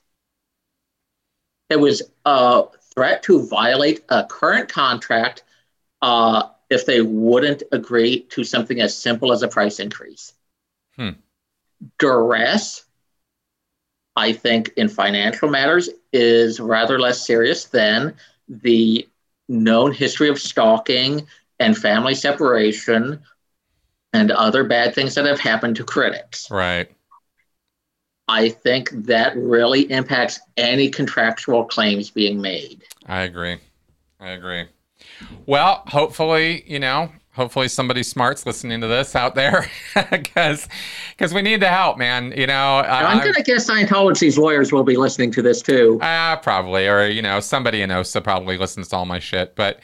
It 1.70 1.80
was 1.80 2.02
a 2.26 2.64
threat 2.96 3.22
to 3.24 3.48
violate 3.48 4.04
a 4.10 4.26
current 4.26 4.70
contract 4.70 5.44
uh, 6.02 6.50
if 6.72 6.88
they 6.88 7.02
wouldn't 7.02 7.62
agree 7.72 8.22
to 8.32 8.44
something 8.44 8.82
as 8.82 8.98
simple 8.98 9.32
as 9.32 9.44
a 9.44 9.48
price 9.48 9.80
increase. 9.80 10.34
Hmm. 11.02 11.10
Duress, 11.98 12.86
I 14.16 14.34
think, 14.34 14.72
in 14.78 14.88
financial 14.88 15.50
matters 15.50 15.90
is 16.14 16.60
rather 16.60 17.00
less 17.00 17.26
serious 17.26 17.66
than 17.66 18.14
the 18.48 19.08
known 19.50 19.94
history 19.94 20.30
of 20.30 20.40
stalking 20.40 21.26
and 21.60 21.76
family 21.76 22.14
separation 22.14 23.20
and 24.14 24.32
other 24.32 24.64
bad 24.64 24.94
things 24.94 25.16
that 25.16 25.26
have 25.26 25.40
happened 25.40 25.76
to 25.78 25.84
critics. 25.84 26.52
Right. 26.52 26.92
I 28.28 28.50
think 28.50 28.92
that 28.92 29.36
really 29.36 29.92
impacts 29.92 30.40
any 30.56 30.90
contractual 30.90 31.66
claims 31.66 32.12
being 32.12 32.40
made. 32.40 32.84
I 33.08 33.22
agree. 33.22 33.58
I 34.20 34.30
agree. 34.30 34.66
Well, 35.48 35.82
hopefully, 35.88 36.64
you 36.68 36.80
know, 36.80 37.12
hopefully 37.34 37.68
somebody 37.68 38.04
smart's 38.04 38.46
listening 38.46 38.82
to 38.82 38.88
this 38.88 39.16
out 39.16 39.36
there 39.36 39.70
because 40.12 40.68
because 41.18 41.34
we 41.34 41.42
need 41.42 41.62
the 41.62 41.68
help 41.68 41.98
man 41.98 42.34
you 42.36 42.46
know 42.46 42.80
i'm 42.80 43.20
gonna 43.20 43.42
guess 43.44 43.70
scientology's 43.70 44.38
lawyers 44.38 44.72
will 44.72 44.84
be 44.84 44.98
listening 44.98 45.32
to 45.32 45.42
this 45.42 45.62
too. 45.62 46.00
Uh 46.02 46.36
probably 46.38 46.88
or 46.88 47.08
you 47.08 47.22
know 47.22 47.40
somebody 47.40 47.82
in 47.82 47.92
osa 47.92 48.22
probably 48.22 48.58
listens 48.58 48.90
to 48.90 48.96
all 48.96 49.06
my 49.06 49.20
shit 49.20 49.56
but 49.56 49.80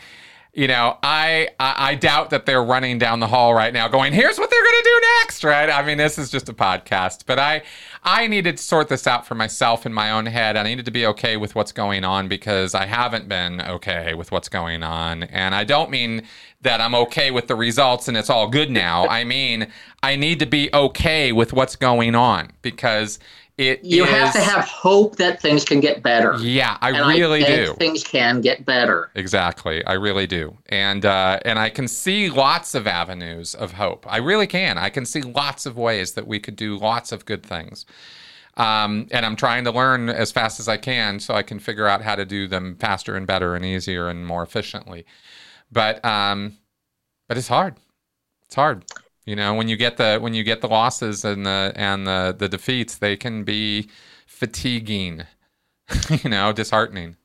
you 0.58 0.68
know, 0.68 0.98
I, 1.04 1.50
I, 1.60 1.92
I 1.92 1.96
doubt 1.96 2.32
that 2.32 2.48
they're 2.48 2.64
running 2.64 2.98
down 2.98 3.20
the 3.20 3.28
hall 3.28 3.54
right 3.54 3.72
now, 3.72 3.88
going, 3.88 4.12
"Here's 4.12 4.40
what 4.40 4.50
they're 4.50 4.64
going 4.64 4.84
to 4.84 4.90
do 4.90 5.02
next." 5.20 5.44
Right? 5.44 5.70
I 5.70 5.86
mean, 5.86 6.00
this 6.00 6.18
is 6.18 6.32
just 6.32 6.50
a 6.50 6.54
podcast, 6.54 7.28
but 7.28 7.38
I 7.38 7.62
I 8.04 8.26
needed 8.26 8.58
to 8.58 8.64
sort 8.64 8.90
this 8.90 9.06
out 9.06 9.28
for 9.28 9.36
myself 9.36 9.86
in 9.86 9.94
my 9.94 10.10
own 10.10 10.26
head. 10.26 10.58
I 10.58 10.64
needed 10.64 10.86
to 10.86 10.92
be 10.92 11.06
okay 11.06 11.38
with 11.38 11.54
what's 11.54 11.72
going 11.72 12.04
on 12.04 12.28
because 12.28 12.74
I 12.74 12.88
haven't 12.88 13.30
been 13.30 13.62
okay 13.62 14.16
with 14.16 14.32
what's 14.32 14.50
going 14.50 14.82
on, 14.82 15.24
and 15.24 15.54
I 15.54 15.64
don't 15.64 15.92
mean 15.92 16.24
that 16.62 16.82
I'm 16.82 16.96
okay 16.96 17.30
with 17.30 17.46
the 17.46 17.56
results 17.56 18.08
and 18.08 18.18
it's 18.18 18.32
all 18.32 18.48
good 18.48 18.72
now. 18.72 19.06
I 19.08 19.24
mean, 19.24 19.68
I 20.02 20.16
need 20.16 20.40
to 20.40 20.48
be 20.48 20.72
okay 20.74 21.32
with 21.32 21.54
what's 21.54 21.76
going 21.76 22.16
on 22.16 22.52
because 22.64 23.20
it 23.58 23.84
you 23.84 24.04
is, 24.04 24.10
have 24.12 24.34
to 24.34 24.40
have 24.40 24.66
hope 24.66 25.16
that 25.16 25.42
things 25.42 25.66
can 25.66 25.80
get 25.80 26.04
better. 26.04 26.36
Yeah, 26.38 26.78
I 26.80 26.92
and 26.92 27.08
really 27.08 27.44
I 27.44 27.48
do. 27.48 27.74
Things 27.74 28.04
can 28.04 28.42
get 28.42 28.66
better. 28.66 29.10
Exactly, 29.16 29.84
I 29.86 29.94
really 29.94 30.28
do, 30.28 30.56
and 30.68 31.04
uh, 31.04 31.40
and 31.44 31.58
I 31.58 31.70
can 31.70 31.88
see 31.88 32.30
lots 32.30 32.76
of 32.76 32.86
avenues 32.86 33.56
of 33.56 33.74
hope. 33.74 34.06
I 34.08 34.18
really 34.18 34.48
can. 34.48 34.78
I 34.78 34.90
can 34.90 35.06
see 35.06 35.22
lots 35.22 35.66
of 35.66 35.76
ways 35.76 36.12
that 36.14 36.28
we 36.28 36.40
could 36.40 36.56
do 36.56 36.78
lots 36.78 37.12
of 37.12 37.26
good 37.26 37.44
things. 37.44 37.86
Um, 38.58 39.08
and 39.12 39.26
I'm 39.26 39.36
trying 39.36 39.64
to 39.66 39.72
learn 39.72 40.10
as 40.10 40.32
fast 40.32 40.60
as 40.60 40.68
I 40.68 40.78
can 40.78 41.20
so 41.20 41.36
I 41.36 41.44
can 41.44 41.60
figure 41.60 41.88
out 41.88 42.02
how 42.02 42.16
to 42.16 42.26
do 42.26 42.48
them 42.48 42.76
faster 42.76 43.16
and 43.16 43.28
better 43.28 43.56
and 43.56 43.64
easier 43.64 44.08
and 44.08 44.26
more 44.26 44.42
efficiently. 44.44 45.06
But 45.72 46.04
um, 46.06 46.58
but 47.28 47.38
it's 47.38 47.48
hard. 47.48 47.76
It's 48.46 48.56
hard. 48.56 48.86
You 49.28 49.36
know, 49.36 49.54
when 49.54 49.68
you 49.68 49.76
get 49.76 49.98
the 49.98 50.20
when 50.20 50.34
you 50.34 50.44
get 50.45 50.62
the 50.62 50.70
losses 50.70 51.26
and 51.26 51.45
the 51.45 51.74
and 51.76 52.08
the 52.08 52.34
the 52.38 52.48
defeats, 52.48 52.98
they 52.98 53.18
can 53.18 53.44
be 53.44 53.90
fatiguing. 54.26 55.24
you 56.24 56.30
know, 56.30 56.54
disheartening. 56.54 57.18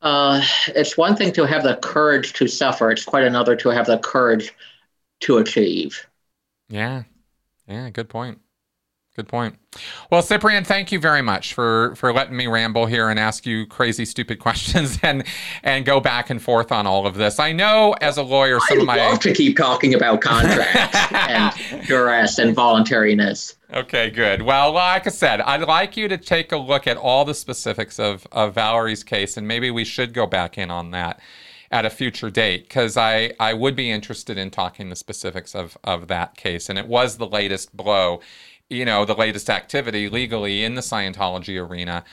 Uh, 0.00 0.42
it's 0.68 0.96
one 0.96 1.14
thing 1.14 1.32
to 1.32 1.44
have 1.44 1.62
the 1.62 1.76
courage 1.76 2.32
to 2.34 2.48
suffer. 2.48 2.90
It's 2.90 3.04
quite 3.04 3.24
another 3.24 3.54
to 3.56 3.68
have 3.68 3.86
the 3.86 3.98
courage 3.98 4.52
to 5.20 5.38
achieve. 5.38 6.06
Yeah, 6.68 7.04
yeah, 7.68 7.90
good 7.90 8.08
point. 8.08 8.40
Good 9.14 9.28
point. 9.28 9.56
Well, 10.10 10.22
Ciprian, 10.22 10.64
thank 10.64 10.90
you 10.90 10.98
very 10.98 11.20
much 11.20 11.52
for 11.52 11.94
for 11.96 12.14
letting 12.14 12.34
me 12.34 12.46
ramble 12.46 12.86
here 12.86 13.10
and 13.10 13.18
ask 13.18 13.44
you 13.44 13.66
crazy, 13.66 14.06
stupid 14.06 14.38
questions 14.40 14.98
and 15.02 15.24
and 15.62 15.84
go 15.84 16.00
back 16.00 16.30
and 16.30 16.40
forth 16.40 16.72
on 16.72 16.86
all 16.86 17.06
of 17.06 17.16
this. 17.16 17.38
I 17.38 17.52
know 17.52 17.94
as 18.00 18.16
a 18.16 18.22
lawyer, 18.22 18.58
some 18.60 18.78
I 18.78 18.80
of 18.80 18.86
my 18.86 18.96
love 18.96 19.20
to 19.20 19.34
keep 19.34 19.58
talking 19.58 19.92
about 19.92 20.22
contracts 20.22 20.96
and 21.12 21.86
duress 21.86 22.38
and 22.38 22.54
voluntariness. 22.54 23.56
Okay, 23.74 24.08
good. 24.08 24.40
Well, 24.40 24.72
like 24.72 25.06
I 25.06 25.10
said, 25.10 25.42
I'd 25.42 25.60
like 25.62 25.94
you 25.94 26.08
to 26.08 26.16
take 26.16 26.52
a 26.52 26.56
look 26.58 26.86
at 26.86 26.96
all 26.96 27.26
the 27.26 27.34
specifics 27.34 27.98
of 27.98 28.26
of 28.32 28.54
Valerie's 28.54 29.04
case, 29.04 29.36
and 29.36 29.46
maybe 29.46 29.70
we 29.70 29.84
should 29.84 30.14
go 30.14 30.26
back 30.26 30.56
in 30.56 30.70
on 30.70 30.90
that 30.92 31.20
at 31.72 31.86
a 31.86 31.90
future 31.90 32.30
date 32.30 32.64
because 32.64 32.98
I, 32.98 33.32
I 33.40 33.54
would 33.54 33.74
be 33.74 33.90
interested 33.90 34.36
in 34.36 34.50
talking 34.50 34.90
the 34.90 34.96
specifics 34.96 35.54
of, 35.54 35.76
of 35.82 36.06
that 36.08 36.36
case. 36.36 36.68
And 36.68 36.78
it 36.78 36.86
was 36.86 37.16
the 37.16 37.26
latest 37.26 37.74
blow 37.74 38.20
you 38.72 38.84
know, 38.84 39.04
the 39.04 39.14
latest 39.14 39.50
activity 39.50 40.08
legally 40.08 40.64
in 40.64 40.74
the 40.74 40.80
Scientology 40.80 41.60
arena. 41.64 42.04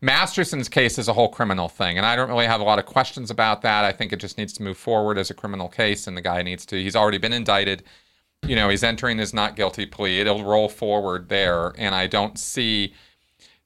Masterson's 0.00 0.68
case 0.68 0.98
is 0.98 1.08
a 1.08 1.12
whole 1.12 1.28
criminal 1.28 1.68
thing, 1.68 1.96
and 1.96 2.06
I 2.06 2.14
don't 2.14 2.28
really 2.28 2.46
have 2.46 2.60
a 2.60 2.64
lot 2.64 2.78
of 2.78 2.86
questions 2.86 3.30
about 3.30 3.62
that. 3.62 3.84
I 3.84 3.92
think 3.92 4.12
it 4.12 4.20
just 4.20 4.38
needs 4.38 4.52
to 4.54 4.62
move 4.62 4.76
forward 4.76 5.18
as 5.18 5.30
a 5.30 5.34
criminal 5.34 5.68
case, 5.68 6.06
and 6.06 6.16
the 6.16 6.22
guy 6.22 6.42
needs 6.42 6.64
to. 6.66 6.76
He's 6.76 6.96
already 6.96 7.18
been 7.18 7.32
indicted. 7.32 7.82
You 8.46 8.54
know, 8.54 8.68
he's 8.68 8.84
entering 8.84 9.18
his 9.18 9.32
not 9.32 9.56
guilty 9.56 9.86
plea. 9.86 10.20
It'll 10.20 10.44
roll 10.44 10.68
forward 10.68 11.28
there, 11.28 11.72
and 11.78 11.94
I 11.94 12.06
don't 12.06 12.38
see 12.38 12.94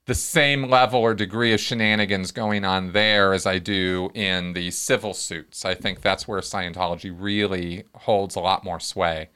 the 0.06 0.14
same 0.14 0.70
level 0.70 1.00
or 1.00 1.12
degree 1.12 1.52
of 1.52 1.60
shenanigans 1.60 2.32
going 2.32 2.64
on 2.64 2.92
there 2.92 3.34
as 3.34 3.44
I 3.44 3.58
do 3.58 4.10
in 4.14 4.54
the 4.54 4.70
civil 4.70 5.12
suits. 5.12 5.66
I 5.66 5.74
think 5.74 6.00
that's 6.00 6.26
where 6.26 6.40
Scientology 6.40 7.14
really 7.14 7.84
holds 7.94 8.34
a 8.34 8.40
lot 8.40 8.64
more 8.64 8.80
sway. 8.80 9.28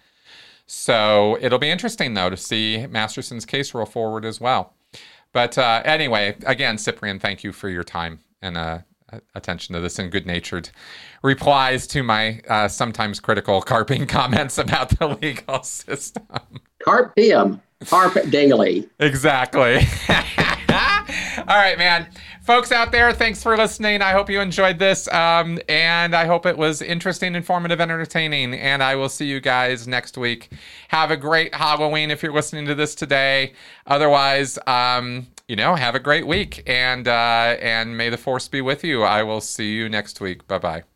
So 0.75 1.37
it'll 1.43 1.59
be 1.59 1.69
interesting, 1.69 2.15
though, 2.15 2.31
to 2.31 2.37
see 2.37 2.87
Masterson's 2.87 3.45
case 3.45 3.75
roll 3.75 3.85
forward 3.85 4.25
as 4.25 4.41
well. 4.41 4.73
But 5.35 5.59
uh, 5.59 5.83
anyway, 5.85 6.35
again, 6.47 6.79
Ciprian, 6.79 7.19
thank 7.19 7.45
you 7.45 7.53
for 7.53 7.69
your 7.69 7.85
time 7.85 8.21
and 8.41 8.57
uh, 8.57 8.79
attention 9.35 9.75
to 9.75 9.81
this 9.81 9.99
and 9.99 10.11
good 10.11 10.25
natured 10.27 10.71
replies 11.23 11.87
to 11.89 12.03
my 12.03 12.41
uh, 12.49 12.69
sometimes 12.69 13.21
critical 13.21 13.61
carping 13.61 14.07
comments 14.09 14.57
about 14.57 14.99
the 14.99 15.09
legal 15.09 15.63
system. 15.63 16.25
Carp 16.83 17.15
diem, 17.17 17.61
carp 17.85 18.15
daily. 18.31 18.89
Exactly. 18.99 19.87
All 21.49 21.57
right, 21.57 21.79
man. 21.79 22.09
Folks 22.43 22.73
out 22.73 22.93
there, 22.93 23.13
thanks 23.13 23.43
for 23.43 23.57
listening. 23.57 24.03
I 24.03 24.13
hope 24.13 24.29
you 24.29 24.41
enjoyed 24.41 24.79
this. 24.79 25.09
Um, 25.09 25.59
and 25.69 26.15
I 26.15 26.27
hope 26.27 26.47
it 26.47 26.57
was 26.57 26.83
interesting, 26.83 27.35
informative, 27.35 27.81
and 27.81 27.91
entertaining. 27.91 28.55
And 28.55 28.83
I 28.83 28.97
will 28.97 29.09
see 29.09 29.27
you 29.27 29.41
guys 29.41 29.87
next 29.87 30.19
week. 30.19 30.51
Have 30.89 31.11
a 31.11 31.17
great 31.17 31.55
Halloween 31.55 32.11
if 32.11 32.23
you're 32.23 32.33
listening 32.33 32.67
to 32.67 32.75
this 32.75 32.95
today. 32.95 33.53
Otherwise, 33.87 34.59
um, 34.67 35.27
you 35.49 35.57
know, 35.57 35.75
have 35.75 35.95
a 35.95 36.01
great 36.01 36.27
week. 36.27 36.63
And 36.67 37.07
uh, 37.07 37.57
and 37.61 37.97
may 37.97 38.09
the 38.09 38.19
force 38.19 38.49
be 38.49 38.61
with 38.61 38.85
you. 38.85 39.03
I 39.03 39.23
will 39.23 39.41
see 39.41 39.73
you 39.75 39.89
next 39.89 40.21
week. 40.21 40.47
Bye 40.49 40.59
bye. 40.59 40.92